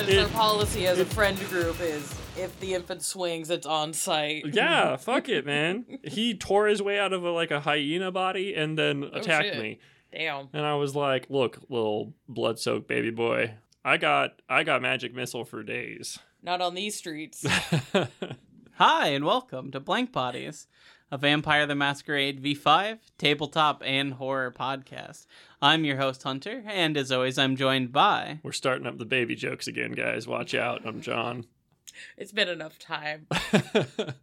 As 0.00 0.08
It- 0.08 0.18
our 0.18 0.28
policy 0.28 0.86
as 0.86 0.98
a 0.98 1.04
friend 1.04 1.38
group 1.50 1.78
is, 1.80 2.02
if 2.36 2.58
the 2.60 2.72
infant 2.74 3.02
swings, 3.02 3.50
it's 3.50 3.66
on 3.66 3.92
site. 3.92 4.44
yeah, 4.54 4.96
fuck 4.96 5.28
it, 5.28 5.44
man. 5.44 5.98
He 6.04 6.34
tore 6.34 6.68
his 6.68 6.80
way 6.80 6.98
out 6.98 7.12
of 7.12 7.22
a, 7.24 7.30
like 7.30 7.50
a 7.50 7.60
hyena 7.60 8.10
body 8.10 8.54
and 8.54 8.78
then 8.78 9.04
oh, 9.04 9.18
attacked 9.18 9.48
Oh, 9.48 9.52
shit. 9.52 9.58
me. 9.62 9.78
Damn. 10.12 10.48
And 10.54 10.64
I 10.64 10.74
was 10.74 10.96
like, 10.96 11.26
"Look, 11.28 11.58
little 11.68 12.14
blood-soaked 12.28 12.88
baby 12.88 13.10
boy, 13.10 13.54
I 13.84 13.96
got 13.98 14.40
I 14.48 14.62
got 14.64 14.80
magic 14.82 15.14
missile 15.14 15.44
for 15.44 15.62
days." 15.62 16.18
Not 16.42 16.60
on 16.62 16.74
these 16.74 16.96
streets. 16.96 17.44
Hi, 18.76 19.08
and 19.08 19.24
welcome 19.26 19.70
to 19.72 19.80
Blank 19.80 20.10
Bodies, 20.12 20.66
a 21.10 21.18
Vampire 21.18 21.66
the 21.66 21.74
Masquerade 21.74 22.42
V5 22.42 22.98
tabletop 23.18 23.82
and 23.84 24.14
horror 24.14 24.52
podcast. 24.56 25.26
I'm 25.60 25.84
your 25.84 25.96
host, 25.96 26.22
Hunter, 26.22 26.62
and 26.66 26.96
as 26.96 27.10
always, 27.10 27.36
I'm 27.36 27.56
joined 27.56 27.92
by. 27.92 28.38
We're 28.42 28.52
starting 28.52 28.86
up 28.86 28.98
the 28.98 29.04
baby 29.04 29.34
jokes 29.34 29.66
again, 29.66 29.92
guys. 29.92 30.28
Watch 30.28 30.54
out. 30.54 30.86
I'm 30.86 31.00
John. 31.00 31.46
it's 32.16 32.32
been 32.32 32.48
enough 32.48 32.78
time. 32.78 33.26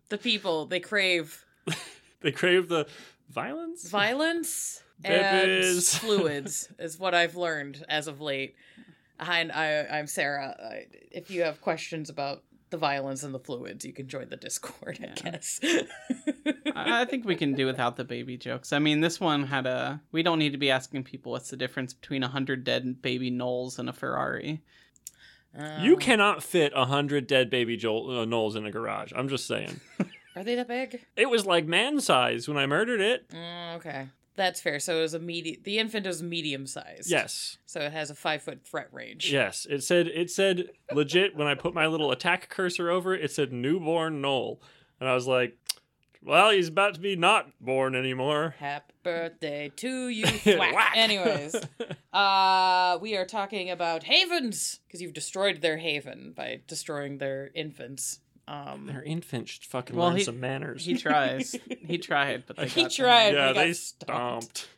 The 0.09 0.17
people, 0.17 0.65
they 0.65 0.79
crave 0.79 1.45
they 2.21 2.31
crave 2.31 2.69
the 2.69 2.87
violence. 3.29 3.89
violence 3.89 4.81
Babies. 5.01 5.93
and 5.93 6.01
fluids, 6.01 6.69
is 6.79 6.97
what 6.97 7.13
I've 7.13 7.35
learned 7.35 7.83
as 7.89 8.07
of 8.07 8.21
late. 8.21 8.55
Hi, 9.19 9.39
and 9.39 9.51
I, 9.51 9.85
I'm 9.85 10.07
Sarah. 10.07 10.55
If 11.11 11.29
you 11.29 11.41
have 11.41 11.59
questions 11.59 12.09
about 12.09 12.43
the 12.69 12.77
violence 12.77 13.23
and 13.23 13.33
the 13.33 13.39
fluids, 13.39 13.85
you 13.85 13.93
can 13.93 14.07
join 14.07 14.29
the 14.29 14.35
Discord, 14.37 14.99
I 15.01 15.13
guess. 15.21 15.59
I 15.63 17.01
I 17.01 17.05
think 17.05 17.25
we 17.25 17.35
can 17.35 17.53
do 17.53 17.65
without 17.65 17.95
the 17.95 18.03
baby 18.03 18.37
jokes. 18.37 18.73
I 18.73 18.79
mean, 18.79 19.01
this 19.01 19.19
one 19.19 19.43
had 19.43 19.65
a. 19.65 20.01
We 20.11 20.23
don't 20.23 20.39
need 20.39 20.51
to 20.51 20.57
be 20.57 20.69
asking 20.71 21.03
people 21.03 21.31
what's 21.31 21.49
the 21.49 21.57
difference 21.57 21.93
between 21.93 22.23
a 22.23 22.27
hundred 22.27 22.63
dead 22.63 23.01
baby 23.01 23.31
gnolls 23.31 23.79
and 23.79 23.89
a 23.89 23.93
Ferrari. 23.93 24.61
You 25.81 25.93
Um, 25.93 25.99
cannot 25.99 26.43
fit 26.43 26.71
a 26.75 26.85
hundred 26.85 27.25
dead 27.25 27.49
baby 27.49 27.77
Joel, 27.77 28.19
uh, 28.19 28.25
gnolls 28.25 28.55
in 28.55 28.65
a 28.65 28.71
garage. 28.71 29.11
I'm 29.15 29.27
just 29.29 29.47
saying. 29.47 29.79
Are 30.35 30.43
they 30.43 30.53
that 30.55 30.67
big? 30.67 31.03
it 31.15 31.29
was 31.31 31.45
like 31.47 31.65
man 31.65 31.99
size 31.99 32.47
when 32.47 32.57
I 32.57 32.67
murdered 32.67 33.01
it. 33.01 33.27
Mm, 33.29 33.77
okay. 33.77 34.09
That's 34.37 34.61
fair. 34.61 34.79
So 34.79 34.99
it 34.99 35.01
was 35.01 35.13
a 35.13 35.19
medium. 35.19 35.57
The 35.63 35.79
infant 35.79 36.07
is 36.07 36.23
medium 36.23 36.65
sized. 36.67 37.09
Yes, 37.11 37.57
So 37.65 37.81
it 37.81 37.91
has 37.91 38.09
a 38.09 38.15
five 38.15 38.41
foot 38.41 38.63
threat 38.65 38.87
range. 38.93 39.29
yes. 39.33 39.67
It 39.69 39.83
said 39.83 40.07
it 40.07 40.31
said 40.31 40.69
legit 40.93 41.35
when 41.35 41.47
I 41.47 41.55
put 41.55 41.73
my 41.73 41.87
little 41.87 42.11
attack 42.11 42.47
cursor 42.47 42.89
over 42.89 43.13
it. 43.13 43.23
It 43.25 43.31
said 43.31 43.51
newborn 43.51 44.21
gnoll, 44.21 44.59
and 45.01 45.09
I 45.09 45.13
was 45.15 45.27
like, 45.27 45.57
"Well, 46.23 46.51
he's 46.51 46.67
about 46.69 46.93
to 46.93 46.99
be 46.99 47.15
not 47.15 47.49
born 47.59 47.95
anymore." 47.95 48.55
Happy 48.59 48.93
birthday 49.03 49.71
to 49.77 50.07
you. 50.09 50.25
Thwack. 50.27 50.73
Whack. 50.73 50.93
Anyways, 50.95 51.55
uh, 52.13 52.97
we 53.01 53.15
are 53.17 53.25
talking 53.25 53.69
about 53.71 54.03
havens 54.03 54.79
because 54.87 55.01
you've 55.01 55.13
destroyed 55.13 55.61
their 55.61 55.77
haven 55.77 56.33
by 56.35 56.61
destroying 56.67 57.17
their 57.17 57.49
infants. 57.55 58.19
Um, 58.47 58.85
Their 58.87 59.03
infant 59.03 59.49
should 59.49 59.63
fucking 59.65 59.95
Well, 59.95 60.07
learn 60.09 60.17
he- 60.17 60.23
some 60.23 60.39
manners. 60.39 60.85
He 60.85 60.95
tries. 60.95 61.55
he 61.85 61.97
tried, 61.97 62.45
but 62.47 62.55
they 62.57 62.67
He 62.67 62.83
got 62.83 62.91
to 62.91 63.01
him. 63.01 63.05
tried. 63.05 63.33
yeah, 63.33 63.47
we 63.49 63.53
got 63.53 63.61
they 63.61 63.73
stomped. 63.73 64.57
stomped. 64.57 64.69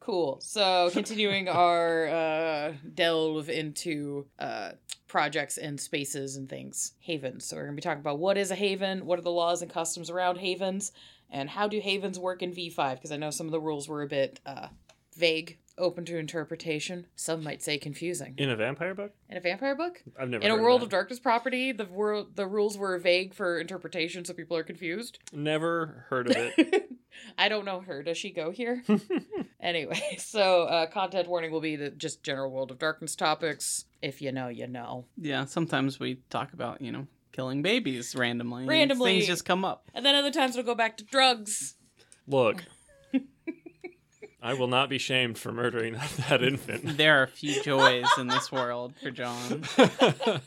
Cool. 0.00 0.38
So 0.40 0.90
continuing 0.92 1.48
our 1.48 2.06
uh, 2.08 2.72
delve 2.94 3.48
into 3.48 4.26
uh, 4.38 4.72
projects 5.08 5.56
and 5.58 5.80
spaces 5.80 6.36
and 6.36 6.48
things, 6.48 6.92
havens. 7.00 7.44
So 7.46 7.56
we're 7.56 7.64
gonna 7.64 7.74
be 7.76 7.82
talking 7.82 8.00
about 8.00 8.18
what 8.18 8.36
is 8.36 8.50
a 8.50 8.54
haven, 8.54 9.06
what 9.06 9.18
are 9.18 9.22
the 9.22 9.30
laws 9.30 9.62
and 9.62 9.70
customs 9.70 10.10
around 10.10 10.36
havens, 10.36 10.92
and 11.30 11.48
how 11.50 11.66
do 11.68 11.80
havens 11.80 12.18
work 12.18 12.42
in 12.42 12.52
V5? 12.52 12.94
Because 12.96 13.10
I 13.12 13.16
know 13.16 13.30
some 13.30 13.46
of 13.46 13.52
the 13.52 13.60
rules 13.60 13.88
were 13.88 14.02
a 14.02 14.06
bit 14.08 14.38
uh, 14.46 14.68
vague, 15.16 15.58
open 15.78 16.04
to 16.06 16.18
interpretation. 16.18 17.06
Some 17.14 17.42
might 17.42 17.62
say 17.62 17.78
confusing. 17.78 18.34
In 18.38 18.50
a 18.50 18.56
vampire 18.56 18.94
book? 18.94 19.12
In 19.28 19.36
a 19.36 19.40
vampire 19.40 19.74
book, 19.74 20.02
I've 20.18 20.28
never. 20.28 20.44
in 20.44 20.50
a 20.50 20.54
heard 20.54 20.62
World 20.62 20.80
that. 20.80 20.86
of 20.86 20.90
Darkness 20.90 21.20
property, 21.20 21.72
the 21.72 21.86
world 21.86 22.36
the 22.36 22.46
rules 22.46 22.76
were 22.78 22.98
vague 22.98 23.34
for 23.34 23.58
interpretation, 23.58 24.24
so 24.24 24.34
people 24.34 24.56
are 24.56 24.64
confused. 24.64 25.18
Never 25.32 26.06
heard 26.08 26.30
of 26.30 26.36
it. 26.36 26.90
I 27.38 27.48
don't 27.48 27.64
know 27.64 27.80
her. 27.80 28.02
Does 28.02 28.18
she 28.18 28.30
go 28.30 28.50
here? 28.50 28.82
anyway, 29.60 30.00
so 30.18 30.64
uh, 30.64 30.86
content 30.86 31.28
warning 31.28 31.50
will 31.50 31.60
be 31.60 31.76
the 31.76 31.90
just 31.90 32.22
general 32.22 32.50
World 32.50 32.70
of 32.70 32.78
Darkness 32.78 33.16
topics. 33.16 33.84
If 34.02 34.20
you 34.22 34.32
know, 34.32 34.48
you 34.48 34.66
know. 34.66 35.06
Yeah, 35.16 35.46
sometimes 35.46 35.98
we 35.98 36.20
talk 36.30 36.52
about, 36.52 36.80
you 36.80 36.92
know, 36.92 37.06
killing 37.32 37.62
babies 37.62 38.14
randomly. 38.14 38.66
Randomly. 38.66 39.14
Things 39.14 39.26
just 39.26 39.44
come 39.44 39.64
up. 39.64 39.90
And 39.94 40.04
then 40.04 40.14
other 40.14 40.30
times 40.30 40.56
it'll 40.56 40.66
go 40.66 40.74
back 40.74 40.96
to 40.98 41.04
drugs. 41.04 41.74
Look, 42.26 42.64
I 44.46 44.54
will 44.54 44.68
not 44.68 44.88
be 44.88 44.98
shamed 44.98 45.38
for 45.38 45.50
murdering 45.52 45.94
that, 45.94 46.10
that 46.28 46.42
infant. 46.44 46.96
There 46.96 47.18
are 47.20 47.24
a 47.24 47.28
few 47.28 47.62
joys 47.62 48.06
in 48.18 48.28
this 48.28 48.50
world 48.52 48.94
for 49.02 49.10
John. 49.10 49.64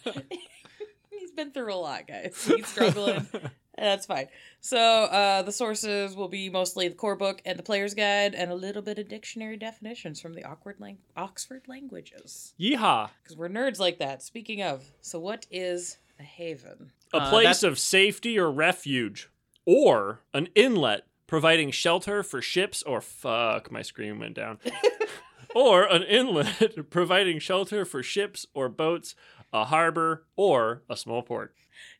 He's 1.12 1.32
been 1.32 1.52
through 1.52 1.74
a 1.74 1.76
lot, 1.76 2.08
guys. 2.08 2.44
He's 2.46 2.68
struggling. 2.68 3.28
That's 3.78 4.06
fine. 4.06 4.28
So 4.60 4.78
uh, 4.78 5.42
the 5.44 5.52
sources 5.54 6.16
will 6.16 6.28
be 6.28 6.50
mostly 6.50 6.88
the 6.90 6.96
core 6.96 7.16
book 7.16 7.42
and 7.46 7.58
the 7.58 7.64
player's 7.64 7.94
guide, 7.94 8.36
and 8.36 8.52
a 8.52 8.56
little 8.56 8.82
bit 8.82 9.00
of 9.00 9.08
dictionary 9.08 9.56
definitions 9.58 10.20
from 10.20 10.34
the 10.34 10.44
awkward 10.44 10.78
lang- 10.80 10.98
Oxford 11.16 11.64
languages. 11.68 12.54
Yeehaw! 12.60 13.10
Because 13.24 13.38
we're 13.38 13.48
nerds 13.50 13.80
like 13.80 14.00
that. 14.00 14.22
Speaking 14.22 14.62
of, 14.62 14.84
so 15.02 15.18
what 15.20 15.46
is 15.50 15.98
a 16.20 16.24
haven? 16.24 16.92
A 17.14 17.18
Uh, 17.18 17.30
place 17.30 17.44
that's- 17.46 17.64
of 17.64 17.80
safety 17.80 18.38
or 18.38 18.52
refuge, 18.52 19.30
or 19.66 20.22
an 20.34 20.48
inlet 20.56 21.06
providing 21.30 21.70
shelter 21.72 22.24
for 22.24 22.42
ships 22.42 22.82
or 22.84 23.00
fuck, 23.02 23.72
my 23.72 23.82
screen 23.84 24.20
went 24.20 24.34
down. 24.36 24.58
or 25.56 25.84
an 25.84 26.04
inlet 26.04 26.90
providing 26.90 27.40
shelter 27.40 27.86
for 27.86 28.02
ships 28.04 28.46
or 28.54 28.68
boats, 28.68 29.16
a 29.54 29.66
harbor, 29.66 30.26
or 30.36 30.82
a 30.90 30.98
small 30.98 31.22
port. 31.22 31.54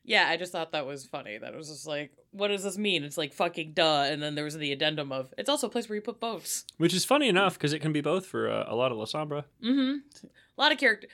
Yeah, 0.04 0.26
I 0.28 0.36
just 0.36 0.52
thought 0.52 0.72
that 0.72 0.84
was 0.86 1.06
funny. 1.06 1.38
That 1.38 1.54
was 1.54 1.68
just 1.68 1.86
like, 1.86 2.12
what 2.32 2.48
does 2.48 2.64
this 2.64 2.76
mean? 2.76 3.04
It's 3.04 3.16
like 3.16 3.32
fucking 3.32 3.72
duh. 3.72 4.08
And 4.10 4.20
then 4.22 4.34
there 4.34 4.44
was 4.44 4.56
the 4.58 4.72
addendum 4.72 5.12
of, 5.12 5.32
it's 5.38 5.48
also 5.48 5.68
a 5.68 5.70
place 5.70 5.88
where 5.88 5.96
you 5.96 6.02
put 6.02 6.20
boats. 6.20 6.64
Which 6.76 6.92
is 6.92 7.04
funny 7.04 7.28
enough 7.28 7.54
because 7.54 7.72
it 7.72 7.78
can 7.78 7.92
be 7.92 8.00
both 8.00 8.26
for 8.26 8.50
uh, 8.50 8.64
a 8.66 8.74
lot 8.74 8.92
of 8.92 8.98
La 8.98 9.04
Sombra. 9.04 9.44
Mm-hmm. 9.64 10.26
A 10.26 10.60
lot 10.60 10.72
of 10.72 10.78
character. 10.78 11.06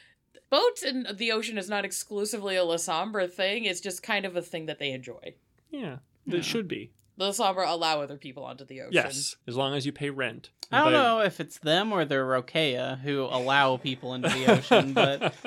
Boats 0.49 0.83
in 0.83 1.07
the 1.15 1.33
ocean 1.33 1.59
is 1.59 1.69
not 1.69 1.85
exclusively 1.85 2.57
a 2.57 2.65
La 2.65 2.77
Sombra 2.77 3.31
thing. 3.31 3.65
It's 3.67 3.81
just 3.81 4.03
kind 4.03 4.25
of 4.25 4.37
a 4.37 4.43
thing 4.43 4.67
that 4.67 4.79
they 4.79 4.93
enjoy. 4.93 5.35
Yeah, 5.71 5.99
Yeah. 6.25 6.39
it 6.39 6.45
should 6.45 6.67
be. 6.69 6.93
The 7.19 7.25
La 7.27 7.31
Sombra 7.31 7.67
allow 7.69 8.03
other 8.03 8.17
people 8.19 8.45
onto 8.45 8.65
the 8.65 8.81
ocean. 8.83 8.93
Yes, 8.93 9.37
as 9.47 9.57
long 9.57 9.75
as 9.75 9.87
you 9.87 9.93
pay 9.93 10.11
rent. 10.11 10.51
I 10.71 10.79
don't 10.85 10.93
But- 10.93 11.03
know 11.03 11.21
if 11.21 11.41
it's 11.41 11.59
them 11.59 11.93
or 11.93 12.05
the 12.05 12.17
Rokea 12.17 13.01
who 13.01 13.23
allow 13.23 13.77
people 13.79 14.15
into 14.15 14.29
the 14.29 14.53
ocean, 14.53 14.93
but 14.93 15.35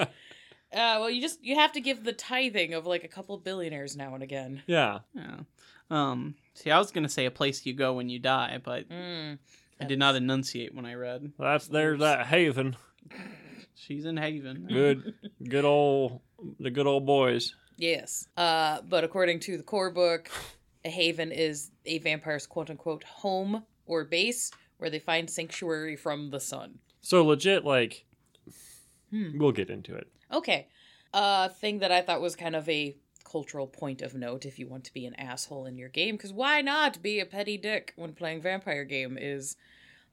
Uh, 0.72 1.02
well, 1.02 1.09
you 1.09 1.19
just 1.19 1.44
you 1.44 1.56
have 1.56 1.72
to 1.72 1.81
give 1.81 2.03
the 2.03 2.13
tithing 2.13 2.75
of 2.75 2.85
like 2.85 3.03
a 3.03 3.07
couple 3.07 3.35
billionaires 3.40 3.96
now 3.97 4.13
and 4.13 4.22
again. 4.22 4.62
yeah, 4.68 5.00
yeah. 5.16 5.38
Um, 5.90 6.35
see, 6.53 6.69
I 6.69 6.78
was 6.78 6.91
gonna 6.91 7.09
say 7.09 7.25
a 7.25 7.31
place 7.31 7.66
you 7.66 7.74
go 7.74 7.94
when 7.94 8.07
you 8.07 8.19
die, 8.19 8.59
but 8.63 8.88
Mm. 8.88 9.40
I 9.81 9.86
did 9.86 9.97
not 9.97 10.16
enunciate 10.16 10.75
when 10.75 10.86
I 10.86 10.94
read. 10.94 11.31
that's 11.40 11.68
there's 11.68 12.00
that 12.01 12.28
haven. 12.28 12.75
She's 13.74 14.06
in 14.06 14.18
Haven. 14.18 14.68
Good, 14.69 15.13
good 15.50 15.66
old 15.66 16.22
the 16.59 16.69
good 16.69 16.86
old 16.86 17.06
boys. 17.06 17.56
Yes. 17.78 18.28
Uh, 18.38 18.81
but 18.88 19.03
according 19.03 19.40
to 19.41 19.57
the 19.57 19.63
core 19.63 19.90
book, 19.90 20.30
a 20.86 20.90
haven 20.90 21.32
is 21.32 21.72
a 21.86 21.98
vampire's 22.00 22.48
quote 22.48 22.70
unquote 22.70 23.04
home 23.04 23.64
or 23.86 24.04
base 24.04 24.52
where 24.78 24.90
they 24.90 25.00
find 25.00 25.30
sanctuary 25.30 25.96
from 25.96 26.30
the 26.30 26.40
sun. 26.40 26.80
So 27.02 27.24
legit, 27.26 27.66
like 27.66 28.06
Hmm. 29.12 29.38
we'll 29.40 29.52
get 29.52 29.70
into 29.70 29.96
it. 29.96 30.08
Okay. 30.31 30.68
A 31.14 31.50
thing 31.50 31.80
that 31.80 31.92
I 31.92 32.02
thought 32.02 32.22
was 32.22 32.36
kind 32.36 32.56
of 32.56 32.70
a 32.70 32.96
cultural 33.24 33.68
point 33.68 34.02
of 34.02 34.14
note 34.14 34.46
if 34.46 34.60
you 34.60 34.68
want 34.68 34.84
to 34.86 34.94
be 34.94 35.06
an 35.06 35.16
asshole 35.16 35.66
in 35.66 35.78
your 35.78 35.90
game, 35.90 36.16
because 36.16 36.31
why 36.34 36.62
not 36.62 37.02
be 37.02 37.20
a 37.20 37.25
petty 37.25 37.58
dick 37.58 37.94
when 37.96 38.14
playing 38.14 38.42
vampire 38.42 38.84
game 38.86 39.18
is 39.20 39.56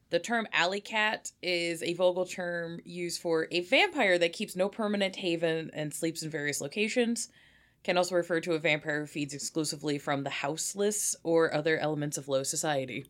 the 0.09 0.19
term 0.19 0.47
alley 0.53 0.79
cat 0.81 1.31
is 1.43 1.83
a 1.83 1.93
vulgar 1.93 2.25
term 2.25 2.79
used 2.83 3.21
for 3.21 3.47
a 3.51 3.59
vampire 3.61 4.17
that 4.17 4.33
keeps 4.33 4.55
no 4.55 4.69
permanent 4.69 5.17
haven 5.17 5.69
and 5.73 5.93
sleeps 5.93 6.23
in 6.23 6.29
various 6.29 6.61
locations. 6.61 7.29
Can 7.87 7.97
also 7.97 8.15
refer 8.15 8.41
to 8.41 8.51
a 8.51 8.59
vampire 8.59 8.99
who 8.99 9.07
feeds 9.07 9.33
exclusively 9.33 9.97
from 9.97 10.25
the 10.25 10.29
houseless 10.29 11.15
or 11.23 11.53
other 11.53 11.77
elements 11.77 12.17
of 12.17 12.27
low 12.27 12.43
society. 12.43 13.05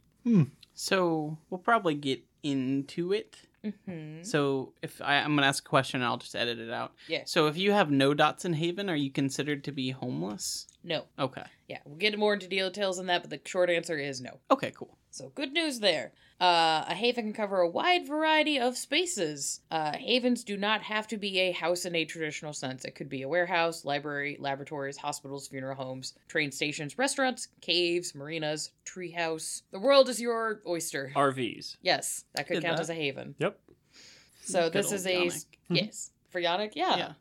So 0.75 1.39
we'll 1.50 1.57
probably 1.57 1.95
get 1.95 2.21
into 2.44 3.12
it. 3.12 3.38
Mm-hmm. 3.65 4.21
So 4.21 4.74
if 4.83 5.01
I, 5.01 5.15
I'm 5.15 5.35
gonna 5.35 5.47
ask 5.47 5.65
a 5.65 5.68
question, 5.68 6.03
I'll 6.03 6.18
just 6.18 6.35
edit 6.35 6.59
it 6.59 6.69
out. 6.69 6.94
Yeah. 7.07 7.24
So 7.25 7.47
if 7.47 7.57
you 7.57 7.71
have 7.71 7.89
no 7.89 8.13
dots 8.13 8.45
in 8.45 8.53
Haven, 8.53 8.88
are 8.88 8.95
you 8.95 9.09
considered 9.09 9.63
to 9.63 9.71
be 9.71 9.89
homeless? 9.89 10.68
No. 10.83 11.06
Okay. 11.18 11.41
Yeah, 11.68 11.79
we'll 11.83 11.97
get 11.97 12.19
more 12.19 12.35
into 12.35 12.47
details 12.47 13.00
on 13.00 13.07
that, 13.07 13.24
but 13.24 13.31
the 13.31 13.41
short 13.45 13.71
answer 13.71 13.97
is 13.97 14.21
no. 14.21 14.38
Okay. 14.51 14.71
Cool. 14.75 14.95
So 15.17 15.31
good 15.33 15.51
news 15.51 15.79
there. 15.79 16.11
Uh, 16.39 16.85
a 16.87 16.93
haven 16.93 17.23
can 17.25 17.33
cover 17.33 17.59
a 17.61 17.67
wide 17.67 18.07
variety 18.07 18.59
of 18.59 18.77
spaces. 18.77 19.61
Uh, 19.71 19.93
havens 19.97 20.43
do 20.43 20.55
not 20.55 20.83
have 20.83 21.07
to 21.07 21.17
be 21.17 21.39
a 21.39 21.51
house 21.51 21.85
in 21.85 21.95
a 21.95 22.05
traditional 22.05 22.53
sense. 22.53 22.85
It 22.85 22.93
could 22.93 23.09
be 23.09 23.23
a 23.23 23.27
warehouse, 23.27 23.83
library, 23.83 24.37
laboratories, 24.39 24.97
hospitals, 24.97 25.47
funeral 25.47 25.75
homes, 25.75 26.13
train 26.27 26.51
stations, 26.51 26.99
restaurants, 26.99 27.47
caves, 27.61 28.13
marinas, 28.13 28.69
treehouse. 28.85 29.63
The 29.71 29.79
world 29.79 30.07
is 30.07 30.21
your 30.21 30.61
oyster. 30.67 31.11
RVs. 31.15 31.77
Yes, 31.81 32.25
that 32.35 32.45
could 32.47 32.55
Did 32.55 32.63
count 32.65 32.77
that. 32.77 32.83
as 32.83 32.91
a 32.91 32.93
haven. 32.93 33.33
Yep. 33.39 33.59
So 34.43 34.63
Good 34.69 34.73
this 34.73 34.85
old 34.85 34.93
is 34.93 35.05
a 35.07 35.09
Yannick. 35.15 35.45
yes 35.69 36.11
for 36.29 36.39
Yannick. 36.39 36.73
Yeah. 36.75 36.95
Yeah. 36.95 37.11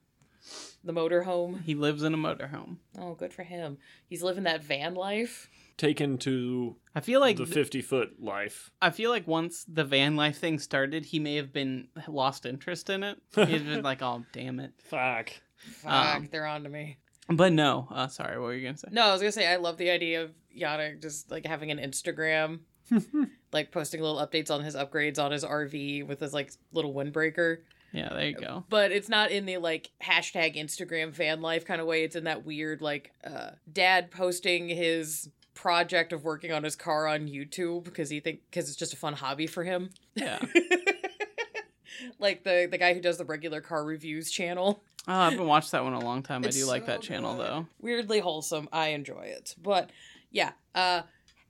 the 0.84 0.92
motorhome. 0.92 1.62
He 1.62 1.74
lives 1.74 2.02
in 2.02 2.12
a 2.12 2.18
motorhome. 2.18 2.76
Oh, 2.98 3.14
good 3.14 3.32
for 3.32 3.44
him. 3.44 3.78
He's 4.06 4.22
living 4.22 4.44
that 4.44 4.62
van 4.62 4.94
life. 4.94 5.48
Taken 5.76 6.16
to 6.18 6.76
I 6.94 7.00
feel 7.00 7.20
like 7.20 7.36
the 7.36 7.44
50 7.46 7.82
foot 7.82 8.22
life. 8.22 8.70
I 8.80 8.90
feel 8.90 9.10
like 9.10 9.26
once 9.26 9.64
the 9.68 9.84
van 9.84 10.16
life 10.16 10.38
thing 10.38 10.58
started, 10.58 11.04
he 11.04 11.18
may 11.18 11.36
have 11.36 11.52
been 11.52 11.88
lost 12.08 12.46
interest 12.46 12.88
in 12.88 13.02
it. 13.02 13.18
He's 13.34 13.62
been 13.62 13.82
like, 13.82 14.00
"Oh, 14.00 14.24
damn 14.32 14.58
it!" 14.60 14.72
Fuck. 14.84 15.30
Fuck, 15.56 16.16
Um, 16.16 16.28
they're 16.32 16.46
on 16.46 16.62
to 16.62 16.68
me. 16.70 16.96
But 17.28 17.52
no, 17.52 17.88
uh, 17.90 18.08
sorry, 18.08 18.38
what 18.38 18.46
were 18.46 18.54
you 18.54 18.66
gonna 18.66 18.78
say? 18.78 18.88
No, 18.90 19.02
I 19.02 19.12
was 19.12 19.20
gonna 19.20 19.32
say 19.32 19.46
I 19.46 19.56
love 19.56 19.76
the 19.78 19.90
idea 19.90 20.22
of 20.22 20.30
Yannick 20.56 21.02
just 21.02 21.30
like 21.30 21.44
having 21.44 21.70
an 21.70 21.78
Instagram, 21.78 22.60
like 23.52 23.72
posting 23.72 24.00
little 24.00 24.24
updates 24.24 24.50
on 24.50 24.62
his 24.62 24.74
upgrades 24.76 25.18
on 25.18 25.32
his 25.32 25.44
RV 25.44 26.06
with 26.06 26.20
his 26.20 26.32
like 26.32 26.52
little 26.72 26.94
windbreaker. 26.94 27.58
Yeah, 27.92 28.10
there 28.10 28.28
you 28.28 28.34
go. 28.36 28.64
But 28.68 28.92
it's 28.92 29.08
not 29.08 29.30
in 29.30 29.44
the 29.46 29.58
like 29.58 29.90
hashtag 30.02 30.56
Instagram 30.56 31.12
van 31.12 31.40
life 31.42 31.64
kind 31.64 31.80
of 31.80 31.86
way. 31.86 32.04
It's 32.04 32.16
in 32.16 32.24
that 32.24 32.44
weird 32.46 32.80
like 32.80 33.12
uh 33.24 33.50
dad 33.70 34.10
posting 34.10 34.68
his 34.68 35.28
project 35.56 36.12
of 36.12 36.22
working 36.22 36.52
on 36.52 36.62
his 36.62 36.76
car 36.76 37.08
on 37.08 37.26
YouTube 37.26 37.84
because 37.84 38.08
he 38.08 38.20
think 38.20 38.40
because 38.48 38.68
it's 38.68 38.76
just 38.76 38.92
a 38.92 38.96
fun 38.96 39.14
hobby 39.14 39.48
for 39.48 39.64
him. 39.64 39.90
Yeah. 40.14 40.38
like 42.20 42.44
the 42.44 42.68
the 42.70 42.78
guy 42.78 42.94
who 42.94 43.00
does 43.00 43.18
the 43.18 43.24
regular 43.24 43.60
car 43.60 43.84
reviews 43.84 44.30
channel. 44.30 44.84
Oh, 45.08 45.12
I 45.12 45.30
haven't 45.30 45.46
watched 45.46 45.72
that 45.72 45.82
one 45.82 45.94
in 45.94 46.02
a 46.02 46.04
long 46.04 46.22
time. 46.22 46.44
It's 46.44 46.56
I 46.56 46.60
do 46.60 46.66
like 46.66 46.82
so 46.82 46.92
that 46.92 47.02
channel 47.02 47.34
good. 47.34 47.46
though. 47.46 47.66
Weirdly 47.80 48.20
wholesome. 48.20 48.68
I 48.72 48.88
enjoy 48.88 49.22
it. 49.22 49.56
But 49.60 49.90
yeah, 50.30 50.52
uh 50.74 51.02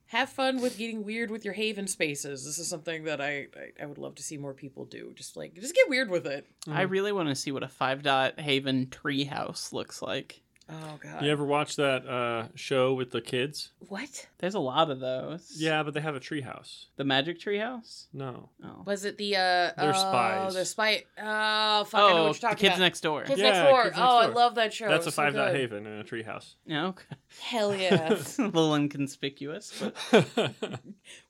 have 0.07 0.29
fun 0.29 0.61
with 0.61 0.77
getting 0.77 1.03
weird 1.03 1.29
with 1.29 1.43
your 1.43 1.53
haven 1.53 1.85
spaces. 1.85 2.45
This 2.45 2.59
is 2.59 2.69
something 2.69 3.03
that 3.03 3.19
I, 3.19 3.47
I 3.55 3.83
I 3.83 3.85
would 3.85 3.97
love 3.97 4.15
to 4.15 4.23
see 4.23 4.37
more 4.37 4.53
people 4.53 4.85
do. 4.85 5.11
Just 5.15 5.35
like 5.35 5.53
just 5.55 5.75
get 5.75 5.89
weird 5.89 6.09
with 6.09 6.25
it. 6.25 6.47
I 6.71 6.83
really 6.83 7.11
want 7.11 7.29
to 7.29 7.35
see 7.35 7.51
what 7.51 7.63
a 7.63 7.67
five 7.67 8.03
dot 8.03 8.39
Haven 8.39 8.87
treehouse 8.87 9.73
looks 9.73 10.01
like. 10.01 10.41
Oh 10.69 10.99
god. 11.01 11.23
You 11.23 11.31
ever 11.31 11.45
watch 11.45 11.77
that 11.77 12.05
uh, 12.05 12.47
show 12.55 12.93
with 12.93 13.11
the 13.11 13.21
kids? 13.21 13.71
What? 13.87 14.27
There's 14.39 14.53
a 14.55 14.59
lot 14.59 14.91
of 14.91 14.99
those. 14.99 15.53
Yeah, 15.57 15.81
but 15.83 15.93
they 15.93 16.01
have 16.01 16.15
a 16.15 16.19
treehouse. 16.19 16.87
The 16.97 17.05
Magic 17.05 17.39
Treehouse. 17.39 18.07
No. 18.11 18.49
Oh. 18.63 18.83
Was 18.85 19.05
it 19.05 19.17
the 19.17 19.35
uh 19.37 19.39
They're 19.39 19.73
oh, 19.77 19.91
spies. 19.93 20.53
the 20.55 20.65
spy 20.65 21.03
oh 21.17 21.83
fuck 21.85 21.93
I 22.01 22.09
know 22.09 22.09
Oh, 22.09 22.15
what 22.15 22.23
you're 22.25 22.33
the 22.33 22.39
talking 22.39 22.57
kids 22.57 22.67
about. 22.75 22.79
next 22.79 22.99
door. 23.01 23.23
Kids 23.23 23.39
Yeah, 23.39 23.49
next 23.51 23.69
door. 23.69 23.83
Kids 23.83 23.95
Next 23.97 24.09
oh, 24.11 24.17
I 24.17 24.25
Door. 24.25 24.35
love 24.35 24.55
that 24.55 24.73
show. 24.73 24.87
That's 24.89 25.05
a 25.05 25.07
It's 25.07 25.15
so 25.15 25.21
five 25.23 25.33
dot 25.33 25.51
good. 25.53 25.59
haven 25.61 25.85
in 25.87 25.99
a 25.99 26.03
treehouse. 26.03 26.55
Yeah, 26.65 26.87
okay. 26.87 27.15
Hell 27.41 27.73
yeah. 27.75 28.09
a 28.39 28.41
little 28.41 28.75
inconspicuous, 28.75 29.71
but 30.11 30.25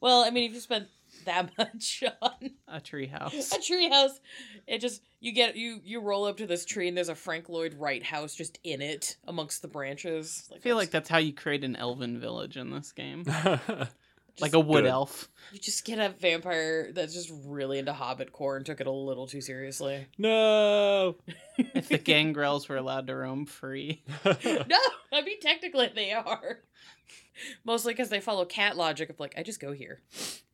well, 0.01 0.23
I 0.23 0.31
mean 0.31 0.45
if 0.49 0.53
you 0.55 0.59
spent 0.59 0.87
that 1.27 1.51
much 1.57 2.03
on 2.21 2.51
a 2.67 2.81
treehouse. 2.81 3.53
a 3.53 3.59
treehouse. 3.59 4.19
It 4.65 4.79
just 4.79 5.01
you 5.19 5.31
get 5.31 5.55
you 5.55 5.79
you 5.83 6.01
roll 6.01 6.25
up 6.25 6.37
to 6.37 6.47
this 6.47 6.65
tree 6.65 6.87
and 6.87 6.97
there's 6.97 7.09
a 7.09 7.15
Frank 7.15 7.47
Lloyd 7.47 7.75
Wright 7.75 8.03
house 8.03 8.35
just 8.35 8.59
in 8.63 8.81
it 8.81 9.17
amongst 9.27 9.61
the 9.61 9.67
branches. 9.67 10.49
I 10.53 10.59
feel 10.59 10.75
like 10.75 10.91
that's 10.91 11.09
how 11.09 11.19
you 11.19 11.33
create 11.33 11.63
an 11.63 11.75
elven 11.75 12.19
village 12.19 12.57
in 12.57 12.71
this 12.71 12.91
game. 12.91 13.23
just- 14.37 14.41
like 14.41 14.53
a 14.53 14.59
wood 14.59 14.83
Good. 14.83 14.89
elf. 14.91 15.29
you 15.51 15.59
just 15.59 15.85
get 15.85 15.99
a 15.99 16.09
vampire 16.09 16.91
that's 16.93 17.13
just 17.13 17.31
really 17.45 17.79
into 17.79 17.93
Hobbit 17.93 18.31
core 18.31 18.57
and 18.57 18.65
took 18.65 18.79
it 18.81 18.87
a 18.87 18.91
little 18.91 19.27
too 19.27 19.41
seriously. 19.41 20.07
no. 20.17 21.15
If 21.57 21.87
the 21.89 21.97
gangrels 21.97 22.69
were 22.69 22.77
allowed 22.77 23.07
to 23.07 23.15
roam 23.15 23.45
free. 23.47 24.03
no, 24.25 24.77
I 25.11 25.21
mean 25.23 25.39
technically 25.41 25.89
they 25.95 26.11
are. 26.13 26.59
Mostly 27.65 27.93
because 27.93 28.09
they 28.09 28.19
follow 28.19 28.45
cat 28.45 28.77
logic 28.77 29.09
of 29.09 29.19
like 29.19 29.33
I 29.37 29.43
just 29.43 29.59
go 29.59 29.71
here. 29.71 30.01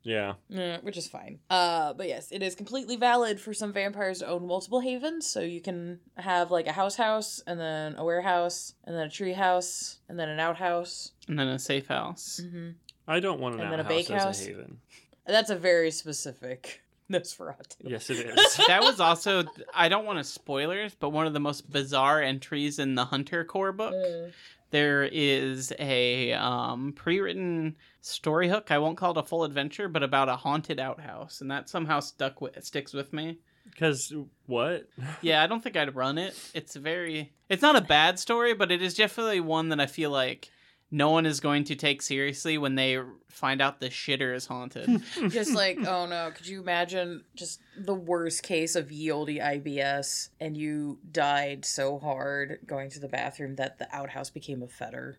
yeah. 0.03 0.33
Uh, 0.53 0.77
which 0.81 0.97
is 0.97 1.07
fine. 1.07 1.39
Uh, 1.49 1.93
but 1.93 2.07
yes, 2.07 2.31
it 2.31 2.41
is 2.43 2.55
completely 2.55 2.95
valid 2.97 3.39
for 3.39 3.53
some 3.53 3.71
vampires 3.73 4.19
to 4.19 4.27
own 4.27 4.45
multiple 4.47 4.79
havens. 4.81 5.25
So 5.27 5.39
you 5.41 5.61
can 5.61 5.99
have 6.17 6.51
like 6.51 6.67
a 6.67 6.71
house 6.73 6.95
house, 6.95 7.41
and 7.47 7.59
then 7.59 7.95
a 7.97 8.03
warehouse, 8.03 8.73
and 8.85 8.95
then 8.95 9.07
a 9.07 9.09
tree 9.09 9.33
house, 9.33 9.99
and 10.09 10.17
then 10.19 10.27
an 10.29 10.39
outhouse. 10.39 11.11
And 11.27 11.37
then 11.39 11.47
a 11.47 11.59
safe 11.59 11.87
house. 11.87 12.41
Mm-hmm. 12.43 12.69
I 13.07 13.19
don't 13.19 13.39
want 13.39 13.55
an 13.55 13.61
And 13.61 13.71
then 13.71 13.79
a 13.79 13.83
outhouse 13.83 14.09
as 14.11 14.41
a 14.41 14.45
haven. 14.49 14.77
That's 15.25 15.49
a 15.49 15.55
very 15.55 15.91
specific 15.91 16.81
Nosferatu. 17.11 17.75
Yes, 17.81 18.09
it 18.09 18.17
is. 18.37 18.59
that 18.67 18.81
was 18.81 18.99
also 18.99 19.43
I 19.73 19.89
don't 19.89 20.05
want 20.05 20.19
to 20.19 20.23
spoilers, 20.23 20.95
but 20.95 21.09
one 21.09 21.27
of 21.27 21.33
the 21.33 21.39
most 21.39 21.69
bizarre 21.71 22.21
entries 22.21 22.79
in 22.79 22.95
the 22.95 23.05
Hunter 23.05 23.43
Core 23.43 23.71
book. 23.71 23.93
Uh, 23.93 24.31
There 24.71 25.03
is 25.03 25.71
a 25.77 26.33
um, 26.33 26.93
pre-written 26.93 27.75
story 28.01 28.49
hook. 28.49 28.71
I 28.71 28.79
won't 28.79 28.97
call 28.97 29.11
it 29.11 29.17
a 29.17 29.23
full 29.23 29.43
adventure, 29.43 29.87
but 29.87 30.01
about 30.01 30.29
a 30.29 30.35
haunted 30.35 30.79
outhouse, 30.79 31.41
and 31.41 31.51
that 31.51 31.69
somehow 31.69 31.99
stuck 31.99 32.41
with 32.41 32.63
sticks 32.65 32.91
with 32.93 33.13
me. 33.13 33.37
Because 33.69 34.11
what? 34.47 34.89
Yeah, 35.21 35.43
I 35.43 35.47
don't 35.47 35.61
think 35.61 35.77
I'd 35.77 35.95
run 35.95 36.17
it. 36.17 36.35
It's 36.53 36.75
very. 36.75 37.33
It's 37.49 37.61
not 37.61 37.75
a 37.75 37.81
bad 37.81 38.17
story, 38.17 38.53
but 38.55 38.71
it 38.71 38.81
is 38.81 38.95
definitely 38.95 39.39
one 39.41 39.69
that 39.69 39.79
I 39.79 39.85
feel 39.85 40.09
like 40.09 40.49
no 40.93 41.09
one 41.09 41.25
is 41.25 41.39
going 41.39 41.63
to 41.63 41.75
take 41.75 42.03
seriously 42.03 42.59
when 42.59 42.75
they 42.75 42.99
find 43.27 43.63
out 43.63 43.79
the 43.79 43.89
shitter 43.89 44.35
is 44.35 44.45
haunted. 44.45 45.01
just 45.29 45.51
like, 45.55 45.79
oh 45.79 46.05
no, 46.05 46.29
could 46.35 46.47
you 46.47 46.61
imagine 46.61 47.23
just 47.35 47.61
the 47.75 47.95
worst 47.95 48.43
case 48.43 48.75
of 48.75 48.91
ye 48.91 49.09
olde 49.09 49.29
IBS 49.29 50.29
and 50.39 50.55
you 50.55 50.99
died 51.11 51.65
so 51.65 51.97
hard 51.97 52.59
going 52.67 52.91
to 52.91 52.99
the 52.99 53.07
bathroom 53.07 53.55
that 53.55 53.79
the 53.79 53.87
outhouse 53.93 54.29
became 54.29 54.61
a 54.61 54.67
fetter? 54.67 55.17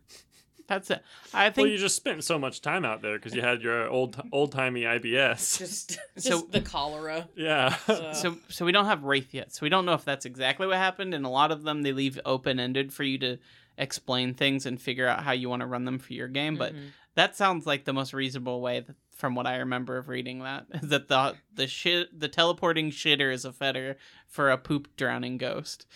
That's 0.67 0.91
it. 0.91 1.03
I 1.33 1.51
think. 1.51 1.57
Well, 1.57 1.65
think 1.67 1.73
you 1.73 1.79
just 1.79 1.97
spent 1.97 2.25
so 2.25 2.39
much 2.39 2.61
time 2.63 2.85
out 2.85 3.03
there 3.03 3.17
because 3.19 3.35
you 3.35 3.43
had 3.43 3.61
your 3.63 3.89
old 3.89 4.21
old 4.33 4.53
timey 4.53 4.83
IBS. 4.83 5.59
Just, 5.59 5.99
just 6.15 6.27
So- 6.27 6.49
the 6.51 6.61
cholera. 6.61 7.29
yeah. 7.37 7.77
Uh, 7.89 8.13
so. 8.15 8.37
So 8.49 8.65
we 8.65 8.73
don't 8.73 8.87
have 8.87 9.05
Wraith 9.05 9.35
yet, 9.35 9.53
so 9.55 9.61
we 9.63 9.69
don't 9.69 9.85
know 9.85 9.93
if 9.95 10.05
that's 10.05 10.25
exactly 10.25 10.67
what 10.67 10.77
happened. 10.77 11.13
And 11.15 11.27
a 11.27 11.29
lot 11.29 11.51
of 11.53 11.63
them 11.65 11.83
they 11.83 11.93
leave 11.93 12.19
open 12.25 12.59
ended 12.59 12.93
for 12.93 13.03
you 13.05 13.19
to 13.19 13.39
explain 13.77 14.35
things 14.35 14.67
and 14.67 14.81
figure 14.81 15.07
out 15.07 15.23
how 15.25 15.33
you 15.33 15.49
want 15.49 15.61
to 15.61 15.67
run 15.67 15.85
them 15.85 15.99
for 15.99 16.13
your 16.13 16.29
game. 16.29 16.57
But 16.57 16.75
mhm. 16.75 16.91
that 17.15 17.37
sounds 17.37 17.67
like 17.67 17.85
the 17.85 17.93
most 17.93 18.13
reasonable 18.15 18.61
way 18.61 18.81
th- 18.81 18.97
from 19.15 19.35
what 19.35 19.47
I 19.47 19.57
remember 19.59 19.97
of 19.97 20.09
reading 20.09 20.41
that 20.41 20.67
is 20.83 20.89
that 20.91 21.09
the 21.09 21.35
the 21.55 21.67
shit 21.67 22.19
the 22.19 22.29
teleporting 22.29 22.91
shitter 22.91 23.33
is 23.33 23.45
a 23.45 23.53
fetter 23.53 23.97
for 24.27 24.51
a 24.51 24.59
poop 24.59 24.89
drowning 24.97 25.37
ghost. 25.39 25.87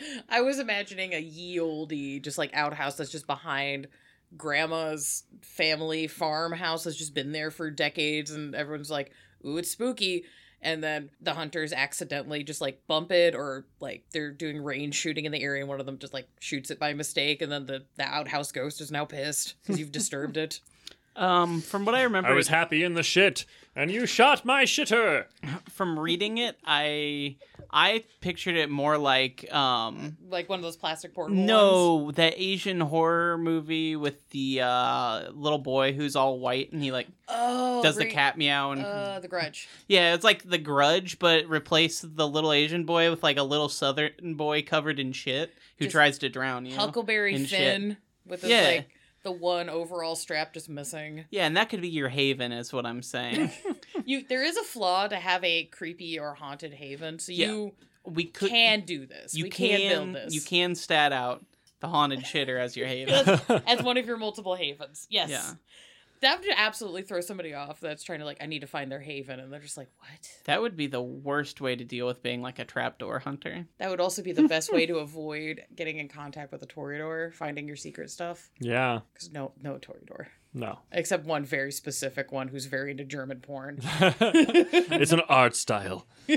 I 0.28 0.40
was 0.42 0.58
imagining 0.58 1.14
a 1.14 1.18
ye 1.18 1.58
olde 1.58 2.22
just 2.22 2.38
like 2.38 2.54
outhouse 2.54 2.96
that's 2.96 3.10
just 3.10 3.26
behind 3.26 3.88
grandma's 4.36 5.24
family 5.40 6.06
farmhouse 6.06 6.84
that's 6.84 6.96
just 6.96 7.14
been 7.14 7.32
there 7.32 7.50
for 7.50 7.70
decades 7.70 8.30
and 8.30 8.54
everyone's 8.54 8.90
like, 8.90 9.12
ooh, 9.46 9.56
it's 9.56 9.70
spooky. 9.70 10.24
And 10.60 10.82
then 10.82 11.10
the 11.20 11.34
hunters 11.34 11.72
accidentally 11.72 12.42
just 12.42 12.60
like 12.60 12.82
bump 12.88 13.12
it 13.12 13.34
or 13.34 13.66
like 13.80 14.04
they're 14.12 14.32
doing 14.32 14.62
range 14.62 14.96
shooting 14.96 15.24
in 15.24 15.32
the 15.32 15.42
area 15.42 15.62
and 15.62 15.68
one 15.68 15.78
of 15.78 15.86
them 15.86 15.98
just 15.98 16.12
like 16.12 16.28
shoots 16.40 16.70
it 16.70 16.80
by 16.80 16.92
mistake 16.94 17.42
and 17.42 17.50
then 17.50 17.66
the, 17.66 17.84
the 17.96 18.04
outhouse 18.04 18.50
ghost 18.50 18.80
is 18.80 18.90
now 18.90 19.04
pissed 19.04 19.54
because 19.62 19.78
you've 19.78 19.92
disturbed 19.92 20.36
it. 20.36 20.60
Um, 21.16 21.60
from 21.60 21.84
what 21.84 21.94
I 21.94 22.02
remember 22.02 22.30
I 22.30 22.34
was 22.34 22.48
happy 22.48 22.84
in 22.84 22.94
the 22.94 23.02
shit, 23.02 23.44
and 23.74 23.90
you 23.90 24.06
shot 24.06 24.44
my 24.44 24.64
shitter. 24.64 25.24
from 25.70 25.98
reading 25.98 26.38
it, 26.38 26.56
I 26.64 27.36
I 27.70 28.04
pictured 28.20 28.54
it 28.54 28.70
more 28.70 28.96
like 28.96 29.52
um 29.52 30.16
Like 30.28 30.48
one 30.48 30.60
of 30.60 30.62
those 30.62 30.76
plastic 30.76 31.14
portable 31.14 31.36
ones. 31.38 31.46
no, 31.48 32.10
that 32.12 32.34
Asian 32.36 32.80
horror 32.80 33.36
movie 33.36 33.96
with 33.96 34.28
the 34.30 34.60
uh 34.62 35.30
little 35.32 35.58
boy 35.58 35.92
who's 35.92 36.14
all 36.14 36.38
white 36.38 36.72
and 36.72 36.82
he 36.82 36.92
like 36.92 37.08
Oh, 37.28 37.82
does 37.82 37.96
the 37.96 38.06
cat 38.06 38.38
meow 38.38 38.70
and 38.72 38.84
Uh, 38.84 39.18
the 39.20 39.28
grudge. 39.28 39.68
yeah, 39.88 40.14
it's 40.14 40.24
like 40.24 40.48
the 40.48 40.56
Grudge, 40.58 41.18
but 41.18 41.46
replace 41.46 42.00
the 42.00 42.26
little 42.28 42.52
Asian 42.52 42.84
boy 42.84 43.10
with 43.10 43.22
like 43.24 43.36
a 43.38 43.42
little 43.42 43.68
Southern 43.68 44.34
boy 44.34 44.62
covered 44.62 44.98
in 45.00 45.12
shit 45.12 45.52
who 45.78 45.86
Just 45.86 45.92
tries 45.92 46.18
to 46.18 46.28
drown 46.28 46.64
you. 46.64 46.76
Huckleberry 46.76 47.34
and 47.34 47.48
shit. 47.48 47.58
Finn 47.58 47.96
with 48.24 48.42
his 48.42 48.50
Yeah. 48.50 48.62
like 48.62 48.88
the 49.22 49.32
one 49.32 49.68
overall 49.68 50.16
strap 50.16 50.54
just 50.54 50.68
missing. 50.68 51.24
Yeah, 51.30 51.46
and 51.46 51.56
that 51.56 51.68
could 51.68 51.80
be 51.80 51.88
your 51.88 52.08
haven, 52.08 52.52
is 52.52 52.72
what 52.72 52.86
I'm 52.86 53.02
saying. 53.02 53.50
You 54.04 54.22
there 54.26 54.42
is 54.44 54.56
a 54.56 54.62
flaw 54.62 55.06
to 55.08 55.16
have 55.16 55.42
a 55.44 55.64
creepy 55.64 56.18
or 56.18 56.32
haunted 56.34 56.72
haven, 56.72 57.18
so 57.18 57.32
Yeah. 57.32 57.48
you 57.48 57.72
we 58.04 58.24
could 58.24 58.48
can 58.48 58.82
do 58.82 59.04
this. 59.06 59.34
you 59.34 59.44
we 59.44 59.50
can, 59.50 59.78
can, 59.80 59.88
build 60.12 60.14
this. 60.14 60.34
you 60.34 60.40
can 60.40 60.74
stat 60.74 61.12
out 61.12 61.44
the 61.80 61.88
haunted 61.88 62.20
shitter 62.20 62.58
as 62.58 62.76
your 62.76 62.86
haven. 62.86 63.14
as, 63.28 63.62
as 63.66 63.82
one 63.82 63.96
of 63.98 64.06
your 64.06 64.16
multiple 64.16 64.54
havens. 64.54 65.06
Yes. 65.10 65.28
Yeah. 65.30 65.50
That 66.20 66.40
would 66.40 66.48
absolutely 66.56 67.02
throw 67.02 67.20
somebody 67.20 67.54
off 67.54 67.80
that's 67.80 68.02
trying 68.02 68.18
to 68.20 68.24
like 68.24 68.38
I 68.40 68.46
need 68.46 68.60
to 68.60 68.66
find 68.66 68.90
their 68.90 69.00
haven 69.00 69.40
and 69.40 69.52
they're 69.52 69.60
just 69.60 69.76
like, 69.76 69.88
"What?" 69.98 70.28
That 70.44 70.60
would 70.60 70.76
be 70.76 70.86
the 70.86 71.02
worst 71.02 71.60
way 71.60 71.76
to 71.76 71.84
deal 71.84 72.06
with 72.06 72.22
being 72.22 72.42
like 72.42 72.58
a 72.58 72.64
trapdoor 72.64 73.20
hunter. 73.20 73.66
That 73.78 73.90
would 73.90 74.00
also 74.00 74.22
be 74.22 74.32
the 74.32 74.48
best 74.48 74.72
way 74.72 74.86
to 74.86 74.98
avoid 74.98 75.62
getting 75.74 75.98
in 75.98 76.08
contact 76.08 76.52
with 76.52 76.62
a 76.62 76.66
Toreador, 76.66 77.32
finding 77.34 77.66
your 77.66 77.76
secret 77.76 78.10
stuff. 78.10 78.50
Yeah. 78.58 79.00
Cuz 79.14 79.30
no 79.30 79.52
no 79.62 79.74
Toreador. 79.74 80.26
No. 80.54 80.80
Except 80.90 81.24
one 81.24 81.44
very 81.44 81.70
specific 81.70 82.32
one 82.32 82.48
who's 82.48 82.66
very 82.66 82.90
into 82.90 83.04
German 83.04 83.40
porn. 83.40 83.78
it's 84.00 85.12
an 85.12 85.20
art 85.28 85.54
style. 85.54 86.06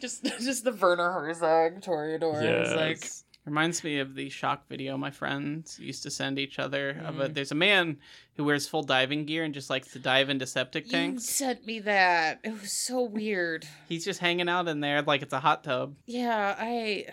just 0.00 0.24
just 0.24 0.64
the 0.64 0.72
Werner 0.72 1.12
Herzog 1.12 1.80
Toreador. 1.80 2.42
It's 2.42 2.74
like 2.74 3.00
Yes. 3.02 3.23
Reminds 3.44 3.84
me 3.84 3.98
of 3.98 4.14
the 4.14 4.30
shock 4.30 4.66
video 4.68 4.96
my 4.96 5.10
friends 5.10 5.78
used 5.78 6.02
to 6.04 6.10
send 6.10 6.38
each 6.38 6.58
other. 6.58 6.98
Of 7.04 7.20
a, 7.20 7.28
Mm. 7.28 7.34
there's 7.34 7.52
a 7.52 7.54
man 7.54 7.98
who 8.36 8.44
wears 8.44 8.66
full 8.66 8.82
diving 8.82 9.26
gear 9.26 9.44
and 9.44 9.52
just 9.52 9.68
likes 9.68 9.92
to 9.92 9.98
dive 9.98 10.30
into 10.30 10.46
septic 10.46 10.86
You 10.86 10.92
tanks. 10.92 11.24
sent 11.24 11.66
me 11.66 11.78
that. 11.80 12.40
It 12.42 12.52
was 12.58 12.72
so 12.72 13.02
weird. 13.02 13.66
He's 13.86 14.04
just 14.04 14.20
hanging 14.20 14.48
out 14.48 14.66
in 14.68 14.80
there 14.80 15.02
like 15.02 15.20
it's 15.20 15.34
a 15.34 15.40
hot 15.40 15.62
tub. 15.62 15.94
Yeah, 16.06 16.56
I. 16.58 17.06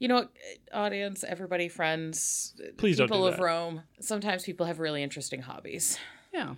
You 0.00 0.06
know, 0.08 0.28
audience, 0.72 1.24
everybody, 1.24 1.68
friends, 1.68 2.54
Please 2.76 2.96
don't 2.98 3.06
people 3.08 3.22
do 3.22 3.28
of 3.28 3.36
that. 3.36 3.42
Rome. 3.42 3.82
Sometimes 4.00 4.44
people 4.44 4.66
have 4.66 4.78
really 4.80 5.02
interesting 5.02 5.42
hobbies. 5.42 5.98
Yeah. 6.32 6.54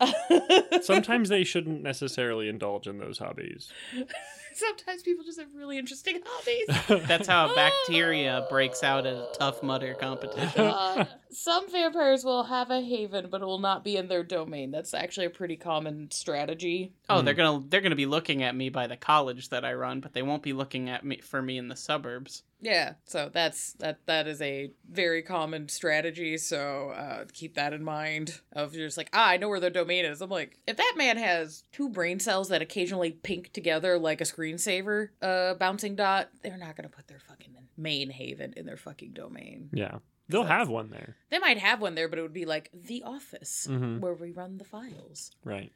Sometimes 0.82 1.28
they 1.28 1.44
shouldn't 1.44 1.82
necessarily 1.82 2.48
indulge 2.48 2.86
in 2.86 2.98
those 2.98 3.18
hobbies. 3.18 3.72
Sometimes 4.54 5.02
people 5.02 5.24
just 5.24 5.38
have 5.38 5.54
really 5.54 5.78
interesting 5.78 6.20
hobbies. 6.24 7.06
That's 7.08 7.28
how 7.28 7.54
bacteria 7.54 8.46
breaks 8.48 8.82
out 8.82 9.06
at 9.06 9.14
a 9.14 9.28
tough 9.34 9.62
mudder 9.62 9.94
competition. 9.94 10.60
Uh, 10.60 11.06
some 11.30 11.70
vampires 11.70 12.24
will 12.24 12.44
have 12.44 12.70
a 12.70 12.80
haven, 12.80 13.28
but 13.30 13.42
it 13.42 13.46
will 13.46 13.58
not 13.58 13.84
be 13.84 13.96
in 13.96 14.08
their 14.08 14.22
domain. 14.22 14.70
That's 14.70 14.94
actually 14.94 15.26
a 15.26 15.30
pretty 15.30 15.56
common 15.56 16.10
strategy. 16.10 16.92
Oh, 17.08 17.22
they're 17.22 17.34
gonna 17.34 17.64
they're 17.68 17.80
gonna 17.80 17.96
be 17.96 18.06
looking 18.06 18.42
at 18.42 18.54
me 18.54 18.68
by 18.68 18.86
the 18.86 18.96
college 18.96 19.48
that 19.50 19.64
I 19.64 19.74
run, 19.74 20.00
but 20.00 20.12
they 20.12 20.22
won't 20.22 20.42
be 20.42 20.52
looking 20.52 20.88
at 20.88 21.04
me 21.04 21.18
for 21.18 21.40
me 21.40 21.58
in 21.58 21.68
the 21.68 21.76
suburbs. 21.76 22.42
Yeah, 22.62 22.94
so 23.06 23.28
that's 23.32 23.72
that. 23.74 23.98
That 24.06 24.28
is 24.28 24.40
a 24.40 24.70
very 24.88 25.22
common 25.22 25.68
strategy. 25.68 26.38
So 26.38 26.90
uh, 26.90 27.24
keep 27.32 27.56
that 27.56 27.72
in 27.72 27.82
mind. 27.82 28.40
Of 28.52 28.74
you're 28.74 28.86
just 28.86 28.96
like, 28.96 29.10
ah, 29.12 29.30
I 29.30 29.36
know 29.36 29.48
where 29.48 29.58
their 29.58 29.68
domain 29.68 30.04
is. 30.04 30.20
I'm 30.20 30.30
like, 30.30 30.58
if 30.68 30.76
that 30.76 30.94
man 30.96 31.16
has 31.16 31.64
two 31.72 31.88
brain 31.88 32.20
cells 32.20 32.50
that 32.50 32.62
occasionally 32.62 33.10
pink 33.10 33.52
together 33.52 33.98
like 33.98 34.20
a 34.20 34.24
screensaver, 34.42 35.08
uh, 35.20 35.54
bouncing 35.54 35.96
dot, 35.96 36.28
they're 36.42 36.56
not 36.56 36.76
gonna 36.76 36.88
put 36.88 37.06
their 37.08 37.20
fucking 37.20 37.54
main 37.76 38.10
haven 38.10 38.52
in 38.56 38.66
their 38.66 38.76
fucking 38.76 39.12
domain. 39.12 39.70
Yeah. 39.72 39.98
They'll 40.28 40.42
So- 40.42 40.48
have 40.48 40.68
one 40.68 40.90
there. 40.90 41.16
They 41.30 41.38
might 41.38 41.58
have 41.58 41.80
one 41.80 41.94
there, 41.94 42.08
but 42.08 42.18
it 42.18 42.22
would 42.22 42.32
be 42.32 42.44
like 42.44 42.70
the 42.72 43.02
office 43.02 43.66
Mhm. 43.68 44.00
where 44.00 44.14
we 44.14 44.30
run 44.32 44.58
the 44.58 44.64
files. 44.64 45.30
Right. 45.44 45.72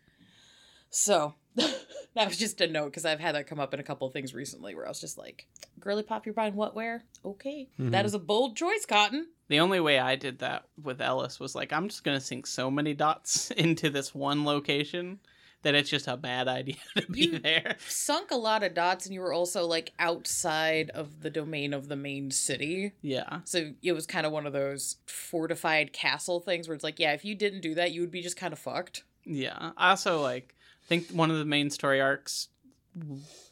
So 0.88 1.34
that 1.56 2.28
was 2.28 2.38
just 2.38 2.60
a 2.60 2.66
note 2.66 2.86
because 2.86 3.04
I've 3.04 3.20
had 3.20 3.34
that 3.34 3.46
come 3.46 3.58
up 3.60 3.74
in 3.74 3.80
a 3.80 3.82
couple 3.82 4.06
of 4.06 4.12
things 4.12 4.32
recently 4.34 4.74
where 4.74 4.86
I 4.86 4.88
was 4.88 5.00
just 5.00 5.18
like, 5.18 5.46
"Girly 5.80 6.02
pop, 6.02 6.24
you're 6.26 6.32
buying 6.34 6.54
what? 6.54 6.74
Where? 6.74 7.04
Okay, 7.24 7.68
Mhm. 7.78 7.90
That 7.90 8.06
is 8.06 8.14
a 8.14 8.18
bold 8.18 8.56
choice, 8.56 8.86
Cotton." 8.86 9.28
The 9.48 9.60
only 9.60 9.80
way 9.80 9.98
I 9.98 10.16
did 10.16 10.38
that 10.38 10.68
with 10.80 11.00
Ellis 11.00 11.38
was 11.40 11.54
like, 11.54 11.72
I'm 11.72 11.88
just 11.88 12.04
gonna 12.04 12.20
sink 12.20 12.46
so 12.46 12.70
many 12.70 12.94
dots 12.94 13.50
into 13.52 13.90
this 13.90 14.14
one 14.14 14.44
location 14.44 15.20
that 15.66 15.74
it's 15.74 15.90
just 15.90 16.06
a 16.06 16.16
bad 16.16 16.46
idea 16.60 16.76
to 16.96 17.10
be 17.10 17.22
You- 17.26 17.38
there. 17.40 17.74
Sunk 17.88 18.30
a 18.30 18.36
lot 18.36 18.62
of 18.62 18.72
dots, 18.72 19.04
and 19.04 19.12
you 19.12 19.20
were 19.20 19.32
also 19.32 19.66
like 19.66 19.92
outside 19.98 20.90
of 20.90 21.22
the 21.22 21.28
domain 21.30 21.74
of 21.74 21.88
the 21.88 21.96
main 21.96 22.30
city. 22.30 22.92
Yeah. 23.02 23.40
So 23.44 23.72
it 23.82 23.92
was 23.92 24.06
kind 24.06 24.24
of 24.26 24.30
one 24.32 24.46
of 24.46 24.52
those 24.52 24.96
fortified 25.06 25.92
castle 25.92 26.38
things 26.40 26.68
where 26.68 26.74
it's 26.76 26.84
like, 26.84 27.00
yeah, 27.00 27.12
if 27.12 27.24
you 27.24 27.34
didn't 27.34 27.60
do 27.62 27.74
that, 27.74 27.90
you 27.92 28.00
would 28.00 28.12
be 28.12 28.22
just 28.22 28.36
kind 28.36 28.52
of 28.52 28.58
fucked. 28.60 29.02
Yeah. 29.24 29.72
I 29.76 29.90
also 29.90 30.20
like 30.22 30.54
think 30.86 31.10
one 31.10 31.30
of 31.32 31.38
the 31.38 31.44
main 31.44 31.68
story 31.70 32.00
arcs 32.00 32.48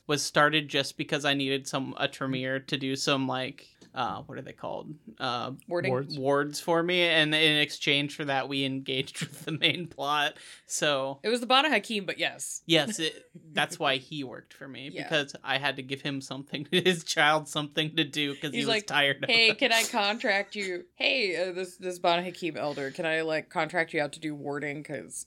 was 0.07 0.23
started 0.23 0.69
just 0.69 0.97
because 0.97 1.25
I 1.25 1.35
needed 1.35 1.67
some 1.67 1.95
a 1.99 2.07
Tremere 2.09 2.61
to 2.61 2.77
do 2.77 2.95
some 2.97 3.27
like 3.27 3.67
uh 3.95 4.23
what 4.23 4.37
are 4.39 4.43
they 4.43 4.53
called? 4.53 4.93
Uh 5.19 5.53
Wording. 5.69 5.91
Wards. 5.93 6.19
wards 6.19 6.61
for 6.61 6.83
me 6.83 7.03
and 7.03 7.35
in 7.35 7.57
exchange 7.59 8.17
for 8.17 8.25
that 8.25 8.49
we 8.49 8.65
engaged 8.65 9.21
with 9.27 9.45
the 9.45 9.53
main 9.53 9.87
plot. 9.87 10.35
So 10.67 11.21
It 11.23 11.29
was 11.29 11.41
the 11.41 11.47
Banu 11.47 11.69
Haqim, 11.69 12.05
but 12.07 12.19
yes. 12.19 12.63
Yes, 12.67 12.99
it, 12.99 13.25
that's 13.53 13.79
why 13.79 13.97
he 13.99 14.25
worked 14.25 14.53
for 14.55 14.67
me 14.67 14.91
Yeah. 14.93 15.05
because 15.05 15.37
I 15.45 15.59
had 15.59 15.77
to 15.77 15.83
give 15.83 16.01
him 16.03 16.21
something, 16.21 16.67
his 16.73 17.05
child 17.05 17.49
something 17.49 17.95
to 17.97 18.05
do 18.05 18.35
because 18.35 18.53
he 18.53 18.59
was 18.61 18.69
like, 18.69 18.87
tired. 18.87 19.25
Hey, 19.29 19.55
can 19.55 19.73
I 19.73 19.85
contract 19.85 20.55
you? 20.57 20.85
Hey, 20.97 21.37
uh, 21.37 21.53
this 21.53 21.77
this 21.77 21.99
Banu 21.99 22.29
Haqim 22.29 22.57
elder, 22.57 22.91
can 22.91 23.07
I 23.07 23.21
like 23.23 23.49
contract 23.49 23.93
you 23.95 24.01
out 24.01 24.13
to 24.15 24.21
do 24.21 24.35
warding? 24.35 24.83
Because, 24.83 25.27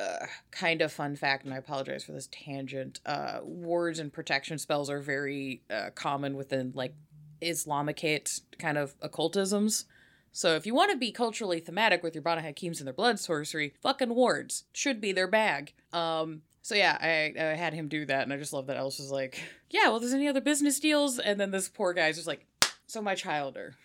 uh, 0.00 0.26
kind 0.50 0.82
of 0.82 0.92
fun 0.92 1.16
fact, 1.16 1.44
and 1.44 1.54
I 1.54 1.56
apologize 1.56 2.04
for 2.04 2.12
this 2.12 2.28
tangent. 2.30 3.00
Uh, 3.06 3.38
wards 3.42 3.98
and 3.98 4.12
protection 4.12 4.58
spells 4.58 4.90
are 4.90 5.00
very 5.00 5.62
uh, 5.70 5.90
common 5.94 6.36
within 6.36 6.72
like 6.74 6.94
Islamicate 7.42 8.40
kind 8.58 8.78
of 8.78 8.98
occultisms. 9.00 9.84
So 10.32 10.54
if 10.54 10.66
you 10.66 10.74
want 10.74 10.90
to 10.90 10.98
be 10.98 11.12
culturally 11.12 11.60
thematic 11.60 12.02
with 12.02 12.14
your 12.14 12.22
Banu 12.22 12.42
Haqims 12.42 12.78
and 12.78 12.86
their 12.86 12.92
blood 12.92 13.18
sorcery, 13.18 13.74
fucking 13.80 14.14
wards 14.14 14.64
should 14.72 15.00
be 15.00 15.12
their 15.12 15.28
bag. 15.28 15.72
Um. 15.92 16.42
So 16.62 16.74
yeah, 16.74 16.98
I, 17.00 17.32
I 17.38 17.54
had 17.54 17.74
him 17.74 17.86
do 17.86 18.04
that, 18.06 18.24
and 18.24 18.32
I 18.32 18.36
just 18.36 18.52
love 18.52 18.66
that 18.66 18.76
Alice 18.76 18.98
was 18.98 19.10
like, 19.10 19.40
"Yeah, 19.70 19.88
well, 19.88 20.00
there's 20.00 20.12
any 20.12 20.28
other 20.28 20.40
business 20.40 20.80
deals?" 20.80 21.18
And 21.18 21.40
then 21.40 21.52
this 21.52 21.68
poor 21.68 21.94
guy's 21.94 22.16
just 22.16 22.26
like, 22.26 22.44
"So 22.86 23.00
my 23.00 23.14
childer." 23.14 23.76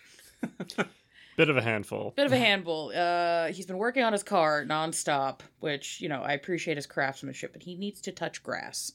Bit 1.38 1.50
of 1.50 1.58
a 1.58 1.62
handful. 1.62 2.14
Bit 2.16 2.26
of 2.26 2.34
a 2.34 2.38
handful. 2.38 2.92
Uh, 2.94 3.48
he's 3.48 3.66
been 3.66 3.78
working 3.78 4.04
on 4.04 4.12
his 4.12 4.24
car 4.24 4.66
nonstop, 4.66 5.40
which 5.60 6.02
you 6.02 6.10
know 6.10 6.22
I 6.22 6.34
appreciate 6.34 6.76
his 6.76 6.86
craftsmanship, 6.86 7.54
but 7.54 7.64
he 7.64 7.76
needs 7.76 8.02
to 8.02 8.12
touch 8.12 8.44
grass. 8.44 8.92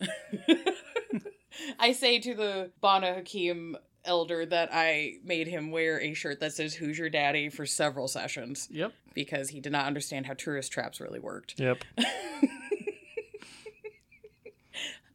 I 1.78 1.92
say 1.92 2.18
to 2.20 2.34
the 2.34 2.70
Banu 2.80 3.06
Haqim 3.06 3.74
elder 4.04 4.44
that 4.46 4.68
I 4.72 5.14
made 5.24 5.46
him 5.48 5.70
wear 5.70 6.00
a 6.00 6.14
shirt 6.14 6.40
that 6.40 6.52
says 6.52 6.74
"Who's 6.74 6.98
your 6.98 7.10
daddy" 7.10 7.48
for 7.48 7.66
several 7.66 8.08
sessions 8.08 8.68
Yep. 8.70 8.92
because 9.14 9.50
he 9.50 9.60
did 9.60 9.72
not 9.72 9.86
understand 9.86 10.26
how 10.26 10.34
tourist 10.34 10.72
traps 10.72 11.00
really 11.00 11.20
worked. 11.20 11.58
Yep. 11.58 11.84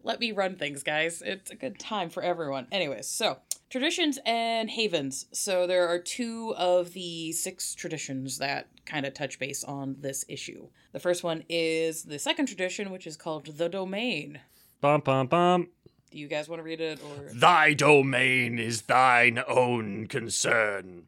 Let 0.01 0.19
me 0.21 0.31
run 0.31 0.55
things, 0.55 0.81
guys. 0.81 1.21
It's 1.23 1.51
a 1.51 1.55
good 1.55 1.77
time 1.77 2.09
for 2.09 2.23
everyone. 2.23 2.67
Anyways, 2.71 3.05
so 3.07 3.39
traditions 3.69 4.17
and 4.25 4.69
havens. 4.69 5.25
So 5.33 5.67
there 5.67 5.87
are 5.89 5.99
two 5.99 6.55
of 6.57 6.93
the 6.93 7.33
six 7.33 7.75
traditions 7.75 8.37
that 8.37 8.67
kind 8.85 9.05
of 9.05 9.13
touch 9.13 9.37
base 9.39 9.63
on 9.63 9.97
this 9.99 10.23
issue. 10.29 10.69
The 10.93 10.99
first 11.01 11.23
one 11.23 11.43
is 11.49 12.03
the 12.03 12.17
second 12.17 12.45
tradition, 12.47 12.91
which 12.91 13.05
is 13.05 13.17
called 13.17 13.45
the 13.57 13.67
domain. 13.69 14.39
Bum 14.81 15.01
bum 15.01 15.27
bum. 15.27 15.67
Do 16.11 16.17
you 16.17 16.27
guys 16.27 16.49
want 16.49 16.59
to 16.59 16.63
read 16.63 16.81
it 16.81 16.99
or? 17.03 17.31
Thy 17.33 17.73
domain 17.73 18.57
is 18.57 18.83
thine 18.83 19.43
own 19.47 20.07
concern. 20.07 21.07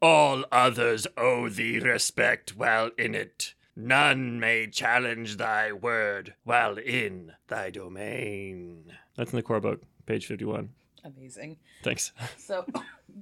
All 0.00 0.44
others 0.50 1.06
owe 1.16 1.48
thee 1.48 1.78
respect 1.78 2.56
while 2.56 2.90
in 2.98 3.14
it. 3.14 3.54
None 3.76 4.40
may 4.40 4.66
challenge 4.66 5.36
thy 5.36 5.72
word 5.72 6.34
while 6.44 6.76
in 6.76 7.32
thy 7.46 7.70
domain. 7.70 8.92
That's 9.16 9.32
in 9.32 9.36
the 9.36 9.42
core 9.42 9.60
book, 9.60 9.82
page 10.06 10.26
51. 10.26 10.70
Amazing. 11.04 11.56
Thanks. 11.82 12.12
So, 12.36 12.66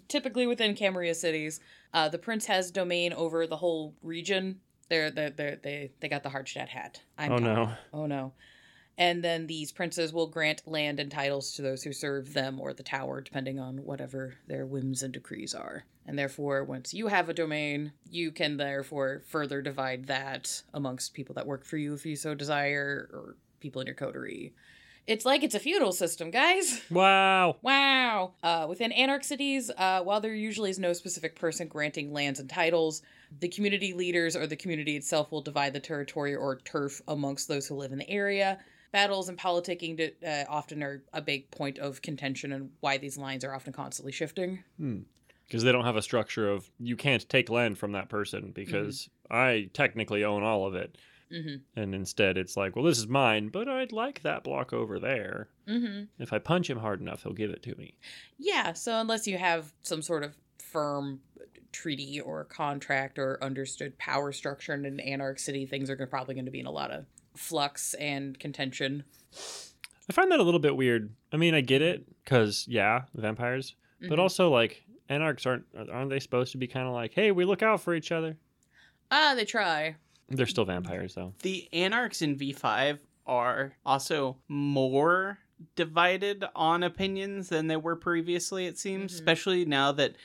typically 0.09 0.47
within 0.47 0.75
Camarilla 0.75 1.15
cities, 1.15 1.61
uh, 1.93 2.09
the 2.09 2.19
prince 2.19 2.47
has 2.47 2.71
domain 2.71 3.13
over 3.13 3.47
the 3.47 3.57
whole 3.57 3.95
region. 4.03 4.61
They're, 4.89 5.11
they're, 5.11 5.31
they're, 5.31 5.57
they 5.63 5.93
they 6.01 6.09
got 6.09 6.23
the 6.23 6.31
Hardestadt 6.31 6.69
hat. 6.69 7.01
I'm 7.17 7.33
oh 7.33 7.37
Tom. 7.37 7.45
no. 7.45 7.71
Oh 7.93 8.07
no. 8.07 8.33
And 8.99 9.25
then 9.25 9.47
these 9.47 9.73
princes 9.73 10.13
will 10.13 10.27
grant 10.27 10.63
land 10.67 11.01
and 11.01 11.11
titles 11.11 11.53
to 11.53 11.63
those 11.63 11.83
who 11.83 11.93
serve 11.93 12.35
them 12.35 12.61
or 12.61 12.75
the 12.75 12.83
tower, 12.83 13.21
depending 13.21 13.59
on 13.59 13.79
whatever 13.79 14.35
their 14.47 14.67
whims 14.67 15.03
and 15.03 15.13
decrees 15.13 15.55
are. 15.55 15.85
And 16.07 16.19
therefore, 16.19 16.65
once 16.65 16.93
you 16.93 17.09
have 17.09 17.29
a 17.29 17.35
domain, 17.35 17.93
you 18.11 18.31
can 18.31 18.57
therefore 18.57 19.23
further 19.27 19.63
divide 19.63 20.07
that 20.07 20.63
amongst 20.75 21.15
people 21.15 21.35
that 21.37 21.47
work 21.47 21.65
for 21.65 21.77
you 21.77 21.95
if 21.95 22.05
you 22.05 22.17
so 22.17 22.35
desire, 22.35 23.09
or 23.13 23.37
people 23.61 23.81
in 23.81 23.87
your 23.87 23.95
coterie. 23.97 24.53
It's 25.07 25.25
like 25.25 25.43
it's 25.43 25.55
a 25.55 25.61
feudal 25.61 25.93
system, 25.93 26.31
guys. 26.31 26.83
Wow. 26.91 27.57
Wow. 27.63 28.33
Uh, 28.43 28.67
within 28.69 28.93
anarch 28.93 29.25
cities, 29.25 29.71
uh, 29.77 30.03
while 30.03 30.21
there 30.21 30.35
usually 30.35 30.71
is 30.71 30.79
no 30.79 30.93
specific 30.93 31.37
person 31.37 31.69
granting 31.69 32.13
lands 32.13 32.39
and 32.39 32.51
titles, 32.51 33.03
the 33.41 33.49
community 33.49 33.93
leaders 33.93 34.37
or 34.37 34.47
the 34.47 34.57
community 34.57 34.97
itself 34.97 35.33
will 35.33 35.41
divide 35.41 35.73
the 35.73 35.81
territory 35.81 36.35
or 36.35 36.57
turf 36.59 37.01
amongst 37.09 37.49
those 37.49 37.67
who 37.67 37.77
live 37.77 37.93
in 37.93 37.99
the 37.99 38.11
area. 38.11 38.59
Battles 38.93 39.29
and 39.29 39.39
politicking 39.39 39.97
to, 39.99 40.13
uh, 40.27 40.45
often 40.49 40.83
are 40.83 41.03
a 41.13 41.23
big 41.23 41.51
point 41.51 41.79
of 41.79 42.03
contention 42.03 42.53
and 42.53 42.71
why 42.81 42.99
these 42.99 43.17
lines 43.17 43.45
are 43.45 43.55
often 43.55 43.73
constantly 43.73 44.13
shifting. 44.13 44.65
Because 45.47 45.63
they 45.63 45.73
don't 45.73 45.85
have 45.85 45.97
a 45.97 46.03
structure 46.03 46.51
of 46.51 46.71
you 46.79 46.97
can't 46.97 47.29
take 47.29 47.51
land 47.51 47.79
from 47.79 47.93
that 47.93 48.09
person 48.09 48.53
because 48.53 49.09
I 49.31 49.71
technically 49.73 50.25
own 50.25 50.43
all 50.43 50.67
of 50.67 50.75
it. 50.75 50.99
Mm-hmm. 51.33 51.81
And 51.81 51.95
instead, 51.95 52.37
it's 52.37 52.57
like, 52.57 52.75
well, 52.75 52.85
this 52.85 52.99
is 52.99 53.07
mine, 53.07 53.49
but 53.49 53.69
I'd 53.69 53.93
like 53.93 54.23
that 54.23 54.43
block 54.43 54.73
over 54.73 54.99
there. 54.99 55.49
Mm-hmm. 55.69 56.05
If 56.19 56.33
I 56.33 56.39
punch 56.39 56.69
him 56.69 56.79
hard 56.79 57.01
enough, 57.01 57.23
he'll 57.23 57.33
give 57.33 57.51
it 57.51 57.63
to 57.65 57.75
me. 57.77 57.95
Yeah, 58.39 58.73
so 58.73 59.01
unless 59.01 59.29
you 59.29 59.39
have 59.39 59.73
some 59.83 60.03
sort 60.03 60.25
of 60.25 60.37
firm 60.59 61.21
treaty 61.73 62.21
or 62.21 62.45
contract 62.45 63.17
or 63.17 63.43
understood 63.43 63.97
power 63.99 64.33
structure 64.33 64.75
in 64.75 64.85
an 64.85 64.99
anarch 64.99 65.39
city, 65.39 65.67
things 65.67 65.89
are 65.89 66.07
probably 66.07 66.35
going 66.35 66.47
to 66.47 66.51
be 66.51 66.59
in 66.59 66.67
a 66.67 66.73
lot 66.73 66.91
of 66.91 67.07
flux 67.37 67.95
and 67.95 68.39
contention. 68.39 69.05
I 70.09 70.13
find 70.13 70.31
that 70.33 70.41
a 70.41 70.43
little 70.43 70.61
bit 70.61 70.77
weird. 70.77 71.13
I 71.33 71.37
mean, 71.37 71.55
I 71.55 71.61
get 71.61 71.83
it 71.83 72.05
because 72.25 72.67
yeah, 72.69 73.03
vampires, 73.15 73.75
but 74.01 74.19
Mhm. 74.19 74.23
also 74.23 74.51
like 74.51 74.85
anarchs 75.09 75.47
aren't 75.47 75.65
aren't 75.91 76.11
they 76.11 76.21
supposed 76.21 76.53
to 76.53 76.59
be 76.59 76.67
kind 76.67 76.87
of 76.87 76.95
like, 76.95 77.13
hey, 77.15 77.31
we 77.31 77.45
look 77.45 77.63
out 77.63 77.81
for 77.81 77.95
each 77.95 78.11
other? 78.13 78.37
Ah, 79.11 79.35
they 79.35 79.45
try. 79.45 79.97
They're 80.29 80.47
still 80.47 80.65
vampires 80.65 81.15
though. 81.15 81.35
The 81.43 81.69
anarchs 81.73 82.23
in 82.23 82.37
V5 82.37 83.01
are 83.27 83.77
also 83.87 84.37
more 84.49 85.39
divided 85.77 86.45
on 86.57 86.83
opinions 86.83 87.49
than 87.49 87.67
they 87.67 87.77
were 87.77 87.97
previously, 87.97 88.67
it 88.67 88.79
seems, 88.79 89.13
Mhm. 89.13 89.15
especially 89.17 89.65
now 89.65 89.93
that 89.93 90.17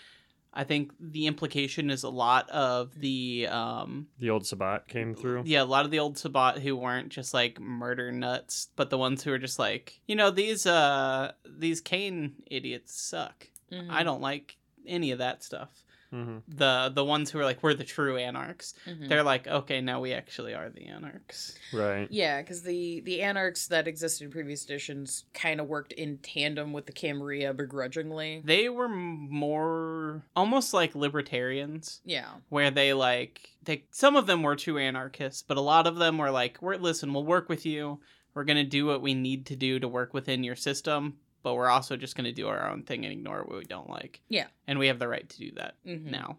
I 0.56 0.64
think 0.64 0.94
the 1.00 1.28
implication 1.28 1.90
is 1.90 2.04
a 2.04 2.10
lot 2.10 2.50
of 2.50 2.98
the 3.00 3.48
um 3.50 4.08
The 4.20 4.30
old 4.30 4.48
Sabbat 4.48 4.88
came 4.88 5.14
through. 5.14 5.44
yeah, 5.46 5.62
a 5.62 5.66
lot 5.66 5.86
of 5.86 5.92
the 5.92 6.00
old 6.00 6.18
Sabbat 6.18 6.60
who 6.60 6.76
weren't 6.76 7.10
just 7.10 7.34
like 7.34 7.60
murder 7.60 8.12
nuts, 8.12 8.70
but 8.76 8.90
the 8.90 8.98
ones 8.98 9.24
who 9.24 9.32
were 9.32 9.38
just 9.38 9.60
like, 9.60 10.00
you 10.08 10.16
know, 10.16 10.32
these 10.32 10.66
uh 10.66 11.34
these 11.46 11.82
Caine 11.82 12.36
idiots 12.50 13.00
suck. 13.00 13.48
Mhm. 13.72 13.90
I 13.90 14.04
don't 14.04 14.22
like 14.22 14.58
any 14.88 15.12
of 15.12 15.18
that 15.20 15.44
stuff. 15.44 15.84
Hmm 16.16 16.38
The 16.48 16.92
the 16.94 17.04
ones 17.04 17.30
who 17.30 17.40
are 17.40 17.44
like 17.44 17.62
we're 17.62 17.74
the 17.74 17.84
true 17.84 18.16
anarchs. 18.18 18.74
Mhm. 18.88 19.10
They're 19.10 19.24
like, 19.24 19.48
okay, 19.48 19.82
now 19.82 20.00
we 20.00 20.14
actually 20.14 20.54
are 20.54 20.70
the 20.70 20.86
anarchs. 20.88 21.58
Right. 21.74 22.08
Yeah, 22.10 22.42
because 22.42 22.64
the 22.64 23.02
the 23.02 23.22
anarchs 23.22 23.68
that 23.68 23.88
existed 23.88 24.26
in 24.26 24.32
previous 24.32 24.64
editions 24.66 25.26
kind 25.34 25.60
of 25.60 25.68
worked 25.68 25.92
in 25.94 26.18
tandem 26.20 26.72
with 26.74 26.86
the 26.86 26.94
Camarilla 26.94 27.54
begrudgingly. 27.54 28.42
They 28.46 28.70
were 28.70 28.88
more 28.90 30.24
almost 30.36 30.74
like 30.74 30.96
libertarians 30.96 32.02
Yeah, 32.06 32.30
where 32.50 32.72
they 32.72 32.94
like 32.94 33.50
they 33.64 33.86
some 33.92 34.16
of 34.16 34.28
them 34.28 34.44
were 34.44 34.56
true 34.56 34.78
anarchists, 34.78 35.44
but 35.48 35.58
a 35.58 35.62
lot 35.62 35.88
of 35.88 35.98
them 35.98 36.18
were 36.18 36.32
like, 36.32 36.62
"We're 36.62 36.78
listen, 36.78 37.14
we'll 37.14 37.26
work 37.26 37.50
with 37.50 37.66
you. 37.66 38.00
We're 38.34 38.44
gonna 38.46 38.64
do 38.66 38.86
what 38.86 39.02
we 39.02 39.14
need 39.14 39.46
to 39.48 39.56
do 39.56 39.80
to 39.80 39.88
work 39.88 40.14
within 40.14 40.44
your 40.44 40.56
system, 40.56 41.18
but 41.46 41.54
we're 41.54 41.70
also 41.70 41.96
just 41.96 42.16
gonna 42.18 42.32
do 42.34 42.48
our 42.50 42.70
own 42.70 42.82
thing 42.84 43.06
and 43.06 43.14
ignore 43.14 43.44
what 43.44 43.58
we 43.60 43.64
don't 43.66 43.90
like." 43.90 44.20
Yeah. 44.28 44.48
and 44.68 44.78
we 44.80 44.88
have 44.88 44.98
the 45.00 45.08
right 45.08 45.30
to 45.30 45.38
do 45.38 45.52
that 45.52 45.76
Mhm. 45.86 46.06
now. 46.12 46.38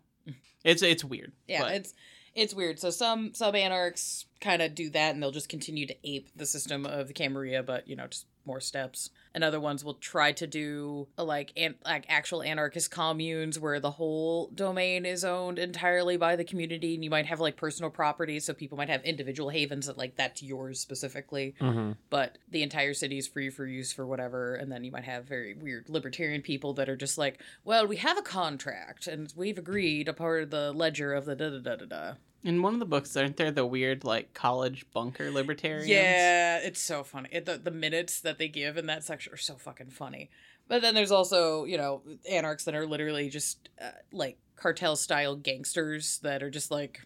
It's 0.65 0.83
it's 0.83 1.05
weird. 1.05 1.33
yeah, 1.47 1.63
but- 1.63 1.75
it's 1.75 1.95
it's 2.35 2.53
weird. 2.53 2.79
So 2.81 2.91
some 2.91 3.33
some 3.33 3.55
anarchs 3.55 4.27
kind 4.41 4.61
of 4.61 4.75
do 4.75 4.91
that, 4.91 5.15
and 5.15 5.23
they'll 5.23 5.31
just 5.31 5.49
continue 5.49 5.87
to 5.87 5.97
ape 6.05 6.29
the 6.37 6.45
system 6.45 6.85
of 6.85 7.07
the 7.09 7.15
Camarilla, 7.15 7.63
but 7.63 7.87
you 7.89 7.95
know, 7.97 8.09
just 8.09 8.27
more 8.47 8.61
steps. 8.61 9.11
And 9.35 9.45
other 9.45 9.61
ones 9.61 9.85
will 9.85 9.95
try 9.95 10.33
to 10.33 10.47
do 10.47 11.09
like 11.19 11.53
an, 11.57 11.75
like 11.85 12.07
actual 12.09 12.43
anarchist 12.43 12.91
communes 12.91 13.59
where 13.59 13.81
the 13.81 13.91
whole 13.93 14.49
domain 14.55 15.05
is 15.05 15.25
owned 15.25 15.59
entirely 15.59 16.17
by 16.17 16.37
the 16.37 16.45
community, 16.45 16.95
and 16.95 17.05
you 17.05 17.11
might 17.11 17.27
have 17.27 17.41
like 17.41 17.57
personal 17.57 17.91
property, 17.91 18.41
so 18.41 18.55
people 18.55 18.79
might 18.79 18.89
have 18.89 19.05
individual 19.05 19.51
havens 19.51 19.87
that 19.87 19.99
like 19.99 20.17
that's 20.17 20.43
yours 20.43 20.81
specifically. 20.81 21.55
hmm 21.61 21.93
but 22.09 22.39
the 22.51 22.63
entire 22.63 22.95
city 22.95 23.19
is 23.19 23.27
free 23.27 23.51
for 23.51 23.67
use 23.67 23.93
for 23.93 24.07
whatever 24.07 24.55
and 24.55 24.71
then 24.71 24.85
you 24.85 24.91
might 24.93 25.05
have 25.05 25.25
very 25.25 25.55
weird 25.55 25.89
libertarian 25.89 26.41
people 26.41 26.73
that 26.75 26.89
are 26.89 26.97
just 26.97 27.19
like 27.19 27.41
well 27.65 27.87
we 27.87 27.97
have 27.97 28.17
a 28.17 28.23
contract 28.23 29.07
and 29.07 29.33
we've 29.37 29.59
agreed 29.59 30.09
a 30.09 30.13
part 30.13 30.43
of 30.43 30.51
the 30.51 30.73
ledger 30.73 31.13
of 31.13 31.25
the 31.25 31.35
da 31.35 31.51
da 31.51 31.59
da 31.59 31.77
da 31.77 31.85
da 31.87 32.13
in 32.45 32.63
one 32.63 32.75
of 32.75 32.79
the 32.81 32.87
books, 32.87 33.17
aren't 33.17 33.37
there 33.37 33.51
the 33.51 33.67
weird 33.67 34.05
like 34.05 34.33
college 34.35 34.87
bunker 34.93 35.31
libertarians? 35.31 35.89
yeah 35.89 36.59
it's 36.59 36.81
so 36.81 37.03
funny 37.03 37.29
it, 37.33 37.45
the, 37.47 37.59
the 37.59 37.71
minutes 37.71 38.21
that 38.21 38.39
they 38.39 38.49
give 38.49 38.77
in 38.77 38.87
that 38.87 39.05
section 39.05 39.33
are 39.33 39.37
so 39.39 39.57
fucking 39.57 39.91
funny 39.91 40.31
but 40.69 40.83
then 40.83 40.95
there's 40.95 41.11
also 41.13 41.65
you 41.65 41.77
know 41.77 42.03
anarchs 42.31 42.65
that 42.65 42.75
are 42.75 42.87
literally 42.87 43.29
just 43.29 43.69
uh, 43.81 43.91
like 44.13 44.39
cartel 44.57 44.97
style 44.97 45.35
gangsters 45.37 46.19
that 46.23 46.43
are 46.43 46.51
just 46.51 46.71
like 46.71 47.01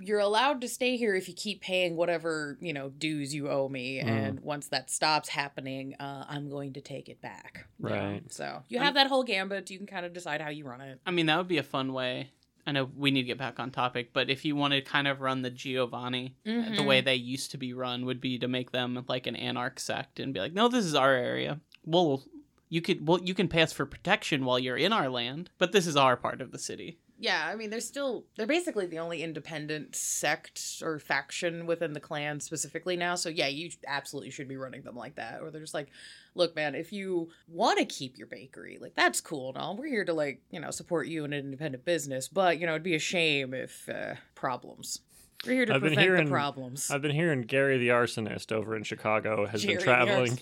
you're 0.00 0.20
allowed 0.20 0.60
to 0.60 0.68
stay 0.68 0.96
here 0.96 1.16
if 1.16 1.26
you 1.28 1.34
keep 1.34 1.60
paying 1.60 1.96
whatever 1.96 2.56
you 2.60 2.72
know 2.72 2.88
dues 2.88 3.34
you 3.34 3.48
owe 3.48 3.68
me 3.68 4.00
Mm. 4.02 4.06
and 4.08 4.40
once 4.40 4.68
that 4.68 4.90
stops 4.90 5.28
happening 5.28 5.94
uh, 6.00 6.24
i'm 6.28 6.48
going 6.48 6.72
to 6.74 6.80
take 6.80 7.08
it 7.08 7.20
back 7.20 7.66
you 7.82 7.88
know? 7.88 7.94
Right. 7.94 8.32
so 8.32 8.62
you 8.68 8.78
I'm- 8.78 8.84
have 8.86 8.94
that 8.94 9.08
whole 9.08 9.24
gambit 9.24 9.70
you 9.70 9.78
can 9.78 9.86
kind 9.88 10.06
of 10.06 10.12
decide 10.12 10.40
how 10.40 10.50
you 10.50 10.64
run 10.66 10.80
it 10.80 11.00
I 11.06 11.10
mean, 11.10 11.26
that 11.26 11.36
would 11.38 11.48
be 11.48 11.58
a 11.58 11.62
fun 11.64 11.92
way. 11.92 12.30
I 12.68 12.72
know 12.72 12.90
we 12.94 13.10
need 13.10 13.22
to 13.22 13.26
get 13.26 13.38
back 13.38 13.58
on 13.58 13.70
topic, 13.70 14.10
but 14.12 14.28
if 14.28 14.44
you 14.44 14.54
want 14.54 14.74
to 14.74 14.82
kind 14.82 15.08
of 15.08 15.22
run 15.22 15.40
the 15.40 15.48
Giovanni 15.50 16.36
the 16.44 16.50
Mm-hmm. 16.50 16.84
way 16.84 17.00
they 17.00 17.14
used 17.14 17.50
to 17.52 17.56
be 17.56 17.72
run 17.72 18.04
would 18.04 18.20
be 18.20 18.38
to 18.40 18.46
make 18.46 18.72
them 18.72 19.02
like 19.08 19.26
an 19.26 19.36
anarch 19.36 19.78
sect 19.78 20.20
and 20.20 20.34
be 20.34 20.40
like, 20.40 20.52
no, 20.52 20.68
this 20.68 20.84
is 20.84 20.94
our 20.94 21.14
area. 21.14 21.60
Well, 21.86 22.22
you 22.68 22.82
could 22.82 23.08
well 23.08 23.20
you 23.22 23.32
can 23.32 23.48
pay 23.48 23.62
us 23.62 23.72
for 23.72 23.86
protection 23.86 24.44
while 24.44 24.58
you're 24.58 24.76
in 24.76 24.92
our 24.92 25.08
land, 25.08 25.48
but 25.56 25.72
this 25.72 25.86
is 25.86 25.96
our 25.96 26.14
part 26.16 26.42
of 26.42 26.52
the 26.52 26.58
city. 26.58 26.98
Yeah, 27.20 27.48
I 27.48 27.56
mean, 27.56 27.70
they're 27.70 27.80
still 27.80 28.24
they're 28.36 28.46
basically 28.46 28.86
the 28.86 29.00
only 29.00 29.24
independent 29.24 29.96
sect 29.96 30.80
or 30.82 31.00
faction 31.00 31.66
within 31.66 31.92
the 31.92 32.00
clan 32.00 32.38
specifically 32.38 32.96
now. 32.96 33.16
So 33.16 33.28
yeah, 33.28 33.48
you 33.48 33.70
absolutely 33.88 34.30
should 34.30 34.46
be 34.46 34.56
running 34.56 34.82
them 34.82 34.94
like 34.94 35.16
that. 35.16 35.40
Or 35.42 35.50
they're 35.50 35.60
just 35.60 35.74
like, 35.74 35.88
look, 36.36 36.54
man, 36.54 36.76
if 36.76 36.92
you 36.92 37.30
want 37.48 37.80
to 37.80 37.84
keep 37.84 38.18
your 38.18 38.28
bakery, 38.28 38.78
like 38.80 38.94
that's 38.94 39.20
cool 39.20 39.48
and 39.48 39.58
all. 39.58 39.76
We're 39.76 39.88
here 39.88 40.04
to 40.04 40.12
like 40.12 40.42
you 40.50 40.60
know 40.60 40.70
support 40.70 41.08
you 41.08 41.24
in 41.24 41.32
an 41.32 41.40
independent 41.44 41.84
business, 41.84 42.28
but 42.28 42.60
you 42.60 42.66
know 42.66 42.72
it'd 42.74 42.84
be 42.84 42.94
a 42.94 43.00
shame 43.00 43.52
if 43.52 43.88
uh, 43.88 44.14
problems. 44.36 45.00
We're 45.44 45.54
here 45.54 45.66
to 45.66 45.74
I've 45.74 45.80
prevent 45.80 46.00
hearing- 46.00 46.24
the 46.26 46.30
problems. 46.30 46.88
I've 46.88 47.02
been 47.02 47.14
hearing 47.14 47.42
Gary 47.42 47.78
the 47.78 47.88
arsonist 47.88 48.52
over 48.52 48.76
in 48.76 48.84
Chicago 48.84 49.44
has 49.46 49.62
Jerry 49.62 49.76
been 49.76 49.84
traveling, 49.84 50.38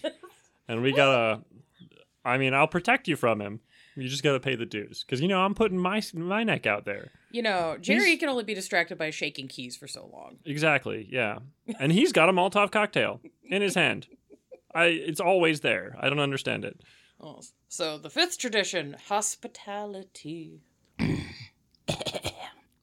and 0.69 0.83
we 0.83 0.93
gotta. 0.93 1.41
I 2.23 2.37
mean, 2.39 2.53
I'll 2.55 2.67
protect 2.67 3.09
you 3.09 3.17
from 3.17 3.41
him. 3.41 3.61
You 3.97 4.09
just 4.09 4.23
gotta 4.23 4.41
pay 4.41 4.55
the 4.57 4.67
dues, 4.67 5.03
because 5.05 5.21
you 5.21 5.29
know 5.29 5.41
I'm 5.41 5.55
putting 5.55 5.79
my 5.79 6.03
my 6.15 6.45
neck 6.45 6.67
out 6.67 6.85
there. 6.85 7.11
you 7.31 7.43
know, 7.43 7.77
Jerry 7.81 8.05
He's- 8.07 8.21
can 8.21 8.29
only 8.29 8.45
be 8.45 8.55
distracted 8.55 8.99
by 8.99 9.11
shaking 9.11 9.49
keys 9.49 9.77
for 9.77 9.89
so 9.89 10.09
long. 10.13 10.37
Exactly. 10.45 11.09
Yeah, 11.11 11.39
and 11.81 11.91
he's 11.93 12.13
got 12.13 12.29
a 12.29 12.33
Molotov 12.33 12.71
cocktail 12.71 13.21
in 13.49 13.63
his 13.63 13.75
hand. 13.75 14.07
I. 14.75 14.87
It's 14.87 15.21
always 15.21 15.61
there. 15.61 15.97
I 15.99 16.09
don't 16.11 16.21
understand 16.21 16.65
it. 16.65 16.81
Oh, 17.21 17.41
so 17.69 17.97
the 17.97 18.11
fifth 18.11 18.37
tradition, 18.39 18.97
hospitality. 19.09 20.61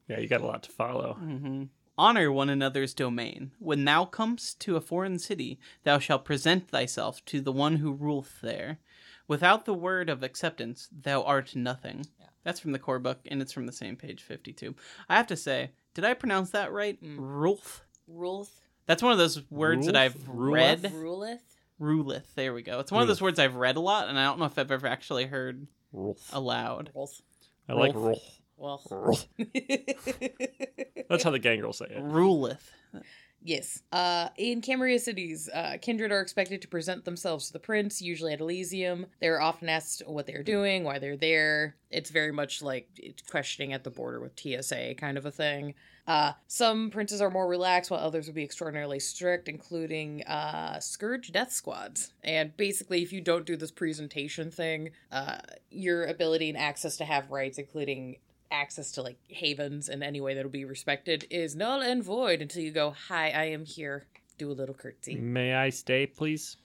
Yeah, 0.06 0.20
you 0.20 0.28
got 0.28 0.42
a 0.42 0.46
lot 0.46 0.62
to 0.64 0.70
follow. 0.70 1.14
hmm 1.14 1.64
Honor 1.96 2.30
one 2.32 2.50
another's 2.50 2.92
domain. 2.92 3.52
When 3.60 3.84
thou 3.84 4.04
comest 4.04 4.60
to 4.62 4.74
a 4.76 4.80
foreign 4.80 5.18
city, 5.18 5.58
thou 5.84 5.98
shalt 6.00 6.24
present 6.24 6.68
thyself 6.68 7.24
to 7.26 7.40
the 7.40 7.52
one 7.52 7.76
who 7.76 7.92
ruleth 7.92 8.40
there. 8.42 8.80
Without 9.26 9.64
the 9.64 9.74
word 9.74 10.10
of 10.10 10.22
acceptance, 10.22 10.88
thou 10.92 11.22
art 11.22 11.56
nothing. 11.56 12.04
Yeah. 12.20 12.26
That's 12.44 12.60
from 12.60 12.72
the 12.72 12.78
core 12.78 12.98
book, 12.98 13.20
and 13.30 13.40
it's 13.40 13.52
from 13.52 13.66
the 13.66 13.72
same 13.72 13.96
page 13.96 14.22
52. 14.22 14.74
I 15.08 15.16
have 15.16 15.26
to 15.28 15.36
say, 15.36 15.70
did 15.94 16.04
I 16.04 16.12
pronounce 16.14 16.50
that 16.50 16.72
right? 16.72 17.02
Mm. 17.02 17.18
Ruleth? 17.18 17.80
Ruleth. 18.10 18.50
That's 18.86 19.02
one 19.02 19.12
of 19.12 19.18
those 19.18 19.42
words 19.50 19.86
that 19.86 19.96
I've 19.96 20.14
Ruleth? 20.28 20.82
read. 20.82 20.92
Ruleth. 20.92 21.38
Ruleth. 21.80 22.34
There 22.34 22.52
we 22.52 22.60
go. 22.62 22.80
It's 22.80 22.92
one 22.92 23.00
of 23.02 23.08
those 23.08 23.22
words 23.22 23.38
I've 23.38 23.56
read 23.56 23.76
a 23.76 23.80
lot, 23.80 24.08
and 24.08 24.18
I 24.18 24.24
don't 24.24 24.38
know 24.38 24.44
if 24.44 24.58
I've 24.58 24.70
ever 24.70 24.86
actually 24.86 25.24
heard 25.24 25.66
Rolf. 25.92 26.28
aloud. 26.34 26.90
Ruleth. 26.94 27.22
I 27.68 27.72
like 27.72 27.94
Rolf. 27.94 28.22
Rolf. 28.58 28.86
Well. 28.90 29.18
That's 31.08 31.24
how 31.24 31.30
the 31.30 31.38
gangrels 31.38 31.78
say 31.78 31.86
it. 31.86 31.98
Ruleth. 32.02 32.60
Yes. 33.44 33.82
Uh, 33.92 34.30
in 34.36 34.60
Camarilla 34.60 34.98
cities, 34.98 35.48
uh, 35.54 35.76
kindred 35.80 36.10
are 36.10 36.20
expected 36.20 36.60
to 36.62 36.68
present 36.68 37.04
themselves 37.04 37.46
to 37.46 37.52
the 37.52 37.60
prince, 37.60 38.02
usually 38.02 38.32
at 38.32 38.40
Elysium. 38.40 39.06
They're 39.20 39.40
often 39.40 39.68
asked 39.68 40.02
what 40.06 40.26
they're 40.26 40.42
doing, 40.42 40.82
why 40.82 40.98
they're 40.98 41.16
there. 41.16 41.76
It's 41.90 42.10
very 42.10 42.32
much 42.32 42.62
like 42.62 42.88
questioning 43.30 43.72
at 43.72 43.84
the 43.84 43.90
border 43.90 44.20
with 44.20 44.38
TSA 44.38 44.94
kind 44.96 45.16
of 45.16 45.26
a 45.26 45.30
thing. 45.30 45.74
Uh, 46.06 46.32
some 46.46 46.90
princes 46.90 47.20
are 47.20 47.30
more 47.30 47.46
relaxed, 47.46 47.90
while 47.90 48.00
others 48.00 48.26
would 48.26 48.34
be 48.34 48.44
extraordinarily 48.44 49.00
strict, 49.00 49.48
including 49.48 50.22
uh, 50.24 50.78
Scourge 50.80 51.32
Death 51.32 51.52
Squads. 51.52 52.12
And 52.22 52.56
basically, 52.56 53.02
if 53.02 53.12
you 53.12 53.20
don't 53.20 53.46
do 53.46 53.56
this 53.56 53.70
presentation 53.70 54.50
thing, 54.50 54.90
uh, 55.10 55.38
your 55.70 56.04
ability 56.04 56.50
and 56.50 56.58
access 56.58 56.96
to 56.98 57.04
have 57.04 57.30
rights, 57.30 57.58
including 57.58 58.16
access 58.54 58.92
to 58.92 59.02
like 59.02 59.18
havens 59.30 59.88
in 59.88 60.02
any 60.02 60.20
way 60.20 60.34
that'll 60.34 60.50
be 60.50 60.64
respected, 60.64 61.26
is 61.30 61.54
null 61.54 61.82
and 61.82 62.02
void 62.02 62.40
until 62.40 62.62
you 62.62 62.70
go, 62.70 62.94
"Hi, 63.08 63.30
I 63.30 63.44
am 63.44 63.64
here." 63.64 64.06
Do 64.38 64.50
a 64.50 64.52
little 64.52 64.74
curtsy. 64.74 65.14
May 65.14 65.54
I 65.54 65.70
stay, 65.70 66.06
please? 66.06 66.56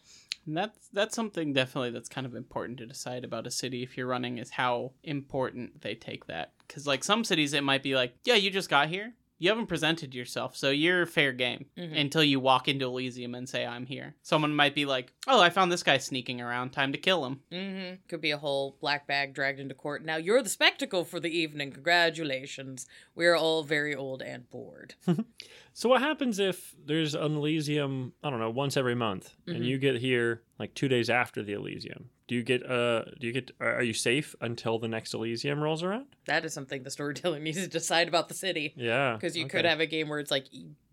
And 0.46 0.58
that's 0.58 0.88
that's 0.92 1.16
something 1.16 1.54
definitely 1.54 1.92
that's 1.92 2.10
kind 2.10 2.26
of 2.26 2.36
important 2.36 2.80
to 2.80 2.88
decide 2.88 3.24
about 3.24 3.46
a 3.46 3.52
city 3.52 3.84
if 3.84 3.96
you're 3.96 4.08
running 4.08 4.40
is 4.40 4.50
how 4.50 4.94
important 5.04 5.82
they 5.82 5.94
take 5.94 6.26
that. 6.26 6.54
Because 6.68 6.88
like 6.88 7.04
some 7.04 7.24
cities, 7.24 7.54
it 7.54 7.64
might 7.64 7.84
be 7.84 7.96
like, 7.96 8.16
yeah, 8.24 8.36
you 8.36 8.50
just 8.50 8.70
got 8.70 8.90
here, 8.90 9.14
you 9.40 9.50
haven't 9.50 9.68
presented 9.68 10.14
yourself, 10.14 10.56
so 10.56 10.70
you're 10.70 11.06
fair 11.06 11.32
game 11.32 11.66
Mhm. 11.78 12.00
until 12.00 12.24
you 12.24 12.40
walk 12.40 12.68
into 12.68 12.86
Elysium 12.86 13.34
and 13.36 13.48
say 13.50 13.66
I'm 13.66 13.86
here. 13.86 14.16
Someone 14.22 14.54
might 14.54 14.76
be 14.76 14.86
like, 14.86 15.12
oh, 15.28 15.40
I 15.42 15.50
found 15.50 15.72
this 15.72 15.82
guy 15.84 15.98
sneaking 15.98 16.42
around, 16.42 16.72
time 16.72 16.92
to 16.92 16.98
kill 16.98 17.26
him. 17.26 17.40
Mm-hmm. 17.52 17.96
Could 18.08 18.22
be 18.22 18.32
a 18.32 18.38
whole 18.38 18.78
black 18.82 19.08
bag 19.08 19.34
dragged 19.34 19.60
into 19.60 19.74
court. 19.74 20.04
Now 20.06 20.18
you're 20.18 20.44
the 20.44 20.50
spectacle 20.50 21.04
for 21.06 21.20
the 21.20 21.36
evening. 21.36 21.72
Congratulations. 21.72 22.86
We're 23.16 23.36
all 23.36 23.64
very 23.64 23.96
old 23.96 24.22
and 24.22 24.50
bored. 24.50 24.96
So 25.74 25.88
what 25.90 26.02
happens 26.02 26.40
if 26.40 26.76
there's 26.86 27.16
an 27.16 27.36
Elysium, 27.38 28.14
I 28.24 28.30
don't 28.30 28.40
know, 28.40 28.50
once 28.50 28.76
every 28.78 28.96
month, 28.96 29.36
Mhm. 29.48 29.56
and 29.56 29.66
you 29.66 29.78
get 29.78 29.98
here 29.98 30.44
like 30.58 30.74
two 30.74 30.88
days 30.88 31.10
after 31.10 31.42
the 31.44 31.54
Elysium? 31.54 32.10
Do 32.28 32.36
you 32.36 32.44
get 32.44 32.64
uh 32.70 33.06
do 33.20 33.26
you 33.28 33.34
get 33.34 33.52
are 33.60 33.82
you 33.82 33.94
safe 33.94 34.36
until 34.42 34.78
the 34.78 34.88
next 34.88 35.14
Elysium 35.16 35.62
rolls 35.62 35.82
around? 35.82 36.08
That 36.26 36.46
is 36.46 36.54
something 36.54 36.84
the 36.84 36.92
storyteller 36.92 37.40
needs 37.40 37.58
to 37.62 37.68
decide 37.68 38.08
about 38.08 38.28
the 38.28 38.36
city. 38.36 38.74
Yeah. 38.76 39.14
Because 39.16 39.36
you 39.36 39.48
could 39.48 39.66
have 39.66 39.80
a 39.80 39.88
game 39.88 40.10
where 40.10 40.20
it's 40.20 40.30
like, 40.30 40.46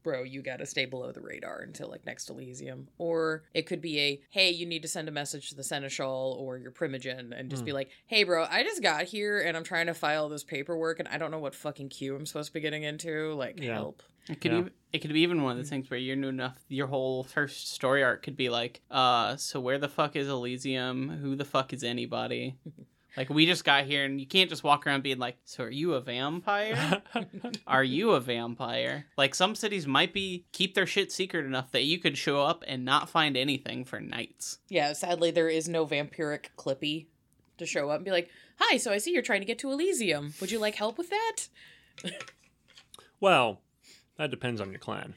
bro, 0.02 0.22
you 0.22 0.40
got 0.40 0.58
to 0.60 0.66
stay 0.66 0.86
below 0.86 1.10
the 1.12 1.20
radar 1.20 1.60
until 1.60 1.90
like 1.90 2.06
next 2.06 2.30
Elysium. 2.30 2.88
Or 2.96 3.42
it 3.52 3.66
could 3.66 3.82
be 3.82 3.98
a, 4.00 4.20
hey, 4.30 4.50
you 4.50 4.64
need 4.64 4.80
to 4.82 4.88
send 4.88 5.08
a 5.08 5.12
message 5.12 5.50
to 5.50 5.56
the 5.56 5.64
Seneschal 5.64 6.36
or 6.38 6.56
your 6.58 6.70
Primogen 6.70 7.38
and 7.38 7.50
just 7.50 7.62
Hmm. 7.62 7.66
be 7.66 7.72
like, 7.72 7.90
hey, 8.06 8.22
bro, 8.24 8.46
I 8.48 8.62
just 8.62 8.82
got 8.82 9.04
here 9.04 9.40
and 9.40 9.56
I'm 9.58 9.64
trying 9.64 9.86
to 9.88 9.94
file 9.94 10.28
this 10.30 10.44
paperwork 10.44 11.00
and 11.00 11.08
I 11.08 11.18
don't 11.18 11.30
know 11.32 11.40
what 11.40 11.54
fucking 11.54 11.88
queue 11.90 12.14
I'm 12.16 12.24
supposed 12.24 12.46
to 12.48 12.52
be 12.54 12.60
getting 12.60 12.84
into. 12.84 13.34
Like, 13.34 13.60
Yeah. 13.60 13.74
help. 13.74 14.02
It 14.28 14.40
could 14.40 14.52
Yeah. 14.52 14.58
even 14.58 14.70
it 14.92 15.00
could 15.00 15.12
be 15.12 15.20
even 15.20 15.42
one 15.42 15.58
of 15.58 15.62
the 15.62 15.68
things 15.68 15.90
where 15.90 16.00
you're 16.00 16.16
new 16.16 16.28
enough. 16.28 16.56
Your 16.68 16.86
whole 16.86 17.22
first 17.24 17.70
story 17.72 18.02
arc 18.02 18.22
could 18.22 18.36
be 18.36 18.48
like, 18.48 18.80
uh, 18.90 19.36
so 19.36 19.60
where 19.60 19.76
the 19.78 19.88
fuck 19.90 20.16
is 20.16 20.26
Elysium? 20.26 21.10
Who 21.10 21.36
the 21.36 21.44
fuck 21.44 21.74
is 21.74 21.84
anybody? 21.84 22.54
like 23.16 23.28
we 23.28 23.44
just 23.44 23.64
got 23.64 23.84
here, 23.84 24.04
and 24.04 24.18
you 24.18 24.26
can't 24.26 24.48
just 24.48 24.64
walk 24.64 24.86
around 24.86 25.02
being 25.02 25.18
like, 25.18 25.36
so 25.44 25.64
are 25.64 25.70
you 25.70 25.94
a 25.94 26.00
vampire? 26.00 27.02
are 27.66 27.84
you 27.84 28.12
a 28.12 28.20
vampire? 28.20 29.06
Like 29.18 29.34
some 29.34 29.54
cities 29.54 29.86
might 29.86 30.14
be 30.14 30.46
keep 30.52 30.74
their 30.74 30.86
shit 30.86 31.12
secret 31.12 31.44
enough 31.44 31.72
that 31.72 31.84
you 31.84 31.98
could 31.98 32.16
show 32.16 32.40
up 32.42 32.64
and 32.66 32.84
not 32.84 33.10
find 33.10 33.36
anything 33.36 33.84
for 33.84 34.00
nights. 34.00 34.60
Yeah, 34.68 34.94
sadly, 34.94 35.30
there 35.30 35.48
is 35.50 35.68
no 35.68 35.86
vampiric 35.86 36.46
Clippy 36.56 37.06
to 37.58 37.66
show 37.66 37.90
up 37.90 37.96
and 37.96 38.04
be 38.04 38.12
like, 38.12 38.30
Hi, 38.60 38.78
so 38.78 38.92
I 38.92 38.98
see 38.98 39.12
you're 39.12 39.22
trying 39.22 39.40
to 39.40 39.46
get 39.46 39.58
to 39.58 39.70
Elysium. 39.70 40.32
Would 40.40 40.50
you 40.50 40.58
like 40.58 40.76
help 40.76 40.96
with 40.96 41.10
that? 41.10 41.48
well, 43.20 43.60
that 44.18 44.30
depends 44.30 44.60
on 44.60 44.70
your 44.70 44.78
clan. 44.80 45.14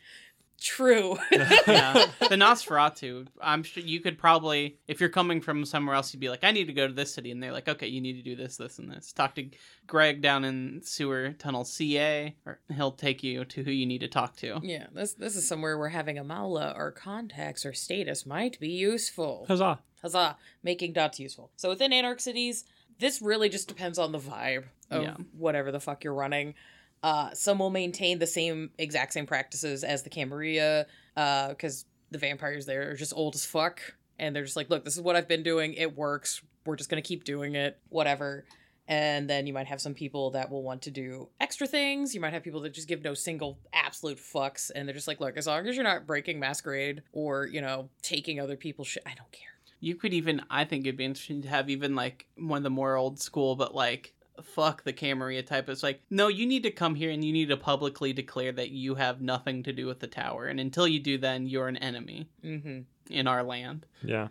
True. 0.62 1.18
yeah. 1.32 2.06
The 2.20 2.36
Nosferatu, 2.36 3.28
I'm 3.42 3.64
sure 3.64 3.82
you 3.82 4.02
could 4.02 4.18
probably, 4.18 4.78
if 4.90 5.00
you're 5.00 5.08
coming 5.10 5.40
from 5.40 5.64
somewhere 5.64 5.96
else, 5.96 6.14
you'd 6.14 6.20
be 6.20 6.30
like, 6.30 6.44
I 6.44 6.52
need 6.52 6.66
to 6.66 6.74
go 6.74 6.86
to 6.86 6.92
this 6.94 7.14
city. 7.14 7.32
And 7.32 7.42
they're 7.42 7.54
like, 7.54 7.70
okay, 7.70 7.88
you 7.88 8.02
need 8.02 8.18
to 8.18 8.22
do 8.24 8.36
this, 8.36 8.58
this, 8.58 8.78
and 8.78 8.92
this. 8.92 9.14
Talk 9.14 9.36
to 9.36 9.48
Greg 9.88 10.22
down 10.22 10.44
in 10.44 10.82
Sewer 10.84 11.32
Tunnel 11.40 11.64
CA, 11.64 12.36
or 12.46 12.60
he'll 12.76 12.92
take 12.92 13.24
you 13.24 13.46
to 13.46 13.64
who 13.64 13.72
you 13.72 13.86
need 13.86 14.00
to 14.00 14.10
talk 14.10 14.36
to. 14.38 14.60
yeah, 14.62 14.88
this 14.94 15.14
this 15.14 15.36
is 15.38 15.48
somewhere 15.48 15.78
where 15.78 15.90
having 15.90 16.18
a 16.18 16.26
Mawla 16.26 16.78
or 16.78 16.92
contacts 16.92 17.66
or 17.66 17.72
status 17.74 18.26
might 18.26 18.60
be 18.60 18.70
useful. 18.70 19.46
Huzzah! 19.48 19.80
Huzzah, 20.02 20.38
making 20.64 20.94
dots 20.94 21.20
useful. 21.20 21.52
So 21.56 21.70
within 21.70 21.92
Anarch 21.94 22.20
cities, 22.20 22.66
this 23.00 23.22
really 23.22 23.48
just 23.50 23.68
depends 23.70 23.98
on 23.98 24.12
the 24.12 24.20
vibe 24.20 24.66
of 24.92 25.04
Yeah. 25.04 25.16
whatever 25.38 25.72
the 25.72 25.80
fuck 25.80 26.04
you're 26.04 26.14
running. 26.14 26.56
Uh, 27.02 27.34
some 27.34 27.60
will 27.60 27.70
maintain 27.70 28.20
the 28.20 28.28
same 28.28 28.72
exact 28.78 29.14
same 29.14 29.26
practices 29.26 29.84
as 29.84 30.04
the 30.04 30.10
Camarilla, 30.10 30.86
because 31.16 31.86
the 32.12 32.18
vampires 32.18 32.66
there 32.66 32.92
are 32.92 32.96
just 32.96 33.14
old 33.16 33.36
as 33.36 33.46
fuck, 33.46 33.82
and 34.18 34.36
they're 34.36 34.44
just 34.44 34.56
like, 34.56 34.70
look, 34.70 34.84
this 34.84 34.96
is 34.96 35.02
what 35.02 35.16
I've 35.16 35.28
been 35.28 35.44
doing. 35.44 35.74
It 35.74 35.96
works. 35.96 36.42
We're 36.66 36.76
just 36.76 36.90
gonna 36.90 37.02
keep 37.02 37.24
doing 37.24 37.56
it. 37.56 37.80
Whatever. 37.90 38.46
And 38.88 39.30
then 39.30 39.46
you 39.46 39.54
might 39.54 39.68
have 39.68 39.80
some 39.80 39.94
people 39.94 40.32
that 40.32 40.50
will 40.50 40.64
want 40.64 40.82
to 40.82 40.92
do 40.92 41.30
extra 41.40 41.68
things. 41.68 42.16
You 42.16 42.22
might 42.22 42.34
have 42.34 42.42
people 42.42 42.62
that 42.62 42.74
just 42.74 42.88
give 42.88 43.04
no 43.04 43.14
single 43.14 43.60
absolute 43.72 44.18
fucks, 44.18 44.72
and 44.74 44.88
they're 44.88 44.96
just 44.96 45.08
like, 45.08 45.20
look, 45.20 45.38
as 45.38 45.46
long 45.46 45.68
as 45.68 45.76
you're 45.76 45.84
not 45.84 46.08
breaking 46.08 46.40
masquerade 46.40 47.04
or 47.14 47.46
you 47.46 47.62
know 47.62 47.90
taking 48.02 48.40
other 48.40 48.58
people's 48.58 48.88
shit, 48.88 49.04
I 49.06 49.14
don't 49.16 49.32
care. 49.32 49.50
You 49.80 49.96
could 49.96 50.14
even, 50.14 50.42
I 50.50 50.66
think 50.66 50.86
it'd 50.86 50.98
be 50.98 51.06
interesting 51.06 51.44
to 51.44 51.48
have 51.50 51.70
even 51.70 51.96
like 51.96 52.26
one 52.36 52.58
of 52.58 52.64
the 52.64 52.70
more 52.70 52.98
old 52.98 53.22
school, 53.22 53.56
but 53.56 53.74
like, 53.74 54.14
fuck 54.43 54.84
the 54.84 54.93
Camarilla 54.93 55.43
type. 55.43 55.69
It's 55.69 55.84
like, 55.84 56.02
no, 56.10 56.28
you 56.28 56.45
need 56.45 56.63
to 56.63 56.71
come 56.71 56.95
here 56.95 57.12
and 57.12 57.23
you 57.23 57.32
need 57.34 57.49
to 57.49 57.58
publicly 57.58 58.13
declare 58.13 58.52
that 58.54 58.69
you 58.71 58.95
have 58.95 59.21
nothing 59.21 59.63
to 59.63 59.73
do 59.73 59.86
with 59.88 59.99
the 59.99 60.08
tower. 60.08 60.45
And 60.47 60.60
until 60.60 60.88
you 60.88 60.99
do, 60.99 61.17
then 61.17 61.47
you're 61.47 61.67
an 61.67 61.78
enemy 61.78 62.30
Mm-hmm. 62.43 62.80
in 63.10 63.28
our 63.28 63.43
land. 63.43 63.86
Yeah, 64.04 64.28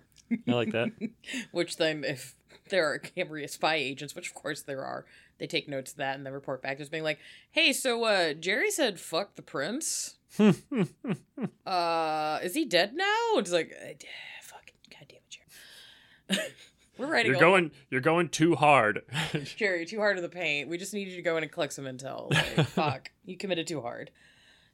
I 0.47 0.53
like 0.53 0.73
that. 0.73 0.91
Which 1.53 1.77
then, 1.77 2.05
if 2.05 2.35
there 2.71 2.87
are 2.93 2.99
Cambria 2.99 3.49
spy 3.49 3.77
agents, 3.77 4.15
which 4.15 4.29
of 4.29 4.35
course 4.35 4.63
there 4.63 4.85
are, 4.85 5.07
they 5.39 5.47
take 5.47 5.69
notes 5.69 5.93
of 5.93 5.99
that 5.99 6.17
and 6.17 6.27
then 6.27 6.33
report 6.33 6.61
back 6.63 6.79
just 6.79 6.91
being 6.91 7.03
like, 7.05 7.19
"Hey, 7.51 7.73
so 7.73 8.05
uh, 8.05 8.35
Jerry 8.35 8.71
said 8.71 8.99
fuck 9.01 9.37
the 9.37 9.43
prince. 9.43 10.17
Uh, 11.67 12.39
is 12.43 12.55
he 12.55 12.65
dead 12.65 12.95
now?" 12.95 13.15
And 13.33 13.41
it's 13.41 13.53
like, 13.53 13.73
uh, 13.81 13.93
"Fucking 14.43 14.75
goddamn 14.91 15.19
it, 15.19 15.31
Jerry." 15.31 16.49
We're 16.99 17.07
writing. 17.07 17.33
you're 17.33 17.41
going. 17.41 17.71
You're 17.91 18.01
going 18.01 18.29
too 18.29 18.55
hard. 18.55 19.03
Jerry, 19.57 19.87
too 19.87 19.99
hard 19.99 20.17
in 20.17 20.23
the 20.23 20.29
paint. 20.29 20.69
We 20.69 20.79
just 20.79 20.93
need 20.93 21.09
you 21.09 21.17
to 21.17 21.23
go 21.23 21.37
in 21.37 21.43
and 21.43 21.53
collect 21.53 21.73
some 21.73 21.85
intel. 21.85 22.31
Like, 22.57 22.67
fuck, 22.67 23.11
you 23.25 23.37
committed 23.37 23.67
too 23.67 23.81
hard. 23.81 24.11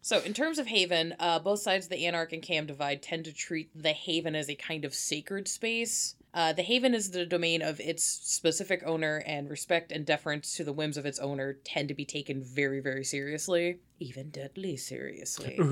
So, 0.01 0.21
in 0.21 0.35
terms 0.35 0.59
of 0.59 0.67
Haven, 0.67 1.15
uh, 1.19 1.39
both 1.39 1.61
sides 1.61 1.87
of 1.87 1.91
the 1.91 2.07
Anarch 2.07 2.33
and 2.33 2.43
Cam 2.43 2.67
divide 2.67 3.03
tend 3.03 3.25
to 3.25 3.33
treat 3.33 3.71
the 3.75 3.93
Haven 3.93 4.35
as 4.35 4.51
a 4.51 4.55
kind 4.55 4.85
of 4.85 4.95
sacred 4.95 5.49
space. 5.49 6.15
Uh, 6.35 6.53
the 6.53 6.63
Haven 6.63 6.95
is 6.95 7.13
the 7.13 7.25
domain 7.25 7.63
of 7.63 7.79
its 7.81 8.03
specific 8.05 8.83
owner, 8.85 9.23
and 9.27 9.49
respect 9.49 9.93
and 9.93 10.05
deference 10.05 10.57
to 10.57 10.65
the 10.65 10.73
whims 10.73 10.97
of 10.97 11.07
its 11.07 11.19
owner 11.21 11.55
tend 11.65 11.89
to 11.89 11.95
be 11.95 12.05
taken 12.05 12.43
very, 12.43 12.81
very 12.81 13.05
seriously, 13.05 13.79
even 14.01 14.31
deadly 14.31 14.77
seriously. 14.77 15.57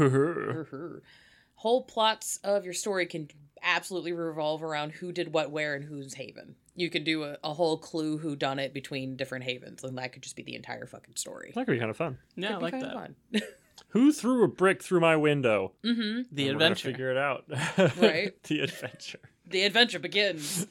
Her. 1.62 1.68
Whole 1.68 1.83
plots 1.85 2.38
of 2.42 2.64
your 2.64 2.75
story 2.75 3.07
can 3.07 3.29
absolutely 3.62 4.12
revolve 4.12 4.62
around 4.62 4.90
who 4.92 5.12
did 5.12 5.33
what 5.33 5.51
where 5.51 5.75
and 5.75 5.85
whose 5.85 6.14
haven. 6.14 6.57
You 6.75 6.90
could 6.90 7.05
do 7.05 7.22
a, 7.25 7.37
a 7.44 7.53
whole 7.53 7.77
clue 7.79 8.18
who 8.18 8.35
done 8.35 8.59
it 8.59 8.72
between 8.75 9.16
different 9.16 9.44
havens, 9.44 9.85
and 9.85 9.96
that 9.98 10.12
could 10.12 10.22
just 10.22 10.35
be 10.37 10.42
the 10.42 10.55
entire 10.57 10.87
fucking 10.87 11.16
story. 11.16 11.53
that 11.55 11.66
could 11.66 11.72
be 11.72 11.79
kind 11.79 11.90
of 11.90 11.96
fun. 11.96 12.18
Yeah, 12.35 12.48
I 12.48 12.51
Could 12.53 12.59
be 12.59 12.62
like 12.62 12.81
that. 12.81 12.92
fun. 12.94 13.14
Who 13.88 14.11
threw 14.11 14.42
a 14.42 14.48
brick 14.48 14.83
through 14.83 15.01
my 15.01 15.16
window? 15.16 15.72
mm-hmm. 15.85 16.22
The 16.33 16.48
And 16.48 16.59
we're 16.59 16.64
adventure. 16.64 16.88
Figure 16.90 17.11
it 17.11 17.18
out. 17.18 17.44
Right. 18.01 18.33
the 18.44 18.61
adventure. 18.61 19.20
The 19.46 19.64
adventure 19.64 19.98
begins. 19.98 20.66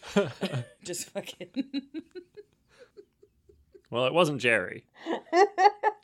just 0.83 1.09
fucking. 1.11 1.49
well, 3.91 4.05
it 4.07 4.13
wasn't 4.13 4.41
Jerry. 4.41 4.85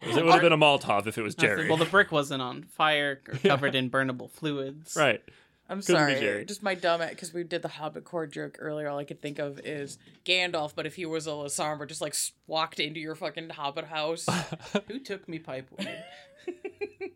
It 0.09 0.23
would 0.23 0.33
have 0.33 0.41
been 0.41 0.53
a 0.53 0.57
Molotov 0.57 1.07
if 1.07 1.17
it 1.17 1.21
was 1.23 1.35
Jerry. 1.35 1.67
Well, 1.67 1.77
the 1.77 1.85
brick 1.85 2.11
wasn't 2.11 2.41
on 2.41 2.63
fire 2.63 3.21
or 3.27 3.37
covered 3.43 3.75
in 3.75 3.89
burnable 3.89 4.29
fluids. 4.29 4.95
right. 4.95 5.21
I'm 5.69 5.81
Couldn't 5.81 5.95
be 6.07 6.13
sorry. 6.13 6.19
Jerry. 6.21 6.45
Just 6.45 6.63
my 6.63 6.75
dumb 6.75 7.01
because 7.09 7.33
we 7.33 7.43
did 7.43 7.61
the 7.61 7.67
Hobbit 7.67 8.05
core 8.05 8.25
joke 8.25 8.55
earlier. 8.61 8.87
All 8.87 8.99
I 8.99 9.03
could 9.03 9.21
think 9.21 9.37
of 9.37 9.59
is 9.65 9.97
Gandalf, 10.23 10.71
but 10.73 10.85
if 10.85 10.95
he 10.95 11.05
was 11.05 11.27
a 11.27 11.31
Lasombra, 11.31 11.85
just 11.89 11.99
like 11.99 12.13
s- 12.13 12.31
walked 12.47 12.79
into 12.79 13.01
your 13.01 13.15
fucking 13.15 13.49
Hobbit 13.49 13.83
house. 13.83 14.25
Who 14.87 14.99
took 14.99 15.27
me 15.27 15.39
pipe 15.39 15.67
weed? 15.77 15.89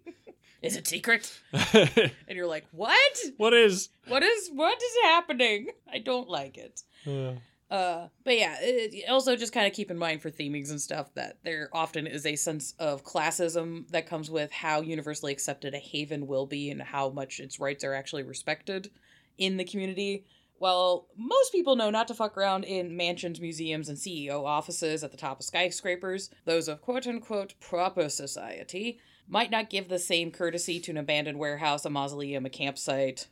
is 0.62 0.76
it 0.76 0.86
secret? 0.88 1.40
And 1.54 2.12
you're 2.30 2.46
like, 2.46 2.66
what? 2.72 3.18
what 3.38 3.54
is? 3.54 3.88
What 4.08 4.22
is 4.22 4.50
what 4.54 4.78
is 4.82 4.94
happening? 5.04 5.68
I 5.92 6.00
don't 6.00 6.28
like 6.30 6.58
it. 6.58 6.82
Uh, 7.08 7.40
Uh, 7.72 8.10
but 8.26 8.38
yeah, 8.38 8.58
it, 8.60 9.10
also 9.10 9.38
just 9.38 9.54
kind 9.54 9.66
of 9.66 9.72
keep 9.72 9.90
in 9.90 9.98
mind 9.98 10.22
for 10.22 10.30
themings 10.30 10.72
and 10.72 10.82
stuff 10.82 11.14
that 11.14 11.38
there 11.46 11.70
often 11.72 12.06
is 12.06 12.26
a 12.26 12.36
sense 12.36 12.74
of 12.80 13.06
classism 13.06 13.88
that 13.92 14.06
comes 14.06 14.30
with 14.30 14.52
how 14.52 14.82
universally 14.82 15.32
accepted 15.32 15.74
a 15.74 15.78
haven 15.80 16.28
will 16.28 16.46
be 16.46 16.70
and 16.70 16.82
how 16.82 17.10
much 17.10 17.40
its 17.40 17.62
rights 17.62 17.86
are 17.86 17.94
actually 17.94 18.24
respected 18.24 18.92
in 19.38 19.56
the 19.56 19.64
community. 19.64 20.26
Well, 20.60 21.08
most 21.16 21.54
people 21.54 21.78
know 21.78 21.90
not 21.90 22.10
to 22.10 22.14
fuck 22.14 22.38
around 22.38 22.66
in 22.66 22.98
mansions, 22.98 23.40
museums, 23.40 23.88
and 23.88 23.98
CEO 23.98 24.46
offices 24.46 25.02
at 25.02 25.12
the 25.12 25.18
top 25.18 25.40
of 25.40 25.46
skyscrapers. 25.46 26.30
Those 26.44 26.68
of 26.68 26.82
quote 26.82 27.08
unquote 27.08 27.54
proper 27.62 28.10
society 28.10 29.00
might 29.30 29.50
not 29.50 29.70
give 29.70 29.88
the 29.88 29.98
same 29.98 30.30
courtesy 30.30 30.82
to 30.82 30.92
an 30.92 30.98
abandoned 30.98 31.40
warehouse, 31.40 31.86
a 31.86 31.90
mausoleum, 31.90 32.46
a 32.46 32.50
campsite, 32.50 33.28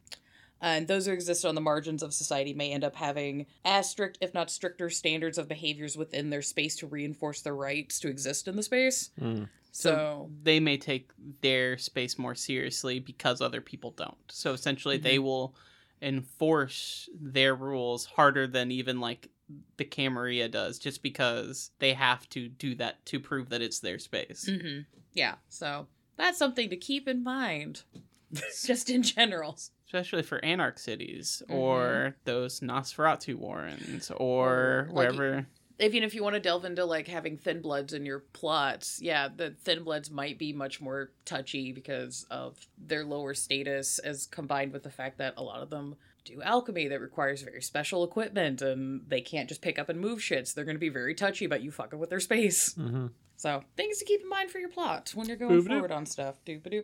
and 0.61 0.87
those 0.87 1.05
who 1.05 1.13
exist 1.13 1.45
on 1.45 1.55
the 1.55 1.61
margins 1.61 2.03
of 2.03 2.13
society 2.13 2.53
may 2.53 2.71
end 2.71 2.83
up 2.83 2.95
having 2.95 3.45
as 3.63 3.89
strict, 3.89 4.17
if 4.21 4.33
not 4.33 4.51
stricter, 4.51 4.89
standards 4.89 5.37
of 5.37 5.47
behaviors 5.47 5.97
within 5.97 6.29
their 6.29 6.41
space 6.41 6.75
to 6.77 6.87
reinforce 6.87 7.41
their 7.41 7.55
rights 7.55 7.99
to 7.99 8.09
exist 8.09 8.47
in 8.47 8.55
the 8.55 8.63
space. 8.63 9.11
mm. 9.19 9.47
So, 9.71 10.31
they 10.43 10.59
may 10.59 10.77
take 10.77 11.11
their 11.41 11.77
space 11.77 12.17
more 12.17 12.33
seriously 12.33 12.99
because 12.99 13.39
other 13.39 13.61
people 13.61 13.91
don't. 13.91 14.17
So 14.27 14.53
essentially, 14.53 14.97
they 14.97 15.19
will 15.19 15.55
enforce 16.01 17.07
their 17.19 17.53
rules 17.55 18.05
harder 18.05 18.47
than 18.47 18.71
even 18.71 18.99
like 18.99 19.29
the 19.77 19.85
Camarilla 19.85 20.47
does, 20.47 20.79
just 20.79 21.03
because 21.03 21.71
they 21.79 21.93
have 21.93 22.27
to 22.29 22.47
do 22.47 22.75
that 22.75 23.05
to 23.07 23.19
prove 23.19 23.49
that 23.49 23.61
it's 23.61 23.79
their 23.79 23.99
space. 23.99 24.49
mhm. 24.49 24.85
yeah, 25.13 25.35
so 25.49 25.87
that's 26.17 26.37
something 26.37 26.69
to 26.69 26.77
keep 26.77 27.07
in 27.07 27.23
mind, 27.23 27.83
just 28.65 28.89
in 28.89 29.03
general. 29.03 29.57
Especially 29.89 30.21
for 30.21 30.43
anarch 30.45 30.77
cities 30.77 31.41
or 31.49 32.15
those 32.23 32.59
Nosferatu 32.59 33.33
warrens 33.35 34.11
or 34.11 34.17
Or, 34.17 34.87
like, 34.91 35.11
wherever. 35.13 35.47
Even 35.79 36.03
if 36.03 36.13
you 36.13 36.21
want 36.21 36.35
to 36.35 36.39
delve 36.39 36.63
into 36.65 36.85
like 36.85 37.07
having 37.07 37.37
thin 37.37 37.61
bloods 37.61 37.93
in 37.93 38.05
your 38.05 38.19
plots, 38.19 38.99
yeah, 39.01 39.29
the 39.35 39.51
thin 39.63 39.83
bloods 39.83 40.11
might 40.11 40.37
be 40.37 40.53
much 40.53 40.79
more 40.79 41.09
touchy 41.25 41.71
because 41.71 42.25
of 42.29 42.67
their 42.77 43.03
lower 43.03 43.33
status, 43.33 43.97
as 43.97 44.27
combined 44.27 44.73
with 44.73 44.83
the 44.83 44.91
fact 44.91 45.17
that 45.17 45.33
a 45.37 45.41
lot 45.41 45.61
of 45.63 45.69
them 45.71 45.95
do 46.25 46.41
alchemy 46.43 46.87
that 46.89 46.99
requires 47.01 47.41
very 47.41 47.61
special 47.61 48.03
equipment 48.03 48.61
and 48.61 49.01
they 49.07 49.21
can't 49.21 49.47
just 49.49 49.61
pick 49.61 49.79
up 49.79 49.89
and 49.89 49.99
move 49.99 50.21
shit. 50.21 50.47
So 50.49 50.53
they're 50.55 50.65
going 50.65 50.75
to 50.75 50.79
be 50.79 50.89
very 50.89 51.15
touchy 51.15 51.45
about 51.45 51.63
you 51.63 51.71
fucking 51.71 51.97
with 51.97 52.09
their 52.11 52.19
space. 52.19 52.75
hmm 52.75 53.07
So 53.37 53.63
things 53.77 53.97
to 53.99 54.05
keep 54.05 54.21
in 54.21 54.29
mind 54.29 54.51
for 54.51 54.59
your 54.59 54.69
plot 54.69 55.13
when 55.15 55.27
you're 55.27 55.37
going 55.37 55.61
Boop-a-doop. 55.61 55.67
forward 55.67 55.91
on 55.93 56.05
stuff. 56.05 56.35
Doop 56.45 56.65
a 56.65 56.69
doop. 56.69 56.83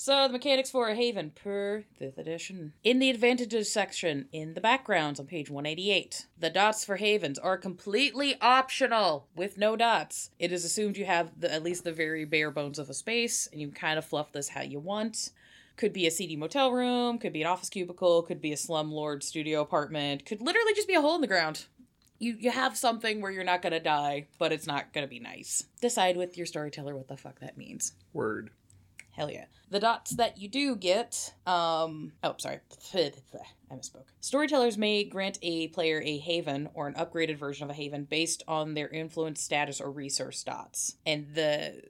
So 0.00 0.28
the 0.28 0.32
mechanics 0.34 0.70
for 0.70 0.88
a 0.88 0.94
haven 0.94 1.32
per 1.32 1.82
fifth 1.98 2.18
edition. 2.18 2.72
In 2.84 3.00
the 3.00 3.10
advantages 3.10 3.72
section 3.72 4.28
in 4.30 4.54
the 4.54 4.60
backgrounds 4.60 5.18
on 5.18 5.26
page 5.26 5.50
188, 5.50 6.26
the 6.38 6.50
dots 6.50 6.84
for 6.84 6.98
havens 6.98 7.36
are 7.36 7.58
completely 7.58 8.36
optional 8.40 9.26
with 9.34 9.58
no 9.58 9.74
dots. 9.74 10.30
It 10.38 10.52
is 10.52 10.64
assumed 10.64 10.96
you 10.96 11.04
have 11.06 11.40
the, 11.40 11.52
at 11.52 11.64
least 11.64 11.82
the 11.82 11.90
very 11.90 12.24
bare 12.24 12.52
bones 12.52 12.78
of 12.78 12.88
a 12.88 12.94
space, 12.94 13.48
and 13.50 13.60
you 13.60 13.66
can 13.66 13.74
kind 13.74 13.98
of 13.98 14.04
fluff 14.04 14.30
this 14.30 14.50
how 14.50 14.60
you 14.60 14.78
want. 14.78 15.30
Could 15.76 15.92
be 15.92 16.06
a 16.06 16.12
seedy 16.12 16.36
motel 16.36 16.70
room, 16.70 17.18
could 17.18 17.32
be 17.32 17.42
an 17.42 17.48
office 17.48 17.68
cubicle, 17.68 18.22
could 18.22 18.40
be 18.40 18.52
a 18.52 18.56
slumlord 18.56 19.24
studio 19.24 19.62
apartment, 19.62 20.24
could 20.24 20.40
literally 20.40 20.74
just 20.74 20.86
be 20.86 20.94
a 20.94 21.00
hole 21.00 21.16
in 21.16 21.22
the 21.22 21.26
ground 21.26 21.64
you 22.20 22.36
you 22.38 22.50
have 22.50 22.76
something 22.76 23.20
where 23.20 23.30
you're 23.30 23.44
not 23.44 23.62
gonna 23.62 23.78
die, 23.78 24.26
but 24.38 24.52
it's 24.52 24.66
not 24.66 24.92
gonna 24.92 25.06
be 25.06 25.20
nice. 25.20 25.64
Decide 25.80 26.16
with 26.16 26.36
your 26.36 26.46
storyteller 26.46 26.96
what 26.96 27.06
the 27.06 27.16
fuck 27.16 27.38
that 27.40 27.56
means. 27.56 27.92
Word. 28.12 28.50
Hell 29.18 29.32
yeah. 29.32 29.46
The 29.68 29.80
dots 29.80 30.12
that 30.12 30.38
you 30.38 30.48
do 30.48 30.76
get, 30.76 31.34
um, 31.44 32.12
oh, 32.22 32.36
sorry, 32.38 32.60
I 32.94 33.74
misspoke. 33.74 34.04
Storytellers 34.20 34.78
may 34.78 35.02
grant 35.02 35.40
a 35.42 35.66
player 35.68 36.00
a 36.04 36.18
haven 36.18 36.70
or 36.72 36.86
an 36.86 36.94
upgraded 36.94 37.36
version 37.36 37.64
of 37.64 37.70
a 37.70 37.74
haven 37.74 38.04
based 38.04 38.44
on 38.46 38.74
their 38.74 38.88
influence, 38.88 39.42
status, 39.42 39.80
or 39.80 39.90
resource 39.90 40.44
dots. 40.44 40.94
And 41.04 41.26
the 41.34 41.82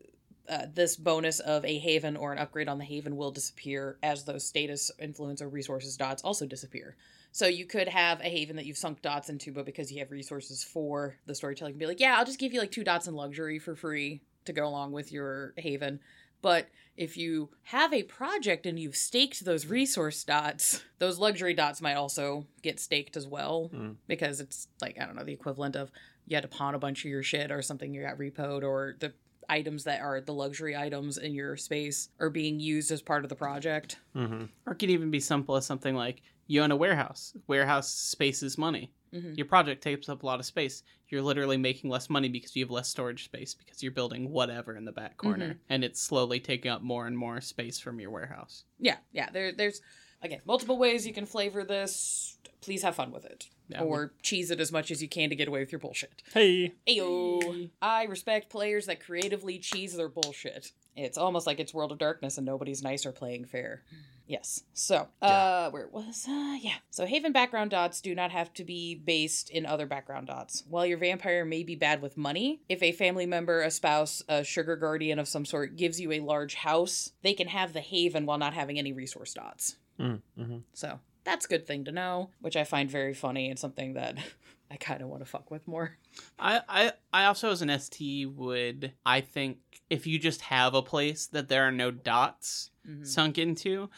uh, 0.48 0.64
this 0.72 0.96
bonus 0.96 1.40
of 1.40 1.62
a 1.66 1.78
haven 1.78 2.16
or 2.16 2.32
an 2.32 2.38
upgrade 2.38 2.68
on 2.68 2.78
the 2.78 2.84
haven 2.84 3.14
will 3.14 3.30
disappear 3.30 3.98
as 4.02 4.24
those 4.24 4.46
status, 4.46 4.90
influence, 4.98 5.42
or 5.42 5.50
resources 5.50 5.98
dots 5.98 6.22
also 6.22 6.46
disappear. 6.46 6.96
So 7.32 7.46
you 7.46 7.66
could 7.66 7.88
have 7.88 8.20
a 8.20 8.30
haven 8.30 8.56
that 8.56 8.64
you've 8.64 8.78
sunk 8.78 9.02
dots 9.02 9.28
into, 9.28 9.52
but 9.52 9.66
because 9.66 9.92
you 9.92 9.98
have 9.98 10.10
resources 10.10 10.64
for 10.64 11.16
the 11.26 11.34
storytelling, 11.34 11.76
be 11.76 11.84
like, 11.84 12.00
yeah, 12.00 12.16
I'll 12.16 12.24
just 12.24 12.38
give 12.38 12.54
you 12.54 12.60
like 12.60 12.72
two 12.72 12.84
dots 12.84 13.06
in 13.06 13.14
luxury 13.14 13.58
for 13.58 13.76
free 13.76 14.22
to 14.46 14.54
go 14.54 14.66
along 14.66 14.92
with 14.92 15.12
your 15.12 15.52
haven. 15.58 16.00
But 16.42 16.68
if 16.96 17.16
you 17.16 17.50
have 17.64 17.92
a 17.92 18.02
project 18.02 18.66
and 18.66 18.78
you've 18.78 18.96
staked 18.96 19.44
those 19.44 19.66
resource 19.66 20.24
dots, 20.24 20.82
those 20.98 21.18
luxury 21.18 21.54
dots 21.54 21.80
might 21.80 21.94
also 21.94 22.46
get 22.62 22.80
staked 22.80 23.16
as 23.16 23.26
well 23.26 23.70
Mm. 23.72 23.96
because 24.06 24.40
it's 24.40 24.68
like, 24.80 24.98
I 25.00 25.06
don't 25.06 25.14
know, 25.16 25.24
the 25.24 25.32
equivalent 25.32 25.76
of 25.76 25.90
you 26.26 26.34
had 26.36 26.42
to 26.42 26.48
pawn 26.48 26.74
a 26.74 26.78
bunch 26.78 27.04
of 27.04 27.10
your 27.10 27.22
shit 27.22 27.50
or 27.50 27.62
something 27.62 27.94
you 27.94 28.02
got 28.02 28.18
repoed 28.18 28.62
or 28.62 28.96
the 28.98 29.12
items 29.48 29.84
that 29.84 30.00
are 30.02 30.20
the 30.20 30.34
luxury 30.34 30.76
items 30.76 31.16
in 31.18 31.32
your 31.34 31.56
space 31.56 32.10
are 32.20 32.28
being 32.30 32.60
used 32.60 32.90
as 32.90 33.00
part 33.00 33.24
of 33.24 33.28
the 33.30 33.36
project. 33.36 33.98
Mm-hmm. 34.14 34.44
Or 34.66 34.72
it 34.72 34.76
could 34.78 34.90
even 34.90 35.10
be 35.10 35.20
simple 35.20 35.56
as 35.56 35.64
something 35.64 35.94
like 35.94 36.20
you 36.48 36.62
own 36.62 36.70
a 36.70 36.76
warehouse. 36.76 37.32
Warehouse 37.46 37.88
space 37.88 38.42
is 38.42 38.58
money. 38.58 38.90
Mhm. 39.14 39.36
Your 39.38 39.46
project 39.46 39.82
takes 39.82 40.08
up 40.10 40.22
a 40.22 40.26
lot 40.26 40.38
of 40.40 40.44
space. 40.46 40.82
You're 41.08 41.22
literally 41.22 41.56
making 41.56 41.90
less 41.90 42.10
money 42.10 42.28
because 42.28 42.54
you 42.54 42.64
have 42.64 42.70
less 42.70 42.88
storage 42.88 43.24
space 43.24 43.54
because 43.54 43.82
you're 43.82 43.92
building 43.92 44.30
whatever 44.30 44.76
in 44.76 44.84
the 44.84 44.92
back 44.92 45.16
mm-hmm. 45.16 45.28
corner, 45.28 45.58
and 45.68 45.84
it's 45.84 46.02
slowly 46.02 46.40
taking 46.40 46.70
up 46.70 46.82
more 46.82 47.06
and 47.06 47.16
more 47.16 47.40
space 47.40 47.78
from 47.78 48.00
your 48.00 48.10
warehouse. 48.10 48.64
Yeah, 48.78 48.96
yeah. 49.12 49.30
There, 49.30 49.52
there's 49.52 49.80
again 50.22 50.40
multiple 50.44 50.78
ways 50.78 51.06
you 51.06 51.12
can 51.12 51.26
flavor 51.26 51.64
this. 51.64 52.36
Please 52.60 52.82
have 52.82 52.96
fun 52.96 53.12
with 53.12 53.24
it, 53.24 53.46
Yeah, 53.68 53.82
or 53.82 54.12
cheese 54.22 54.50
it 54.50 54.60
as 54.60 54.72
much 54.72 54.90
as 54.90 55.00
you 55.00 55.08
can 55.08 55.30
to 55.30 55.36
get 55.36 55.48
away 55.48 55.60
with 55.60 55.70
your 55.70 55.78
bullshit. 55.78 56.22
Hey. 56.34 56.74
Ayo. 56.88 57.70
I 57.80 58.04
respect 58.04 58.50
players 58.50 58.86
that 58.86 59.04
creatively 59.04 59.58
cheese 59.58 59.96
their 59.96 60.08
bullshit. 60.08 60.72
It's 60.96 61.16
almost 61.16 61.46
like 61.46 61.60
it's 61.60 61.72
World 61.72 61.92
of 61.92 61.98
Darkness 61.98 62.36
and 62.36 62.44
nobody's 62.44 62.82
nice 62.82 63.06
or 63.06 63.12
playing 63.12 63.44
fair. 63.44 63.84
Yes. 64.28 64.62
So, 64.74 65.08
uh, 65.22 65.70
where 65.70 65.88
was? 65.88 66.26
Uh, 66.28 66.58
yeah. 66.60 66.76
So, 66.90 67.06
Haven 67.06 67.32
background 67.32 67.70
dots 67.70 68.02
do 68.02 68.14
not 68.14 68.30
have 68.30 68.52
to 68.54 68.64
be 68.64 68.94
based 68.94 69.48
in 69.48 69.64
other 69.64 69.86
background 69.86 70.26
dots. 70.26 70.64
While 70.68 70.84
your 70.84 70.98
vampire 70.98 71.46
may 71.46 71.62
be 71.62 71.76
bad 71.76 72.02
with 72.02 72.18
money, 72.18 72.60
if 72.68 72.82
a 72.82 72.92
family 72.92 73.24
member, 73.24 73.62
a 73.62 73.70
spouse, 73.70 74.22
a 74.28 74.44
sugar 74.44 74.76
guardian 74.76 75.18
of 75.18 75.28
some 75.28 75.46
sort 75.46 75.76
gives 75.76 75.98
you 75.98 76.12
a 76.12 76.20
large 76.20 76.54
house, 76.56 77.12
they 77.22 77.32
can 77.32 77.48
have 77.48 77.72
the 77.72 77.80
Haven 77.80 78.26
while 78.26 78.38
not 78.38 78.52
having 78.52 78.78
any 78.78 78.92
resource 78.92 79.32
dots. 79.32 79.76
Mm-hmm. 79.98 80.58
So, 80.74 81.00
that's 81.24 81.46
a 81.46 81.48
good 81.48 81.66
thing 81.66 81.86
to 81.86 81.92
know, 81.92 82.30
which 82.40 82.56
I 82.56 82.64
find 82.64 82.90
very 82.90 83.14
funny 83.14 83.48
and 83.48 83.58
something 83.58 83.94
that 83.94 84.18
I 84.70 84.76
kind 84.76 85.00
of 85.00 85.08
want 85.08 85.24
to 85.24 85.30
fuck 85.30 85.50
with 85.50 85.66
more. 85.66 85.96
I, 86.38 86.60
I 86.68 86.92
I 87.12 87.24
also 87.24 87.50
as 87.50 87.62
an 87.62 87.78
ST 87.78 88.28
would 88.30 88.92
I 89.06 89.22
think 89.22 89.58
if 89.88 90.06
you 90.06 90.18
just 90.18 90.42
have 90.42 90.74
a 90.74 90.82
place 90.82 91.26
that 91.28 91.48
there 91.48 91.62
are 91.64 91.72
no 91.72 91.90
dots 91.90 92.70
Mhm. 92.88 93.06
sunk 93.06 93.38
into, 93.38 93.90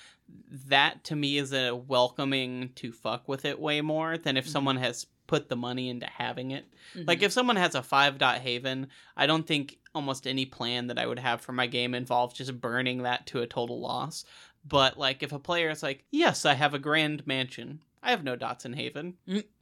that 0.69 1.05
to 1.05 1.17
me 1.17 1.39
is 1.39 1.53
a 1.53 1.73
welcoming 1.75 2.73
to 2.77 2.93
fuck 2.93 3.29
with 3.29 3.45
it 3.45 3.59
way 3.61 3.81
more 3.81 4.17
than 4.19 4.37
if 4.37 4.47
Mhm. 4.47 4.51
someone 4.51 4.77
has 4.77 5.07
put 5.27 5.49
the 5.49 5.57
money 5.57 5.89
into 5.89 6.07
having 6.07 6.51
it. 6.51 6.67
Mhm. 6.95 7.07
Like 7.07 7.23
if 7.23 7.33
someone 7.33 7.57
has 7.57 7.75
a 7.75 7.83
five 7.83 8.19
dot 8.19 8.41
haven, 8.41 8.89
I 9.17 9.27
don't 9.27 9.47
think 9.47 9.79
almost 9.95 10.27
any 10.27 10.45
plan 10.47 10.89
that 10.89 10.99
I 10.99 11.07
would 11.07 11.19
have 11.21 11.41
for 11.41 11.53
my 11.53 11.67
game 11.67 11.95
involves 11.95 12.35
just 12.35 12.61
burning 12.61 13.03
that 13.05 13.27
to 13.29 13.41
a 13.43 13.47
total 13.47 13.81
loss. 13.81 14.25
But 14.65 14.99
like 14.99 15.23
if 15.23 15.33
a 15.33 15.39
player 15.39 15.71
is 15.71 15.83
like, 15.83 16.05
yes, 16.11 16.45
I 16.45 16.55
have 16.55 16.75
a 16.75 16.79
grand 16.81 17.27
mansion, 17.27 17.83
I 18.03 18.11
have 18.11 18.25
no 18.25 18.35
dots 18.37 18.65
in 18.65 18.73
haven. 18.73 19.17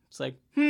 It's 0.09 0.21
like, 0.21 0.37
hmm, 0.55 0.61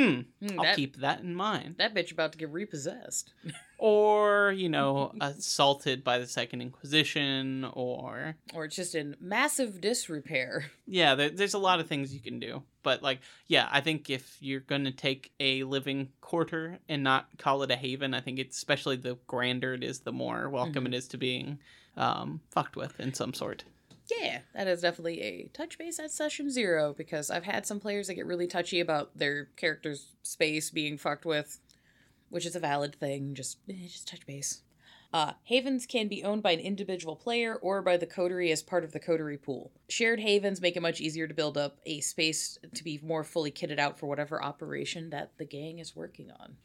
Mm, 0.43 0.59
I'll 0.59 0.65
that, 0.65 0.77
keep 0.77 0.97
that 0.97 1.21
in 1.21 1.35
mind. 1.35 1.77
that 1.79 1.95
bitch 1.95 2.11
about 2.13 2.33
to 2.33 2.39
get 2.39 2.51
repossessed. 2.51 3.33
Or 3.81 4.51
you 4.51 4.69
know, 4.69 5.13
assaulted 5.21 6.03
by 6.03 6.19
the 6.19 6.27
Second 6.27 6.63
Inquisition, 6.63 7.65
or 7.75 8.35
or 8.53 8.65
it's 8.65 8.75
just 8.75 8.97
in 8.97 9.15
massive 9.21 9.81
disrepair. 9.81 10.65
yeah, 10.89 11.15
there, 11.15 11.31
there's 11.31 11.55
a 11.55 11.59
lot 11.61 11.79
of 11.79 11.87
things 11.87 12.13
you 12.13 12.19
can 12.19 12.41
do. 12.41 12.65
But 12.83 13.05
like, 13.05 13.21
yeah, 13.47 13.69
I 13.71 13.81
think 13.81 14.11
if 14.11 14.37
you're 14.41 14.59
gonna 14.59 14.91
take 14.91 15.31
a 15.39 15.63
living 15.63 16.09
quarter 16.21 16.81
and 16.89 17.05
not 17.05 17.29
call 17.39 17.63
it 17.63 17.71
a 17.71 17.77
haven, 17.77 18.15
I 18.15 18.21
think 18.21 18.41
it's 18.41 18.57
especially 18.57 18.97
the 18.97 19.17
grander 19.29 19.75
it 19.75 19.85
is, 19.85 20.01
the 20.01 20.11
more 20.11 20.49
welcome 20.51 20.83
Mhm. 20.83 20.89
it 20.89 20.95
is 20.95 21.07
to 21.09 21.17
being 21.17 21.61
um, 21.97 22.41
fucked 22.51 22.75
with 22.75 22.99
in 22.99 23.15
some 23.15 23.33
sort. 23.33 23.63
Yeah, 24.11 24.41
that 24.55 24.67
is 24.67 24.81
definitely 24.81 25.21
a 25.21 25.51
touch 25.53 25.77
base 25.79 25.99
at 25.99 26.11
session 26.11 26.51
zero 26.51 26.95
because 26.97 27.31
I've 27.31 27.45
had 27.45 27.67
some 27.67 27.81
players 27.81 28.07
that 28.07 28.15
get 28.15 28.27
really 28.27 28.47
touchy 28.47 28.81
about 28.81 29.17
their 29.17 29.47
character's 29.57 30.15
space 30.23 30.71
being 30.71 30.97
fucked 30.97 31.27
with, 31.27 31.61
which 32.31 32.47
is 32.47 32.57
a 32.57 32.61
valid 32.61 32.95
thing. 32.95 33.35
Just, 33.35 33.59
eh, 33.69 33.87
just 33.87 34.09
touch 34.09 34.27
base. 34.27 34.63
Uh, 35.13 35.33
havens 35.45 35.87
can 35.87 36.07
be 36.07 36.23
owned 36.23 36.43
by 36.43 36.53
an 36.53 36.61
individual 36.61 37.17
player 37.17 37.55
or 37.57 37.81
by 37.81 37.97
the 37.97 38.07
coterie 38.07 38.53
as 38.53 38.63
part 38.63 38.85
of 38.85 38.93
the 38.93 39.01
coterie 39.01 39.39
pool. 39.39 39.73
Shared 39.89 40.21
havens 40.21 40.61
make 40.61 40.77
it 40.77 40.83
much 40.83 41.01
easier 41.01 41.27
to 41.27 41.33
build 41.33 41.57
up 41.57 41.79
a 41.87 42.01
space 42.01 42.59
to 42.75 42.85
be 42.85 43.01
more 43.03 43.25
fully 43.25 43.51
kitted 43.51 43.79
out 43.79 43.99
for 43.99 44.07
whatever 44.07 44.43
operation 44.43 45.09
that 45.11 45.33
the 45.39 45.47
gang 45.47 45.79
is 45.79 45.97
working 45.97 46.31
on. 46.31 46.57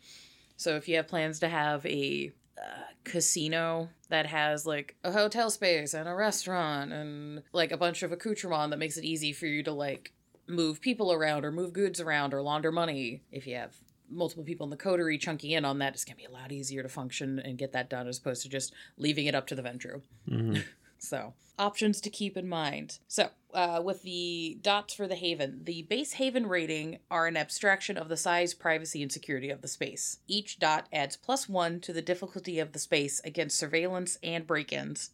So 0.58 0.76
if 0.76 0.90
you 0.90 0.98
have 0.98 1.08
plans 1.08 1.40
to 1.40 1.48
have 1.48 1.86
a 1.86 2.34
uh, 2.58 2.84
casino 3.04 3.90
that 4.10 4.28
has 4.28 4.66
like 4.66 4.96
a 5.04 5.12
hotel 5.12 5.50
space 5.50 5.94
and 5.94 6.08
a 6.08 6.16
restaurant 6.16 6.92
and 6.94 7.44
like 7.52 7.72
a 7.72 7.78
bunch 7.78 8.04
of 8.04 8.12
accoutrement 8.12 8.72
that 8.72 8.78
makes 8.78 8.98
it 8.98 9.04
easy 9.04 9.34
for 9.34 9.46
you 9.46 9.64
to 9.64 9.72
like 9.72 10.12
move 10.48 10.82
people 10.82 11.12
around 11.12 11.46
or 11.46 11.52
move 11.52 11.74
goods 11.74 12.00
around 12.00 12.34
or 12.34 12.42
launder 12.42 12.72
money. 12.72 13.22
If 13.32 13.48
you 13.48 13.56
have 13.56 13.76
multiple 14.10 14.44
people 14.44 14.66
in 14.66 14.70
the 14.70 14.78
coterie 14.78 15.18
chunking 15.18 15.52
in 15.52 15.66
on 15.66 15.80
that, 15.80 15.94
it's 15.94 16.06
gonna 16.06 16.18
be 16.18 16.26
a 16.26 16.32
lot 16.32 16.52
easier 16.52 16.84
to 16.84 16.90
function 16.90 17.40
and 17.40 17.58
get 17.58 17.72
that 17.74 17.90
done 17.90 18.08
as 18.08 18.20
opposed 18.20 18.44
to 18.44 18.50
just 18.50 18.74
leaving 18.98 19.26
it 19.26 19.36
up 19.36 19.48
to 19.48 19.56
the 19.56 19.64
Ventrue. 19.64 20.02
Mm-hmm. 20.30 20.62
So, 21.04 21.34
options 21.60 22.00
to 22.02 22.10
keep 22.10 22.38
in 22.38 22.48
mind. 22.48 23.00
So, 23.10 23.30
uh, 23.54 23.82
with 23.84 24.04
the 24.04 24.58
dots 24.62 24.94
for 24.94 25.06
the 25.06 25.18
Haven, 25.18 25.66
the 25.66 25.82
base 25.84 26.14
Haven 26.14 26.48
rating 26.48 27.00
are 27.12 27.28
an 27.28 27.36
abstraction 27.36 27.98
of 27.98 28.08
the 28.08 28.16
size, 28.16 28.54
privacy, 28.54 29.02
and 29.02 29.12
security 29.12 29.50
of 29.50 29.62
the 29.62 29.68
space. 29.68 30.20
Each 30.28 30.58
dot 30.58 30.88
adds 30.94 31.18
plus 31.18 31.50
one 31.50 31.82
to 31.82 31.92
the 31.92 32.02
difficulty 32.02 32.58
of 32.58 32.72
the 32.72 32.80
space 32.80 33.20
against 33.26 33.60
surveillance 33.60 34.18
and 34.24 34.48
break 34.48 34.72
ins, 34.72 35.12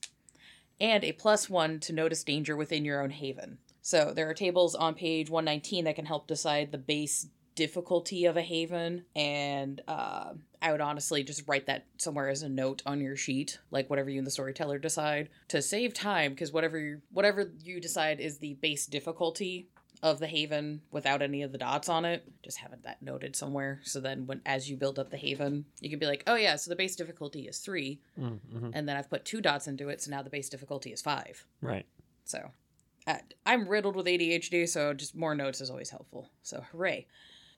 and 0.80 1.04
a 1.04 1.12
plus 1.14 1.50
one 1.50 1.80
to 1.80 1.92
notice 1.92 2.24
danger 2.24 2.56
within 2.56 2.86
your 2.86 3.02
own 3.02 3.10
Haven. 3.10 3.58
So, 3.82 4.14
there 4.14 4.30
are 4.30 4.36
tables 4.36 4.76
on 4.76 4.94
page 4.94 5.32
119 5.32 5.86
that 5.86 5.96
can 5.96 6.06
help 6.06 6.28
decide 6.28 6.72
the 6.72 6.78
base 6.78 7.28
difficulty 7.56 8.26
of 8.26 8.38
a 8.38 8.42
haven 8.42 9.04
and 9.18 9.82
uh, 9.86 10.34
i 10.62 10.72
would 10.72 10.82
honestly 10.82 11.24
just 11.24 11.44
write 11.48 11.66
that 11.66 11.86
somewhere 11.98 12.30
as 12.30 12.42
a 12.44 12.50
note 12.50 12.82
on 12.86 13.00
your 13.02 13.16
sheet 13.16 13.60
like 13.72 13.90
whatever 13.90 14.10
you 14.10 14.18
and 14.18 14.28
the 14.28 14.32
storyteller 14.32 14.78
decide 14.78 15.30
to 15.48 15.62
save 15.62 15.94
time 15.94 16.32
because 16.34 16.52
whatever 16.52 16.78
you, 16.80 17.02
whatever 17.12 17.52
you 17.64 17.80
decide 17.80 18.20
is 18.20 18.38
the 18.40 18.54
base 18.56 18.86
difficulty 18.86 19.68
of 20.02 20.20
the 20.20 20.28
haven 20.28 20.82
without 20.92 21.22
any 21.22 21.42
of 21.44 21.52
the 21.52 21.58
dots 21.58 21.90
on 21.90 22.06
it 22.06 22.24
just 22.42 22.58
have 22.60 22.72
it 22.72 22.84
that 22.84 23.02
noted 23.02 23.36
somewhere 23.36 23.82
so 23.84 24.00
then 24.00 24.26
when 24.28 24.40
as 24.46 24.70
you 24.70 24.78
build 24.78 24.98
up 24.98 25.10
the 25.10 25.18
haven 25.18 25.66
you 25.82 25.90
can 25.90 26.00
be 26.00 26.06
like 26.06 26.24
oh 26.28 26.36
yeah 26.36 26.56
so 26.56 26.70
the 26.70 26.76
base 26.76 26.96
difficulty 26.96 27.42
is 27.48 27.58
3 27.60 28.00
Mm-hmm. 28.20 28.70
and 28.74 28.88
then 28.88 28.96
i've 28.96 29.10
put 29.10 29.26
two 29.26 29.42
dots 29.42 29.68
into 29.68 29.90
it 29.90 30.02
so 30.02 30.12
now 30.12 30.22
the 30.22 30.30
base 30.30 30.48
difficulty 30.50 30.92
is 30.92 31.02
5 31.02 31.46
Right. 31.62 31.86
so 32.26 32.52
uh, 33.08 33.16
I'm 33.44 33.68
riddled 33.68 33.96
with 33.96 34.06
ADHD, 34.06 34.70
so 34.70 34.94
just 34.94 35.16
more 35.16 35.34
notes 35.34 35.62
is 35.62 35.72
always 35.72 35.90
helpful. 35.90 36.30
So 36.44 36.64
hooray. 36.72 37.08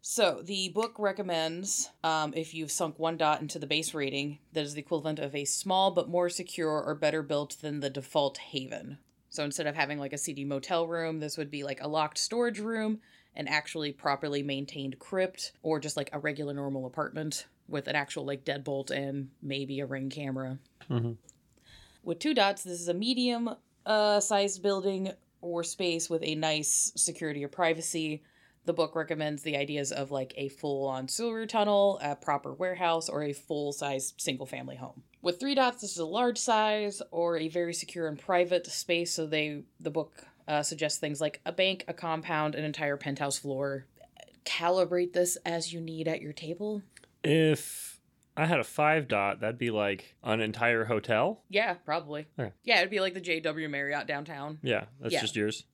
So 0.04 0.42
the 0.44 0.70
book 0.70 0.96
recommends 0.98 1.90
um, 2.04 2.34
if 2.36 2.56
you've 2.56 2.72
sunk 2.72 2.98
one 2.98 3.18
dot 3.18 3.40
into 3.40 3.60
the 3.60 3.68
base 3.68 3.94
rating, 3.94 4.40
that 4.52 4.64
is 4.64 4.74
the 4.74 4.82
equivalent 4.82 5.20
of 5.20 5.36
a 5.36 5.46
small 5.46 5.92
but 5.92 6.10
more 6.10 6.28
secure 6.28 6.82
or 6.82 6.96
better 6.96 7.22
built 7.22 7.58
than 7.62 7.80
the 7.80 7.90
default 7.90 8.40
haven. 8.40 8.98
So 9.30 9.44
instead 9.44 9.68
of 9.68 9.76
having 9.76 10.00
like 10.00 10.12
a 10.12 10.18
seedy 10.18 10.44
motel 10.44 10.88
room, 10.88 11.20
this 11.20 11.38
would 11.38 11.52
be 11.52 11.64
like 11.64 11.82
a 11.82 11.88
locked 11.88 12.18
storage 12.18 12.60
room, 12.60 13.00
an 13.36 13.48
actually 13.48 13.92
properly 13.92 14.42
maintained 14.42 14.98
crypt, 14.98 15.52
or 15.62 15.80
just 15.80 15.96
like 15.96 16.10
a 16.12 16.20
regular 16.20 16.54
normal 16.54 16.88
apartment 16.88 17.46
with 17.68 17.88
an 17.88 17.96
actual 17.96 18.26
like 18.26 18.44
deadbolt 18.44 18.90
and 18.90 19.30
maybe 19.42 19.80
a 19.80 19.86
ring 19.86 20.10
camera. 20.10 20.58
Mm-hmm. 20.90 21.14
With 22.04 22.20
two 22.20 22.34
dots, 22.34 22.64
this 22.64 22.82
is 22.82 22.88
a 22.88 22.94
medium 22.94 23.52
uh, 23.86 24.20
sized 24.20 24.64
building 24.64 25.12
or 25.42 25.64
space 25.64 26.10
with 26.10 26.24
a 26.24 26.36
nice 26.36 26.92
security 26.96 27.46
or 27.46 27.48
privacy. 27.48 28.24
The 28.66 28.74
book 28.74 28.96
recommends 28.96 29.42
the 29.42 29.58
ideas 29.58 29.92
of 29.92 30.12
like 30.12 30.34
a 30.38 30.50
full 30.50 30.88
on 30.88 31.08
sewer 31.08 31.46
tunnel, 31.48 32.00
a 32.02 32.16
proper 32.16 32.54
warehouse, 32.54 33.10
or 33.10 33.24
a 33.24 33.34
full 33.34 33.72
size 33.74 34.14
single 34.18 34.46
family 34.46 34.76
home. 34.76 35.04
With 35.24 35.40
three 35.40 35.56
dots, 35.56 35.82
this 35.82 35.92
is 35.92 35.98
a 35.98 36.06
large 36.06 36.38
size 36.38 37.02
or 37.12 37.38
a 37.38 37.48
very 37.48 37.74
secure 37.74 38.08
and 38.08 38.20
private 38.20 38.68
space. 38.68 39.14
So 39.14 39.26
they 39.26 39.64
the 39.80 39.90
book 39.90 40.26
uh, 40.48 40.62
suggests 40.64 41.00
things 41.00 41.20
like 41.22 41.42
a 41.46 41.52
bank, 41.52 41.86
a 41.88 41.94
compound, 41.94 42.54
an 42.56 42.64
entire 42.64 42.98
penthouse 42.98 43.38
floor. 43.38 43.86
Calibrate 44.46 45.14
this 45.14 45.38
as 45.46 45.72
you 45.74 45.80
need 45.82 46.08
at 46.08 46.22
your 46.22 46.34
table. 46.34 46.82
If 47.24 48.00
I 48.36 48.46
had 48.46 48.60
a 48.60 48.64
five 48.64 49.08
dot, 49.08 49.42
that'd 49.42 49.58
be 49.60 49.70
like 49.72 50.16
an 50.24 50.42
entire 50.42 50.86
hotel. 50.86 51.44
Yeah, 51.50 51.74
probably. 51.86 52.28
Okay. 52.40 52.52
Yeah, 52.64 52.80
it'd 52.80 52.90
be 52.90 53.00
like 53.00 53.14
the 53.14 53.22
JW 53.22 53.70
Marriott 53.70 54.08
downtown. 54.08 54.60
Yeah, 54.64 54.86
that's 55.00 55.14
Yeah. 55.14 55.22
just 55.22 55.36
yours. 55.36 55.66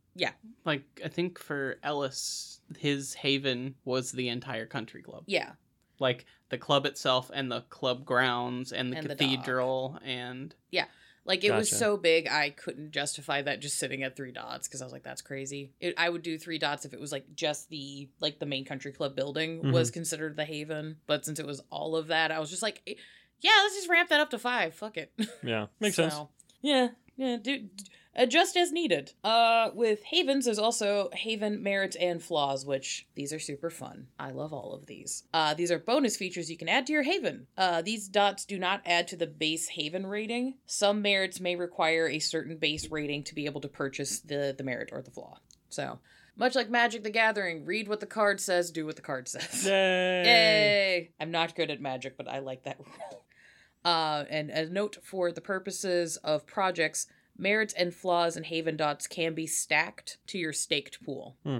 Like 0.65 0.83
I 1.03 1.07
think 1.07 1.39
for 1.39 1.77
Ellis, 1.83 2.59
his 2.77 3.13
haven 3.13 3.75
was 3.85 4.11
the 4.11 4.27
entire 4.29 4.65
country 4.65 5.01
club. 5.01 5.23
Yeah. 5.27 5.51
Like 5.99 6.25
the 6.49 6.57
club 6.57 6.85
itself 6.85 7.31
and 7.33 7.51
the 7.51 7.61
club 7.69 8.05
grounds 8.05 8.71
and 8.71 8.91
the 8.91 8.97
And 8.97 9.07
the 9.09 9.15
cathedral 9.15 9.99
and 10.03 10.53
Yeah. 10.71 10.85
Like 11.25 11.43
it 11.43 11.51
was 11.51 11.69
so 11.69 11.97
big, 11.97 12.27
I 12.29 12.51
couldn't 12.51 12.91
justify 12.91 13.41
that 13.41 13.59
just 13.59 13.77
sitting 13.77 14.01
at 14.03 14.15
three 14.15 14.31
dots 14.31 14.65
because 14.67 14.81
I 14.81 14.85
was 14.85 14.93
like, 14.93 15.03
that's 15.03 15.21
crazy. 15.21 15.71
It, 15.81 15.93
I 15.97 16.07
would 16.07 16.21
do 16.21 16.37
three 16.37 16.57
dots 16.57 16.85
if 16.85 16.93
it 16.93 17.01
was 17.01 17.11
like 17.11 17.25
just 17.35 17.69
the 17.69 18.07
like 18.21 18.39
the 18.39 18.45
main 18.45 18.63
country 18.63 18.93
club 18.93 19.13
building 19.15 19.57
Mm-hmm. 19.59 19.71
was 19.73 19.91
considered 19.91 20.37
the 20.37 20.45
Haven, 20.45 20.95
but 21.05 21.25
since 21.25 21.37
it 21.39 21.45
was 21.45 21.61
all 21.69 21.97
of 21.97 22.07
that, 22.07 22.31
I 22.31 22.39
was 22.39 22.49
just 22.49 22.61
like, 22.61 22.81
eh, 22.87 22.93
yeah, 23.41 23.51
let's 23.63 23.75
just 23.75 23.89
ramp 23.89 24.07
that 24.09 24.21
up 24.21 24.29
to 24.29 24.39
five. 24.39 24.73
Fuck 24.73 24.95
it. 24.97 25.11
Yeah, 25.43 25.65
makes 25.81 25.97
sense. 25.97 26.15
Yeah, 26.61 26.89
yeah, 27.17 27.35
do, 27.35 27.59
d- 27.59 27.83
adjust 28.17 28.57
as 28.57 28.71
needed. 28.71 29.13
Uh, 29.23 29.69
with 29.73 30.03
havens, 30.03 30.45
there's 30.45 30.59
also 30.59 31.09
haven 31.13 31.63
merits 31.63 31.95
and 31.95 32.21
flaws, 32.21 32.65
which 32.65 33.07
these 33.15 33.31
are 33.31 33.39
super 33.39 33.69
fun. 33.69 34.07
I 34.19 34.31
love 34.31 34.51
all 34.51 34.73
of 34.73 34.87
these. 34.87 35.23
Uh, 35.33 35.53
these 35.53 35.71
are 35.71 35.79
bonus 35.79 36.17
features 36.17 36.49
you 36.49 36.57
can 36.57 36.67
add 36.67 36.87
to 36.87 36.93
your 36.93 37.03
haven. 37.03 37.47
Uh, 37.57 37.81
these 37.81 38.07
dots 38.07 38.45
do 38.45 38.57
not 38.59 38.81
add 38.85 39.07
to 39.09 39.15
the 39.15 39.27
base 39.27 39.69
haven 39.69 40.05
rating. 40.05 40.55
Some 40.65 41.01
merits 41.01 41.39
may 41.39 41.55
require 41.55 42.07
a 42.07 42.19
certain 42.19 42.57
base 42.57 42.91
rating 42.91 43.23
to 43.25 43.35
be 43.35 43.45
able 43.45 43.61
to 43.61 43.69
purchase 43.69 44.19
the 44.19 44.53
the 44.57 44.63
merit 44.63 44.89
or 44.91 45.01
the 45.01 45.11
flaw. 45.11 45.37
So. 45.69 45.99
Much 46.39 46.53
like 46.53 46.69
Magic 46.69 47.03
the 47.03 47.09
Gathering, 47.09 47.65
read 47.65 47.87
what 47.87 47.99
the 47.99 48.05
card 48.05 48.39
says, 48.39 48.69
do 48.69 48.85
what 48.85 48.95
the 48.95 49.01
card 49.01 49.27
says. 49.27 49.65
Yay! 49.65 50.23
Yay! 50.23 51.11
I'm 51.19 51.31
not 51.31 51.55
good 51.55 51.71
at 51.71 51.81
magic, 51.81 52.15
but 52.15 52.27
I 52.27 52.37
like 52.37 52.61
that 52.65 52.77
rule. 52.85 53.23
Uh, 53.83 54.25
and 54.29 54.49
a 54.49 54.69
note 54.69 54.97
for 55.01 55.31
the 55.31 55.41
purposes 55.41 56.17
of 56.17 56.45
projects, 56.45 57.07
merits 57.37 57.73
and 57.73 57.93
flaws 57.93 58.35
and 58.35 58.45
haven 58.45 58.77
dots 58.77 59.07
can 59.07 59.33
be 59.33 59.47
stacked 59.47 60.17
to 60.27 60.37
your 60.37 60.53
staked 60.53 61.03
pool. 61.03 61.35
Hmm. 61.43 61.59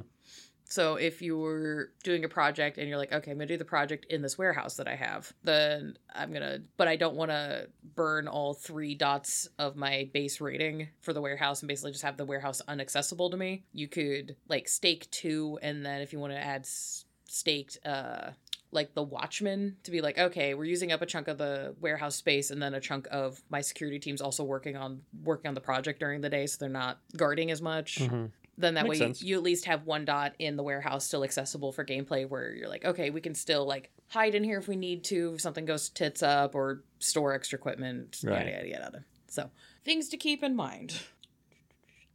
So 0.70 0.96
if 0.96 1.22
you 1.22 1.38
were 1.38 1.94
doing 2.04 2.26
a 2.26 2.30
project 2.30 2.78
and 2.78 2.90
you're 2.90 2.98
like, 2.98 3.14
okay, 3.14 3.32
I'm 3.32 3.38
gonna 3.38 3.48
do 3.48 3.58
the 3.58 3.64
project 3.64 4.06
in 4.10 4.22
this 4.22 4.38
warehouse 4.38 4.76
that 4.76 4.88
I 4.88 4.96
have, 4.96 5.32
then 5.44 5.98
I'm 6.14 6.34
gonna, 6.34 6.60
but 6.76 6.90
I 6.90 6.98
don't 6.98 7.16
want 7.16 7.32
to 7.32 7.70
burn 7.96 8.28
all 8.28 8.54
three 8.54 8.94
dots 8.94 9.48
of 9.58 9.78
my 9.78 10.10
base 10.14 10.42
rating 10.42 10.90
for 11.00 11.14
the 11.14 11.22
warehouse 11.22 11.62
and 11.62 11.70
basically 11.70 11.92
just 11.92 12.04
have 12.04 12.18
the 12.18 12.26
warehouse 12.26 12.62
unaccessible 12.68 13.32
to 13.32 13.38
me. 13.38 13.64
You 13.72 13.88
could 13.88 14.36
like 14.50 14.68
stake 14.68 15.10
two, 15.10 15.58
and 15.62 15.86
then 15.86 16.02
if 16.02 16.12
you 16.12 16.20
want 16.20 16.34
to 16.34 16.40
add 16.40 16.66
staked, 16.66 17.78
uh, 17.86 18.32
like 18.72 18.94
the 18.94 19.04
watchman 19.04 19.78
to 19.84 19.92
be 19.92 20.02
like, 20.02 20.18
okay, 20.18 20.54
we're 20.54 20.66
using 20.66 20.92
up 20.92 21.02
a 21.02 21.06
chunk 21.06 21.28
of 21.28 21.38
the 21.38 21.74
warehouse 21.80 22.16
space, 22.16 22.52
and 22.52 22.62
then 22.62 22.74
a 22.74 22.80
chunk 22.82 23.08
of 23.12 23.42
my 23.50 23.62
security 23.62 24.00
team's 24.00 24.22
also 24.22 24.44
working 24.44 24.76
on 24.76 25.02
working 25.24 25.48
on 25.48 25.54
the 25.56 25.62
project 25.62 26.00
during 26.00 26.22
the 26.22 26.30
day, 26.30 26.46
so 26.48 26.58
they're 26.60 26.70
not 26.70 27.00
guarding 27.16 27.50
as 27.52 27.62
much 27.62 28.00
Mhm. 28.00 28.32
then 28.60 28.74
that 28.74 28.86
Makes 28.88 29.00
way 29.00 29.08
you, 29.08 29.14
you 29.20 29.38
at 29.38 29.44
least 29.44 29.66
have 29.66 29.86
one 29.86 30.04
dot 30.04 30.34
in 30.40 30.56
the 30.58 30.64
warehouse 30.64 31.06
still 31.06 31.24
accessible 31.24 31.72
for 31.72 31.86
gameplay 31.86 32.28
where 32.28 32.52
you're 32.54 32.68
like 32.68 32.84
okay 32.84 33.10
we 33.12 33.22
can 33.22 33.36
still 33.36 33.66
like 33.66 33.92
hide 34.08 34.34
in 34.36 34.44
here 34.44 34.58
if 34.58 34.68
we 34.68 34.76
need 34.76 35.04
to 35.06 35.34
if 35.36 35.42
something 35.42 35.64
goes 35.66 35.90
tits 35.90 36.24
up 36.24 36.56
or 36.56 36.84
store 37.00 37.34
extra 37.34 37.58
equipment 37.60 38.18
Right. 38.24 38.48
yada 38.48 38.68
yada 38.68 38.68
yada 38.84 39.06
so 39.28 39.52
things 39.86 40.10
to 40.10 40.18
keep 40.18 40.42
in 40.44 40.56
mind 40.56 41.00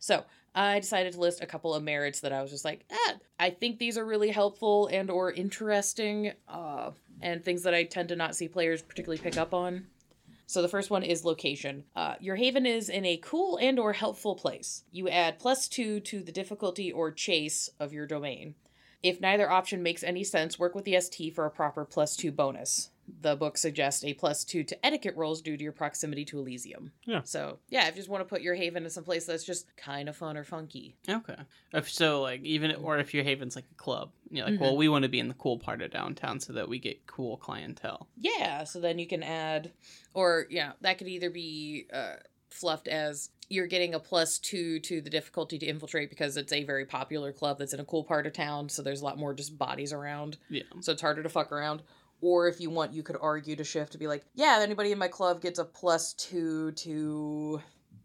so 0.01 0.25
i 0.55 0.79
decided 0.79 1.13
to 1.13 1.21
list 1.21 1.43
a 1.43 1.47
couple 1.47 1.75
of 1.75 1.83
merits 1.83 2.21
that 2.21 2.33
i 2.33 2.43
was 2.43 2.51
just 2.51 2.65
like 2.65 2.85
ah, 2.93 3.15
i 3.39 3.51
think 3.51 3.79
these 3.79 3.99
are 3.99 4.05
really 4.05 4.31
helpful 4.31 4.89
and 4.89 5.11
or 5.11 5.33
interesting 5.33 6.33
uh, 6.49 6.91
and 7.21 7.45
things 7.45 7.63
that 7.63 7.75
i 7.75 7.85
tend 7.85 8.09
to 8.09 8.17
not 8.17 8.35
see 8.35 8.49
players 8.49 8.83
particularly 8.83 9.21
pick 9.21 9.37
up 9.37 9.55
on 9.55 9.87
so 10.53 10.61
the 10.61 10.69
first 10.69 10.91
one 10.91 11.03
is 11.03 11.25
location. 11.25 11.85
Uh, 11.97 12.17
your 12.21 12.37
haven 12.37 12.67
is 12.67 12.91
in 12.91 13.07
a 13.07 13.17
cool 13.17 13.57
and 13.57 13.79
or 13.79 13.95
helpful 13.95 14.35
place. 14.35 14.85
You 14.93 15.09
add 15.09 15.39
plus 15.39 15.67
two 15.67 15.99
to 16.01 16.23
the 16.23 16.31
difficulty 16.31 16.93
or 16.93 17.11
chasse 17.11 17.71
of 17.81 17.95
your 17.95 18.07
domain. 18.07 18.55
If 19.03 19.19
neither 19.19 19.51
option 19.51 19.83
makes 19.83 20.05
any 20.05 20.23
sense, 20.23 20.59
work 20.59 20.75
with 20.75 20.85
the 20.85 21.01
ST 21.01 21.35
for 21.35 21.47
a 21.47 21.51
proper 21.51 21.87
plus 21.87 22.17
two 22.17 22.31
bonus. 22.31 22.91
The 23.21 23.37
book 23.37 23.57
suggests 23.59 24.03
a 24.05 24.15
plus 24.15 24.43
two 24.45 24.65
to 24.65 24.87
etiquette 24.87 25.15
rolls 25.17 25.43
due 25.43 25.57
to 25.57 25.63
your 25.63 25.73
proximity 25.73 26.25
to 26.27 26.39
Elysium. 26.39 26.93
Yeah. 27.05 27.21
So 27.25 27.59
yeah, 27.69 27.87
if 27.89 27.95
you 27.95 28.01
just 28.01 28.09
want 28.09 28.21
to 28.23 28.29
put 28.29 28.43
your 28.43 28.55
haven 28.55 28.85
in 28.85 28.91
some 28.91 29.05
place 29.05 29.27
that's 29.27 29.45
just 29.45 29.67
kind 29.77 30.09
of 30.09 30.17
fun 30.17 30.37
or 30.37 30.45
funky. 30.45 30.97
okay. 31.09 31.37
If 31.73 31.91
so, 31.91 32.21
like 32.23 32.43
even 32.43 32.75
or 32.77 32.99
if 32.99 33.15
your 33.15 33.23
haven's 33.25 33.55
like 33.55 33.67
a 33.71 33.75
club, 33.77 34.11
you're 34.31 34.45
like, 34.45 34.55
Mm-hmm. 34.55 34.63
well, 34.63 34.77
we 34.77 34.89
want 34.89 35.03
to 35.05 35.09
be 35.09 35.21
in 35.21 35.29
the 35.29 35.35
cool 35.35 35.59
part 35.59 35.83
of 35.83 35.91
downtown 35.91 36.41
so 36.41 36.53
that 36.55 36.69
we 36.69 36.79
get 36.79 37.07
cool 37.07 37.37
clientele. 37.37 38.09
Yeah, 38.19 38.65
so 38.65 38.81
then 38.81 38.99
you 38.99 39.07
can 39.07 39.23
add, 39.23 39.71
or 40.15 40.47
yeah, 40.51 40.73
that 40.81 40.99
could 40.99 41.09
either 41.09 41.31
be 41.31 41.87
uh, 41.93 42.15
fluffed 42.51 42.89
as 42.89 43.31
you're 43.49 43.67
getting 43.67 43.95
a 43.95 44.01
plus 44.01 44.39
two 44.39 44.79
to 44.81 45.01
the 45.03 45.11
difficulty 45.11 45.59
to 45.59 45.67
infiltrate 45.67 46.09
because 46.09 46.37
it's 46.39 46.53
a 46.53 46.65
very 46.65 46.87
popular 46.87 47.33
club 47.33 47.59
that's 47.59 47.75
in 47.75 47.81
a 47.81 47.85
cool 47.85 48.03
part 48.05 48.27
of 48.27 48.33
town, 48.33 48.69
so 48.69 48.83
there's 48.83 49.03
a 49.03 49.05
lot 49.05 49.19
more 49.19 49.35
just 49.35 49.59
bodies 49.59 49.93
around, 49.93 50.39
Yeah. 50.49 50.63
so 50.81 50.93
it's 50.93 51.03
harder 51.03 51.23
to 51.23 51.29
fuck 51.29 51.53
around. 51.53 51.83
Or 52.23 52.49
if 52.49 52.61
you 52.61 52.71
want, 52.71 52.95
you 52.95 53.03
could 53.03 53.17
argue 53.21 53.57
to 53.57 53.65
shift 53.65 53.93
to 53.93 53.99
be 53.99 54.07
like, 54.07 54.25
yeah, 54.35 54.61
anybody 54.63 54.93
in 54.93 54.99
my 54.99 55.09
club 55.09 55.43
gets 55.43 55.59
a 55.59 55.65
plus 55.65 56.15
two 56.15 56.71
to 56.73 57.61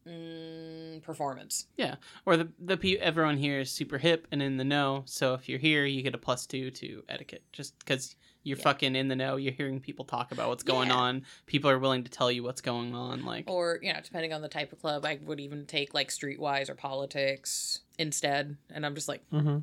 mm, 0.08 1.02
performance. 1.04 1.68
Yeah, 1.78 1.96
or 2.26 2.36
the 2.38 2.50
the 2.60 2.78
pe- 2.78 2.96
everyone 2.98 3.38
here 3.38 3.60
is 3.60 3.72
super 3.72 3.98
hip 3.98 4.28
and 4.32 4.42
in 4.42 4.58
the 4.58 4.64
know, 4.64 5.04
so 5.06 5.34
if 5.36 5.48
you're 5.48 5.60
here, 5.60 5.86
you 5.86 6.02
get 6.02 6.16
a 6.16 6.18
plus 6.18 6.46
two 6.46 6.72
to 6.72 7.04
etiquette, 7.08 7.44
just 7.52 7.78
because 7.80 8.16
you're 8.44 8.58
Yeah. 8.58 8.64
fucking 8.64 8.96
in 8.96 9.08
the 9.10 9.16
know. 9.16 9.36
You're 9.36 9.54
hearing 9.54 9.80
people 9.82 10.06
talk 10.06 10.32
about 10.32 10.48
what's 10.50 10.64
going 10.64 10.88
Yeah. 10.88 10.96
on. 10.96 11.26
People 11.48 11.70
are 11.70 11.78
willing 11.80 12.04
to 12.06 12.10
tell 12.12 12.32
you 12.32 12.44
what's 12.44 12.62
going 12.62 12.96
on. 12.96 13.26
Like, 13.26 13.50
Or, 13.50 13.78
you 13.82 13.92
know, 13.92 14.00
depending 14.02 14.32
on 14.32 14.42
the 14.42 14.48
type 14.48 14.72
of 14.72 14.80
club, 14.80 15.06
I 15.06 15.20
would 15.26 15.42
even 15.42 15.66
take 15.66 15.94
like 15.94 16.08
streetwise 16.10 16.70
or 16.70 16.76
politics 16.76 17.82
instead. 18.00 18.56
And 18.70 18.86
I'm 18.86 18.96
just 18.96 19.10
like, 19.10 19.22
Mm-hmm. 19.32 19.58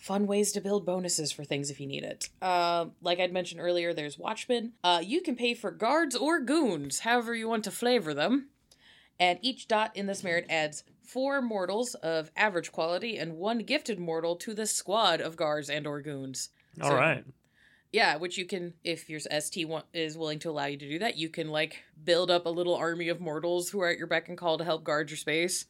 Fun 0.00 0.26
ways 0.26 0.50
to 0.52 0.60
build 0.60 0.84
bonuses 0.86 1.30
for 1.30 1.44
things 1.44 1.70
if 1.70 1.78
you 1.78 1.86
need 1.86 2.02
it. 2.02 2.30
Uh, 2.40 2.86
like 3.02 3.20
I'd 3.20 3.32
mentioned 3.32 3.60
earlier, 3.60 3.92
there's 3.92 4.18
Watchmen. 4.18 4.72
Uh, 4.82 5.00
you 5.04 5.20
can 5.20 5.36
pay 5.36 5.54
for 5.54 5.70
guards 5.70 6.16
or 6.16 6.40
goons, 6.40 7.00
however 7.00 7.34
you 7.34 7.48
want 7.48 7.64
to 7.64 7.70
flavor 7.70 8.14
them. 8.14 8.48
And 9.18 9.38
each 9.42 9.68
dot 9.68 9.94
in 9.94 10.06
this 10.06 10.24
merit 10.24 10.46
adds 10.48 10.82
four 11.04 11.42
mortals 11.42 11.94
of 11.96 12.30
average 12.34 12.72
quality 12.72 13.18
and 13.18 13.36
one 13.36 13.58
gifted 13.58 13.98
mortal 13.98 14.34
to 14.36 14.54
the 14.54 14.64
squad 14.66 15.20
of 15.20 15.36
guards 15.36 15.68
and 15.68 15.86
or 15.86 16.00
goons. 16.00 16.48
All 16.80 16.90
So- 16.90 16.96
right. 16.96 17.24
Yeah, 17.92 18.16
which 18.16 18.38
you 18.38 18.46
can, 18.46 18.74
if 18.84 19.10
your 19.10 19.18
ST 19.18 19.68
is 19.92 20.16
willing 20.16 20.38
to 20.38 20.50
allow 20.50 20.66
you 20.66 20.76
to 20.76 20.88
do 20.88 21.00
that, 21.00 21.16
you 21.18 21.28
can 21.28 21.48
like 21.50 21.82
build 22.04 22.30
up 22.30 22.46
a 22.46 22.48
little 22.48 22.76
army 22.76 23.08
of 23.08 23.20
mortals 23.20 23.68
who 23.70 23.80
are 23.80 23.88
at 23.88 23.98
your 23.98 24.06
beck 24.06 24.28
and 24.28 24.38
call 24.38 24.56
to 24.58 24.64
help 24.64 24.84
guard 24.84 25.10
your 25.10 25.16
space 25.16 25.66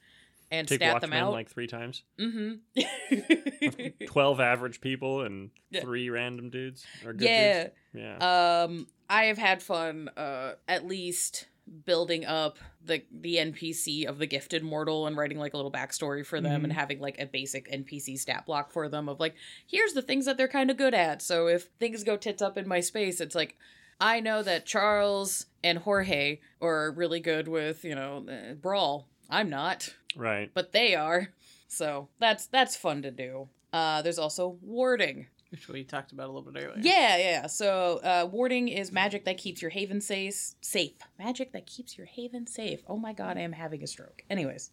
and 0.50 0.66
Take 0.66 0.78
stat 0.78 1.00
them 1.00 1.10
Watchmen 1.10 1.22
out. 1.28 1.32
like 1.32 1.48
three 1.48 1.66
times. 1.66 2.02
mm-hmm. 2.18 4.04
Twelve 4.06 4.40
average 4.40 4.80
people 4.80 5.22
and 5.22 5.50
Yeah. 5.70 5.80
three 5.82 6.10
random 6.10 6.50
dudes. 6.50 6.84
Or 7.04 7.12
good 7.12 7.28
yeah. 7.28 7.62
dudes. 7.64 7.74
Yeah. 7.94 8.62
Um, 8.64 8.86
I 9.08 9.24
have 9.24 9.38
had 9.38 9.62
fun, 9.62 10.08
uh, 10.16 10.54
at 10.68 10.86
least 10.86 11.46
building 11.84 12.24
up 12.24 12.58
the 12.84 13.02
the 13.12 13.36
NPC 13.36 14.06
of 14.06 14.18
the 14.18 14.26
gifted 14.26 14.62
mortal 14.64 15.06
and 15.06 15.16
writing 15.16 15.38
like 15.38 15.54
a 15.54 15.56
little 15.56 15.70
backstory 15.70 16.26
for 16.26 16.40
them 16.40 16.64
and 16.64 16.72
having 16.72 16.98
like 17.00 17.20
a 17.20 17.26
basic 17.26 17.70
NPC 17.70 18.18
stat 18.18 18.44
block 18.46 18.72
for 18.72 18.88
them 18.88 19.08
of 19.08 19.20
like, 19.20 19.34
here's 19.66 19.92
the 19.92 20.02
things 20.02 20.24
that 20.26 20.36
they're 20.36 20.48
kind 20.48 20.70
of 20.70 20.76
good 20.76 20.94
at. 20.94 21.22
So 21.22 21.46
if 21.46 21.64
things 21.78 22.02
go 22.02 22.16
tits 22.16 22.42
up 22.42 22.56
in 22.58 22.66
my 22.68 22.80
space, 22.80 23.20
it's 23.20 23.34
like. 23.34 23.56
I 24.02 24.20
know 24.20 24.42
that 24.42 24.64
Charles 24.64 25.44
and 25.62 25.76
Jorge 25.76 26.38
are 26.62 26.90
really 26.90 27.20
good 27.20 27.48
with, 27.48 27.84
you 27.84 27.94
know, 27.94 28.24
uh, 28.26 28.54
brawl. 28.54 29.09
I'm 29.30 29.50
not 29.50 29.94
right. 30.16 30.50
but 30.54 30.72
they 30.72 30.94
are. 30.94 31.28
So 31.68 32.08
that's 32.18 32.46
that's 32.46 32.76
fun 32.76 33.02
to 33.02 33.10
do. 33.10 33.48
Uh, 33.72 34.02
there's 34.02 34.18
also 34.18 34.58
warding. 34.62 35.26
which 35.50 35.68
we 35.68 35.84
talked 35.84 36.12
about 36.12 36.28
a 36.28 36.32
little 36.32 36.50
bit 36.52 36.62
earlier. 36.62 36.80
Yeah, 36.82 37.16
yeah. 37.16 37.46
So 37.46 38.00
uh, 38.02 38.28
warding 38.30 38.68
is 38.68 38.90
magic 38.92 39.24
that 39.24 39.38
keeps 39.38 39.62
your 39.62 39.70
haven 39.70 40.00
safe. 40.00 40.54
Safe 40.60 40.92
magic 41.18 41.52
that 41.52 41.66
keeps 41.66 41.96
your 41.96 42.06
haven 42.06 42.46
safe. 42.46 42.80
Oh 42.88 42.96
my 42.96 43.12
god, 43.12 43.36
I 43.36 43.40
am 43.42 43.52
having 43.52 43.82
a 43.82 43.86
stroke. 43.86 44.22
Anyways. 44.30 44.70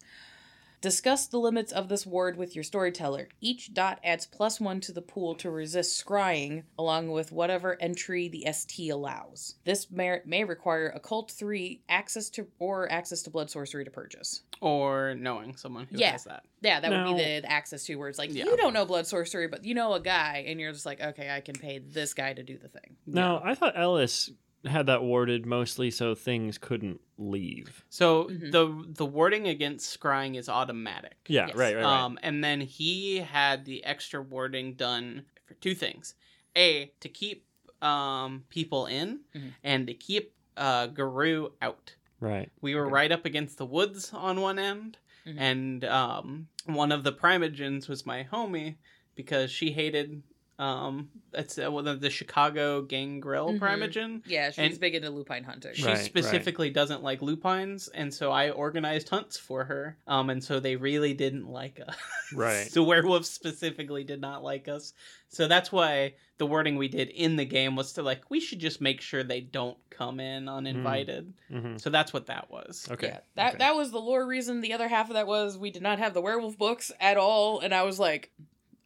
Discuss 0.80 1.26
the 1.26 1.38
limits 1.38 1.72
of 1.72 1.88
this 1.88 2.06
ward 2.06 2.36
with 2.36 2.54
your 2.54 2.62
storyteller. 2.62 3.28
Each 3.40 3.74
dot 3.74 3.98
adds 4.04 4.26
plus 4.26 4.60
one 4.60 4.80
to 4.82 4.92
the 4.92 5.02
pool 5.02 5.34
to 5.36 5.50
resist 5.50 6.04
scrying, 6.04 6.62
along 6.78 7.10
with 7.10 7.32
whatever 7.32 7.76
entry 7.80 8.28
the 8.28 8.46
ST 8.52 8.88
allows. 8.90 9.56
This 9.64 9.90
merit 9.90 10.26
may 10.26 10.44
require 10.44 10.88
occult 10.94 11.32
three 11.32 11.82
access 11.88 12.30
to 12.30 12.46
or 12.60 12.90
access 12.92 13.22
to 13.22 13.30
blood 13.30 13.50
sorcery 13.50 13.84
to 13.84 13.90
purchase. 13.90 14.42
Or 14.60 15.14
knowing 15.16 15.56
someone 15.56 15.86
who 15.90 15.98
Yeah. 15.98 16.12
has 16.12 16.24
that. 16.24 16.44
Yeah, 16.60 16.78
that 16.78 16.90
would 16.90 17.16
be 17.16 17.22
the, 17.24 17.40
the 17.40 17.50
access 17.50 17.84
to 17.86 17.96
where 17.96 18.08
it's 18.08 18.18
like 18.18 18.32
Yeah. 18.32 18.44
you 18.44 18.56
don't 18.56 18.72
know 18.72 18.84
blood 18.86 19.06
sorcery, 19.08 19.48
but 19.48 19.64
you 19.64 19.74
know 19.74 19.94
a 19.94 20.00
guy, 20.00 20.44
and 20.46 20.60
you're 20.60 20.72
just 20.72 20.86
like, 20.86 21.00
okay, 21.00 21.28
I 21.30 21.40
can 21.40 21.54
pay 21.56 21.78
this 21.78 22.14
guy 22.14 22.32
to 22.34 22.42
do 22.44 22.56
the 22.56 22.68
thing. 22.68 22.96
Now 23.04 23.40
I 23.44 23.54
thought 23.56 23.76
Ellis 23.76 24.30
had 24.64 24.86
that 24.86 25.02
warded 25.02 25.46
mostly 25.46 25.90
so 25.90 26.14
things 26.14 26.58
couldn't 26.58 27.00
leave. 27.16 27.84
So 27.88 28.24
Mhm. 28.24 28.50
the 28.52 28.92
the 28.94 29.06
warding 29.06 29.46
against 29.48 29.98
scrying 29.98 30.36
is 30.36 30.48
automatic. 30.48 31.16
Yeah. 31.28 31.46
Yes. 31.48 31.56
Right. 31.56 31.76
Right. 31.76 31.82
Right. 31.84 32.00
Um, 32.04 32.18
and 32.22 32.42
then 32.42 32.60
he 32.60 33.18
had 33.18 33.64
the 33.64 33.84
extra 33.84 34.20
warding 34.22 34.74
done 34.74 35.24
for 35.46 35.54
two 35.54 35.74
things: 35.74 36.14
a 36.56 36.92
to 37.00 37.08
keep 37.08 37.44
um 37.82 38.44
people 38.48 38.86
in, 38.86 39.20
Mhm. 39.34 39.54
and 39.62 39.86
to 39.86 39.94
keep 39.94 40.34
uh, 40.56 40.88
Garou 40.88 41.52
out. 41.62 41.94
Right. 42.18 42.50
We 42.60 42.74
were 42.74 42.86
Okay. 42.86 42.92
right 42.92 43.12
up 43.12 43.24
against 43.24 43.58
the 43.58 43.66
woods 43.66 44.12
on 44.12 44.40
one 44.40 44.58
end, 44.58 44.98
Mhm. 45.24 45.38
and 45.38 45.84
um, 45.84 46.48
one 46.64 46.90
of 46.90 47.04
the 47.04 47.12
primogens 47.12 47.86
was 47.88 48.04
my 48.04 48.24
homie 48.24 48.74
because 49.14 49.52
she 49.52 49.70
hated 49.70 50.24
um, 50.58 51.08
it's 51.34 51.58
uh, 51.58 51.70
one 51.70 51.86
of 51.86 52.00
the 52.00 52.10
Chicago 52.10 52.82
Gangrel 52.82 53.52
Mhm. 53.52 53.58
primogen. 53.60 54.22
Yeah, 54.26 54.50
she's 54.50 54.58
And- 54.72 54.80
big 54.80 54.94
into 54.96 55.10
lupine 55.10 55.44
hunting. 55.44 55.72
She 55.74 55.84
Right, 55.84 55.94
right. 55.96 56.04
specifically 56.04 56.70
doesn't 56.70 57.02
like 57.02 57.22
lupines, 57.22 57.88
and 57.88 58.12
so 58.12 58.32
I 58.32 58.50
organized 58.50 59.08
hunts 59.08 59.38
for 59.38 59.64
her. 59.64 59.96
Um, 60.08 60.30
and 60.30 60.42
so 60.42 60.58
they 60.58 60.74
really 60.76 61.14
didn't 61.14 61.46
like 61.48 61.80
us. 61.86 61.96
Right. 62.32 62.68
the 62.72 62.82
werewolves 62.82 63.30
specifically 63.30 64.02
did 64.04 64.20
not 64.20 64.42
like 64.42 64.66
us. 64.68 64.94
So 65.28 65.46
that's 65.46 65.70
why 65.70 66.14
the 66.38 66.46
wording 66.46 66.76
we 66.76 66.88
did 66.88 67.08
in 67.10 67.36
the 67.36 67.44
game 67.44 67.76
was 67.76 67.92
to 67.94 68.02
like 68.02 68.22
we 68.30 68.40
should 68.40 68.58
just 68.60 68.80
make 68.80 69.00
sure 69.00 69.22
they 69.22 69.40
don't 69.40 69.76
come 69.90 70.18
in 70.20 70.48
uninvited. 70.48 71.32
hmm 71.50 71.76
So 71.76 71.90
that's 71.90 72.12
what 72.12 72.26
that 72.26 72.50
was. 72.50 72.88
Okay. 72.90 73.08
Yeah, 73.08 73.18
that 73.36 73.48
okay. 73.50 73.58
that 73.58 73.74
was 73.76 73.90
the 73.90 73.98
lore 74.00 74.26
reason. 74.26 74.60
The 74.60 74.72
other 74.72 74.88
half 74.88 75.08
of 75.08 75.14
that 75.14 75.26
was 75.26 75.56
we 75.58 75.70
did 75.70 75.82
not 75.82 75.98
have 75.98 76.14
the 76.14 76.20
werewolf 76.20 76.56
books 76.58 76.90
at 77.00 77.16
all, 77.16 77.60
and 77.60 77.72
I 77.74 77.82
was 77.82 77.98
like, 78.00 78.32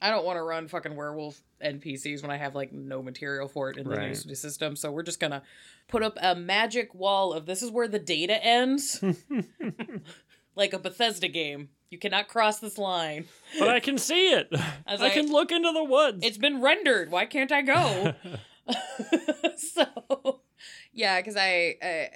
I 0.02 0.10
don't 0.10 0.24
want 0.26 0.36
to 0.36 0.42
run 0.42 0.66
fucking 0.68 0.96
werewolf 0.96 1.40
NPCs 1.64 2.20
when 2.22 2.30
I 2.30 2.36
have 2.36 2.54
like 2.54 2.72
no 2.72 3.02
material 3.02 3.46
for 3.48 3.70
it 3.70 3.76
in 3.78 3.88
the 3.88 3.96
Right. 3.96 4.26
new 4.26 4.34
system. 4.34 4.74
So 4.76 4.90
we're 4.90 5.04
just 5.04 5.20
gonna 5.20 5.42
put 5.88 6.02
up 6.02 6.18
a 6.20 6.34
magic 6.34 6.92
wall 6.94 7.32
of 7.32 7.46
this 7.46 7.62
is 7.62 7.70
where 7.70 7.86
the 7.88 7.98
data 8.00 8.42
ends, 8.44 9.02
like 10.56 10.72
a 10.72 10.78
Bethesda 10.78 11.28
game. 11.28 11.68
You 11.90 11.98
cannot 11.98 12.26
cross 12.28 12.58
this 12.58 12.78
line. 12.78 13.26
but 13.58 13.68
I 13.68 13.78
can 13.80 13.96
see 13.98 14.30
it. 14.32 14.48
I, 14.86 14.96
like, 14.96 15.12
can 15.12 15.30
look 15.30 15.52
into 15.52 15.70
the 15.72 15.84
woods. 15.84 16.24
It's 16.24 16.38
been 16.38 16.60
rendered. 16.60 17.10
Why 17.10 17.26
can't 17.26 17.52
I 17.52 17.62
go? 17.62 18.14
so 19.56 20.40
yeah 20.92 21.20
because 21.20 21.36
I, 21.36 21.76
I 21.82 22.08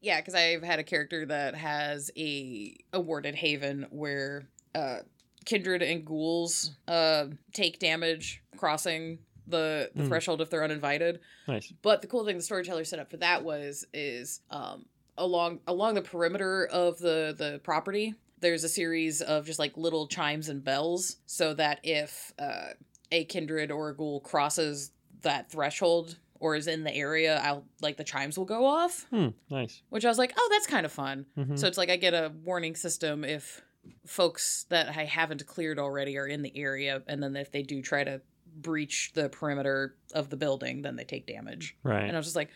yeah 0.00 0.20
because 0.20 0.34
i've 0.34 0.62
had 0.64 0.80
a 0.80 0.82
character 0.82 1.24
that 1.26 1.54
has 1.54 2.10
a 2.16 2.76
awarded 2.92 3.36
haven 3.36 3.86
where 3.90 4.48
uh 4.74 4.98
kindred 5.44 5.82
and 5.82 6.04
ghouls 6.04 6.72
uh 6.88 7.26
take 7.52 7.78
damage 7.78 8.42
crossing 8.56 9.18
the 9.46 9.90
the 9.94 10.02
Hmm. 10.02 10.08
threshold 10.08 10.40
if 10.40 10.50
they're 10.50 10.62
uninvited 10.64 11.20
nice. 11.48 11.72
but 11.82 12.00
the 12.00 12.06
cool 12.06 12.24
thing 12.24 12.36
the 12.36 12.42
storyteller 12.42 12.84
set 12.84 12.98
up 12.98 13.10
for 13.10 13.16
that 13.18 13.42
was 13.44 13.84
is 13.92 14.40
um 14.50 14.86
along 15.18 15.60
along 15.66 15.94
the 15.94 16.02
perimeter 16.02 16.66
of 16.66 16.98
the 16.98 17.34
the 17.36 17.60
property 17.64 18.14
there's 18.40 18.64
a 18.64 18.68
series 18.68 19.20
of 19.20 19.44
just 19.46 19.58
like 19.58 19.76
little 19.76 20.06
chimes 20.06 20.48
and 20.48 20.62
bells 20.64 21.16
so 21.26 21.54
that 21.54 21.80
if 21.82 22.32
uh 22.38 22.68
a 23.10 23.24
kindred 23.24 23.70
or 23.70 23.90
a 23.90 23.96
ghoul 23.96 24.20
crosses 24.20 24.92
that 25.22 25.50
threshold 25.50 26.18
or 26.40 26.56
is 26.56 26.66
in 26.66 26.82
the 26.84 26.94
area 26.94 27.40
i'll 27.44 27.64
like 27.80 27.96
the 27.96 28.04
chimes 28.04 28.38
will 28.38 28.44
go 28.46 28.64
off 28.64 29.06
Hmm. 29.10 29.28
Nice. 29.50 29.82
which 29.90 30.04
i 30.04 30.08
was 30.08 30.18
like 30.18 30.32
oh 30.38 30.48
that's 30.52 30.66
kind 30.66 30.86
of 30.86 30.92
fun 30.92 31.26
Mhm. 31.36 31.58
so 31.58 31.66
it's 31.66 31.78
like 31.78 31.90
i 31.90 31.96
get 31.96 32.14
a 32.14 32.32
warning 32.44 32.74
system 32.76 33.22
if 33.24 33.60
folks 34.06 34.66
that 34.68 34.88
i 34.96 35.04
haven't 35.04 35.46
cleared 35.46 35.78
already 35.78 36.16
are 36.18 36.26
in 36.26 36.42
the 36.42 36.56
area 36.56 37.02
and 37.06 37.22
then 37.22 37.34
if 37.36 37.50
they 37.52 37.62
do 37.62 37.82
try 37.82 38.04
to 38.04 38.20
breach 38.54 39.12
the 39.14 39.28
perimeter 39.28 39.94
of 40.14 40.28
the 40.30 40.36
building 40.36 40.82
then 40.82 40.96
they 40.96 41.04
take 41.04 41.26
damage 41.26 41.76
right. 41.82 42.04
and 42.04 42.12
I 42.12 42.18
was 42.18 42.26
just 42.26 42.36
like, 42.36 42.50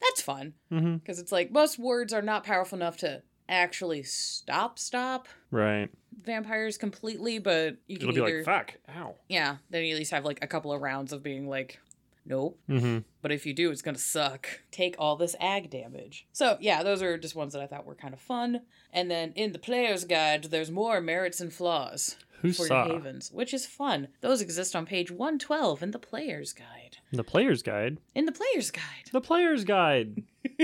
that's 0.00 0.20
fun. 0.22 0.52
Mm-hmm. 0.70 0.96
Because 0.96 1.18
it's 1.18 1.32
like 1.32 1.50
most 1.50 1.78
words 1.78 2.12
are 2.12 2.22
not 2.22 2.44
powerful 2.44 2.76
enough 2.76 2.98
to 2.98 3.22
actually 3.48 4.02
stop 4.02 4.78
stop 4.78 5.26
Right. 5.50 5.88
vampires 6.22 6.76
completely, 6.76 7.38
but 7.38 7.78
you 7.86 7.96
can 7.98 8.10
It'll 8.10 8.24
be 8.26 8.30
either 8.30 8.44
like 8.44 8.44
fuck. 8.44 8.74
Ow. 8.94 9.14
yeah, 9.28 9.56
then 9.70 9.84
you 9.84 9.94
at 9.94 9.98
least 9.98 10.10
have 10.12 10.24
like 10.26 10.38
a 10.42 10.46
couple 10.46 10.70
of 10.72 10.82
rounds 10.82 11.12
of 11.14 11.22
being 11.22 11.48
like, 11.48 11.80
nope. 12.28 12.58
Mm-hmm. 12.68 12.98
But 13.22 13.32
if 13.32 13.46
you 13.46 13.54
do, 13.54 13.70
it's 13.70 13.82
gonna 13.82 13.98
suck. 13.98 14.48
Take 14.70 14.94
all 14.98 15.16
this 15.16 15.34
ag 15.40 15.70
damage. 15.70 16.26
So 16.32 16.56
yeah, 16.60 16.82
those 16.82 17.02
are 17.02 17.18
just 17.18 17.34
ones 17.34 17.52
that 17.52 17.62
I 17.62 17.66
thought 17.66 17.86
were 17.86 17.94
kind 17.94 18.14
of 18.14 18.20
fun. 18.20 18.62
And 18.92 19.10
then 19.10 19.32
in 19.34 19.52
the 19.52 19.58
player's 19.58 20.04
guide, 20.04 20.44
there's 20.44 20.70
more 20.70 21.00
merits 21.00 21.40
and 21.40 21.52
flaws 21.52 22.16
Who 22.42 22.52
for 22.52 22.66
saw 22.66 22.86
your 22.86 22.94
havens, 22.94 23.30
which 23.32 23.52
is 23.52 23.66
fun. 23.66 24.08
Those 24.20 24.40
exist 24.40 24.76
on 24.76 24.86
page 24.86 25.10
112 25.10 25.82
in 25.82 25.90
the 25.90 25.98
player's 25.98 26.52
guide. 26.52 26.98
the 27.12 27.24
player's 27.24 27.62
guide? 27.62 27.98
In 28.14 28.26
the 28.26 28.32
player's 28.32 28.70
guide. 28.70 29.10
The 29.12 29.20
player's 29.20 29.64
guide. 29.64 30.22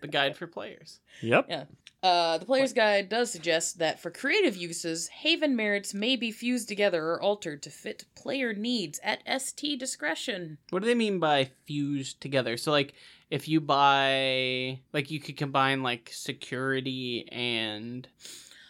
The 0.00 0.08
guide 0.08 0.36
for 0.36 0.46
players. 0.46 1.00
Yep. 1.20 1.46
Yeah. 1.48 1.64
Uh, 2.02 2.38
the 2.38 2.46
player's 2.46 2.72
guide 2.72 3.10
does 3.10 3.30
suggest 3.30 3.78
that 3.78 4.00
for 4.00 4.10
creative 4.10 4.56
uses, 4.56 5.08
Haven 5.08 5.54
merits 5.54 5.92
may 5.92 6.16
be 6.16 6.30
fused 6.30 6.66
together 6.66 7.04
or 7.04 7.20
altered 7.20 7.62
to 7.62 7.70
fit 7.70 8.04
player 8.14 8.54
needs 8.54 8.98
at 9.04 9.20
ST 9.42 9.78
discretion. 9.78 10.56
What 10.70 10.80
do 10.80 10.86
they 10.86 10.94
mean 10.94 11.18
by 11.18 11.50
fused 11.66 12.20
together? 12.20 12.56
So 12.56 12.70
like 12.70 12.94
if 13.30 13.48
you 13.48 13.60
buy 13.60 14.80
like 14.92 15.10
you 15.10 15.20
could 15.20 15.36
combine 15.36 15.82
like 15.82 16.10
security 16.12 17.28
and 17.30 18.08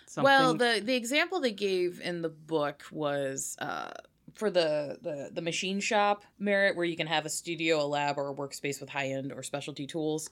something. 0.06 0.24
Well, 0.24 0.54
the 0.54 0.82
the 0.84 0.94
example 0.94 1.40
they 1.40 1.52
gave 1.52 2.00
in 2.00 2.22
the 2.22 2.28
book 2.28 2.84
was 2.90 3.56
uh, 3.60 3.92
for 4.34 4.50
the, 4.50 4.98
the 5.02 5.30
the 5.32 5.42
machine 5.42 5.80
shop 5.80 6.24
merit, 6.38 6.76
where 6.76 6.86
you 6.86 6.96
can 6.96 7.06
have 7.06 7.26
a 7.26 7.30
studio, 7.30 7.82
a 7.82 7.86
lab, 7.86 8.18
or 8.18 8.30
a 8.30 8.34
workspace 8.34 8.80
with 8.80 8.90
high 8.90 9.08
end 9.08 9.32
or 9.32 9.42
specialty 9.42 9.86
tools. 9.86 10.30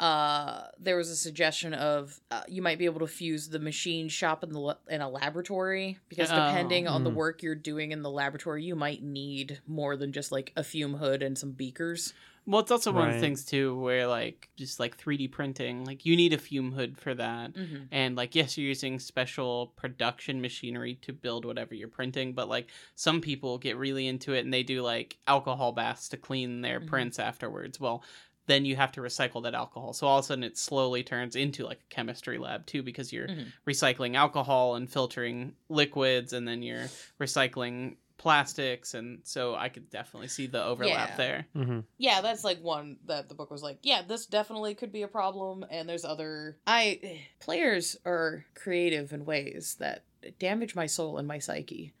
Uh, 0.00 0.62
there 0.78 0.96
was 0.96 1.08
a 1.08 1.14
suggestion 1.16 1.72
of 1.72 2.20
uh, 2.32 2.42
you 2.48 2.60
might 2.60 2.78
be 2.78 2.84
able 2.84 2.98
to 2.98 3.06
fuse 3.06 3.48
the 3.48 3.60
machine 3.60 4.08
shop 4.08 4.42
in 4.42 4.50
the 4.52 4.58
la- 4.58 4.74
in 4.88 5.00
a 5.00 5.08
laboratory 5.08 5.98
because 6.08 6.30
Oh. 6.32 6.34
depending 6.34 6.88
on 6.88 7.04
the 7.04 7.10
Hmm. 7.10 7.16
work 7.16 7.42
you're 7.44 7.54
doing 7.54 7.92
in 7.92 8.02
the 8.02 8.10
laboratory, 8.10 8.64
you 8.64 8.74
might 8.74 9.02
need 9.04 9.60
more 9.68 9.96
than 9.96 10.12
just 10.12 10.32
like 10.32 10.52
a 10.56 10.64
fume 10.64 10.94
hood 10.94 11.22
and 11.22 11.38
some 11.38 11.52
beakers. 11.52 12.12
well, 12.46 12.60
it's 12.60 12.70
also 12.70 12.92
one 12.92 13.08
of 13.08 13.14
the 13.14 13.20
things 13.20 13.42
too 13.42 13.74
where 13.80 14.06
like 14.06 14.50
just 14.56 14.78
like 14.78 14.98
3D 14.98 15.28
printing, 15.28 15.82
like 15.86 16.04
you 16.04 16.14
need 16.14 16.34
a 16.34 16.38
fume 16.38 16.72
hood 16.72 16.98
for 16.98 17.14
that. 17.14 17.54
Mm-hmm. 17.54 17.84
And 17.90 18.16
like 18.16 18.34
yes, 18.34 18.58
you're 18.58 18.68
using 18.68 18.98
special 18.98 19.68
production 19.76 20.42
machinery 20.42 20.96
to 21.02 21.12
build 21.14 21.46
whatever 21.46 21.74
you're 21.74 21.88
printing, 21.88 22.34
but 22.34 22.48
like 22.50 22.68
some 22.96 23.22
people 23.22 23.56
get 23.56 23.78
really 23.78 24.06
into 24.06 24.34
it 24.34 24.44
and 24.44 24.52
they 24.52 24.62
do 24.62 24.82
like 24.82 25.16
alcohol 25.26 25.72
baths 25.72 26.10
to 26.10 26.18
clean 26.18 26.60
their 26.60 26.80
Mhm. 26.80 26.86
prints 26.88 27.18
afterwards. 27.18 27.80
Well, 27.80 28.04
then 28.46 28.64
you 28.64 28.76
have 28.76 28.92
to 28.92 29.00
recycle 29.00 29.42
that 29.42 29.54
alcohol. 29.54 29.92
So 29.92 30.06
all 30.06 30.18
of 30.18 30.24
a 30.24 30.26
sudden 30.26 30.44
it 30.44 30.58
slowly 30.58 31.02
turns 31.02 31.34
into 31.36 31.64
like 31.64 31.78
a 31.80 31.94
chemistry 31.94 32.38
lab 32.38 32.66
too 32.66 32.82
because 32.82 33.12
you're 33.12 33.28
Mhm. 33.28 33.52
recycling 33.66 34.16
alcohol 34.16 34.74
and 34.74 34.90
filtering 34.90 35.54
liquids 35.68 36.32
and 36.32 36.46
then 36.46 36.62
you're 36.62 36.88
recycling 37.20 37.96
plastics 38.16 38.94
and 38.94 39.18
so 39.24 39.54
I 39.54 39.68
could 39.68 39.90
definitely 39.90 40.28
see 40.28 40.46
the 40.46 40.62
overlap 40.62 41.10
Yeah. 41.10 41.16
there. 41.16 41.46
Mm-hmm. 41.56 41.80
yeah 41.98 42.20
that's 42.20 42.44
like 42.44 42.60
one 42.62 42.96
that 43.06 43.28
the 43.28 43.34
book 43.34 43.50
was 43.50 43.62
like 43.62 43.78
yeah 43.82 44.02
this 44.06 44.24
definitely 44.26 44.74
could 44.74 44.92
be 44.92 45.02
a 45.02 45.08
problem 45.08 45.64
and 45.70 45.88
there's 45.88 46.04
other 46.04 46.56
i 46.66 47.20
players 47.40 47.96
are 48.06 48.44
creative 48.54 49.12
in 49.12 49.24
ways 49.24 49.76
that 49.80 50.04
damage 50.38 50.74
my 50.76 50.86
soul 50.86 51.18
and 51.18 51.26
my 51.28 51.38
psyche 51.38 51.92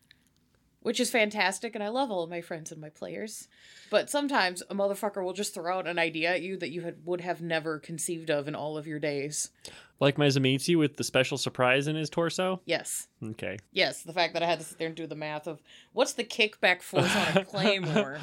which 0.84 1.00
is 1.00 1.10
fantastic 1.10 1.74
and 1.74 1.82
i 1.82 1.88
love 1.88 2.10
all 2.10 2.22
of 2.22 2.30
my 2.30 2.40
friends 2.40 2.70
and 2.70 2.80
my 2.80 2.88
players 2.88 3.48
but 3.90 4.08
sometimes 4.08 4.62
a 4.70 4.74
motherfucker 4.74 5.22
will 5.24 5.32
just 5.32 5.52
throw 5.54 5.78
out 5.78 5.86
an 5.86 5.98
idea 5.98 6.30
at 6.30 6.42
you 6.42 6.56
that 6.56 6.70
you 6.70 6.80
had, 6.82 6.96
would 7.04 7.20
have 7.20 7.42
never 7.42 7.78
conceived 7.78 8.30
of 8.30 8.46
in 8.48 8.54
all 8.54 8.76
of 8.78 8.86
your 8.86 8.98
days 8.98 9.50
Like 10.00 10.18
my 10.18 10.26
Zamitsu 10.28 10.78
with 10.78 10.96
the 10.96 11.04
special 11.04 11.36
surprise 11.38 11.86
in 11.88 11.96
his 11.96 12.08
torso. 12.10 12.60
yes 12.64 13.08
Okay. 13.22 13.58
yes 13.72 14.02
the 14.02 14.12
fact 14.12 14.32
that 14.34 14.42
i 14.42 14.46
had 14.46 14.60
to 14.60 14.64
sit 14.64 14.78
there 14.78 14.86
and 14.88 14.96
do 14.96 15.06
the 15.06 15.14
math 15.16 15.46
of 15.46 15.60
what's 15.92 16.12
the 16.14 16.24
kickback 16.24 16.80
force 16.82 17.14
on 17.16 17.36
a 17.38 17.44
claymore 17.52 18.18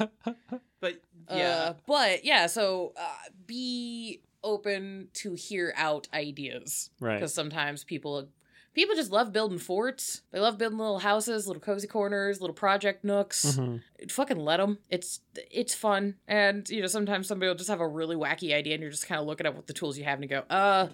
But 0.80 1.00
Uh, 1.28 1.74
but 1.86 2.24
yeah, 2.24 2.46
so 2.48 2.92
uh, 2.96 3.08
be 3.46 4.20
open 4.44 5.06
to 5.14 5.34
hear 5.34 5.72
out 5.76 6.08
ideas 6.12 6.90
right. 6.98 7.14
because 7.14 7.32
sometimes 7.32 7.84
people 7.84 8.26
people 8.74 8.94
just 8.94 9.10
love 9.12 9.32
building 9.32 9.58
forts. 9.58 10.22
They 10.30 10.40
love 10.40 10.58
building 10.58 10.78
little 10.78 10.98
houses, 11.00 11.46
little 11.46 11.60
cozy 11.62 11.86
corners, 11.86 12.40
little 12.40 12.54
project 12.54 13.04
nooks. 13.04 13.56
Mhm. 13.56 13.82
Fucking 14.10 14.38
let 14.38 14.58
them. 14.58 14.78
It's 14.88 15.20
it's 15.50 15.74
fun, 15.74 16.16
and 16.26 16.68
you 16.68 16.80
know 16.80 16.86
sometimes 16.86 17.26
somebody 17.26 17.48
will 17.48 17.56
just 17.56 17.70
have 17.70 17.80
a 17.80 17.88
really 17.88 18.16
wacky 18.16 18.54
idea, 18.54 18.74
and 18.74 18.82
you're 18.82 18.90
just 18.90 19.06
kind 19.06 19.20
of 19.20 19.26
looking 19.26 19.46
at 19.46 19.54
what 19.54 19.66
the 19.66 19.72
tools 19.72 19.96
you 19.98 20.04
have 20.04 20.14
and 20.20 20.24
you 20.24 20.28
go, 20.28 20.44
uh. 20.50 20.88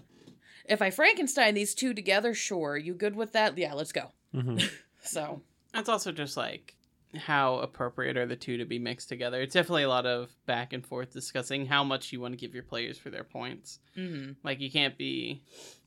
If 0.68 0.82
I 0.82 0.90
Frankenstein 0.90 1.54
these 1.54 1.74
two 1.74 1.94
together, 1.94 2.34
sure. 2.34 2.76
You 2.76 2.92
good 2.92 3.16
with 3.16 3.32
that? 3.32 3.56
Yeah, 3.56 3.72
let's 3.74 3.92
go. 3.92 4.12
Mhm. 4.34 4.62
So, 5.02 5.40
It's 5.72 5.88
also 5.88 6.12
just 6.12 6.36
like 6.36 6.74
how 7.16 7.60
appropriate 7.60 8.18
are 8.18 8.26
the 8.26 8.36
two 8.36 8.58
to 8.58 8.66
be 8.66 8.78
mixed 8.78 9.08
together. 9.08 9.40
It's 9.40 9.54
definitely 9.54 9.84
a 9.84 9.88
lot 9.88 10.04
of 10.04 10.28
back 10.44 10.74
and 10.74 10.84
forth 10.84 11.10
discussing 11.12 11.64
how 11.64 11.82
much 11.84 12.12
you 12.12 12.20
want 12.20 12.32
to 12.32 12.36
give 12.36 12.52
your 12.52 12.64
players 12.64 12.98
for 12.98 13.08
their 13.08 13.24
points. 13.24 13.78
mhm. 13.96 14.36
Like 14.44 14.60
you 14.60 14.70
can't 14.70 14.98
be 14.98 15.40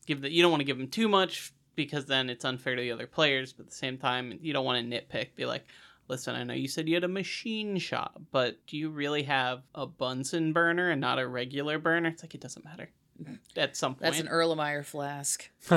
give 0.08 0.22
the 0.22 0.32
you 0.32 0.42
don't 0.42 0.50
want 0.50 0.62
to 0.62 0.66
give 0.66 0.80
them 0.80 0.88
too 0.88 1.08
much 1.08 1.54
because 1.76 2.06
then 2.06 2.30
it's 2.30 2.46
unfair 2.46 2.76
to 2.76 2.82
the 2.82 2.92
other 2.92 3.08
players. 3.08 3.54
But 3.54 3.64
at 3.64 3.70
the 3.70 3.76
same 3.76 3.98
time, 3.98 4.38
you 4.42 4.54
don't 4.54 4.66
want 4.66 4.90
to 4.90 5.02
nitpick. 5.02 5.36
Be 5.36 5.46
like, 5.46 5.66
listen, 6.08 6.36
I 6.36 6.44
know 6.44 6.54
you 6.54 6.68
said 6.68 6.88
you 6.88 6.96
had 6.96 7.04
a 7.04 7.10
machine 7.10 7.78
shop, 7.78 8.22
but 8.32 8.58
do 8.68 8.78
you 8.78 8.90
really 8.90 9.24
have 9.24 9.64
a 9.74 9.86
Bunsen 9.86 10.54
burner 10.54 10.90
and 10.90 11.02
not 11.02 11.20
a 11.20 11.28
regular 11.28 11.80
burner? 11.80 12.10
It's 12.10 12.24
like 12.24 12.36
it 12.36 12.42
doesn't 12.42 12.66
matter. 12.66 12.90
At 13.56 13.78
some 13.78 13.94
point, 13.94 14.04
that's 14.04 14.20
an 14.20 14.28
Erlenmeyer 14.28 14.84
flask. 14.84 15.50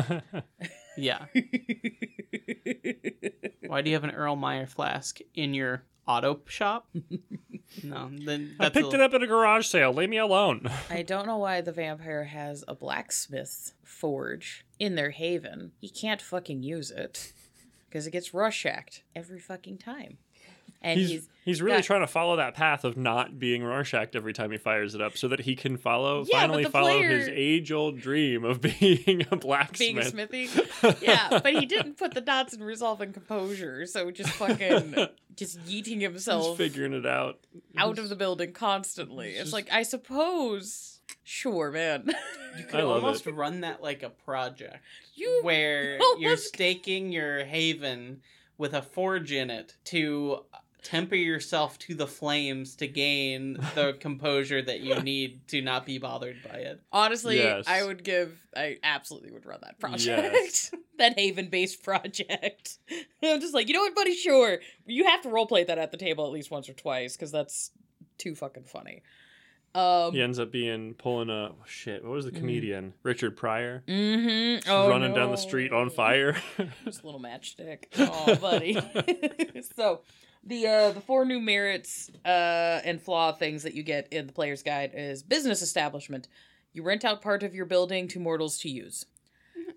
yeah. 0.96 1.26
Why 3.66 3.82
do 3.82 3.90
you 3.90 3.96
have 3.96 4.04
an 4.04 4.10
Earl 4.10 4.36
Meyer 4.36 4.66
flask 4.66 5.18
in 5.34 5.54
your 5.54 5.82
auto 6.06 6.40
shop. 6.46 6.86
no, 7.82 8.10
then 8.12 8.54
I 8.60 8.64
that's 8.64 8.74
picked 8.74 8.92
a- 8.92 8.96
it 8.96 9.00
up 9.00 9.14
at 9.14 9.22
a 9.22 9.26
garage 9.26 9.66
sale. 9.66 9.92
Leave 9.92 10.10
me 10.10 10.18
alone. 10.18 10.68
I 10.90 11.02
don't 11.02 11.26
know 11.26 11.38
why 11.38 11.60
the 11.60 11.72
vampire 11.72 12.24
has 12.24 12.64
a 12.68 12.74
blacksmith's 12.74 13.74
forge 13.82 14.64
in 14.78 14.94
their 14.94 15.10
haven. 15.10 15.72
He 15.80 15.88
can't 15.88 16.20
fucking 16.22 16.62
use 16.62 16.90
it 16.90 17.32
because 17.88 18.06
it 18.06 18.10
gets 18.10 18.30
Rötschrecked 18.30 19.02
every 19.16 19.38
fucking 19.40 19.78
time. 19.78 20.18
And 20.84 21.00
he's, 21.00 21.10
he's, 21.10 21.28
he's 21.44 21.62
really 21.62 21.78
got- 21.78 21.84
trying 21.84 22.00
to 22.02 22.06
follow 22.06 22.36
that 22.36 22.54
path 22.54 22.84
of 22.84 22.96
not 22.96 23.38
being 23.38 23.62
Rötschreck 23.62 24.14
every 24.14 24.32
time 24.32 24.50
he 24.50 24.58
fires 24.58 24.94
it 24.94 25.00
up, 25.00 25.16
so 25.16 25.28
that 25.28 25.40
he 25.40 25.56
can 25.56 25.76
follow 25.76 26.24
Yeah, 26.28 26.40
finally 26.40 26.64
the 26.64 26.70
follow 26.70 27.00
his 27.02 27.28
age 27.28 27.72
old 27.72 27.98
dream 28.00 28.44
of 28.44 28.60
being 28.80 29.26
a 29.30 29.36
blacksmith. 29.36 29.78
being 29.78 29.98
a 29.98 30.04
smithy. 30.04 30.48
yeah, 31.02 31.40
but 31.42 31.54
he 31.54 31.66
didn't 31.66 31.96
put 31.96 32.14
the 32.14 32.20
dots 32.20 32.52
in 32.54 32.62
resolve 32.62 33.00
and 33.00 33.12
composure, 33.14 33.86
so 33.86 34.10
just 34.10 34.30
fucking 34.30 34.94
just 35.36 35.58
yeeting 35.64 35.94
He's 35.96 36.02
himself 36.02 36.56
figuring 36.56 36.92
it 36.92 37.06
out. 37.06 37.38
out 37.76 37.98
of 37.98 38.08
the 38.08 38.16
building 38.16 38.52
constantly. 38.52 39.30
It's 39.30 39.38
just- 39.40 39.52
like 39.54 39.68
I 39.72 39.82
suppose, 39.84 41.00
sure, 41.22 41.70
man. 41.70 42.10
You 42.58 42.64
could 42.66 42.80
almost 42.84 43.26
it. 43.26 43.32
run 43.34 43.62
that 43.62 43.82
like 43.82 44.02
a 44.02 44.10
project 44.10 44.78
you 45.16 45.40
where 45.42 45.98
you're 46.18 46.36
staking 46.36 47.10
your 47.10 47.44
haven 47.44 48.20
with 48.58 48.74
a 48.74 48.82
forge 48.82 49.32
in 49.32 49.50
it 49.50 49.74
to 49.86 50.44
temper 50.84 51.16
yourself 51.16 51.78
to 51.80 51.94
the 51.94 52.06
flames 52.06 52.76
to 52.76 52.86
gain 52.86 53.54
the 53.74 53.96
composure 54.00 54.62
that 54.62 54.80
you 54.80 54.94
need 55.00 55.48
to 55.48 55.60
not 55.62 55.84
be 55.86 55.98
bothered 55.98 56.36
by 56.46 56.58
it. 56.58 56.80
honestly, 56.92 57.38
Yes. 57.38 57.64
I 57.66 57.82
would 57.84 58.04
give. 58.04 58.38
I 58.56 58.76
absolutely 58.84 59.32
would 59.32 59.46
run 59.46 59.58
that 59.62 59.80
project. 59.80 60.06
Yes. 60.34 60.70
that 60.98 61.18
haven-based 61.18 61.82
project. 61.82 62.78
I'm 63.22 63.40
just 63.40 63.54
like, 63.54 63.66
you 63.68 63.74
know 63.74 63.80
what, 63.80 63.94
buddy? 63.96 64.14
Sure, 64.14 64.58
you 64.86 65.04
have 65.06 65.22
to 65.22 65.28
roleplay 65.28 65.66
that 65.66 65.78
at 65.78 65.90
the 65.90 65.96
table 65.96 66.24
at 66.26 66.32
least 66.32 66.50
once 66.52 66.68
or 66.68 66.74
twice 66.74 67.16
because 67.16 67.32
that's 67.32 67.70
too 68.18 68.34
fucking 68.34 68.64
funny. 68.64 69.02
Um, 69.74 70.12
He 70.12 70.22
ends 70.22 70.38
up 70.38 70.52
being 70.52 70.94
pulling 70.94 71.30
a 71.30 71.46
oh, 71.50 71.56
shit. 71.66 72.04
What 72.04 72.12
was 72.12 72.26
the 72.26 72.30
Mm. 72.30 72.36
comedian? 72.36 72.94
Richard 73.02 73.36
Pryor. 73.36 73.82
Mm-hmm. 73.88 74.56
Just 74.58 74.68
running 74.68 75.14
down 75.14 75.32
the 75.32 75.36
street 75.36 75.72
on 75.72 75.90
fire. 75.90 76.36
Just 76.84 77.02
a 77.02 77.06
little 77.06 77.20
matchstick. 77.20 77.86
Oh, 77.98 78.36
buddy. 78.36 78.74
so, 79.76 80.02
the 80.46 80.66
uh, 80.66 80.90
the 80.92 81.00
four 81.00 81.24
new 81.24 81.40
merits 81.40 82.10
uh, 82.24 82.80
and 82.84 83.00
flaw 83.00 83.32
things 83.32 83.62
that 83.62 83.74
you 83.74 83.82
get 83.82 84.12
in 84.12 84.26
the 84.26 84.32
player's 84.32 84.62
guide 84.62 84.92
is 84.94 85.22
business 85.22 85.62
establishment. 85.62 86.28
You 86.72 86.82
rent 86.82 87.04
out 87.04 87.22
part 87.22 87.42
of 87.42 87.54
your 87.54 87.66
building 87.66 88.08
to 88.08 88.20
mortals 88.20 88.58
to 88.58 88.68
use. 88.68 89.06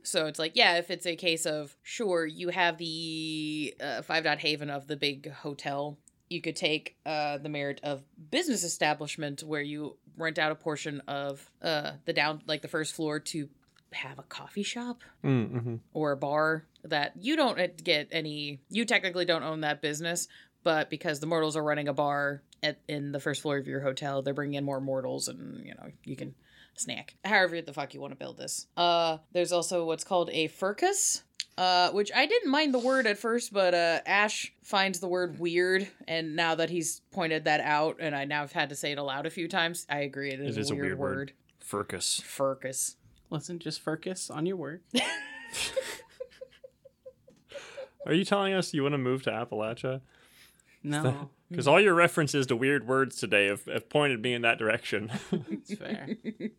So 0.03 0.26
it's 0.26 0.39
like, 0.39 0.53
yeah, 0.55 0.78
if 0.78 0.89
it's 0.89 1.05
a 1.05 1.15
case 1.15 1.45
of 1.45 1.76
sure, 1.84 2.26
you 2.26 2.49
have 2.49 2.78
the 2.78 3.76
uh, 3.80 4.01
five 4.01 4.24
dot 4.24 4.39
haven 4.39 4.70
of 4.70 4.88
the 4.88 4.97
big 4.97 5.32
hotel, 5.32 5.97
you 6.30 6.41
could 6.41 6.55
take 6.55 6.97
uh, 7.05 7.38
the 7.38 7.49
merit 7.49 7.80
of 7.84 8.03
business 8.32 8.63
establishment 8.63 9.43
where 9.43 9.61
you 9.61 9.97
rent 10.18 10.39
out 10.39 10.51
a 10.51 10.55
portion 10.55 11.01
of 11.07 11.49
uh, 11.61 11.91
the 12.05 12.13
down 12.13 12.41
like 12.47 12.61
the 12.61 12.68
first 12.68 12.93
floor 12.93 13.20
to 13.20 13.49
have 13.93 14.20
a 14.20 14.24
coffee 14.24 14.63
shop 14.63 15.01
mm-hmm. 15.24 15.76
or 15.93 16.11
a 16.11 16.18
bar 16.18 16.65
that 16.84 17.13
you 17.20 17.36
don't 17.36 17.59
uh, 17.59 17.68
get 17.84 18.07
any 18.11 18.59
you 18.70 18.84
technically 18.84 19.26
don't 19.26 19.43
own 19.43 19.61
that 19.61 19.82
business 19.82 20.28
but 20.68 20.89
because 20.89 21.22
the 21.22 21.26
mortals 21.26 21.55
are 21.55 21.63
running 21.63 21.88
a 21.88 21.93
bar 21.93 22.41
at 22.61 22.78
in 22.89 23.13
the 23.13 23.22
first 23.22 23.41
floor 23.41 23.55
of 23.57 23.68
your 23.68 23.80
hotel 23.80 24.22
they're 24.22 24.34
bringing 24.34 24.55
in 24.55 24.65
more 24.65 24.82
mortals 24.82 25.30
and 25.30 25.65
you 25.65 25.74
know 25.74 25.88
you 26.03 26.18
can 26.18 26.36
snack 26.76 27.15
however 27.24 27.61
the 27.61 27.72
fuck 27.72 27.93
you 27.93 28.01
want 28.01 28.11
to 28.11 28.18
build 28.18 28.38
this 28.38 28.68
uh 28.76 29.18
there's 29.32 29.53
also 29.53 29.86
what's 29.86 30.03
called 30.03 30.30
a 30.34 30.47
furcus 30.47 31.24
uh, 31.57 31.89
which 31.89 32.11
I 32.15 32.26
didn't 32.28 32.51
mind 32.51 32.72
the 32.72 32.78
word 32.78 33.07
at 33.07 33.18
first, 33.18 33.51
but 33.51 33.74
uh, 33.74 34.01
Ash 34.05 34.53
finds 34.61 34.99
the 34.99 35.07
word 35.07 35.39
weird, 35.39 35.88
and 36.07 36.36
now 36.36 36.53
that 36.53 36.70
he's 36.70 37.01
pointed 37.11 37.45
that 37.45 37.61
out, 37.61 37.97
and 37.99 38.15
I 38.15 38.26
now 38.26 38.41
have 38.41 38.51
had 38.51 38.70
to 38.70 38.76
say 38.76 38.91
it 38.91 38.99
aloud 38.99 39.26
a 39.26 39.32
few 39.32 39.47
times, 39.47 39.88
I 39.89 40.01
agree 40.01 40.30
it 40.30 40.39
is, 40.39 40.55
It 40.55 40.59
is 40.59 40.70
a, 40.70 40.76
weird 40.76 40.99
word. 40.99 41.34
Furcus. 41.59 42.22
Furcus. 42.22 42.97
Listen, 43.32 43.57
just 43.57 43.82
focus 43.82 44.30
on 44.30 44.45
your 44.45 44.55
word. 44.55 44.84
Are 48.05 48.13
you 48.13 48.24
telling 48.24 48.53
us 48.53 48.72
you 48.72 48.84
want 48.84 48.93
to 48.93 48.99
move 48.99 49.24
to 49.24 49.32
Appalachia? 49.32 50.01
No, 50.89 51.29
Because 51.49 51.67
all 51.67 51.79
your 51.81 51.93
references 51.93 52.45
to 52.47 52.55
weird 52.55 52.88
words 52.88 53.17
today 53.17 53.47
have, 53.47 53.65
have 53.65 53.89
pointed 53.89 54.21
me 54.21 54.33
in 54.33 54.41
that 54.43 54.57
direction. 54.57 55.11
it's 55.51 55.73
fair. 55.75 56.09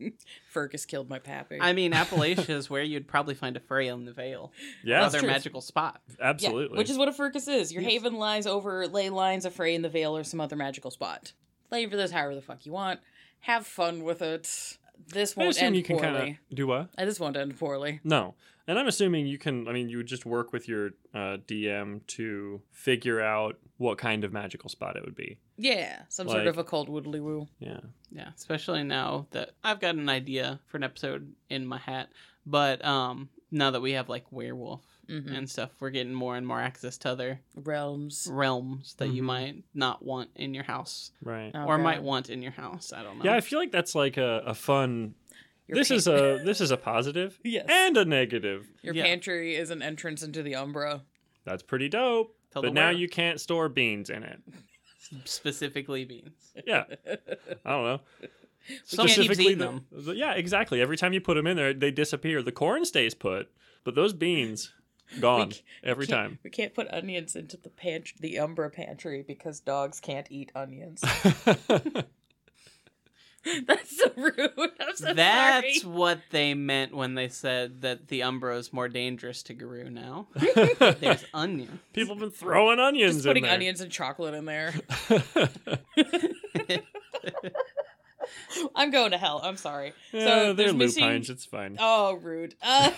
Furcus 0.50 0.86
killed 0.86 1.08
my 1.08 1.18
pappy. 1.18 1.58
I 1.60 1.72
mean, 1.72 1.92
Appalachia 1.92 2.50
is 2.50 2.70
where 2.70 2.82
you'd 2.82 3.06
probably 3.08 3.34
find 3.34 3.56
a 3.56 3.60
Freya 3.60 3.94
in 3.94 4.04
the 4.04 4.12
Veil. 4.12 4.52
yeah, 4.84 4.98
Another 4.98 5.20
true. 5.20 5.28
magical 5.28 5.60
spot. 5.60 6.00
absolutely. 6.20 6.74
Yeah, 6.76 6.78
which 6.78 6.90
is 6.90 6.98
what 6.98 7.08
a 7.08 7.12
furcus 7.12 7.48
is. 7.48 7.72
Your 7.72 7.82
Yes. 7.82 7.92
haven 7.92 8.14
lies 8.14 8.46
over 8.46 8.86
ley 8.88 9.10
lines 9.10 9.44
a 9.44 9.50
fray 9.50 9.74
in 9.74 9.82
the 9.82 9.88
Veil 9.88 10.16
or 10.16 10.24
some 10.24 10.40
other 10.40 10.56
magical 10.56 10.90
spot. 10.90 11.32
Flavor 11.68 11.96
this 11.96 12.10
however 12.10 12.34
the 12.34 12.42
fuck 12.42 12.64
you 12.64 12.72
want. 12.72 13.00
Have 13.40 13.66
fun 13.66 14.02
with 14.04 14.22
it. 14.22 14.78
This 15.12 15.36
I 15.36 15.40
won't 15.40 15.50
assume 15.50 15.66
end 15.68 15.76
you 15.76 15.82
can 15.82 15.96
poorly. 15.98 16.18
kind 16.18 16.38
of 16.50 16.56
do 16.56 16.66
what? 16.66 16.88
Uh, 16.98 17.04
This 17.04 17.20
won't 17.20 17.36
end 17.36 17.58
poorly. 17.58 18.00
No. 18.04 18.34
And 18.68 18.78
I'm 18.78 18.86
assuming 18.86 19.26
you 19.26 19.38
can, 19.38 19.66
I 19.66 19.72
mean, 19.72 19.88
you 19.88 19.96
would 19.96 20.06
just 20.06 20.26
work 20.26 20.52
with 20.52 20.68
your 20.68 20.90
uh, 21.14 21.38
DM 21.48 22.06
to 22.08 22.60
figure 22.70 23.20
out 23.20 23.56
what 23.78 23.96
kind 23.98 24.22
of 24.24 24.32
magical 24.32 24.68
spot 24.68 24.94
it 24.96 25.04
would 25.04 25.16
be. 25.16 25.38
Yeah, 25.56 26.02
some 26.10 26.28
sort 26.28 26.40
Like- 26.40 26.48
of 26.48 26.58
occult 26.58 26.88
woodly 26.88 27.18
woo. 27.20 27.48
Yeah. 27.58 27.80
Yeah, 28.12 28.28
especially 28.36 28.84
now 28.84 29.26
that 29.30 29.50
I've 29.64 29.80
got 29.80 29.94
an 29.94 30.08
idea 30.08 30.60
for 30.66 30.76
an 30.76 30.84
episode 30.84 31.34
in 31.48 31.66
my 31.66 31.78
hat. 31.78 32.10
But 32.44 32.84
um, 32.84 33.30
now 33.50 33.70
that 33.70 33.80
we 33.80 33.92
have 33.92 34.08
like 34.08 34.30
werewolf 34.30 34.84
Mhm. 35.08 35.34
and 35.34 35.48
stuff, 35.50 35.70
we're 35.80 35.88
getting 35.90 36.12
more 36.12 36.36
and 36.36 36.46
more 36.46 36.60
access 36.60 36.98
to 36.98 37.10
other 37.10 37.40
Realms. 37.54 38.28
realms 38.30 38.94
that 38.98 39.08
you 39.08 39.22
Mhm. 39.22 39.26
might 39.26 39.64
not 39.72 40.02
want 40.04 40.28
in 40.34 40.52
your 40.52 40.64
house 40.64 41.12
Right. 41.22 41.50
or 41.54 41.78
might 41.78 42.02
want 42.02 42.28
in 42.28 42.42
your 42.42 42.52
house. 42.52 42.92
I 42.92 43.02
don't 43.02 43.18
know. 43.18 43.24
Yeah, 43.24 43.34
I 43.34 43.40
feel 43.40 43.58
like 43.58 43.72
that's 43.72 43.94
like 43.94 44.18
a, 44.18 44.42
a 44.44 44.54
fun. 44.54 45.14
Your 45.68 45.76
this 45.76 45.88
pan- 45.88 45.96
is 45.98 46.08
a 46.08 46.40
this 46.44 46.60
is 46.60 46.70
a 46.70 46.76
positive 46.76 47.38
Yes. 47.44 47.66
and 47.68 47.96
a 47.96 48.04
negative. 48.04 48.66
Your 48.82 48.94
Yeah. 48.94 49.04
pantry 49.04 49.54
is 49.54 49.70
an 49.70 49.82
entrance 49.82 50.22
into 50.22 50.42
the 50.42 50.54
Umbra. 50.56 51.02
That's 51.44 51.62
pretty 51.62 51.88
dope. 51.88 52.34
Tell 52.52 52.62
but 52.62 52.72
now 52.74 52.86
were- 52.86 52.92
you 52.92 53.08
can't 53.08 53.40
store 53.40 53.68
beans 53.68 54.08
in 54.10 54.22
it. 54.22 54.40
specifically 55.24 56.04
beans. 56.04 56.52
Yeah. 56.66 56.84
I 57.64 57.70
don't 57.70 57.84
know. 57.84 58.00
Someone 58.84 59.08
keeps 59.14 59.38
eating 59.40 59.58
the- 59.58 59.64
them. 59.64 59.86
the- 59.92 60.14
yeah, 60.16 60.32
exactly. 60.34 60.80
Every 60.80 60.96
time 60.96 61.12
you 61.12 61.20
put 61.20 61.34
them 61.34 61.46
in 61.46 61.56
there, 61.56 61.72
they 61.72 61.90
disappear. 61.90 62.42
The 62.42 62.52
corn 62.52 62.84
stays 62.84 63.14
put, 63.14 63.50
but 63.84 63.94
those 63.94 64.12
beans 64.12 64.72
gone 65.20 65.52
every 65.82 66.06
time. 66.06 66.38
We 66.44 66.50
can't 66.50 66.74
put 66.74 66.86
onions 66.92 67.34
into 67.36 67.56
the 67.56 67.70
pantry, 67.70 68.16
the 68.20 68.38
Umbra 68.38 68.68
pantry 68.70 69.24
because 69.26 69.60
dogs 69.60 70.00
can't 70.00 70.26
eat 70.30 70.52
onions. 70.54 71.02
That's 73.66 73.96
so 73.96 74.10
rude. 74.16 74.50
I'm 74.80 74.96
so 74.96 75.12
That's 75.14 75.82
sorry. 75.82 75.92
what 75.94 76.20
they 76.30 76.54
meant 76.54 76.94
when 76.94 77.14
they 77.14 77.28
said 77.28 77.82
that 77.82 78.08
the 78.08 78.22
Umbra 78.22 78.56
is 78.56 78.72
more 78.72 78.88
dangerous 78.88 79.42
to 79.44 79.54
Garou 79.54 79.90
now. 79.90 80.26
There's 80.34 81.24
onions. 81.34 81.78
People 81.92 82.14
have 82.14 82.20
been 82.20 82.30
throwing 82.30 82.78
onions 82.80 83.14
Just 83.16 83.26
putting 83.26 83.44
in 83.44 83.48
there. 83.48 83.54
onions 83.56 83.80
and 83.80 83.90
chocolate 83.90 84.34
in 84.34 84.44
there. 84.44 84.74
I'm 88.74 88.90
going 88.90 89.12
to 89.12 89.18
hell. 89.18 89.40
I'm 89.42 89.56
sorry. 89.56 89.92
yeah, 90.12 90.26
so 90.26 90.34
they're 90.46 90.54
there's 90.54 90.74
missing. 90.74 91.04
lupines. 91.04 91.30
It's 91.30 91.44
fine. 91.46 91.76
Oh, 91.78 92.14
rude. 92.14 92.54
Uh, 92.62 92.90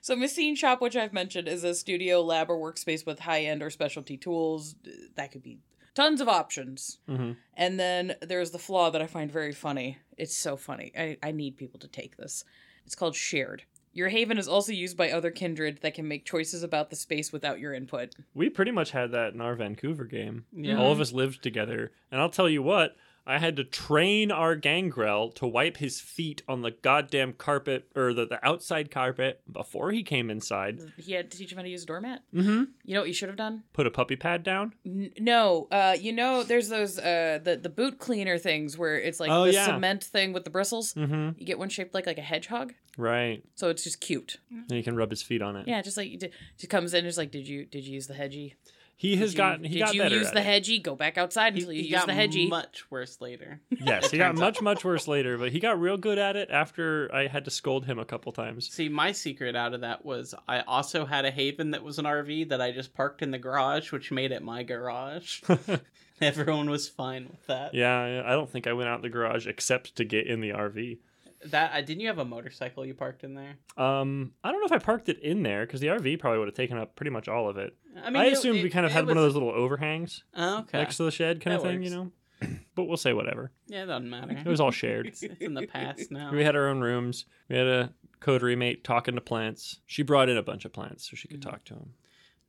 so 0.00 0.16
Machine 0.16 0.56
Shop, 0.56 0.80
which 0.80 0.96
I've 0.96 1.12
mentioned, 1.12 1.46
is 1.48 1.62
a 1.64 1.74
studio, 1.74 2.20
lab, 2.22 2.50
or 2.50 2.56
workspace 2.56 3.06
with 3.06 3.20
high-end 3.20 3.62
or 3.62 3.70
specialty 3.70 4.16
tools. 4.16 4.74
That 5.16 5.30
could 5.30 5.42
be 5.42 5.58
tons 5.94 6.20
of 6.20 6.28
options. 6.28 6.98
Mhm. 7.08 7.36
And 7.56 7.78
then 7.78 8.16
there's 8.22 8.50
the 8.50 8.58
flaw 8.58 8.90
that 8.90 9.02
I 9.02 9.06
find 9.06 9.30
very 9.30 9.52
funny. 9.52 9.98
It's 10.16 10.36
so 10.36 10.56
funny. 10.56 10.92
I, 10.96 11.18
I 11.22 11.32
need 11.32 11.56
people 11.56 11.78
to 11.80 11.88
take 11.88 12.16
this. 12.16 12.44
It's 12.86 12.94
called 12.94 13.14
shared. 13.14 13.64
Your 13.94 14.08
haven 14.08 14.38
is 14.38 14.48
also 14.48 14.72
used 14.72 14.96
by 14.96 15.10
other 15.10 15.30
kindred 15.30 15.80
that 15.82 15.92
can 15.94 16.08
make 16.08 16.24
choices 16.24 16.62
about 16.62 16.88
the 16.88 16.96
space 16.96 17.30
without 17.30 17.60
your 17.60 17.74
input. 17.74 18.14
We 18.34 18.48
pretty 18.48 18.70
much 18.70 18.92
had 18.92 19.10
that 19.12 19.34
in 19.34 19.40
our 19.42 19.54
Vancouver 19.54 20.04
game. 20.04 20.46
Yeah. 20.50 20.78
All 20.78 20.92
of 20.92 21.00
us 21.00 21.12
lived 21.12 21.42
together. 21.42 21.92
And 22.10 22.20
I'll 22.20 22.30
tell 22.30 22.48
you 22.48 22.62
what, 22.62 22.96
I 23.26 23.38
had 23.38 23.56
to 23.56 23.64
train 23.64 24.30
our 24.32 24.56
gangrel 24.56 25.30
to 25.32 25.46
wipe 25.46 25.76
his 25.76 26.00
feet 26.00 26.42
on 26.48 26.62
the 26.62 26.70
goddamn 26.72 27.34
carpet 27.34 27.88
or 27.94 28.12
the, 28.12 28.26
the 28.26 28.44
outside 28.44 28.90
carpet 28.90 29.40
before 29.50 29.92
he 29.92 30.02
came 30.02 30.28
inside. 30.30 30.80
He 30.98 31.12
had 31.12 31.30
to 31.30 31.38
teach 31.38 31.52
him 31.52 31.58
how 31.58 31.62
to 31.62 31.68
use 31.70 31.84
a 31.84 31.86
doormat. 31.86 32.22
Mm-hmm. 32.34 32.64
You 32.84 32.94
know 32.94 33.00
what 33.00 33.08
you 33.08 33.14
should 33.14 33.28
have 33.28 33.36
done? 33.36 33.62
Put 33.72 33.86
a 33.86 33.90
puppy 33.90 34.16
pad 34.16 34.42
down. 34.42 34.74
N- 34.84 35.12
no, 35.20 35.68
uh, 35.70 35.96
you 36.00 36.12
know, 36.12 36.42
there's 36.42 36.68
those 36.68 36.98
uh, 36.98 37.38
the 37.42 37.56
the 37.56 37.68
boot 37.68 37.98
cleaner 37.98 38.38
things 38.38 38.76
where 38.76 38.98
it's 38.98 39.20
like 39.20 39.30
Oh, 39.30 39.44
the 39.44 39.52
yeah. 39.52 39.66
cement 39.66 40.02
thing 40.04 40.32
with 40.32 40.44
the 40.44 40.50
bristles. 40.50 40.94
Mm-hmm. 40.94 41.38
You 41.38 41.46
get 41.46 41.58
one 41.58 41.68
shaped 41.68 41.94
like 41.94 42.06
like 42.06 42.18
a 42.18 42.22
hedgehog, 42.22 42.74
Right. 42.98 43.44
so 43.54 43.68
it's 43.68 43.84
just 43.84 44.00
cute. 44.00 44.38
And 44.50 44.70
he 44.70 44.82
can 44.82 44.96
rub 44.96 45.10
his 45.10 45.22
feet 45.22 45.42
on 45.42 45.56
it. 45.56 45.68
Yeah, 45.68 45.80
just 45.82 45.96
like 45.96 46.08
he 46.56 46.66
comes 46.66 46.92
in, 46.92 47.04
just 47.04 47.18
like, 47.18 47.30
did 47.30 47.46
you 47.46 47.66
did 47.66 47.84
you 47.86 47.94
use 47.94 48.06
the 48.08 48.14
hedgie? 48.14 48.54
He 49.02 49.16
has 49.16 49.30
Did 49.30 49.32
you- 49.32 49.36
gotten 49.38 49.64
he 49.64 49.74
did 49.74 49.78
got 49.80 49.94
you 49.94 50.02
better 50.02 50.14
use 50.14 50.28
at 50.28 50.34
the 50.34 50.40
it. 50.48 50.62
hedgie? 50.62 50.80
Go 50.80 50.94
back 50.94 51.18
outside 51.18 51.54
He, 51.54 51.58
until 51.62 51.72
you 51.72 51.82
he 51.82 51.88
use 51.88 51.98
got 51.98 52.06
the 52.06 52.12
hedgie. 52.12 52.48
much 52.48 52.88
worse 52.88 53.20
later. 53.20 53.60
Yes, 53.84 54.12
he 54.12 54.16
got 54.18 54.36
much 54.36 54.62
much 54.62 54.84
worse 54.84 55.08
later, 55.08 55.36
but 55.38 55.50
he 55.50 55.58
got 55.58 55.80
real 55.80 55.96
good 55.96 56.18
at 56.18 56.36
it 56.36 56.50
after 56.52 57.12
I 57.12 57.26
had 57.26 57.44
to 57.46 57.50
scold 57.50 57.84
him 57.86 57.98
a 57.98 58.04
couple 58.04 58.30
times. 58.30 58.70
See, 58.72 58.88
my 58.88 59.10
secret 59.10 59.56
out 59.56 59.74
of 59.74 59.80
that 59.80 60.04
was 60.04 60.36
I 60.46 60.60
also 60.60 61.04
had 61.04 61.24
a 61.24 61.32
Haven 61.32 61.72
that 61.72 61.82
was 61.82 61.98
an 61.98 62.04
RV 62.04 62.48
that 62.50 62.60
I 62.60 62.70
just 62.70 62.94
parked 62.94 63.22
in 63.22 63.32
the 63.32 63.38
garage, 63.38 63.90
which 63.90 64.12
made 64.12 64.30
it 64.30 64.40
my 64.42 64.62
garage. 64.62 65.42
Everyone 66.20 66.70
was 66.70 66.88
fine 66.88 67.26
with 67.28 67.44
that. 67.48 67.74
Yeah, 67.74 68.06
yeah, 68.06 68.22
I 68.24 68.30
don't 68.30 68.48
think 68.48 68.68
I 68.68 68.72
went 68.72 68.88
out 68.88 69.02
the 69.02 69.08
garage 69.08 69.48
except 69.48 69.96
to 69.96 70.04
get 70.04 70.28
in 70.28 70.40
the 70.40 70.50
RV. 70.50 70.98
That 71.46 71.72
I 71.72 71.80
didn't 71.82 72.00
you 72.00 72.08
have 72.08 72.18
a 72.18 72.24
motorcycle 72.24 72.86
you 72.86 72.94
parked 72.94 73.24
in 73.24 73.34
there? 73.34 73.56
Um, 73.76 74.32
I 74.44 74.52
don't 74.52 74.60
know 74.60 74.66
if 74.66 74.72
I 74.72 74.78
parked 74.78 75.08
it 75.08 75.18
in 75.20 75.42
there 75.42 75.66
because 75.66 75.80
the 75.80 75.88
RV 75.88 76.18
probably 76.20 76.38
would 76.38 76.48
have 76.48 76.54
taken 76.54 76.78
up 76.78 76.94
pretty 76.94 77.10
much 77.10 77.26
all 77.28 77.48
of 77.48 77.56
it. 77.56 77.74
I 78.02 78.10
mean, 78.10 78.22
I, 78.22 78.26
it- 78.26 78.34
assumed 78.34 78.60
we 78.62 78.66
it- 78.68 78.70
kind 78.70 78.86
of 78.86 78.92
it 78.92 78.94
had 78.94 79.06
one 79.06 79.16
of 79.16 79.22
was- 79.24 79.32
those 79.32 79.42
little 79.42 79.50
overhangs 79.50 80.22
Oh, 80.36 80.60
okay. 80.60 80.78
next 80.78 80.96
to 80.98 81.04
the 81.04 81.10
shed 81.10 81.40
kind 81.40 81.56
of 81.56 81.62
That 81.62 81.68
thing, 81.68 81.82
you 81.82 81.90
know. 81.90 82.12
But 82.74 82.84
we'll 82.84 82.96
say 82.96 83.12
whatever. 83.12 83.52
Yeah, 83.66 83.82
it 83.82 83.86
doesn't 83.86 84.08
matter. 84.08 84.32
It 84.32 84.46
was 84.46 84.60
all 84.60 84.70
shared. 84.70 85.06
It's, 85.06 85.22
it's 85.22 85.40
in 85.40 85.54
the 85.54 85.66
past 85.66 86.10
now. 86.10 86.32
We 86.32 86.42
had 86.42 86.56
our 86.56 86.68
own 86.68 86.80
rooms. 86.80 87.26
We 87.50 87.56
had 87.56 87.66
a 87.66 87.92
coterie 88.20 88.56
mate 88.56 88.82
talking 88.82 89.14
to 89.14 89.20
plants. 89.20 89.80
She 89.86 90.02
brought 90.02 90.28
in 90.30 90.36
a 90.38 90.42
bunch 90.42 90.64
of 90.64 90.72
plants 90.72 91.08
so 91.10 91.14
she 91.16 91.28
could 91.28 91.40
Mhm. 91.40 91.50
talk 91.50 91.64
to 91.64 91.74
them. 91.74 91.90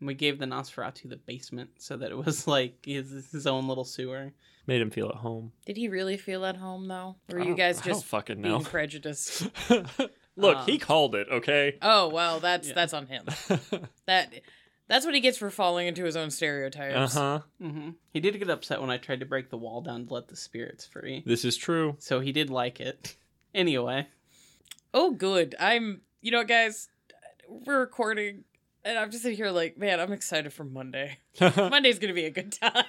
We 0.01 0.13
gave 0.13 0.37
the 0.39 0.45
Nosferatu 0.45 1.09
the 1.09 1.15
basement 1.17 1.69
so 1.77 1.95
that 1.97 2.11
it 2.11 2.17
was 2.17 2.47
like 2.57 2.85
his, 2.85 3.29
his 3.31 3.47
own 3.47 3.67
little 3.67 3.85
sewer. 3.85 4.33
Made 4.67 4.81
him 4.81 4.91
feel 4.91 5.09
at 5.09 5.15
home. 5.15 5.51
Did 5.65 5.75
he 5.77 5.89
really 5.89 6.15
feel 6.17 6.45
at 6.45 6.55
home 6.57 6.87
though? 6.87 7.15
Or 7.31 7.39
were 7.39 7.45
you 7.45 7.55
guys 7.55 7.79
I 7.81 7.85
don't 7.85 7.93
just 7.95 8.05
fucking 8.05 8.41
being 8.41 8.53
know. 8.53 8.59
prejudiced? 8.63 9.47
Look, 10.35 10.57
Um, 10.57 10.65
he 10.65 10.77
called 10.77 11.15
it. 11.15 11.27
Okay. 11.31 11.77
Oh 11.81 12.07
well, 12.09 12.39
that's 12.39 12.69
Yeah. 12.69 12.73
that's 12.73 12.93
on 12.93 13.07
him. 13.07 13.25
That 14.07 14.33
that's 14.87 15.05
what 15.05 15.15
he 15.15 15.21
gets 15.21 15.37
for 15.37 15.49
falling 15.49 15.87
into 15.87 16.03
his 16.03 16.15
own 16.17 16.29
stereotypes. 16.31 16.95
uh 16.95 17.07
stereotypes. 17.07 17.13
huh. 17.61 17.69
hmm 17.69 17.89
He 18.11 18.19
did 18.19 18.37
get 18.39 18.49
upset 18.49 18.81
when 18.81 18.89
I 18.89 18.97
tried 18.97 19.19
to 19.21 19.25
break 19.25 19.49
the 19.49 19.57
wall 19.57 19.81
down 19.81 20.07
to 20.07 20.13
let 20.13 20.27
the 20.27 20.35
spirits 20.35 20.85
free. 20.85 21.23
This 21.25 21.45
is 21.45 21.55
true. 21.57 21.95
So 21.99 22.19
he 22.19 22.31
did 22.31 22.49
like 22.49 22.79
it. 22.79 23.15
Anyway, 23.53 24.07
Oh, 24.93 25.11
good. 25.11 25.55
I'm. 25.59 26.01
You 26.21 26.31
know, 26.31 26.37
what, 26.39 26.47
guys, 26.47 26.87
we're 27.49 27.79
recording, 27.79 28.43
and 28.85 28.97
I'm 28.97 29.11
just 29.11 29.23
sitting 29.23 29.37
here 29.37 29.51
like, 29.51 29.77
man, 29.77 29.99
I'm 29.99 30.11
excited 30.13 30.51
for 30.53 30.63
Monday. 30.63 31.17
Monday's 31.57 31.99
gonna 31.99 32.13
be 32.13 32.25
a 32.25 32.29
good 32.31 32.51
time. 32.51 32.85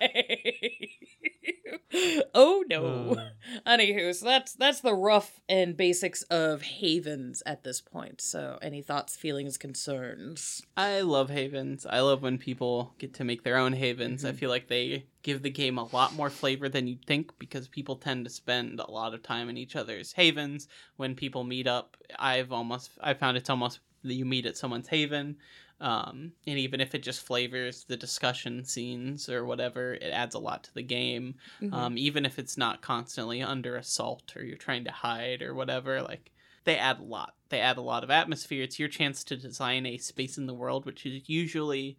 oh 2.34 2.64
no. 2.68 3.16
Uh, 3.18 3.30
Anywho, 3.66 4.14
so 4.14 4.26
that's 4.26 4.55
that's 4.55 4.80
the 4.80 4.95
rough 4.95 5.40
and 5.49 5.76
basics 5.76 6.22
of 6.24 6.62
havens 6.62 7.42
at 7.47 7.62
this 7.64 7.80
point. 7.80 8.20
So, 8.20 8.59
any 8.62 8.82
thoughts, 8.82 9.16
feelings, 9.16 9.57
concerns? 9.57 10.62
I 10.76 11.01
love 11.03 11.30
havens. 11.30 11.86
I 11.86 12.01
love 12.01 12.22
when 12.22 12.38
people 12.38 12.95
get 12.99 13.14
to 13.14 13.24
make 13.24 13.45
their 13.45 13.57
own 13.57 13.72
havens. 13.74 14.24
I 14.24 14.32
Mhm. 14.32 14.36
feel 14.36 14.51
like 14.51 14.68
they 14.68 15.07
give 15.22 15.42
the 15.42 15.51
game 15.51 15.78
a 15.78 15.84
lot 15.95 16.14
more 16.14 16.30
flavor 16.30 16.68
than 16.68 16.86
you'd 16.86 17.05
think 17.07 17.38
because 17.38 17.68
people 17.68 17.97
tend 17.97 18.24
to 18.24 18.30
spend 18.30 18.80
a 18.80 18.90
lot 18.90 19.14
of 19.14 19.22
time 19.22 19.49
in 19.49 19.57
each 19.57 19.76
other's 19.76 20.12
havens. 20.12 20.68
When 20.97 21.14
people 21.14 21.45
meet 21.45 21.66
up, 21.66 21.97
I've 22.18 22.53
almost 22.53 22.90
I 23.01 23.14
found 23.14 23.36
it's 23.36 23.51
almost 23.51 23.78
you 24.03 24.24
meet 24.24 24.47
at 24.47 24.57
someone's 24.57 24.88
haven. 24.88 25.36
Um, 25.81 26.33
and 26.47 26.59
even 26.59 26.81
if 26.81 26.95
it 26.95 27.03
just 27.03 27.27
flavors 27.27 27.85
the 27.85 27.97
discussion 27.97 28.64
scenes 28.64 29.29
or 29.29 29.45
whatever, 29.45 29.95
it 29.95 30.11
adds 30.12 30.35
a 30.35 30.39
lot 30.39 30.64
to 30.64 30.75
the 30.75 30.83
game. 30.83 31.35
Mm-hmm. 31.61 31.75
um, 31.75 31.99
even 31.99 32.25
if 32.25 32.39
it's 32.39 32.57
not 32.57 32.81
constantly 32.81 33.43
under 33.43 33.77
assault 33.77 34.35
or 34.37 34.45
you're 34.45 34.57
trying 34.57 34.85
to 34.85 34.91
hide 34.93 35.43
or 35.43 35.55
whatever 35.55 36.01
like 36.03 36.31
they 36.64 36.77
add 36.77 36.99
a 37.01 37.03
lot 37.03 37.35
they 37.51 37.61
add 37.61 37.77
a 37.77 37.83
lot 37.83 38.05
of 38.05 38.11
atmosphere 38.11 38.62
it's 38.62 38.79
your 38.79 38.89
chance 38.89 39.22
to 39.25 39.37
design 39.37 39.85
a 39.85 39.99
space 39.99 40.39
in 40.39 40.47
the 40.47 40.55
world 40.55 40.87
which 40.87 41.05
is 41.05 41.29
usually 41.29 41.99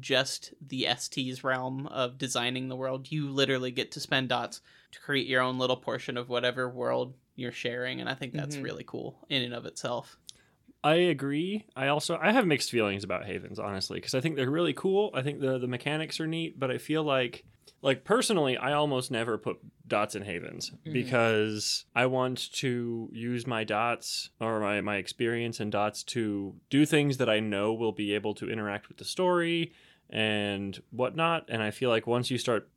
just 0.00 0.54
the 0.66 0.86
st's 0.86 1.44
realm 1.44 1.86
of 1.88 2.18
designing 2.18 2.68
the 2.68 2.76
world 2.76 3.10
you 3.12 3.28
literally 3.30 3.70
get 3.70 3.90
to 3.92 4.00
spend 4.00 4.28
dots 4.28 4.60
to 4.90 5.00
create 5.00 5.26
your 5.26 5.42
own 5.42 5.58
little 5.58 5.76
portion 5.76 6.16
of 6.16 6.28
whatever 6.28 6.68
world 6.68 7.14
you're 7.36 7.52
sharing 7.52 8.00
and 8.00 8.08
i 8.08 8.14
think 8.14 8.32
that's 8.32 8.56
Mhm. 8.56 8.62
really 8.64 8.84
cool 8.84 9.18
in 9.28 9.42
and 9.42 9.54
of 9.54 9.66
itself 9.66 10.18
I 10.86 10.94
agree. 10.94 11.64
I 11.74 11.88
also 11.88 12.16
I 12.22 12.30
have 12.32 12.46
mixed 12.46 12.70
feelings 12.70 13.02
about 13.04 13.26
havens, 13.26 13.58
honestly, 13.58 13.98
because 13.98 14.14
I 14.14 14.20
think 14.20 14.36
they're 14.36 14.50
really 14.50 14.72
cool. 14.72 15.10
I 15.14 15.22
think 15.22 15.40
the 15.40 15.58
the 15.58 15.66
mechanics 15.66 16.20
are 16.20 16.26
neat, 16.26 16.58
but 16.60 16.70
I 16.70 16.78
feel 16.78 17.02
like 17.02 17.44
like 17.82 18.04
personally, 18.04 18.56
I 18.56 18.72
almost 18.72 19.10
never 19.10 19.36
put 19.36 19.56
dots 19.86 20.14
in 20.14 20.22
havens 20.22 20.70
Mhm. 20.86 20.92
because 20.92 21.84
I 21.94 22.06
want 22.06 22.52
to 22.54 23.10
use 23.12 23.46
my 23.46 23.64
dots 23.64 24.30
or 24.40 24.60
my, 24.60 24.80
my 24.80 24.96
experience 24.96 25.60
in 25.60 25.70
dots 25.70 26.02
to 26.14 26.54
do 26.70 26.86
things 26.86 27.16
that 27.18 27.28
I 27.28 27.40
know 27.40 27.72
will 27.74 27.92
be 27.92 28.14
able 28.14 28.34
to 28.34 28.48
interact 28.50 28.88
with 28.88 28.96
the 28.98 29.04
story 29.04 29.72
and 30.10 30.80
whatnot. 30.90 31.46
And 31.48 31.62
I 31.62 31.70
feel 31.70 31.90
like 31.90 32.06
once 32.06 32.30
you 32.30 32.38
start 32.38 32.68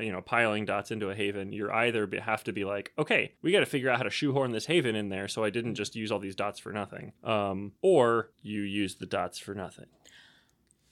you 0.00 0.12
know 0.12 0.20
piling 0.20 0.64
dots 0.64 0.90
into 0.90 1.10
a 1.10 1.14
haven 1.14 1.52
you're 1.52 1.72
either 1.72 2.08
have 2.22 2.44
to 2.44 2.52
be 2.52 2.64
like 2.64 2.92
okay 2.98 3.32
we 3.42 3.52
got 3.52 3.60
to 3.60 3.66
figure 3.66 3.90
out 3.90 3.98
how 3.98 4.02
to 4.02 4.10
shoehorn 4.10 4.52
this 4.52 4.66
haven 4.66 4.94
in 4.94 5.08
there 5.08 5.28
so 5.28 5.42
i 5.42 5.50
didn't 5.50 5.74
just 5.74 5.96
use 5.96 6.12
all 6.12 6.18
these 6.18 6.36
dots 6.36 6.58
for 6.58 6.72
nothing 6.72 7.12
um 7.24 7.72
or 7.82 8.30
you 8.42 8.62
use 8.62 8.96
the 8.96 9.06
dots 9.06 9.38
for 9.38 9.54
nothing 9.54 9.86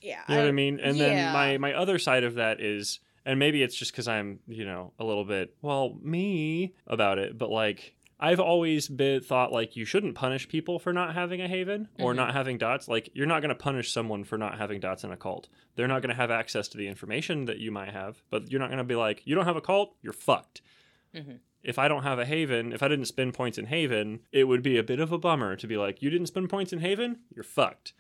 yeah. 0.00 0.22
you 0.28 0.34
know 0.34 0.42
what 0.42 0.48
i 0.48 0.52
mean 0.52 0.80
and 0.80 0.96
yeah. 0.96 1.06
then 1.06 1.32
my 1.32 1.58
my 1.58 1.72
other 1.72 1.98
side 1.98 2.24
of 2.24 2.34
that 2.34 2.60
is 2.60 3.00
and 3.24 3.38
maybe 3.38 3.62
it's 3.62 3.76
just 3.76 3.92
because 3.92 4.08
i'm 4.08 4.40
you 4.46 4.64
know 4.64 4.92
a 4.98 5.04
little 5.04 5.24
bit 5.24 5.54
well 5.62 5.96
me 6.02 6.74
about 6.86 7.18
it 7.18 7.38
but 7.38 7.50
like 7.50 7.94
I've 8.28 8.40
always 8.40 8.88
been 8.88 9.20
thought 9.20 9.52
like 9.52 9.76
you 9.76 9.84
shouldn't 9.84 10.14
punish 10.14 10.48
people 10.48 10.78
for 10.78 10.92
not 10.92 11.14
having 11.14 11.40
a 11.42 11.48
haven 11.48 11.88
or 11.98 12.12
Mhm. 12.12 12.16
not 12.16 12.32
having 12.32 12.58
dots. 12.58 12.88
Like 12.88 13.10
you're 13.14 13.26
not 13.26 13.40
going 13.40 13.50
to 13.50 13.54
punish 13.54 13.92
someone 13.92 14.24
for 14.24 14.38
not 14.38 14.58
having 14.58 14.80
dots 14.80 15.04
in 15.04 15.10
a 15.10 15.16
cult. 15.16 15.48
They're 15.76 15.88
not 15.88 16.00
going 16.02 16.10
to 16.14 16.16
have 16.22 16.30
access 16.30 16.66
to 16.68 16.78
the 16.78 16.88
information 16.88 17.44
that 17.44 17.58
you 17.58 17.70
might 17.70 17.92
have, 17.92 18.22
but 18.30 18.50
you're 18.50 18.60
not 18.60 18.68
going 18.70 18.78
to 18.78 18.84
be 18.84 18.94
like, 18.96 19.22
you 19.26 19.34
don't 19.34 19.44
have 19.44 19.56
a 19.56 19.60
cult, 19.60 19.94
you're 20.02 20.12
fucked. 20.12 20.62
Mhm. 21.14 21.40
If 21.62 21.78
I 21.78 21.88
don't 21.88 22.02
have 22.02 22.18
a 22.18 22.24
haven, 22.26 22.72
if 22.72 22.82
I 22.82 22.88
didn't 22.88 23.06
spend 23.06 23.34
points 23.34 23.58
in 23.58 23.66
haven, 23.66 24.20
it 24.32 24.44
would 24.44 24.62
be 24.62 24.76
a 24.78 24.82
bit 24.82 25.00
of 25.00 25.12
a 25.12 25.18
bummer 25.18 25.56
to 25.56 25.66
be 25.66 25.76
like, 25.76 26.02
you 26.02 26.10
didn't 26.10 26.26
spend 26.28 26.48
points 26.50 26.72
in 26.72 26.80
haven, 26.80 27.20
you're 27.34 27.42
fucked. 27.44 27.92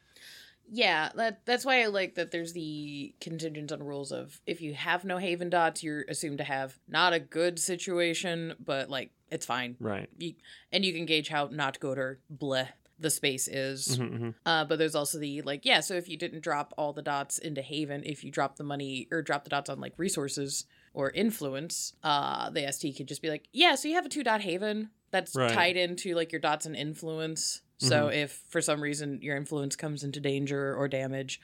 Yeah, 0.70 1.10
that 1.16 1.44
that's 1.44 1.64
why 1.64 1.82
I 1.82 1.86
like 1.86 2.14
that 2.16 2.30
there's 2.30 2.52
the 2.52 3.14
contingent 3.20 3.70
on 3.72 3.82
rules 3.82 4.12
of 4.12 4.40
if 4.46 4.60
you 4.60 4.74
have 4.74 5.04
no 5.04 5.18
haven 5.18 5.50
dots, 5.50 5.82
you're 5.82 6.02
assumed 6.08 6.38
to 6.38 6.44
have 6.44 6.78
not 6.88 7.12
a 7.12 7.20
good 7.20 7.58
situation, 7.58 8.54
but 8.64 8.88
like 8.90 9.10
it's 9.30 9.46
fine. 9.46 9.76
Right. 9.80 10.08
You, 10.18 10.34
and 10.72 10.84
you 10.84 10.92
can 10.92 11.06
gauge 11.06 11.28
how 11.28 11.48
not 11.52 11.80
good 11.80 11.98
or 11.98 12.20
bleh 12.34 12.68
the 12.98 13.10
space 13.10 13.48
is. 13.48 13.98
Mhm, 13.98 14.18
mhm. 14.18 14.34
Uh, 14.46 14.64
but 14.64 14.78
there's 14.78 14.94
also 14.94 15.18
the 15.18 15.42
like, 15.42 15.64
yeah, 15.64 15.80
so 15.80 15.94
if 15.94 16.08
you 16.08 16.16
didn't 16.16 16.40
drop 16.42 16.72
all 16.78 16.92
the 16.92 17.02
dots 17.02 17.38
into 17.38 17.60
Haven, 17.60 18.02
if 18.04 18.22
you 18.24 18.30
drop 18.30 18.56
the 18.56 18.64
money 18.64 19.08
or 19.10 19.20
drop 19.20 19.42
the 19.44 19.50
dots 19.50 19.68
on 19.68 19.80
like 19.80 19.94
resources 19.98 20.64
or 20.94 21.10
influence, 21.10 21.92
uh, 22.04 22.50
the 22.50 22.70
ST 22.72 22.96
could 22.96 23.08
just 23.08 23.20
be 23.20 23.28
like, 23.28 23.48
yeah, 23.52 23.74
so 23.74 23.88
you 23.88 23.94
have 23.94 24.06
a 24.06 24.08
two 24.08 24.22
dot 24.22 24.40
Haven 24.42 24.90
that's 25.10 25.34
Right. 25.34 25.52
tied 25.52 25.76
into 25.76 26.14
like 26.14 26.30
your 26.32 26.40
dots 26.40 26.66
and 26.66 26.76
influence. 26.76 27.62
So 27.78 28.08
if 28.08 28.42
for 28.48 28.60
some 28.62 28.80
reason 28.82 29.20
your 29.22 29.36
influence 29.36 29.76
comes 29.76 30.04
into 30.04 30.20
danger 30.20 30.74
or 30.74 30.88
damage, 30.88 31.40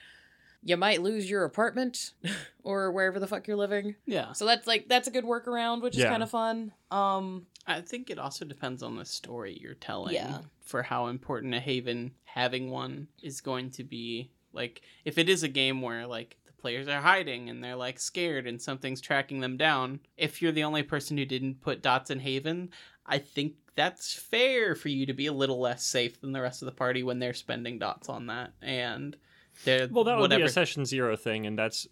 you 0.63 0.77
might 0.77 1.03
lose 1.03 1.29
your 1.31 1.45
apartment 1.45 2.13
or 2.63 2.93
wherever 2.93 3.19
the 3.19 3.27
fuck 3.27 3.47
you're 3.47 3.57
living. 3.57 3.95
yeah 4.07 4.33
So 4.33 4.45
that's 4.47 4.67
like 4.67 4.89
that's 4.89 5.09
a 5.09 5.11
good 5.11 5.25
workaround, 5.25 5.83
which 5.83 5.95
is 5.97 6.01
Yeah. 6.03 6.11
kind 6.11 6.23
of 6.23 6.31
fun. 6.31 6.73
Um, 6.91 7.47
I 7.67 7.81
think 7.83 8.11
it 8.11 8.19
also 8.19 8.45
depends 8.45 8.83
on 8.83 8.97
the 8.97 9.05
story 9.05 9.59
you're 9.61 9.75
telling 9.75 10.15
Yeah. 10.15 10.41
for 10.63 10.83
how 10.83 11.07
important 11.09 11.55
a 11.55 11.61
haven 11.61 12.13
having 12.25 12.71
one 12.71 13.09
is 13.23 13.41
going 13.41 13.71
to 13.73 13.85
be. 13.85 14.31
Like 14.53 14.83
if 15.05 15.19
it 15.19 15.29
is 15.29 15.43
a 15.43 15.49
game 15.49 15.81
where 15.83 16.07
like 16.07 16.37
the 16.47 16.53
players 16.53 16.89
are 16.89 17.01
hiding 17.01 17.49
and 17.51 17.63
they're 17.63 17.77
like 17.77 17.99
scared 18.01 18.47
and 18.47 18.61
something's 18.61 19.01
tracking 19.01 19.41
them 19.41 19.57
down, 19.57 20.01
if 20.17 20.41
you're 20.43 20.53
the 20.53 20.65
only 20.65 20.83
person 20.83 21.17
who 21.19 21.25
didn't 21.25 21.61
put 21.61 21.83
dots 21.83 22.11
in 22.11 22.21
haven, 22.21 22.71
I 23.07 23.19
think 23.19 23.55
that's 23.81 24.15
fair 24.15 24.75
for 24.75 24.89
you 24.89 25.07
to 25.07 25.13
be 25.15 25.27
a 25.27 25.33
little 25.33 25.61
less 25.61 25.85
safe 25.85 26.21
than 26.21 26.33
the 26.33 26.41
rest 26.41 26.63
of 26.63 26.67
the 26.67 26.73
party 26.73 27.03
when 27.03 27.19
they're 27.19 27.35
spending 27.35 27.79
dots 27.79 28.09
on 28.09 28.27
that 28.27 28.53
and 28.61 29.17
Well, 29.67 30.05
that 30.05 30.17
would 30.17 30.23
whatever 30.23 30.41
be 30.41 30.47
a 30.47 30.49
session 30.49 30.85
zero 30.85 31.17
thing, 31.17 31.47
and 31.47 31.59
that's 31.59 31.87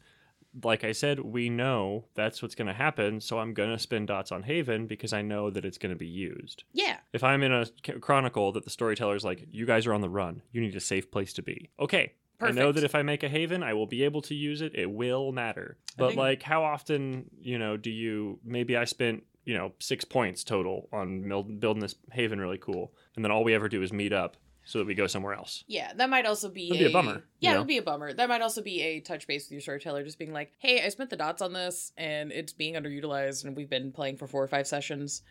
like 0.63 0.83
I 0.83 0.93
said, 0.93 1.21
we 1.21 1.51
know 1.51 2.07
that's 2.15 2.43
what's 2.43 2.55
going 2.55 2.69
to 2.69 2.75
happen. 2.75 3.21
So 3.21 3.39
I'm 3.39 3.53
going 3.55 3.71
to 3.71 3.79
spend 3.79 4.09
dots 4.09 4.33
on 4.33 4.43
Haven 4.43 4.87
because 4.87 5.13
I 5.13 5.23
know 5.23 5.51
that 5.51 5.65
it's 5.65 5.79
going 5.79 5.93
to 5.93 5.99
be 5.99 6.07
used. 6.07 6.65
yeah, 6.73 6.97
If 7.13 7.23
I'm 7.23 7.43
in 7.43 7.53
a 7.53 7.67
chronicle 8.01 8.53
that 8.53 8.65
the 8.65 8.71
storyteller's 8.71 9.25
like, 9.25 9.47
you 9.51 9.67
guys 9.67 9.87
are 9.87 9.93
on 9.93 10.01
the 10.01 10.09
run, 10.09 10.43
you 10.51 10.61
need 10.61 10.75
a 10.75 10.81
safe 10.81 11.11
place 11.11 11.33
to 11.35 11.43
be. 11.43 11.69
Okay. 11.79 12.15
Perfect. 12.39 12.59
I 12.59 12.63
know 12.63 12.73
that 12.73 12.85
if 12.85 12.95
I 12.95 13.03
make 13.03 13.25
a 13.25 13.29
haven, 13.29 13.65
I 13.65 13.75
will 13.75 13.87
be 13.87 14.05
able 14.05 14.23
to 14.23 14.35
use 14.35 14.61
it. 14.61 14.73
It 14.77 14.91
will 14.91 15.33
matter. 15.33 15.77
But 15.97 16.09
think- 16.09 16.19
like, 16.19 16.43
how 16.43 16.63
often, 16.63 17.29
you 17.41 17.59
know, 17.59 17.77
do 17.77 17.91
you? 17.91 18.39
Maybe 18.45 18.77
I 18.77 18.85
spent, 18.85 19.25
you 19.49 19.57
know, 19.57 19.73
six 19.79 20.05
points 20.05 20.45
total 20.45 20.89
on 20.93 21.23
building 21.59 21.81
this 21.81 21.95
haven 22.13 22.39
really 22.39 22.59
cool, 22.59 22.93
and 23.17 23.25
then 23.25 23.33
all 23.33 23.43
we 23.45 23.55
ever 23.55 23.67
do 23.67 23.83
is 23.83 23.93
meet 23.95 24.13
up 24.13 24.37
so 24.65 24.79
that 24.79 24.87
we 24.87 24.95
go 24.95 25.07
somewhere 25.07 25.33
else. 25.33 25.65
Yeah, 25.67 25.91
that 25.95 26.11
might 26.11 26.27
also 26.27 26.51
be, 26.51 26.69
That'd 26.69 26.85
be 26.85 26.91
a 26.91 26.93
bummer, 26.93 27.25
Yeah, 27.41 27.49
you 27.49 27.53
it 27.53 27.55
know? 27.55 27.61
would 27.63 27.69
be 27.69 27.79
a 27.79 27.83
bummer. 27.83 28.13
That 28.13 28.29
might 28.29 28.43
also 28.43 28.61
be 28.61 28.83
a 28.83 29.01
touch 29.01 29.27
base 29.27 29.47
with 29.47 29.53
your 29.53 29.63
storyteller, 29.63 30.05
just 30.05 30.19
being 30.19 30.35
like, 30.35 30.53
"Hey, 30.59 30.85
I 30.85 30.91
spent 30.91 31.09
the 31.09 31.17
dots 31.17 31.41
on 31.41 31.55
this, 31.55 31.93
and 31.97 32.31
it's 32.31 32.53
being 32.53 32.75
underutilized, 32.75 33.47
and 33.47 33.57
we've 33.57 33.71
been 33.71 33.91
playing 33.91 34.19
for 34.19 34.27
four 34.27 34.43
or 34.45 34.49
five 34.49 34.67
sessions. 34.67 35.23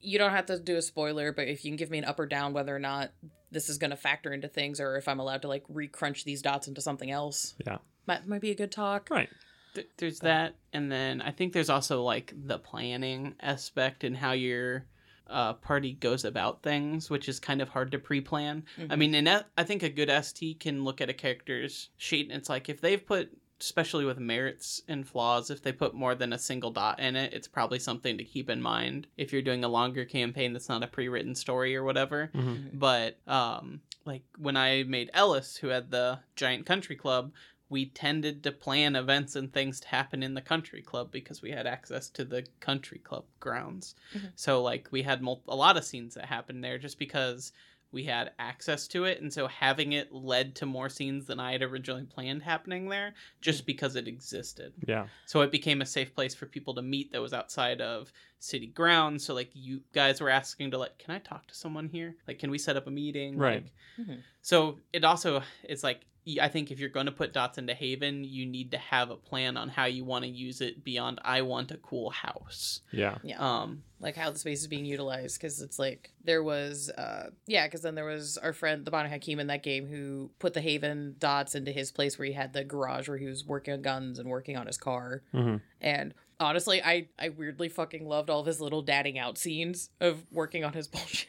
You 0.00 0.16
don't 0.18 0.30
have 0.30 0.46
to 0.46 0.58
do 0.58 0.76
a 0.76 0.82
spoiler, 0.82 1.30
but 1.32 1.46
if 1.46 1.62
you 1.62 1.70
can 1.70 1.76
give 1.76 1.90
me 1.90 1.98
an 1.98 2.06
up 2.06 2.18
or 2.18 2.24
down 2.26 2.54
whether 2.54 2.74
or 2.74 2.78
not 2.78 3.10
this 3.50 3.68
is 3.68 3.76
going 3.76 3.90
to 3.90 3.96
factor 3.96 4.32
into 4.32 4.48
things, 4.48 4.80
or 4.80 4.96
if 4.96 5.06
I'm 5.06 5.20
allowed 5.20 5.42
to 5.42 5.48
like 5.48 5.64
recrunch 5.68 6.24
these 6.24 6.40
dots 6.40 6.66
into 6.66 6.80
something 6.80 7.10
else, 7.10 7.54
Yeah. 7.66 7.76
might 8.06 8.26
might 8.26 8.40
be 8.40 8.50
a 8.52 8.54
good 8.54 8.72
talk. 8.72 9.10
Right. 9.10 9.28
Th- 9.76 9.88
there's 9.98 10.18
that, 10.20 10.56
and 10.72 10.90
then 10.90 11.20
I 11.22 11.30
think 11.30 11.52
there's 11.52 11.70
also 11.70 12.02
like 12.02 12.34
the 12.36 12.58
planning 12.58 13.34
aspect 13.40 14.02
and 14.04 14.16
how 14.16 14.32
your 14.32 14.86
uh, 15.28 15.52
party 15.54 15.92
goes 15.94 16.24
about 16.24 16.62
things, 16.62 17.10
which 17.10 17.28
is 17.28 17.40
kind 17.40 17.60
of 17.60 17.68
hard 17.68 17.90
to 17.92 17.98
pre-plan. 17.98 18.64
I 18.78 18.82
Mhm. 18.82 18.98
mean, 18.98 19.14
and 19.16 19.44
I 19.58 19.64
think 19.64 19.82
a 19.82 19.88
good 19.88 20.08
ST 20.08 20.60
can 20.60 20.84
look 20.84 21.00
at 21.00 21.10
a 21.10 21.14
character's 21.14 21.90
sheet 21.96 22.30
and 22.30 22.38
it's 22.38 22.48
like 22.48 22.68
if 22.68 22.80
they've 22.80 23.04
put, 23.04 23.36
especially 23.60 24.04
with 24.04 24.18
merits 24.20 24.82
and 24.86 25.04
flaws, 25.08 25.50
if 25.50 25.62
they 25.62 25.72
put 25.72 25.94
more 25.94 26.14
than 26.14 26.32
a 26.32 26.38
single 26.38 26.70
dot 26.70 27.00
in 27.00 27.16
it, 27.16 27.32
it's 27.34 27.48
probably 27.48 27.80
something 27.80 28.16
to 28.18 28.22
keep 28.24 28.48
in 28.48 28.62
mind 28.62 29.08
if 29.16 29.32
you're 29.32 29.42
doing 29.42 29.64
a 29.64 29.68
longer 29.68 30.04
campaign 30.04 30.52
that's 30.52 30.68
not 30.68 30.84
a 30.84 30.86
pre-written 30.86 31.34
story 31.34 31.74
or 31.74 31.82
whatever. 31.82 32.30
Mhm. 32.32 32.78
But 32.78 33.18
um, 33.26 33.80
like 34.04 34.22
when 34.38 34.56
I 34.56 34.84
made 34.84 35.10
Ellis, 35.12 35.56
who 35.56 35.68
had 35.68 35.90
the 35.90 36.20
giant 36.36 36.66
country 36.66 36.94
club, 36.94 37.32
we 37.68 37.86
tended 37.86 38.42
to 38.44 38.52
plan 38.52 38.94
events 38.96 39.34
and 39.36 39.52
things 39.52 39.80
to 39.80 39.88
happen 39.88 40.22
in 40.22 40.34
the 40.34 40.40
country 40.40 40.82
club 40.82 41.10
because 41.10 41.42
we 41.42 41.50
had 41.50 41.66
access 41.66 42.08
to 42.10 42.24
the 42.24 42.46
country 42.60 42.98
club 42.98 43.24
grounds. 43.40 43.94
Mhm. 44.14 44.30
So 44.36 44.62
like 44.62 44.88
we 44.92 45.02
had 45.02 45.20
mul- 45.22 45.42
a 45.48 45.56
lot 45.56 45.76
of 45.76 45.84
scenes 45.84 46.14
that 46.14 46.26
happened 46.26 46.62
there 46.62 46.78
just 46.78 46.98
because 46.98 47.52
we 47.92 48.04
had 48.04 48.32
access 48.38 48.86
to 48.88 49.04
it 49.04 49.20
and 49.22 49.32
so 49.32 49.46
having 49.46 49.92
it 49.92 50.12
led 50.12 50.54
to 50.56 50.66
more 50.66 50.88
scenes 50.88 51.26
than 51.26 51.40
I 51.40 51.52
had 51.52 51.62
originally 51.62 52.04
planned 52.04 52.42
happening 52.42 52.88
there 52.88 53.14
just 53.40 53.64
because 53.66 53.96
it 53.96 54.06
existed. 54.06 54.72
Yeah. 54.86 55.06
So 55.24 55.40
it 55.40 55.50
became 55.50 55.80
a 55.80 55.86
safe 55.86 56.14
place 56.14 56.34
for 56.34 56.46
people 56.46 56.74
to 56.74 56.82
meet 56.82 57.10
that 57.12 57.20
was 57.22 57.32
outside 57.32 57.80
of 57.80 58.12
city 58.38 58.66
grounds. 58.66 59.24
So 59.24 59.34
like 59.34 59.50
you 59.54 59.82
guys 59.92 60.20
were 60.20 60.30
asking 60.30 60.72
to 60.72 60.78
like, 60.78 60.98
can 60.98 61.14
I 61.14 61.18
talk 61.20 61.46
to 61.48 61.54
someone 61.54 61.88
here? 61.88 62.16
Like, 62.28 62.38
can 62.38 62.50
we 62.50 62.58
set 62.58 62.76
up 62.76 62.86
a 62.86 62.90
meeting? 62.90 63.38
Right. 63.38 63.64
Like, 63.98 64.06
Mhm. 64.06 64.22
so 64.42 64.78
it 64.92 65.02
also 65.04 65.42
it's 65.62 65.82
like 65.84 66.00
y- 66.00 66.04
I 66.40 66.48
think 66.48 66.70
if 66.70 66.80
you're 66.80 66.88
going 66.88 67.06
to 67.06 67.12
put 67.12 67.32
dots 67.32 67.56
into 67.56 67.74
Haven, 67.74 68.24
you 68.24 68.46
need 68.46 68.72
to 68.72 68.78
have 68.78 69.10
a 69.10 69.16
plan 69.16 69.56
on 69.56 69.68
how 69.68 69.84
you 69.84 70.04
want 70.04 70.24
to 70.24 70.30
use 70.30 70.60
it 70.60 70.82
beyond 70.82 71.20
I 71.24 71.42
want 71.42 71.70
a 71.70 71.76
cool 71.76 72.10
house. 72.10 72.80
Yeah. 72.90 73.18
Yeah. 73.22 73.38
Um, 73.38 73.82
like 74.00 74.16
how 74.16 74.30
the 74.30 74.38
space 74.38 74.60
is 74.60 74.66
being 74.66 74.84
utilized 74.84 75.40
because 75.40 75.62
it's 75.62 75.78
like 75.78 76.10
there 76.24 76.42
was 76.42 76.90
uh 76.90 77.30
yeah 77.46 77.66
because 77.66 77.82
then 77.82 77.94
there 77.94 78.04
was 78.04 78.36
our 78.38 78.52
friend 78.52 78.84
the 78.84 78.90
Banu 78.90 79.08
Haqim 79.08 79.38
in 79.38 79.46
that 79.46 79.62
game 79.62 79.86
who 79.86 80.30
put 80.38 80.54
the 80.54 80.60
Haven 80.60 81.16
dots 81.18 81.54
into 81.54 81.72
his 81.72 81.90
place 81.90 82.18
where 82.18 82.26
he 82.26 82.32
had 82.32 82.52
the 82.52 82.64
garage 82.64 83.08
where 83.08 83.18
he 83.18 83.26
was 83.26 83.44
working 83.44 83.74
on 83.74 83.82
guns 83.82 84.18
and 84.18 84.28
working 84.28 84.56
on 84.56 84.66
his 84.66 84.76
car 84.76 85.22
hmm 85.32 85.56
and 85.80 86.12
honestly 86.38 86.82
I 86.82 87.08
I 87.18 87.30
weirdly 87.30 87.68
fucking 87.68 88.06
loved 88.06 88.28
all 88.28 88.40
of 88.40 88.46
his 88.46 88.60
little 88.60 88.82
dadding 88.82 89.18
out 89.18 89.38
scenes 89.38 89.90
of 90.00 90.24
working 90.30 90.64
on 90.64 90.74
his 90.74 90.88
bullshit 90.88 91.28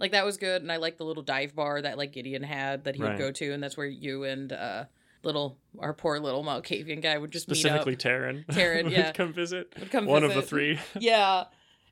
like 0.00 0.12
that 0.12 0.24
was 0.24 0.36
good 0.38 0.62
and 0.62 0.72
I 0.72 0.76
like 0.78 0.96
the 0.98 1.04
little 1.04 1.22
dive 1.22 1.54
bar 1.54 1.80
that 1.82 1.96
like 1.98 2.12
Gideon 2.12 2.42
had 2.42 2.84
that 2.84 2.96
he 2.96 3.02
Right. 3.02 3.10
would 3.12 3.18
go 3.18 3.30
to 3.30 3.52
and 3.52 3.62
that's 3.62 3.76
where 3.76 3.86
you 3.86 4.24
and 4.24 4.52
uh 4.52 4.84
little 5.22 5.58
our 5.78 5.92
poor 5.94 6.18
little 6.18 6.42
Malkavian 6.42 7.02
guy 7.02 7.18
would 7.18 7.30
just 7.30 7.44
Specifically, 7.44 7.92
meet 7.92 7.98
Taryn. 8.00 8.46
Taryn, 8.46 8.84
would 8.84 8.92
yeah. 8.92 9.12
come 9.12 9.32
visit. 9.34 9.72
Would 9.78 9.90
come 9.90 10.06
One 10.06 10.24
of 10.24 10.32
the 10.34 10.42
three. 10.42 10.78
yeah 10.98 11.44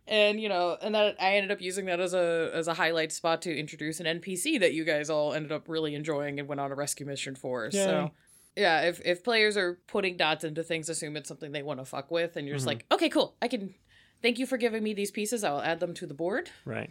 and 0.06 0.40
you 0.40 0.48
know 0.48 0.74
and 0.80 0.94
that 0.94 1.14
i 1.20 1.34
ended 1.34 1.50
up 1.50 1.60
using 1.60 1.84
that 1.84 2.00
as 2.00 2.14
a 2.14 2.50
as 2.54 2.66
a 2.66 2.72
highlight 2.72 3.12
spot 3.12 3.42
to 3.42 3.54
introduce 3.54 4.00
an 4.00 4.06
npc 4.20 4.58
that 4.58 4.72
you 4.72 4.82
guys 4.82 5.10
all 5.10 5.34
ended 5.34 5.52
up 5.52 5.68
really 5.68 5.94
enjoying 5.94 6.38
and 6.40 6.48
went 6.48 6.58
on 6.58 6.72
a 6.72 6.74
rescue 6.74 7.04
mission 7.04 7.34
for 7.36 7.70
so 7.70 8.10
yeah 8.56 8.80
if 8.80 9.02
if 9.04 9.22
players 9.22 9.54
are 9.58 9.78
putting 9.86 10.16
dots 10.16 10.44
into 10.44 10.62
things 10.64 10.88
assume 10.88 11.14
it's 11.14 11.28
something 11.28 11.52
they 11.52 11.62
want 11.62 11.78
to 11.78 11.84
fuck 11.84 12.10
with 12.10 12.36
and 12.38 12.46
you're 12.48 12.56
just 12.56 12.64
Mhm. 12.64 12.68
like 12.68 12.86
okay 12.90 13.10
cool 13.10 13.36
i 13.42 13.48
can 13.48 13.74
thank 14.22 14.38
you 14.38 14.46
for 14.46 14.56
giving 14.56 14.82
me 14.82 14.94
these 14.94 15.10
pieces 15.10 15.44
i'll 15.44 15.60
add 15.60 15.78
them 15.78 15.92
to 15.92 16.06
the 16.06 16.14
board 16.14 16.48
Right. 16.64 16.90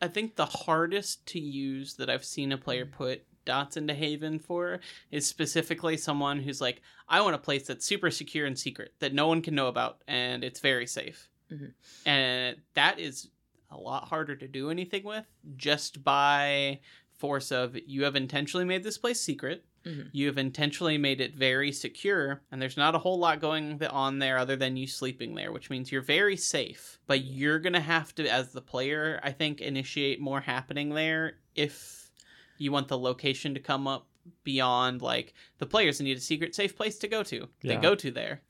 I, 0.00 0.08
think 0.08 0.36
the 0.36 0.46
hardest 0.46 1.26
to 1.26 1.40
use 1.40 1.94
that 1.94 2.10
I've 2.10 2.24
seen 2.24 2.52
a 2.52 2.58
player 2.58 2.86
put 2.86 3.24
dots 3.44 3.76
into 3.76 3.94
Haven 3.94 4.38
for 4.38 4.80
is 5.10 5.26
specifically 5.26 5.96
someone 5.96 6.40
who's 6.40 6.60
like, 6.60 6.82
I 7.08 7.20
want 7.20 7.34
a 7.34 7.38
place 7.38 7.66
that's 7.66 7.86
super 7.86 8.10
secure 8.10 8.46
and 8.46 8.58
secret 8.58 8.92
that 8.98 9.14
no 9.14 9.28
one 9.28 9.40
can 9.42 9.54
know 9.54 9.68
about 9.68 10.02
and 10.06 10.44
it's 10.44 10.60
very 10.60 10.86
safe. 10.86 11.28
Mhm. 11.50 11.72
And 12.04 12.56
that 12.74 12.98
is 12.98 13.28
a 13.70 13.76
lot 13.76 14.08
harder 14.08 14.36
to 14.36 14.48
do 14.48 14.70
anything 14.70 15.04
with 15.04 15.26
just 15.56 16.02
by 16.04 16.80
force 17.18 17.50
of 17.50 17.76
you 17.86 18.04
have 18.04 18.16
intentionally 18.16 18.64
made 18.64 18.82
this 18.82 18.98
place 18.98 19.20
secret. 19.20 19.64
Mhm. 19.86 20.08
You 20.12 20.26
have 20.26 20.36
intentionally 20.38 20.98
made 20.98 21.20
it 21.20 21.34
very 21.34 21.70
secure, 21.72 22.42
and 22.50 22.60
there's 22.60 22.76
not 22.76 22.94
a 22.94 22.98
whole 22.98 23.18
lot 23.18 23.40
going 23.40 23.82
on 23.84 24.18
there 24.18 24.36
other 24.36 24.56
than 24.56 24.76
you 24.76 24.86
sleeping 24.86 25.34
there, 25.36 25.52
which 25.52 25.70
means 25.70 25.92
you're 25.92 26.02
very 26.02 26.36
safe. 26.36 26.98
But 27.06 27.24
you're 27.24 27.60
gonna 27.60 27.80
have 27.80 28.14
to, 28.16 28.26
as 28.28 28.52
the 28.52 28.60
player, 28.62 29.20
I 29.22 29.30
think, 29.32 29.60
initiate 29.60 30.20
more 30.20 30.40
happening 30.40 30.90
there 30.90 31.38
if 31.54 32.10
you 32.58 32.72
want 32.72 32.88
the 32.88 32.98
location 32.98 33.54
to 33.54 33.60
come 33.60 33.86
up 33.86 34.08
beyond 34.42 35.02
like 35.02 35.34
the 35.58 35.66
players 35.66 36.00
need 36.00 36.16
a 36.16 36.20
secret 36.20 36.54
safe 36.54 36.74
place 36.76 36.98
to 36.98 37.06
go 37.08 37.22
to. 37.22 37.48
They 37.62 37.76
go 37.76 37.94
to 37.94 38.10
there. 38.10 38.42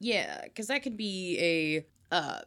yeah 0.00 0.42
because 0.44 0.68
that 0.68 0.82
could 0.84 0.96
be 0.96 1.36
a 1.40 2.14
uh 2.14 2.40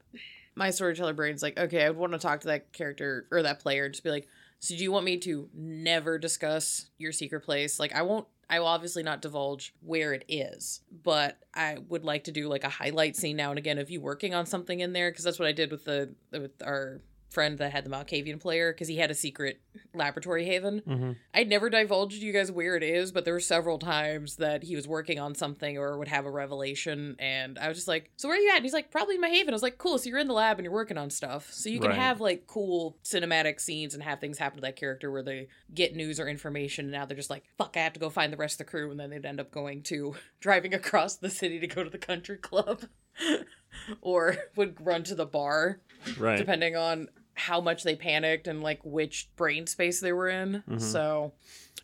my 0.55 0.69
storyteller 0.71 1.13
brain's 1.13 1.43
like 1.43 1.59
okay 1.59 1.83
i 1.85 1.89
would 1.89 1.97
want 1.99 2.13
to 2.13 2.17
talk 2.17 2.39
to 2.39 2.47
that 2.47 2.71
character 2.71 3.27
or 3.29 3.43
that 3.43 3.59
player 3.59 3.83
and 3.85 3.93
just 3.93 4.03
be 4.05 4.09
like 4.09 4.25
so 4.59 4.73
do 4.75 4.81
you 4.81 4.91
want 4.91 5.03
me 5.05 5.17
to 5.17 5.49
never 5.53 6.17
discuss 6.17 6.85
your 6.97 7.11
secret 7.11 7.41
place 7.41 7.77
like 7.77 7.93
i 7.93 8.01
won't 8.01 8.25
i 8.51 8.59
will 8.59 8.67
obviously 8.67 9.01
not 9.01 9.21
divulge 9.21 9.73
where 9.81 10.13
it 10.13 10.23
is 10.27 10.81
but 11.03 11.39
i 11.55 11.77
would 11.89 12.03
like 12.03 12.25
to 12.25 12.31
do 12.31 12.47
like 12.47 12.63
a 12.63 12.69
highlight 12.69 13.15
scene 13.15 13.35
now 13.35 13.49
and 13.49 13.57
again 13.57 13.79
of 13.79 13.89
you 13.89 13.99
working 13.99 14.35
on 14.35 14.45
something 14.45 14.81
in 14.81 14.93
there 14.93 15.09
because 15.09 15.23
that's 15.23 15.39
what 15.39 15.47
i 15.47 15.51
did 15.51 15.71
with 15.71 15.85
the 15.85 16.13
with 16.31 16.61
our 16.63 17.01
friend 17.31 17.57
that 17.57 17.71
had 17.71 17.85
the 17.85 17.89
Malkavian 17.89 18.39
player 18.39 18.71
because 18.73 18.87
he 18.87 18.97
had 18.97 19.09
a 19.09 19.15
secret 19.15 19.61
laboratory 19.93 20.45
haven 20.45 20.79
hmm 20.85 21.11
I'd 21.33 21.47
never 21.47 21.69
divulged 21.69 22.21
you 22.21 22.33
guys 22.33 22.51
where 22.51 22.75
it 22.75 22.83
is, 22.83 23.13
but 23.13 23.23
there 23.23 23.33
were 23.33 23.39
several 23.39 23.79
times 23.79 24.35
that 24.35 24.63
he 24.63 24.75
was 24.75 24.85
working 24.85 25.17
on 25.17 25.33
something 25.33 25.77
or 25.77 25.97
would 25.97 26.09
have 26.09 26.25
a 26.25 26.31
revelation, 26.31 27.15
and 27.19 27.57
I 27.57 27.69
was 27.69 27.77
just 27.77 27.87
like, 27.87 28.11
"So 28.17 28.27
where 28.27 28.37
are 28.37 28.41
you 28.41 28.49
at?" 28.49 28.57
And 28.57 28.65
he's 28.65 28.73
like, 28.73 28.91
"Probably 28.91 29.15
in 29.15 29.21
my 29.21 29.29
haven." 29.29 29.53
I 29.53 29.55
was 29.55 29.63
like, 29.63 29.77
"Cool, 29.77 29.97
so 29.97 30.09
you're 30.09 30.19
in 30.19 30.27
the 30.27 30.33
lab 30.33 30.57
and 30.57 30.65
you're 30.65 30.73
working 30.73 30.97
on 30.97 31.09
stuff, 31.09 31.49
so 31.53 31.69
you 31.69 31.79
can 31.79 31.91
Right. 31.91 31.99
have 31.99 32.19
like 32.19 32.47
cool 32.47 32.97
cinematic 33.05 33.61
scenes 33.61 33.93
and 33.93 34.03
have 34.03 34.19
things 34.19 34.39
happen 34.39 34.57
to 34.57 34.61
that 34.63 34.75
character 34.75 35.09
where 35.09 35.23
they 35.23 35.47
get 35.73 35.95
news 35.95 36.19
or 36.19 36.27
information, 36.27 36.85
and 36.85 36.91
now 36.91 37.05
they're 37.05 37.15
just 37.15 37.29
like, 37.29 37.45
"Fuck, 37.57 37.77
I 37.77 37.79
have 37.79 37.93
to 37.93 37.99
go 38.01 38.09
find 38.09 38.33
the 38.33 38.37
rest 38.37 38.55
of 38.55 38.65
the 38.65 38.71
crew," 38.71 38.91
and 38.91 38.99
then 38.99 39.09
they'd 39.09 39.25
end 39.25 39.39
up 39.39 39.51
going 39.51 39.83
to 39.83 40.15
driving 40.41 40.73
across 40.73 41.15
the 41.15 41.29
city 41.29 41.59
to 41.59 41.67
go 41.67 41.81
to 41.81 41.89
the 41.89 41.97
country 41.97 42.37
club, 42.39 42.83
or 44.01 44.35
would 44.57 44.85
run 44.85 45.03
to 45.03 45.15
the 45.15 45.25
bar 45.25 45.79
Right. 46.19 46.37
depending 46.37 46.75
on 46.75 47.07
how 47.47 47.59
much 47.61 47.83
they 47.83 47.95
panicked 47.95 48.47
and 48.47 48.61
like 48.61 48.79
which 48.83 49.29
brain 49.35 49.65
space 49.67 49.99
they 49.99 50.13
were 50.13 50.29
in. 50.29 50.63
Mhm. 50.69 50.79
So 50.81 51.33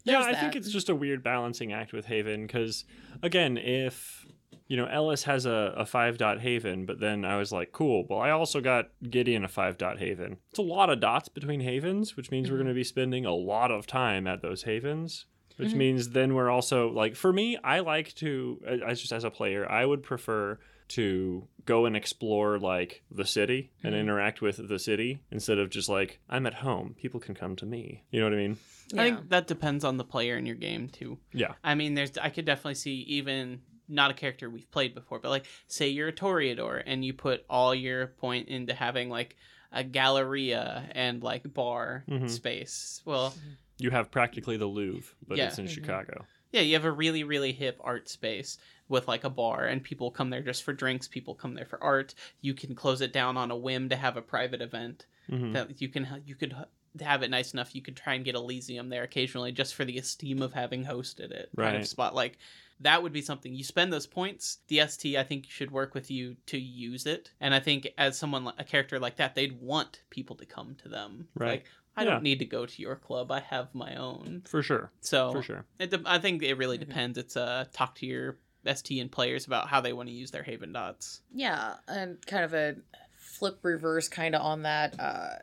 Yeah, 0.03 0.21
there's 0.23 0.35
I 0.35 0.39
think 0.39 0.55
it's 0.55 0.71
just 0.71 0.89
a 0.89 0.95
weird 0.95 1.23
balancing 1.23 1.73
act 1.73 1.93
with 1.93 2.05
Haven 2.05 2.45
because, 2.47 2.85
again, 3.23 3.57
if 3.57 4.25
you 4.67 4.77
know 4.77 4.85
Ellis 4.85 5.23
has 5.23 5.45
a, 5.45 5.73
a 5.77 5.85
five 5.85 6.17
dot 6.17 6.39
Haven, 6.41 6.85
but 6.85 6.99
then 6.99 7.25
I 7.25 7.37
was 7.37 7.51
like, 7.51 7.71
cool. 7.71 8.05
Well, 8.09 8.19
I 8.19 8.29
also 8.29 8.61
got 8.61 8.89
Gideon 9.09 9.43
a 9.43 9.47
five 9.47 9.77
dot 9.77 9.97
Haven. 9.99 10.37
It's 10.49 10.59
a 10.59 10.61
lot 10.63 10.89
of 10.89 10.99
dots 10.99 11.27
between 11.29 11.61
havens, 11.61 12.15
which 12.17 12.29
means 12.31 12.49
we're 12.49 12.57
Mhm. 12.57 12.59
going 12.59 12.67
to 12.69 12.73
be 12.75 12.83
spending 12.83 13.25
a 13.25 13.33
lot 13.33 13.71
of 13.71 13.87
time 13.87 14.27
at 14.27 14.41
those 14.41 14.63
havens. 14.63 15.25
Which 15.57 15.69
Mhm. 15.69 15.75
means 15.77 16.09
then 16.09 16.35
we're 16.35 16.51
also 16.51 16.89
like, 16.91 17.15
for 17.15 17.33
me, 17.33 17.57
I 17.63 17.79
like 17.79 18.13
to, 18.15 18.61
as 18.85 18.99
just 19.01 19.11
as 19.11 19.23
a 19.23 19.31
player, 19.31 19.67
I 19.69 19.87
would 19.87 20.03
prefer 20.03 20.59
to 20.89 21.47
go 21.65 21.85
and 21.85 21.95
explore 21.97 22.57
like 22.59 23.03
the 23.11 23.25
city 23.25 23.71
and 23.83 23.93
Mhm. 23.93 23.99
interact 23.99 24.41
with 24.41 24.67
the 24.69 24.79
city 24.79 25.19
instead 25.31 25.57
of 25.57 25.69
just 25.69 25.89
like 25.89 26.19
I'm 26.29 26.45
at 26.45 26.53
home. 26.55 26.95
People 26.99 27.19
can 27.19 27.35
come 27.35 27.55
to 27.57 27.65
me. 27.65 28.03
You 28.11 28.19
know 28.21 28.25
what 28.27 28.33
I 28.33 28.37
mean? 28.37 28.57
yeah. 28.93 29.01
I 29.01 29.05
think 29.11 29.29
that 29.29 29.47
depends 29.47 29.83
on 29.83 29.97
the 29.97 30.05
player 30.05 30.37
in 30.37 30.45
your 30.45 30.55
game 30.55 30.87
too. 30.87 31.19
Yeah. 31.33 31.55
I 31.63 31.75
mean, 31.75 31.93
there's 31.95 32.17
I 32.17 32.29
could 32.29 32.45
definitely 32.45 32.75
see 32.75 33.01
even 33.01 33.61
not 33.89 34.11
a 34.11 34.13
character 34.13 34.49
we've 34.49 34.69
played 34.71 34.93
before, 34.95 35.19
but 35.19 35.29
like 35.29 35.45
say 35.67 35.87
you're 35.89 36.07
a 36.09 36.13
Toreador 36.13 36.81
and 36.85 37.03
you 37.03 37.13
put 37.13 37.45
all 37.49 37.73
your 37.75 38.07
point 38.07 38.47
into 38.49 38.73
having 38.73 39.09
like 39.09 39.35
a 39.73 39.83
galleria 39.83 40.89
and 40.93 41.21
like 41.21 41.53
bar 41.53 42.05
Mhm. 42.07 42.29
space. 42.29 43.01
Well, 43.05 43.33
You 43.79 43.91
have 43.91 44.09
practically 44.09 44.57
the 44.57 44.65
Louvre, 44.65 45.13
but 45.27 45.37
Yeah. 45.37 45.47
it's 45.47 45.59
in 45.59 45.65
Mhm. 45.65 45.69
Chicago. 45.69 46.25
yeah, 46.51 46.61
you 46.61 46.73
have 46.73 46.85
a 46.85 46.91
really 46.91 47.23
really 47.25 47.51
hip 47.51 47.77
art 47.81 48.07
space 48.09 48.57
with 48.89 49.07
like 49.07 49.23
a 49.23 49.29
bar 49.29 49.65
and 49.65 49.83
people 49.83 50.11
come 50.11 50.29
there 50.29 50.41
just 50.41 50.63
for 50.63 50.73
drinks, 50.73 51.07
people 51.07 51.35
come 51.35 51.53
there 51.53 51.65
for 51.65 51.81
art. 51.83 52.13
You 52.41 52.53
can 52.53 52.73
close 52.75 53.01
it 53.01 53.11
down 53.13 53.35
on 53.37 53.51
a 53.51 53.55
whim 53.55 53.89
to 53.89 53.95
have 53.95 54.17
a 54.17 54.21
private 54.21 54.61
event. 54.61 55.05
Mhm. 55.29 55.51
that 55.51 55.81
you 55.81 55.89
can 55.89 56.23
you 56.25 56.35
could 56.35 56.55
have 57.01 57.21
it 57.21 57.29
nice 57.29 57.51
enough 57.53 57.75
you 57.75 57.81
could 57.81 57.97
try 57.97 58.13
and 58.13 58.23
get 58.23 58.33
Elysium 58.33 58.87
there 58.87 59.03
occasionally 59.03 59.51
just 59.51 59.75
for 59.75 59.83
the 59.83 59.97
esteem 59.97 60.41
of 60.41 60.53
having 60.53 60.85
hosted 60.85 61.31
it 61.31 61.49
kind 61.57 61.75
of 61.75 61.79
Right. 61.81 61.85
spot 61.85 62.15
like 62.15 62.37
that 62.79 63.03
would 63.03 63.11
be 63.11 63.21
something 63.21 63.53
you 63.53 63.65
spend 63.65 63.91
those 63.91 64.07
points 64.07 64.59
the 64.69 64.79
st 64.87 65.17
i 65.17 65.23
think 65.23 65.45
should 65.49 65.69
work 65.71 65.93
with 65.93 66.09
you 66.09 66.37
to 66.45 66.57
use 66.57 67.05
it 67.05 67.31
and 67.41 67.53
i 67.53 67.59
think 67.59 67.89
as 67.97 68.17
someone 68.17 68.53
a 68.57 68.63
character 68.63 68.99
like 68.99 69.17
that 69.17 69.35
they'd 69.35 69.59
want 69.59 70.01
people 70.09 70.37
to 70.37 70.45
come 70.45 70.75
to 70.75 70.87
them 70.87 71.27
Right. 71.35 71.49
like 71.49 71.65
i 71.97 72.03
Yeah. 72.05 72.11
don't 72.11 72.23
need 72.23 72.39
to 72.39 72.45
go 72.45 72.65
to 72.65 72.81
your 72.81 72.95
club 72.95 73.29
i 73.29 73.41
have 73.41 73.75
my 73.75 73.97
own 73.97 74.43
For 74.45 74.63
sure. 74.63 74.93
so 75.01 75.33
For 75.33 75.43
sure. 75.43 75.65
it 75.77 75.89
de- 75.89 76.01
i 76.05 76.19
think 76.19 76.41
it 76.41 76.53
really 76.55 76.77
Mhm. 76.77 76.87
depends 76.87 77.17
it's 77.17 77.35
uh 77.35 77.65
talk 77.73 77.95
to 77.95 78.05
your 78.05 78.37
st 78.75 78.99
and 79.01 79.11
players 79.11 79.45
about 79.45 79.67
how 79.67 79.79
they 79.81 79.93
want 79.93 80.09
to 80.09 80.13
use 80.15 80.31
their 80.31 80.43
haven 80.43 80.71
dots 80.73 81.21
Yeah, 81.33 81.75
and 81.87 82.23
kind 82.25 82.43
of 82.43 82.53
a 82.53 82.75
flip 83.15 83.59
reverse 83.63 84.07
kind 84.07 84.35
of 84.35 84.41
on 84.41 84.63
that. 84.63 84.99
Uh, 84.99 85.35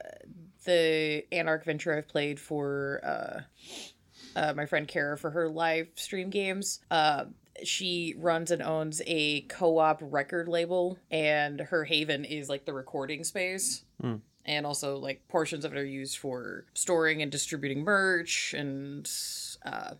the 0.64 1.24
Anarch 1.30 1.64
Ventrue 1.64 1.96
I've 1.98 2.08
played 2.08 2.40
for 2.40 3.00
uh, 3.04 3.40
uh, 4.36 4.52
my 4.56 4.66
friend 4.66 4.88
Kara 4.88 5.16
for 5.18 5.30
her 5.30 5.48
live 5.48 5.88
stream 5.94 6.30
games. 6.30 6.80
Uh, 6.90 7.26
she 7.62 8.14
runs 8.18 8.50
and 8.50 8.62
owns 8.62 9.00
a 9.06 9.42
co-op 9.42 9.98
record 10.02 10.48
label 10.48 10.98
and 11.10 11.60
her 11.60 11.84
haven 11.84 12.24
is 12.24 12.48
like 12.48 12.64
the 12.64 12.72
recording 12.72 13.22
space 13.22 13.84
Hmm. 14.00 14.16
and 14.44 14.66
also 14.66 14.96
like 14.96 15.28
portions 15.28 15.64
of 15.64 15.72
it 15.72 15.78
are 15.78 15.84
used 15.84 16.18
for 16.18 16.64
storing 16.74 17.22
and 17.22 17.30
distributing 17.30 17.84
merch 17.84 18.54
and 18.54 19.08
uh, 19.64 19.92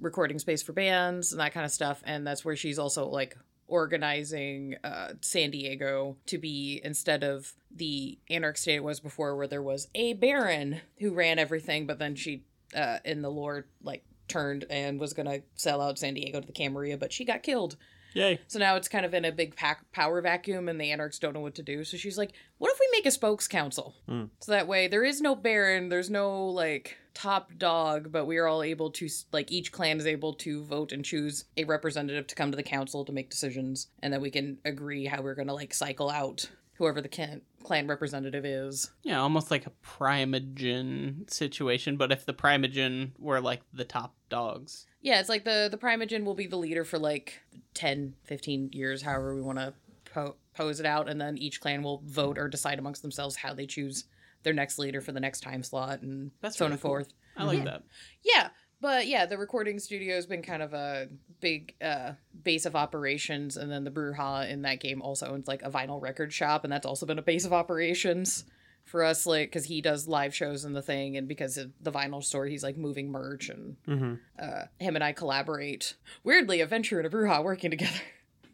recording 0.00 0.38
space 0.38 0.62
for 0.62 0.72
bands 0.72 1.32
and 1.32 1.40
that 1.40 1.52
kind 1.52 1.66
of 1.66 1.72
stuff 1.72 2.02
and 2.04 2.26
that's 2.26 2.44
where 2.44 2.56
she's 2.56 2.78
also 2.78 3.06
like 3.06 3.36
organizing 3.68 4.74
uh, 4.82 5.10
san 5.20 5.50
diego 5.50 6.16
to 6.26 6.38
be 6.38 6.80
instead 6.82 7.22
of 7.22 7.52
the 7.70 8.18
anarch 8.28 8.56
state 8.56 8.76
it 8.76 8.84
was 8.84 8.98
before 8.98 9.36
where 9.36 9.46
there 9.46 9.62
was 9.62 9.88
a 9.94 10.12
baron 10.14 10.80
who 10.98 11.12
ran 11.12 11.38
everything 11.38 11.86
but 11.86 11.98
then 11.98 12.14
she 12.14 12.42
uh, 12.74 12.98
in 13.04 13.22
the 13.22 13.30
lore 13.30 13.66
like 13.82 14.04
turned 14.30 14.64
and 14.70 14.98
was 14.98 15.12
gonna 15.12 15.40
sell 15.56 15.82
out 15.82 15.98
San 15.98 16.14
Diego 16.14 16.40
to 16.40 16.46
the 16.46 16.52
Camarilla, 16.52 16.96
but 16.96 17.12
she 17.12 17.26
got 17.26 17.42
killed. 17.42 17.76
Yay. 18.14 18.40
So 18.48 18.58
now 18.58 18.76
it's 18.76 18.88
kind 18.88 19.06
of 19.06 19.14
in 19.14 19.24
a 19.24 19.32
big 19.32 19.56
pack 19.56 19.90
power 19.92 20.20
vacuum, 20.20 20.68
and 20.68 20.80
the 20.80 20.90
Anarchs 20.90 21.18
don't 21.18 21.34
know 21.34 21.40
what 21.40 21.54
to 21.56 21.62
do. 21.62 21.84
So 21.84 21.96
she's 21.96 22.18
like, 22.18 22.32
"What 22.58 22.72
if 22.72 22.78
we 22.80 22.88
make 22.92 23.06
a 23.06 23.10
spokes 23.10 23.48
council? 23.48 23.94
Hmm. 24.06 24.24
So 24.40 24.52
that 24.52 24.66
way 24.66 24.88
there 24.88 25.04
is 25.04 25.20
no 25.20 25.34
Baron, 25.34 25.88
there's 25.88 26.10
no 26.10 26.46
like 26.46 26.96
top 27.14 27.50
dog, 27.58 28.12
but 28.12 28.26
we 28.26 28.38
are 28.38 28.46
all 28.46 28.62
able 28.62 28.90
to 28.90 29.08
like 29.32 29.50
each 29.50 29.72
clan 29.72 29.98
is 29.98 30.06
able 30.06 30.34
to 30.34 30.64
vote 30.64 30.92
and 30.92 31.04
choose 31.04 31.44
a 31.56 31.64
representative 31.64 32.26
to 32.28 32.34
come 32.34 32.50
to 32.50 32.56
the 32.56 32.62
council 32.62 33.04
to 33.04 33.12
make 33.12 33.30
decisions, 33.30 33.88
and 34.02 34.12
then 34.12 34.20
we 34.20 34.30
can 34.30 34.58
agree 34.64 35.06
how 35.06 35.22
we're 35.22 35.34
gonna 35.34 35.54
like 35.54 35.74
cycle 35.74 36.10
out 36.10 36.48
whoever 36.80 37.00
the 37.02 37.08
clan 37.10 37.42
clan 37.62 37.86
representative 37.86 38.44
is. 38.46 38.90
Yeah, 39.02 39.20
almost 39.20 39.50
like 39.50 39.66
a 39.66 39.72
primogen 39.86 41.30
situation, 41.30 41.96
but 41.96 42.10
if 42.10 42.24
the 42.26 42.32
primogen 42.34 43.12
were 43.18 43.40
like 43.40 43.60
the 43.72 43.84
top 43.84 44.14
dogs. 44.30 44.86
Yeah, 45.02 45.20
it's 45.20 45.28
like 45.28 45.44
the 45.44 45.68
the 45.70 45.78
primogen 45.78 46.24
will 46.24 46.34
be 46.34 46.46
the 46.46 46.56
leader 46.56 46.84
for 46.84 46.98
like 46.98 47.40
10, 47.74 48.14
15 48.24 48.70
years, 48.72 49.02
however 49.02 49.34
we 49.34 49.42
want 49.42 49.58
to 49.58 49.74
po- 50.12 50.36
pose 50.54 50.80
it 50.80 50.86
out, 50.86 51.08
and 51.08 51.20
then 51.20 51.36
each 51.38 51.60
clan 51.60 51.82
will 51.82 52.02
vote 52.06 52.38
or 52.38 52.48
decide 52.48 52.78
amongst 52.78 53.02
themselves 53.02 53.36
how 53.36 53.52
they 53.54 53.66
choose 53.66 54.04
their 54.42 54.54
next 54.54 54.78
leader 54.78 55.02
for 55.02 55.12
the 55.12 55.20
next 55.20 55.40
time 55.40 55.62
slot, 55.62 56.00
and 56.00 56.30
That's 56.40 56.56
so 56.56 56.64
on 56.64 56.72
and 56.72 56.80
cool. 56.80 56.90
forth. 56.92 57.12
I 57.36 57.44
like 57.44 57.60
Mhm. 57.60 57.64
that. 57.66 57.82
Yeah, 58.24 58.48
but 58.80 59.06
yeah, 59.06 59.26
the 59.26 59.38
recording 59.38 59.78
studio 59.78 60.14
has 60.14 60.26
been 60.26 60.42
kind 60.42 60.62
of 60.62 60.72
a 60.74 61.08
big 61.40 61.74
uh, 61.82 62.12
base 62.42 62.66
of 62.66 62.76
operations, 62.76 63.56
and 63.56 63.70
then 63.70 63.84
the 63.84 63.90
Brujah 63.90 64.48
in 64.50 64.62
that 64.62 64.80
game 64.80 65.02
also 65.02 65.26
owns 65.26 65.46
like 65.48 65.62
a 65.62 65.70
vinyl 65.70 66.00
record 66.00 66.32
shop, 66.32 66.64
and 66.64 66.72
that's 66.72 66.86
also 66.86 67.06
been 67.06 67.18
a 67.18 67.22
base 67.22 67.44
of 67.44 67.52
operations 67.52 68.44
for 68.84 69.04
us, 69.04 69.26
like 69.26 69.48
because 69.50 69.64
he 69.66 69.80
does 69.80 70.08
live 70.08 70.34
shows 70.34 70.64
and 70.64 70.74
the 70.74 70.82
thing, 70.82 71.16
and 71.16 71.28
because 71.28 71.56
of 71.56 71.70
the 71.80 71.92
vinyl 71.92 72.22
store, 72.24 72.46
he's 72.46 72.62
like 72.62 72.76
moving 72.76 73.10
merch, 73.10 73.48
and 73.48 73.76
Mm-hmm. 73.86 74.14
uh, 74.38 74.64
him 74.78 74.94
and 74.96 75.04
I 75.04 75.12
collaborate. 75.12 75.94
Weirdly, 76.24 76.60
a 76.60 76.66
Ventrue 76.66 76.98
and 76.98 77.06
a 77.06 77.10
Brujah 77.10 77.44
working 77.44 77.70
together. 77.70 77.92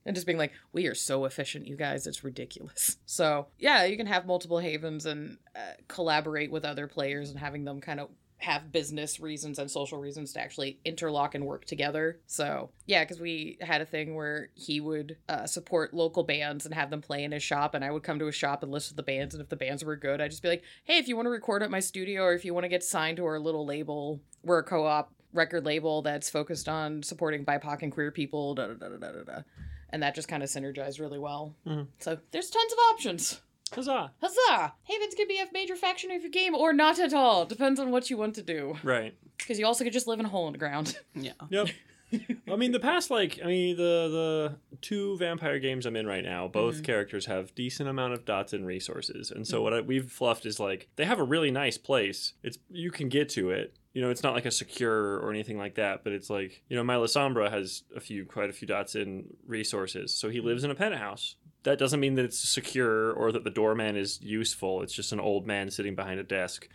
And 0.04 0.14
just 0.14 0.24
being 0.24 0.38
like, 0.38 0.52
we 0.72 0.86
are 0.86 0.94
so 0.94 1.24
efficient, 1.24 1.66
you 1.66 1.74
guys. 1.74 2.06
It's 2.06 2.22
ridiculous. 2.22 2.96
So, 3.06 3.48
yeah, 3.58 3.86
you 3.86 3.96
can 3.96 4.06
have 4.06 4.24
multiple 4.24 4.60
havens 4.60 5.04
and 5.04 5.38
uh, 5.56 5.58
collaborate 5.88 6.52
with 6.52 6.64
other 6.64 6.86
players 6.86 7.30
and 7.30 7.40
having 7.40 7.64
them 7.64 7.80
kind 7.80 7.98
of 7.98 8.10
have 8.38 8.70
business 8.70 9.18
reasons 9.18 9.58
and 9.58 9.70
social 9.70 9.98
reasons 9.98 10.32
to 10.34 10.40
actually 10.40 10.78
interlock 10.84 11.34
and 11.34 11.46
work 11.46 11.64
together. 11.64 12.20
So, 12.26 12.70
yeah, 12.84 13.02
because 13.02 13.18
we 13.18 13.56
had 13.60 13.80
a 13.80 13.86
thing 13.86 14.14
where 14.14 14.50
he 14.54 14.80
would 14.80 15.16
uh, 15.28 15.46
support 15.46 15.94
local 15.94 16.22
bands 16.22 16.66
and 16.66 16.74
have 16.74 16.90
them 16.90 17.00
play 17.00 17.24
in 17.24 17.32
his 17.32 17.42
shop, 17.42 17.74
and 17.74 17.84
I 17.84 17.90
would 17.90 18.02
come 18.02 18.18
to 18.18 18.26
his 18.26 18.34
shop 18.34 18.62
and 18.62 18.70
listen 18.70 18.90
to 18.90 18.96
the 18.96 19.02
bands. 19.02 19.34
And 19.34 19.42
if 19.42 19.48
the 19.48 19.56
bands 19.56 19.84
were 19.84 19.96
good, 19.96 20.20
I'd 20.20 20.30
just 20.30 20.42
be 20.42 20.48
like, 20.48 20.62
hey, 20.84 20.98
if 20.98 21.08
you 21.08 21.16
want 21.16 21.26
to 21.26 21.30
record 21.30 21.62
at 21.62 21.70
my 21.70 21.80
studio 21.80 22.22
or 22.24 22.34
if 22.34 22.44
you 22.44 22.52
want 22.52 22.64
to 22.64 22.68
get 22.68 22.84
signed 22.84 23.16
to 23.16 23.24
our 23.24 23.38
little 23.38 23.64
label, 23.64 24.20
we're 24.42 24.58
a 24.58 24.64
co 24.64 24.84
op 24.84 25.12
record 25.32 25.64
label 25.64 26.02
that's 26.02 26.30
focused 26.30 26.68
on 26.68 27.02
supporting 27.02 27.44
BIPOC 27.44 27.82
and 27.82 27.92
queer 27.92 28.10
people, 28.10 28.54
da 28.54 28.68
da 28.68 28.74
da 28.74 28.88
da 28.88 29.12
da 29.12 29.22
da. 29.24 29.42
And 29.90 30.02
that 30.02 30.14
just 30.14 30.28
kind 30.28 30.42
of 30.42 30.48
synergized 30.48 31.00
really 31.00 31.18
well. 31.18 31.54
Mhm. 31.66 31.86
So 32.00 32.18
there's 32.32 32.50
tons 32.50 32.72
of 32.72 32.78
options. 32.92 33.40
Huzzah. 33.72 34.12
Huzzah! 34.20 34.74
Havens 34.84 35.14
could 35.14 35.28
be 35.28 35.38
a 35.38 35.46
major 35.52 35.76
faction 35.76 36.10
of 36.12 36.22
your 36.22 36.30
game 36.30 36.54
or 36.54 36.72
not 36.72 36.98
at 36.98 37.12
all. 37.12 37.44
Depends 37.44 37.80
on 37.80 37.90
what 37.90 38.08
you 38.10 38.16
want 38.16 38.34
to 38.36 38.42
do. 38.42 38.76
Right. 38.82 39.14
Because 39.38 39.58
you 39.58 39.66
also 39.66 39.84
could 39.84 39.92
just 39.92 40.06
live 40.06 40.20
in 40.20 40.26
a 40.26 40.28
hole 40.28 40.46
in 40.46 40.52
the 40.52 40.58
ground. 40.58 40.98
Yeah. 41.14 41.32
Yep. 41.50 41.68
I 42.48 42.54
mean, 42.54 42.70
the 42.70 42.78
past 42.80 43.10
like 43.10 43.40
I 43.42 43.48
mean 43.48 43.76
the 43.76 44.54
the 44.70 44.76
two 44.80 45.18
vampire 45.18 45.58
games 45.58 45.86
I'm 45.86 45.96
in 45.96 46.06
right 46.06 46.22
now, 46.22 46.46
both 46.46 46.76
Mhm. 46.76 46.84
characters 46.84 47.26
have 47.26 47.52
decent 47.56 47.88
amount 47.88 48.12
of 48.12 48.24
dots 48.24 48.52
and 48.52 48.64
resources, 48.64 49.32
and 49.32 49.40
Mm-hmm. 49.40 49.50
so 49.50 49.60
what 49.62 49.74
I, 49.74 49.80
we've 49.80 50.08
fluffed 50.10 50.46
is 50.46 50.60
like 50.60 50.88
they 50.94 51.04
have 51.04 51.18
a 51.18 51.24
really 51.24 51.50
nice 51.50 51.76
place. 51.78 52.34
It's 52.44 52.58
you 52.70 52.92
can 52.92 53.08
get 53.08 53.28
to 53.30 53.50
it. 53.50 53.74
You 53.92 54.02
know, 54.02 54.10
it's 54.10 54.22
not 54.22 54.34
like 54.34 54.46
a 54.46 54.50
secure 54.52 55.16
or 55.18 55.30
anything 55.30 55.58
like 55.58 55.74
that, 55.76 56.04
but 56.04 56.12
it's 56.12 56.30
like 56.30 56.62
you 56.68 56.76
know, 56.76 56.84
my 56.84 56.94
Lasombra 56.94 57.50
has 57.50 57.82
a 57.96 58.00
few, 58.00 58.24
quite 58.24 58.50
a 58.50 58.52
few 58.52 58.68
dots 58.68 58.94
in 58.94 59.24
resources, 59.44 60.14
so 60.14 60.28
he 60.28 60.40
lives 60.40 60.62
in 60.62 60.70
a 60.70 60.74
penthouse. 60.76 61.34
That 61.66 61.80
doesn't 61.80 61.98
mean 61.98 62.14
that 62.14 62.24
it's 62.24 62.38
secure 62.38 63.12
or 63.12 63.32
that 63.32 63.42
the 63.42 63.50
doorman 63.50 63.96
is 63.96 64.22
useful. 64.22 64.82
It's 64.82 64.92
just 64.92 65.12
an 65.12 65.18
old 65.18 65.48
man 65.48 65.68
sitting 65.68 65.96
behind 65.96 66.20
a 66.20 66.22
desk. 66.22 66.68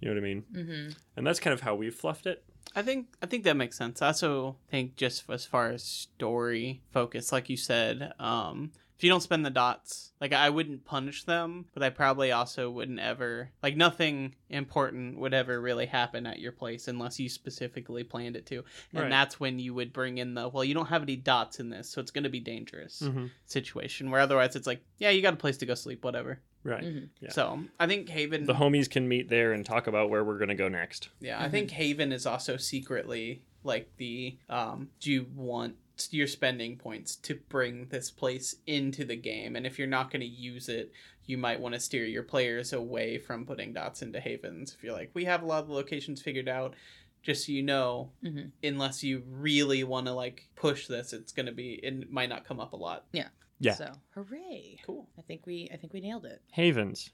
You 0.00 0.08
know 0.08 0.14
what 0.14 0.24
I 0.24 0.26
mean? 0.26 0.44
Mm-hmm. 0.50 0.98
And 1.16 1.26
that's 1.26 1.38
kind 1.38 1.52
of 1.52 1.60
how 1.60 1.74
we've 1.74 1.94
fluffed 1.94 2.26
it. 2.26 2.42
I 2.74 2.80
think 2.80 3.08
I 3.22 3.26
think 3.26 3.44
that 3.44 3.58
makes 3.58 3.76
sense. 3.76 4.00
I 4.00 4.06
also 4.06 4.56
think 4.70 4.96
just 4.96 5.28
as 5.28 5.44
far 5.44 5.68
as 5.68 5.82
story 5.82 6.80
focus, 6.90 7.30
like 7.30 7.50
you 7.50 7.58
said, 7.58 8.14
um, 8.18 8.72
if 8.98 9.04
you 9.04 9.10
don't 9.10 9.22
spend 9.22 9.46
the 9.46 9.50
dots, 9.50 10.12
like 10.20 10.32
I 10.32 10.50
wouldn't 10.50 10.84
punish 10.84 11.22
them, 11.24 11.66
but 11.72 11.82
I 11.84 11.90
probably 11.90 12.32
also 12.32 12.68
wouldn't 12.68 12.98
ever 12.98 13.50
like 13.62 13.76
nothing 13.76 14.34
important 14.50 15.18
would 15.18 15.32
ever 15.32 15.60
really 15.60 15.86
happen 15.86 16.26
at 16.26 16.40
your 16.40 16.50
place 16.52 16.88
unless 16.88 17.20
you 17.20 17.28
specifically 17.28 18.02
planned 18.02 18.34
it 18.36 18.44
to. 18.46 18.64
And 18.92 19.02
Right. 19.02 19.08
that's 19.10 19.38
when 19.38 19.58
you 19.60 19.72
would 19.74 19.92
bring 19.92 20.18
in 20.18 20.34
the 20.34 20.48
well, 20.48 20.64
you 20.64 20.74
don't 20.74 20.86
have 20.88 21.02
any 21.02 21.14
dots 21.16 21.60
in 21.60 21.70
this, 21.70 21.88
so 21.88 22.00
it's 22.00 22.10
gonna 22.10 22.28
be 22.28 22.40
dangerous 22.40 23.00
Mm-hmm. 23.00 23.26
situation. 23.46 24.10
Where 24.10 24.20
otherwise 24.20 24.56
it's 24.56 24.66
like, 24.66 24.82
yeah, 24.98 25.10
you 25.10 25.22
got 25.22 25.34
a 25.34 25.38
place 25.38 25.56
to 25.58 25.66
go 25.66 25.74
sleep, 25.74 26.04
whatever. 26.04 26.40
Right. 26.64 26.82
Mm-hmm. 26.82 27.04
Yeah. 27.20 27.30
So 27.30 27.60
I 27.78 27.86
think 27.86 28.08
Haven 28.08 28.46
the 28.46 28.54
homies 28.54 28.90
can 28.90 29.06
meet 29.08 29.28
there 29.28 29.52
and 29.52 29.64
talk 29.64 29.86
about 29.86 30.10
where 30.10 30.24
we're 30.24 30.38
going 30.38 30.48
to 30.48 30.54
go 30.56 30.68
next. 30.68 31.08
Yeah, 31.20 31.40
I 31.40 31.48
think 31.48 31.70
Haven 31.70 32.10
is 32.12 32.26
also 32.26 32.56
secretly 32.56 33.42
like 33.62 33.88
the 33.96 34.36
um 34.48 34.88
do 35.00 35.12
you 35.12 35.26
want 35.34 35.76
your 36.10 36.26
spending 36.26 36.76
points 36.76 37.16
to 37.16 37.34
bring 37.48 37.86
this 37.88 38.10
place 38.10 38.54
into 38.66 39.04
the 39.04 39.16
game 39.16 39.56
and 39.56 39.66
if 39.66 39.78
you're 39.78 39.88
not 39.88 40.10
going 40.10 40.20
to 40.20 40.26
use 40.26 40.68
it 40.68 40.92
you 41.26 41.36
might 41.36 41.60
want 41.60 41.74
to 41.74 41.80
steer 41.80 42.04
your 42.04 42.22
players 42.22 42.72
away 42.72 43.18
from 43.18 43.44
putting 43.44 43.72
dots 43.72 44.00
into 44.02 44.20
havens 44.20 44.74
if 44.76 44.82
you're 44.84 44.92
like 44.92 45.10
we 45.14 45.24
have 45.24 45.42
a 45.42 45.46
lot 45.46 45.60
of 45.62 45.68
the 45.68 45.74
locations 45.74 46.22
figured 46.22 46.48
out 46.48 46.74
just 47.22 47.46
so 47.46 47.52
you 47.52 47.62
know 47.62 48.10
Mhm. 48.24 48.52
unless 48.62 49.02
you 49.02 49.22
really 49.28 49.82
want 49.84 50.06
to 50.06 50.12
like 50.12 50.48
push 50.56 50.86
this 50.86 51.12
it's 51.12 51.32
going 51.32 51.46
to 51.46 51.52
be 51.52 51.74
it 51.82 52.10
might 52.10 52.28
not 52.28 52.44
come 52.44 52.60
up 52.60 52.72
a 52.72 52.76
lot 52.76 53.06
Yeah. 53.12 53.28
Yeah. 53.60 53.74
So 53.74 53.92
hooray! 54.14 54.78
cool 54.86 55.08
I 55.18 55.22
think 55.22 55.44
we 55.46 55.68
I 55.72 55.76
think 55.76 55.92
we 55.92 56.00
nailed 56.00 56.24
it. 56.24 56.40
Havens, 56.52 57.10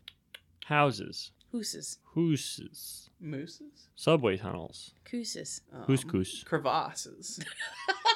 houses, 0.67 1.31
Hooses, 1.53 1.99
hooses, 2.15 3.09
mooses 3.21 3.89
subway 3.95 4.37
tunnels, 4.37 4.93
cooses. 5.05 5.61
um, 5.73 5.85
couscous. 5.87 6.45
crevasses 6.45 7.39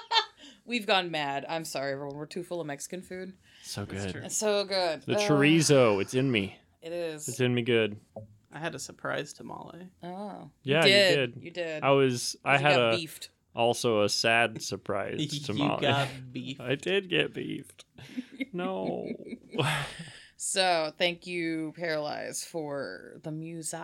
We've 0.69 0.87
gone 0.87 1.11
mad. 1.11 1.47
I'm 1.49 1.65
sorry, 1.65 1.93
everyone. 1.93 2.15
We're 2.17 2.27
too 2.27 2.43
full 2.45 2.61
of 2.61 2.67
Mexican 2.67 3.01
food. 3.03 3.33
So 3.63 3.87
good. 3.87 4.13
true. 4.13 4.23
It's 4.25 4.37
so 4.37 4.65
good. 4.65 5.03
The 5.07 5.17
Ugh, 5.17 5.21
chorizo, 5.31 6.01
it's 6.01 6.15
in 6.15 6.31
me. 6.31 6.57
It 6.83 6.93
is. 6.93 7.27
It's 7.27 7.41
in 7.41 7.55
me 7.55 7.63
good. 7.63 7.97
i 8.53 8.59
had 8.59 8.75
a 8.75 8.79
surprise 8.79 9.33
tamale 9.33 9.89
Oh. 10.03 10.51
Yeah, 10.63 10.85
you 10.85 10.91
you 10.93 10.97
did. 10.99 11.35
did. 11.35 11.43
You 11.45 11.51
did. 11.51 11.83
I 11.83 11.91
was 11.91 12.37
I 12.45 12.55
You 12.57 12.61
had 12.63 12.77
got 12.77 12.95
a 12.95 12.97
beefed. 12.97 13.31
also 13.55 14.03
a 14.05 14.09
sad 14.09 14.63
surprise 14.73 15.17
you 15.19 15.41
tamale. 15.41 15.81
got 15.81 16.09
beef 16.33 16.61
I 16.61 16.75
did 16.75 17.09
get 17.09 17.33
beefed. 17.35 17.85
No. 18.53 19.09
So 20.41 20.93
thank 20.97 21.27
you, 21.27 21.75
Paralyze, 21.77 22.45
for 22.45 23.19
the 23.25 23.33
music. 23.33 23.81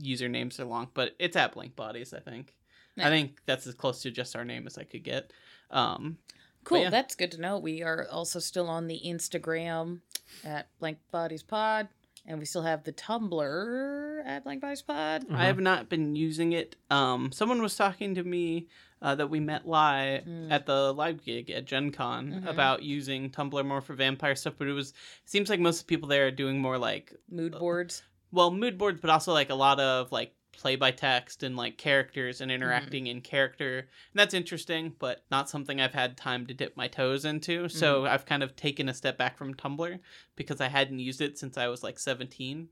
usernames 0.00 0.58
are 0.60 0.64
long, 0.64 0.88
but 0.94 1.14
it's 1.18 1.36
at 1.36 1.52
Blank 1.52 1.76
Bodies, 1.76 2.12
I 2.12 2.20
think. 2.20 2.54
Yeah. 2.96 3.06
I 3.08 3.10
think 3.10 3.40
that's 3.46 3.66
as 3.66 3.74
close 3.74 4.02
to 4.02 4.10
just 4.10 4.36
our 4.36 4.44
name 4.44 4.66
as 4.66 4.76
I 4.78 4.84
could 4.84 5.04
get. 5.04 5.32
Um 5.70 6.18
Cool. 6.66 6.82
yeah. 6.82 6.90
That's 6.90 7.14
good 7.14 7.30
to 7.32 7.40
know. 7.40 7.58
We 7.58 7.82
are 7.82 8.06
also 8.10 8.38
still 8.40 8.68
on 8.68 8.86
the 8.88 9.00
Instagram 9.06 10.00
at 10.44 10.66
Blank 10.80 10.98
Bodies 11.12 11.42
Pod, 11.44 11.88
and 12.26 12.38
we 12.38 12.44
still 12.44 12.62
have 12.62 12.82
the 12.84 12.92
Tumblr 12.92 14.22
at 14.26 14.44
Blank 14.44 14.60
Bodies 14.62 14.82
Pod. 14.82 15.24
Uh-huh. 15.30 15.36
I 15.40 15.44
have 15.46 15.60
not 15.60 15.88
been 15.88 16.16
using 16.16 16.52
it. 16.52 16.76
Um 16.90 17.32
someone 17.32 17.62
was 17.62 17.76
talking 17.76 18.14
to 18.16 18.24
me 18.24 18.66
uh, 19.02 19.14
that 19.14 19.28
we 19.30 19.38
met 19.40 19.66
live 19.68 20.24
Mm. 20.24 20.50
at 20.50 20.66
the 20.66 20.92
live 20.92 21.22
gig 21.24 21.50
at 21.50 21.66
Gen 21.66 21.92
Con 21.92 22.32
Mhm. 22.32 22.48
about 22.48 22.82
using 22.82 23.30
Tumblr 23.30 23.64
more 23.66 23.80
for 23.82 23.94
vampire 23.94 24.34
stuff, 24.34 24.54
but 24.58 24.66
it 24.68 24.72
was 24.72 24.90
it 24.90 25.30
seems 25.30 25.48
like 25.50 25.60
most 25.60 25.86
people 25.86 26.08
there 26.08 26.26
are 26.26 26.30
doing 26.32 26.60
more 26.60 26.78
like 26.78 27.14
Mood 27.30 27.54
Uh, 27.54 27.58
boards. 27.58 28.02
well 28.32 28.50
mood 28.50 28.76
boards 28.78 29.00
but 29.00 29.10
also 29.10 29.32
like 29.32 29.50
a 29.50 29.54
lot 29.54 29.78
of 29.78 30.10
like 30.12 30.34
play 30.56 30.74
by 30.76 30.90
text 30.90 31.42
and 31.42 31.56
like 31.56 31.76
characters 31.78 32.36
Mm-hmm. 32.36 32.42
and 32.44 32.52
interacting 32.52 33.06
in 33.06 33.20
character 33.20 33.78
and 33.78 33.86
that's 34.14 34.34
interesting 34.34 34.92
but 34.98 35.24
not 35.30 35.48
something 35.48 35.80
i've 35.80 35.92
had 35.94 36.16
time 36.16 36.46
to 36.46 36.54
dip 36.54 36.76
my 36.76 36.88
toes 36.88 37.24
into 37.24 37.68
so 37.68 38.02
Mm-hmm. 38.02 38.12
i've 38.14 38.26
kind 38.26 38.42
of 38.42 38.56
taken 38.56 38.88
a 38.88 38.94
step 38.94 39.16
back 39.18 39.36
from 39.38 39.54
tumblr 39.54 39.98
because 40.34 40.60
i 40.60 40.68
hadn't 40.68 40.98
used 40.98 41.20
it 41.20 41.38
since 41.38 41.56
i 41.58 41.68
was 41.68 41.82
like 41.82 41.98
17 41.98 42.68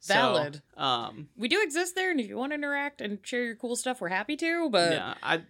So, 0.00 0.14
Valid. 0.14 0.62
um 0.76 1.28
We 1.36 1.48
do 1.48 1.60
exist 1.62 1.94
there, 1.94 2.10
and 2.10 2.20
if 2.20 2.28
you 2.28 2.36
want 2.36 2.50
to 2.52 2.54
interact 2.56 3.00
and 3.00 3.18
share 3.22 3.44
your 3.44 3.56
cool 3.56 3.76
stuff, 3.76 4.00
we're 4.00 4.08
happy 4.20 4.36
to. 4.36 4.68
But 4.70 4.92
yeah 4.92 5.14
i 5.22 5.40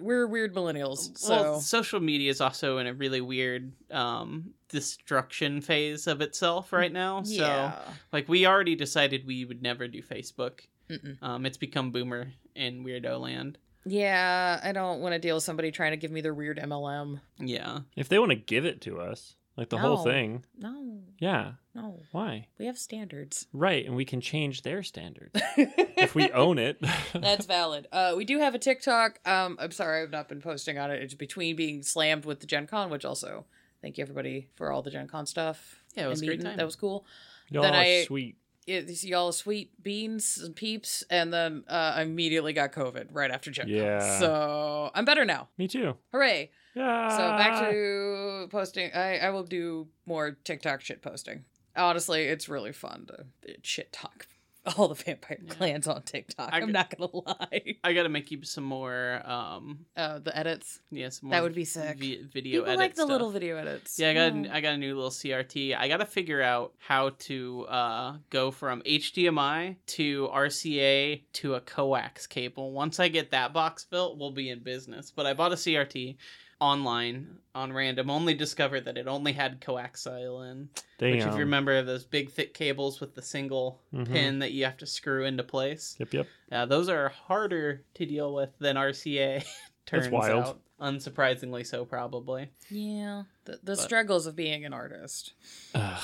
we're 0.00 0.26
weird 0.26 0.52
millennials, 0.54 1.16
so 1.16 1.30
well 1.30 1.60
social 1.60 2.00
media 2.00 2.28
is 2.30 2.40
also 2.40 2.78
in 2.78 2.86
a 2.88 2.94
really 2.94 3.20
weird 3.20 3.72
um 3.92 4.52
destruction 4.68 5.60
phase 5.60 6.06
of 6.06 6.20
itself 6.20 6.72
right 6.72 6.92
now 6.92 7.22
so 7.22 7.32
yeah. 7.34 7.78
like 8.12 8.28
we 8.28 8.46
already 8.46 8.74
decided 8.74 9.24
we 9.26 9.44
would 9.44 9.62
never 9.62 9.86
do 9.88 10.02
facebook 10.02 10.60
Mm-mm. 10.90 11.16
um 11.22 11.44
it's 11.46 11.56
become 11.56 11.90
boomer 11.90 12.32
in 12.54 12.84
weirdo 12.84 13.20
land 13.20 13.58
Yeah, 13.84 14.60
I 14.62 14.72
don't 14.72 15.00
want 15.00 15.12
to 15.14 15.18
deal 15.18 15.36
with 15.36 15.44
somebody 15.44 15.70
trying 15.70 15.92
to 15.92 15.96
give 15.96 16.10
me 16.10 16.20
their 16.20 16.34
weird 16.34 16.58
MLM. 16.58 17.20
yeah 17.38 17.80
If 17.96 18.08
they 18.08 18.18
want 18.18 18.30
to 18.30 18.36
give 18.36 18.64
it 18.64 18.80
to 18.82 19.00
us, 19.00 19.36
like 19.56 19.68
the 19.70 19.78
whole 19.78 19.98
thing, 20.04 20.44
No, 20.58 21.00
yeah. 21.18 21.52
no, 21.74 22.00
Why? 22.12 22.48
we 22.58 22.66
have 22.66 22.76
standards. 22.78 23.46
Right, 23.52 23.86
and 23.86 23.94
we 23.96 24.04
can 24.04 24.20
change 24.20 24.62
their 24.62 24.82
standards 24.82 25.30
if 25.56 26.14
we 26.14 26.30
own 26.32 26.58
it. 26.58 26.78
That's 27.14 27.46
valid. 27.46 27.86
Uh, 27.90 28.14
we 28.16 28.24
do 28.26 28.38
have 28.38 28.54
a 28.54 28.58
TikTok. 28.58 29.18
Um, 29.26 29.56
I'm 29.60 29.70
sorry 29.70 30.02
I've 30.02 30.10
not 30.10 30.28
been 30.28 30.42
posting 30.42 30.76
on 30.78 30.90
it. 30.90 31.02
It's 31.02 31.14
between 31.14 31.56
being 31.56 31.82
slammed 31.82 32.24
with 32.26 32.40
the 32.40 32.46
Gen 32.46 32.66
Con, 32.66 32.90
which 32.90 33.04
also 33.06 33.46
thank 33.82 33.96
you 33.98 34.02
everybody 34.02 34.48
for 34.56 34.70
all 34.72 34.82
the 34.82 34.90
Gen 34.90 35.08
Con 35.08 35.24
stuff. 35.26 35.82
Yeah, 35.96 36.04
it 36.06 36.08
was 36.08 36.20
a 36.22 36.26
great 36.26 36.42
time. 36.42 36.56
That 36.58 36.66
was 36.66 36.76
cool. 36.76 37.06
Y'all 37.48 37.62
Then 37.62 37.74
are 37.74 37.78
I- 37.80 38.04
sweet. 38.04 38.36
Y'all 38.66 39.32
sweet 39.32 39.82
beans 39.82 40.38
and 40.38 40.54
peeps, 40.56 41.04
and 41.08 41.32
then 41.32 41.64
uh, 41.68 41.94
I 41.96 42.02
immediately 42.02 42.52
got 42.52 42.72
COVID 42.72 43.08
right 43.12 43.30
after 43.30 43.50
Gen 43.50 43.68
Yeah. 43.68 44.18
So 44.18 44.90
I'm 44.94 45.04
better 45.04 45.24
now. 45.24 45.48
Me 45.56 45.68
too. 45.68 45.96
Hooray! 46.12 46.50
Yeah. 46.74 47.08
So 47.08 47.18
back 47.18 47.70
to 47.70 48.48
posting. 48.50 48.90
I, 48.92 49.18
I 49.18 49.30
will 49.30 49.44
do 49.44 49.88
more 50.04 50.32
TikTok 50.44 50.80
shit 50.80 51.00
posting. 51.00 51.44
Honestly, 51.76 52.24
it's 52.24 52.48
really 52.48 52.72
fun 52.72 53.06
to 53.06 53.56
shit 53.62 53.92
talk 53.92 54.26
all 54.76 54.88
the 54.88 54.94
vampire 54.94 55.38
Yeah. 55.42 55.52
clans 55.54 55.86
on 55.86 56.02
TikTok. 56.02 56.50
I 56.52 56.58
I'm 56.60 56.72
not 56.72 56.94
gonna 56.96 57.10
lie. 57.14 57.76
I 57.84 57.92
gotta 57.92 58.08
make 58.08 58.30
you 58.30 58.42
some 58.42 58.64
more. 58.64 59.22
Um, 59.24 59.86
Uh, 59.96 60.18
the 60.18 60.36
edits. 60.36 60.80
yeah, 60.90 61.06
That 61.08 61.22
more 61.22 61.42
would 61.42 61.54
be 61.54 61.64
sick. 61.64 61.98
vi- 61.98 62.22
video 62.32 62.60
People 62.60 62.68
edit 62.70 62.78
like 62.78 62.94
the 62.94 63.02
stuff. 63.02 63.10
little 63.10 63.30
video 63.30 63.56
edits. 63.56 63.98
Yeah, 63.98 64.10
I 64.10 64.14
got 64.14 64.34
Yeah. 64.34 64.52
a, 64.52 64.54
I 64.56 64.60
got 64.60 64.74
a 64.74 64.78
new 64.78 64.94
little 64.94 65.10
CRT. 65.10 65.74
I 65.76 65.88
got 65.88 65.98
to 65.98 66.06
figure 66.06 66.42
out 66.42 66.74
how 66.78 67.10
to 67.10 67.66
uh, 67.68 68.16
go 68.30 68.50
from 68.50 68.82
HDMI 68.82 69.76
to 69.86 70.28
RCA 70.32 71.22
to 71.34 71.54
a 71.54 71.60
coax 71.60 72.26
cable. 72.26 72.72
Once 72.72 72.98
I 73.00 73.08
get 73.08 73.30
that 73.30 73.52
box 73.52 73.84
built, 73.84 74.18
we'll 74.18 74.32
be 74.32 74.50
in 74.50 74.60
business. 74.60 75.12
But 75.14 75.26
I 75.26 75.34
bought 75.34 75.52
a 75.52 75.56
CRT 75.56 76.16
online 76.60 77.38
on 77.54 77.72
random. 77.72 78.10
Only 78.10 78.34
discovered 78.34 78.84
that 78.84 78.96
it 78.98 79.06
only 79.06 79.32
had 79.32 79.60
coaxial 79.60 80.50
in. 80.50 80.68
Damn. 80.98 81.10
Which, 81.12 81.24
if 81.24 81.32
you 81.34 81.40
remember, 81.40 81.82
those 81.82 82.04
big 82.04 82.30
thick 82.30 82.54
cables 82.54 83.00
with 83.00 83.14
the 83.14 83.22
single 83.22 83.80
Mhm. 83.92 84.06
pin 84.06 84.38
that 84.40 84.52
you 84.52 84.64
have 84.64 84.76
to 84.78 84.86
screw 84.86 85.24
into 85.24 85.42
place. 85.42 85.96
Yep, 85.98 86.14
yep. 86.14 86.26
Yeah, 86.50 86.64
those 86.64 86.88
are 86.88 87.08
harder 87.10 87.82
to 87.94 88.06
deal 88.06 88.34
with 88.34 88.50
than 88.58 88.76
RCA. 88.76 89.44
Turns 89.86 90.08
wild. 90.08 90.44
out, 90.44 90.60
unsurprisingly 90.80 91.64
so, 91.66 91.84
probably. 91.84 92.50
Yeah. 92.70 93.24
The, 93.44 93.52
the 93.52 93.58
But- 93.76 93.78
struggles 93.78 94.26
of 94.26 94.34
being 94.36 94.64
an 94.64 94.72
artist. 94.72 95.32
Ugh. 95.74 96.02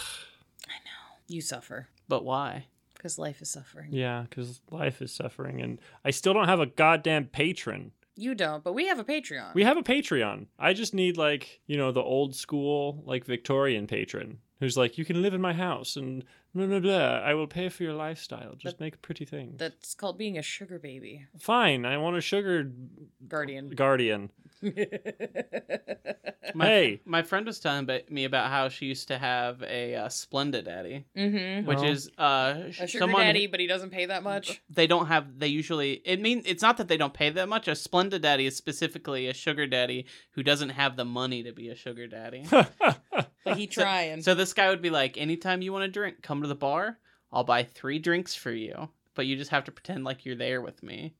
I 0.69 0.79
know 0.85 1.17
you 1.27 1.41
suffer 1.41 1.89
But 2.09 2.25
why? 2.25 2.67
because 2.95 3.19
life 3.19 3.43
is 3.43 3.51
suffering. 3.51 3.89
Yeah, 3.93 4.27
because 4.31 4.61
life 4.71 5.03
is 5.03 5.13
suffering, 5.13 5.61
and 5.61 5.81
I 6.05 6.13
still 6.13 6.33
don't 6.35 6.47
have 6.47 6.61
a 6.61 6.67
goddamn 6.67 7.27
patron. 7.27 7.91
You 8.17 8.35
don't, 8.35 8.63
but 8.63 8.75
we 8.75 8.87
have 8.89 8.99
a 8.99 9.05
Patreon. 9.05 9.55
We 9.55 9.65
have 9.65 9.77
a 9.77 9.83
Patreon. 9.83 10.47
I 10.59 10.73
just 10.75 10.95
need 10.95 11.17
like 11.17 11.61
you 11.67 11.77
know 11.77 11.93
the 11.93 12.03
old 12.03 12.35
school 12.35 13.03
like 13.07 13.25
Victorian 13.25 13.87
patron 13.87 14.39
who's 14.61 14.77
like 14.77 14.97
you 14.97 15.05
can 15.05 15.23
live 15.23 15.35
in 15.35 15.41
my 15.41 15.53
house 15.53 15.97
and 15.97 16.25
blah 16.55 16.67
blah 16.67 16.79
blah. 16.81 17.21
I 17.21 17.35
will 17.35 17.47
pay 17.47 17.69
for 17.69 17.83
your 17.83 17.95
lifestyle. 17.95 18.55
Just 18.57 18.79
make 18.81 19.03
pretty 19.03 19.25
things. 19.25 19.59
That's 19.59 19.95
called 19.95 20.19
being 20.19 20.39
a 20.39 20.43
sugar 20.43 20.79
baby. 20.79 21.27
Fine. 21.39 21.85
I 21.85 21.97
want 21.99 22.17
a 22.17 22.21
sugar 22.21 22.71
Guardian. 23.27 23.71
guardian. 23.71 24.31
My, 26.55 26.67
Hey. 26.67 27.01
my 27.07 27.23
friend 27.23 27.47
was 27.47 27.59
telling 27.61 27.89
me 28.11 28.25
about 28.25 28.51
how 28.51 28.69
she 28.69 28.87
used 28.87 29.09
to 29.09 29.17
have 29.17 29.63
a 29.63 29.95
uh, 29.95 30.09
Splenda 30.09 30.63
daddy, 30.63 31.07
mm-hmm. 31.17 31.67
which 31.67 31.79
Oh. 31.79 31.85
is 31.87 32.11
uh, 32.19 32.55
A 32.67 32.73
sugar 32.73 32.99
someone 32.99 33.23
daddy, 33.23 33.47
but 33.47 33.59
he 33.61 33.67
doesn't 33.67 33.91
pay 33.91 34.07
that 34.07 34.23
much. 34.23 34.61
they 34.69 34.87
don't 34.87 35.07
have. 35.07 35.39
They 35.39 35.47
usually 35.47 36.03
it 36.05 36.21
mean 36.21 36.43
it's 36.45 36.61
not 36.63 36.77
that 36.77 36.89
they 36.89 36.97
don't 36.99 37.15
pay 37.15 37.31
that 37.31 37.49
much. 37.49 37.69
A 37.69 37.73
Splenda 37.73 38.21
daddy 38.21 38.45
is 38.47 38.55
specifically 38.57 39.29
a 39.29 39.35
sugar 39.35 39.67
daddy 39.67 40.07
who 40.33 40.43
doesn't 40.43 40.71
have 40.71 40.97
the 40.97 41.05
money 41.07 41.43
to 41.45 41.53
be 41.53 41.69
a 41.71 41.75
sugar 41.77 42.07
daddy. 42.07 42.45
But 43.45 43.57
he 43.57 43.67
trying. 43.67 44.23
so 44.23 44.35
this 44.37 44.53
guy 44.53 44.69
would 44.69 44.83
be 44.83 44.91
like, 44.91 45.19
anytime 45.19 45.63
you 45.63 45.73
want 45.73 45.85
a 45.85 45.89
drink, 45.89 46.23
come 46.23 46.43
to 46.43 46.49
the 46.49 46.55
bar. 46.55 46.99
I'll 47.33 47.43
buy 47.43 47.65
three 47.65 47.99
drinks 47.99 48.37
for 48.37 48.53
you, 48.53 48.89
but 49.17 49.27
you 49.27 49.35
just 49.37 49.51
have 49.51 49.65
to 49.65 49.73
pretend 49.73 50.05
like 50.05 50.25
you're 50.25 50.37
there 50.37 50.61
with 50.63 50.81
me. 50.83 51.15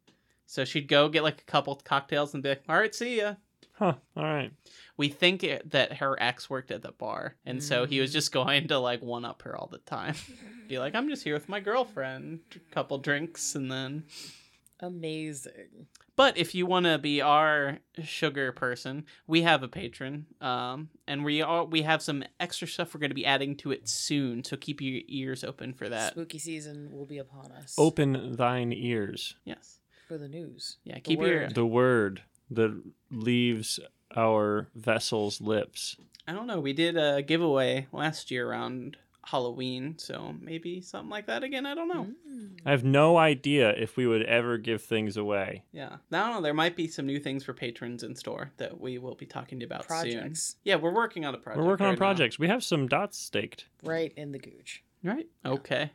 So 0.47 0.65
she'd 0.65 0.89
go 0.89 1.09
get 1.09 1.23
like 1.23 1.41
a 1.41 1.45
couple 1.45 1.77
cocktails 1.77 2.35
and 2.35 2.43
be 2.43 2.51
like, 2.51 2.63
"All 2.69 2.77
right, 2.79 2.95
see 2.95 3.19
ya." 3.19 3.35
huh. 3.75 3.95
All 4.17 4.23
right. 4.23 4.53
we 4.99 5.09
think 5.09 5.43
it, 5.43 5.71
that 5.71 5.95
her 5.95 6.17
ex 6.23 6.49
worked 6.51 6.71
at 6.71 6.83
the 6.83 6.93
bar 6.93 7.37
and 7.47 7.61
so 7.63 7.85
he 7.87 8.01
was 8.01 8.11
Mm. 8.11 8.15
just 8.15 8.31
going 8.33 8.69
to 8.69 8.79
like 8.79 9.03
one 9.03 9.25
up 9.25 9.43
her 9.43 9.57
all 9.57 9.67
the 9.67 9.79
time 9.79 10.15
be 10.69 10.79
like 10.79 10.95
i'm 10.95 11.09
just 11.09 11.25
here 11.25 11.33
with 11.35 11.49
my 11.49 11.59
girlfriend 11.59 12.41
a 12.55 12.75
couple 12.75 12.99
drinks 12.99 13.55
and 13.57 13.73
then 13.73 14.05
Amazing. 14.79 15.87
but 16.17 16.37
if 16.37 16.55
you 16.55 16.67
want 16.67 16.87
to 16.87 16.99
be 16.99 17.21
our 17.23 17.79
sugar 18.03 18.53
person 18.53 19.05
we 19.27 19.43
have 19.43 19.63
a 19.63 19.69
patron 19.69 20.27
um 20.41 20.91
and 21.09 21.25
we 21.25 21.41
are 21.41 21.65
we 21.65 21.83
have 21.83 22.03
some 22.03 22.23
extra 22.41 22.67
stuff 22.69 22.93
we're 22.95 23.01
going 23.01 23.11
to 23.11 23.15
be 23.15 23.27
adding 23.27 23.57
to 23.57 23.71
it 23.73 23.89
soon 23.89 24.43
so 24.45 24.57
keep 24.57 24.81
your 24.81 25.01
ears 25.09 25.45
open 25.45 25.73
for 25.73 25.89
that 25.89 26.13
Spooky 26.13 26.39
season 26.39 26.91
will 26.93 27.07
be 27.07 27.19
upon 27.19 27.53
us. 27.53 27.75
Open 27.79 28.37
thine 28.37 28.73
ears. 28.73 29.37
yes 29.45 29.79
for 30.09 30.19
the 30.19 30.29
news. 30.29 30.77
yeah 30.85 30.95
The 30.97 31.01
keep 31.01 31.21
your. 31.21 31.49
The 31.51 31.67
word 31.67 32.23
that 32.51 32.83
leaves 33.11 33.81
our 34.17 34.69
vessel's 34.75 35.41
lips. 35.41 35.97
i 36.29 36.33
don't 36.33 36.47
know 36.47 36.61
we 36.61 36.73
did 36.73 36.97
a 36.97 37.23
giveaway 37.23 37.87
last 37.93 38.31
year 38.31 38.49
around 38.51 38.97
halloween 39.25 39.95
so 39.99 40.35
maybe 40.41 40.81
something 40.81 41.09
like 41.09 41.27
that 41.27 41.43
again 41.45 41.65
i 41.65 41.75
don't 41.75 41.89
know 41.89 42.07
Mm. 42.29 42.59
I 42.65 42.71
have 42.71 42.83
no 42.85 43.17
idea 43.19 43.71
if 43.71 43.97
we 43.97 44.07
would 44.07 44.23
ever 44.23 44.57
give 44.57 44.83
things 44.83 45.17
away. 45.17 45.65
Yeah. 45.73 45.97
I 46.13 46.19
don't 46.19 46.31
know. 46.35 46.41
There 46.41 46.55
might 46.55 46.77
be 46.77 46.87
some 46.89 47.07
new 47.07 47.19
things 47.21 47.45
for 47.45 47.53
patrons 47.53 48.03
in 48.03 48.15
store 48.17 48.53
that 48.57 48.81
we 48.81 48.99
will 48.99 49.15
be 49.17 49.27
talking 49.27 49.63
about 49.63 49.85
soon. 49.89 50.35
Yeah, 50.65 50.77
we're 50.77 50.95
working 50.95 51.25
on 51.27 51.35
a 51.35 51.39
project. 51.39 51.61
We're 51.63 51.69
working 51.69 51.87
on 51.87 51.91
right 51.91 51.99
now. 51.99 52.07
projects. 52.07 52.39
We 52.39 52.49
have 52.49 52.63
some 52.65 52.87
dots 52.89 53.19
staked. 53.19 53.67
right 53.83 54.13
in 54.17 54.33
the 54.33 54.39
gooch. 54.39 54.83
Right. 55.03 55.27
Okay. 55.45 55.91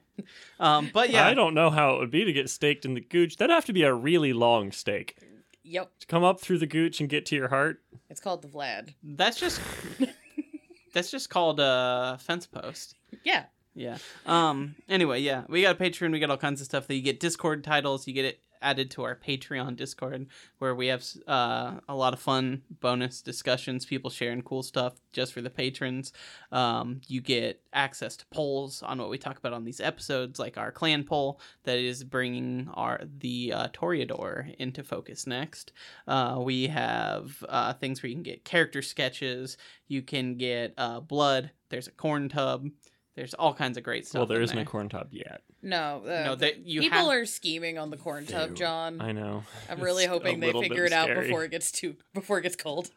Um, 0.60 0.90
but 0.92 1.12
yeah, 1.12 1.28
I 1.28 1.36
don't 1.36 1.54
know 1.54 1.70
how 1.70 1.94
it 1.96 2.00
would 2.00 2.10
be 2.10 2.26
to 2.26 2.34
get 2.34 2.50
staked 2.50 2.86
in 2.86 2.96
the 2.96 3.02
gooch. 3.02 3.38
That'd 3.38 3.54
have 3.54 3.66
to 3.66 3.74
be 3.74 3.84
a 3.84 3.94
really 3.94 4.34
long 4.34 4.72
stake. 4.72 5.16
Yep. 5.64 5.92
To 6.00 6.08
come 6.08 6.24
up 6.24 6.40
through 6.40 6.58
the 6.58 6.66
gooch 6.66 7.00
and 7.00 7.08
get 7.08 7.26
to 7.28 7.36
your 7.36 7.50
heart. 7.50 7.84
It's 8.10 8.20
called 8.20 8.42
the 8.42 8.48
Vlad. 8.48 8.96
that's 9.04 9.40
just 9.40 9.62
that's 10.94 11.12
just 11.12 11.30
called 11.30 11.60
a 11.60 12.18
fence 12.20 12.48
post. 12.48 12.96
Yeah. 13.24 13.44
Yeah. 13.76 14.00
Um. 14.26 14.74
Anyway, 14.90 15.20
yeah, 15.20 15.44
we 15.48 15.62
got 15.62 15.80
a 15.80 15.84
Patreon. 15.84 16.12
We 16.12 16.20
got 16.20 16.32
all 16.32 16.38
kinds 16.38 16.62
of 16.62 16.66
stuff. 16.66 16.88
That 16.88 16.96
you 16.96 17.02
get 17.04 17.20
Discord 17.20 17.64
titles. 17.64 18.08
You 18.08 18.14
get 18.14 18.26
it 18.26 18.40
added 18.62 18.92
to 18.92 19.04
our 19.04 19.16
Patreon 19.28 19.76
Discord, 19.76 20.28
where 20.60 20.76
we 20.76 20.88
have 20.88 21.04
uh, 21.28 21.76
a 21.88 21.96
lot 21.96 22.14
of 22.14 22.20
fun 22.20 22.64
bonus 22.80 23.22
discussions. 23.22 23.86
People 23.86 24.10
sharing 24.10 24.42
cool 24.42 24.64
stuff 24.64 24.94
just 25.12 25.34
for 25.34 25.42
the 25.42 25.50
patrons. 25.50 26.14
Um, 26.52 27.02
you 27.08 27.22
get 27.22 27.62
access 27.74 28.16
to 28.18 28.26
polls 28.28 28.84
on 28.84 29.00
what 29.00 29.10
we 29.10 29.18
talk 29.18 29.38
about 29.38 29.54
on 29.54 29.64
these 29.64 29.80
episodes, 29.80 30.40
like 30.40 30.58
our 30.58 30.72
clan 30.72 31.04
poll 31.04 31.40
that 31.64 31.78
is 31.78 32.04
bringing 32.04 32.70
our 32.74 33.02
the 33.20 33.54
uh, 33.54 33.68
Toreador 33.70 34.56
into 34.56 34.84
focus 34.84 35.28
next. 35.28 35.72
Uh, 36.08 36.40
we 36.40 36.68
have 36.68 37.44
uh, 37.50 37.74
things 37.74 38.02
where 38.02 38.10
you 38.10 38.16
can 38.16 38.24
get 38.24 38.46
character 38.46 38.82
sketches. 38.82 39.58
You 39.88 40.02
can 40.02 40.38
get 40.38 40.74
uh, 40.78 41.00
blood. 41.00 41.52
There's 41.70 41.88
a 41.88 41.92
corn 41.92 42.30
tub. 42.30 42.68
There's 43.16 43.34
all 43.34 43.54
kinds 43.54 43.78
of 43.78 43.84
great 43.84 44.06
stuff. 44.06 44.20
well, 44.20 44.26
there 44.28 44.42
isn't 44.42 44.56
there. 44.56 44.64
a 44.64 44.68
corn 44.68 44.90
tub 44.90 45.08
yet. 45.12 45.42
No, 45.62 46.04
uh, 46.06 46.24
No, 46.26 46.36
that 46.36 46.60
you 46.66 46.82
people 46.82 46.98
have- 47.00 47.08
are 47.10 47.26
scheming 47.26 47.78
on 47.78 47.90
the 47.90 47.98
corn 47.98 48.26
tub, 48.26 48.56
John. 48.56 49.02
I 49.02 49.12
know. 49.12 49.44
I'm 49.70 49.80
really 49.82 50.04
It's 50.04 50.12
hoping 50.12 50.40
they 50.40 50.52
figure 50.54 50.86
it 50.86 50.94
out 50.94 51.08
before 51.14 51.44
it 51.44 51.52
gets 51.52 51.72
too 51.72 51.96
before 52.14 52.40
it 52.40 52.44
gets 52.44 52.56
cold. 52.56 52.90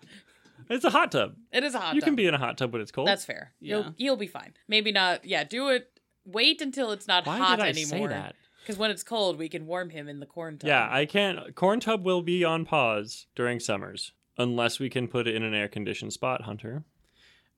It's 0.68 0.84
a 0.84 0.90
hot 0.90 1.10
tub. 1.10 1.34
It 1.52 1.64
is 1.64 1.74
a 1.74 1.78
hot 1.78 1.86
tub. 1.88 1.94
you 1.96 2.00
tub. 2.00 2.06
can 2.06 2.14
be 2.16 2.26
in 2.26 2.34
a 2.34 2.38
hot 2.38 2.58
tub 2.58 2.72
when 2.72 2.80
it's 2.82 2.92
cold. 2.92 3.08
That's 3.08 3.24
fair. 3.24 3.52
Yeah. 3.60 3.76
You'll 3.76 3.94
you'll 3.96 4.16
be 4.16 4.26
fine. 4.26 4.54
Maybe 4.68 4.92
not. 4.92 5.24
Yeah, 5.24 5.42
do 5.44 5.68
it. 5.70 5.90
Wait 6.26 6.60
until 6.60 6.92
it's 6.92 7.08
not 7.08 7.26
Why 7.26 7.38
hot 7.38 7.56
did 7.58 7.64
I 7.64 7.68
anymore. 7.70 8.08
say 8.08 8.14
that? 8.14 8.34
Because 8.62 8.76
when 8.76 8.90
it's 8.90 9.02
cold, 9.02 9.38
we 9.38 9.48
can 9.48 9.66
warm 9.66 9.88
him 9.90 10.06
in 10.08 10.20
the 10.20 10.26
corn 10.26 10.58
tub. 10.58 10.68
Yeah, 10.68 10.86
I 10.88 11.06
can't. 11.06 11.54
Corn 11.56 11.80
tub 11.80 12.04
will 12.04 12.22
be 12.22 12.44
on 12.44 12.66
pause 12.66 13.26
during 13.34 13.58
summers 13.58 14.12
unless 14.36 14.78
we 14.78 14.90
can 14.90 15.08
put 15.08 15.26
it 15.26 15.34
in 15.34 15.42
an 15.42 15.54
air 15.54 15.66
conditioned 15.66 16.12
spot, 16.12 16.42
Hunter. 16.42 16.84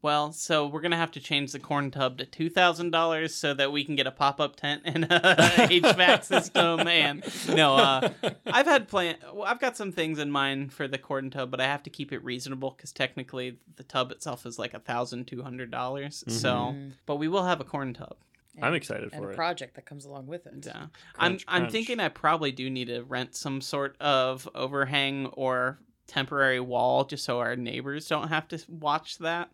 Well, 0.02 0.32
so 0.32 0.66
we're 0.66 0.80
gonna 0.80 0.96
have 0.96 1.12
to 1.12 1.20
change 1.20 1.52
the 1.52 1.60
corn 1.60 1.92
tub 1.92 2.18
to 2.18 2.26
two 2.26 2.50
thousand 2.50 2.90
dollars 2.90 3.34
so 3.36 3.54
that 3.54 3.70
we 3.70 3.84
can 3.84 3.94
get 3.94 4.08
a 4.08 4.10
pop 4.10 4.40
up 4.40 4.56
tent 4.56 4.82
and 4.84 5.04
a 5.04 5.08
HVAC 5.68 6.24
system. 6.24 6.80
And 6.88 7.22
no, 7.56 7.76
uh, 7.76 8.08
I've 8.46 8.66
had 8.66 8.88
plan. 8.88 9.16
Well, 9.32 9.44
I've 9.44 9.60
got 9.60 9.76
some 9.76 9.92
things 9.92 10.18
in 10.18 10.30
mind 10.30 10.72
for 10.72 10.88
the 10.88 10.98
corn 10.98 11.30
tub, 11.30 11.52
but 11.52 11.60
I 11.60 11.66
have 11.66 11.84
to 11.84 11.90
keep 11.90 12.12
it 12.12 12.22
reasonable 12.24 12.72
because 12.76 12.90
technically 12.90 13.58
the 13.76 13.84
tub 13.84 14.10
itself 14.10 14.44
is 14.44 14.58
like 14.58 14.74
a 14.74 14.80
thousand 14.80 15.26
two 15.28 15.42
hundred 15.42 15.70
dollars. 15.70 16.24
So, 16.26 16.52
Mhm. 16.52 16.92
but 17.06 17.16
we 17.16 17.28
will 17.28 17.44
have 17.44 17.60
a 17.60 17.64
corn 17.64 17.94
tub. 17.94 18.16
And- 18.56 18.64
I'm 18.66 18.74
excited 18.74 19.10
and 19.12 19.22
for 19.22 19.28
a 19.28 19.32
it. 19.32 19.36
project 19.36 19.76
that 19.76 19.86
comes 19.86 20.04
along 20.04 20.26
with 20.26 20.46
it. 20.48 20.54
Yeah, 20.66 20.86
I'm 21.16 21.32
Crunch, 21.38 21.44
I'm 21.46 21.68
thinking 21.70 22.00
I 22.00 22.08
probably 22.08 22.50
do 22.50 22.68
need 22.68 22.88
to 22.88 23.02
rent 23.04 23.36
some 23.36 23.60
sort 23.60 23.96
of 24.00 24.48
overhang 24.54 25.26
or 25.28 25.78
temporary 26.08 26.58
wall 26.60 27.04
just 27.04 27.24
so 27.24 27.38
our 27.38 27.54
neighbors 27.54 28.08
don't 28.08 28.28
have 28.28 28.48
to 28.48 28.58
watch 28.68 29.18
that. 29.18 29.48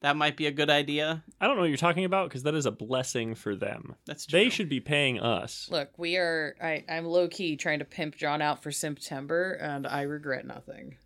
That 0.00 0.16
might 0.16 0.36
be 0.36 0.46
a 0.46 0.52
good 0.52 0.70
idea. 0.70 1.22
I 1.40 1.46
don't 1.46 1.56
know 1.56 1.62
what 1.62 1.68
you're 1.68 1.76
talking 1.76 2.04
about 2.04 2.28
because 2.28 2.42
that 2.44 2.54
is 2.54 2.66
a 2.66 2.70
blessing 2.70 3.34
for 3.34 3.54
them. 3.54 3.96
That's 4.06 4.26
true. 4.26 4.38
They 4.38 4.48
should 4.48 4.68
be 4.68 4.80
paying 4.80 5.20
us. 5.20 5.68
Look, 5.70 5.90
we 5.98 6.16
are. 6.16 6.54
I, 6.62 6.84
I'm 6.88 7.06
low 7.06 7.28
key 7.28 7.56
trying 7.56 7.80
to 7.80 7.84
pimp 7.84 8.16
John 8.16 8.42
out 8.42 8.62
for 8.62 8.70
September, 8.70 9.52
and 9.52 9.86
I 9.86 10.02
regret 10.02 10.46
nothing. 10.46 10.96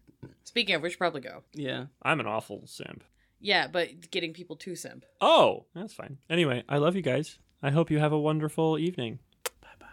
Speaking 0.44 0.74
of, 0.74 0.82
we 0.82 0.90
should 0.90 0.98
probably 0.98 1.20
go. 1.20 1.42
Yeah. 1.52 1.86
I'm 2.02 2.20
an 2.20 2.26
awful 2.26 2.66
simp. 2.66 3.04
Yeah, 3.40 3.68
but 3.68 4.10
getting 4.10 4.34
people 4.34 4.56
to 4.56 4.74
simp. 4.76 5.04
Oh, 5.20 5.64
that's 5.74 5.94
fine. 5.94 6.18
Anyway, 6.28 6.64
I 6.68 6.78
love 6.78 6.96
you 6.96 7.02
guys. 7.02 7.38
I 7.62 7.70
hope 7.70 7.90
you 7.90 7.98
have 7.98 8.12
a 8.12 8.18
wonderful 8.18 8.78
evening. 8.78 9.18
Bye 9.62 9.68
bye. 9.78 9.86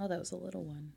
Oh, 0.00 0.08
that 0.08 0.18
was 0.18 0.32
a 0.32 0.36
little 0.36 0.64
one. 0.64 0.92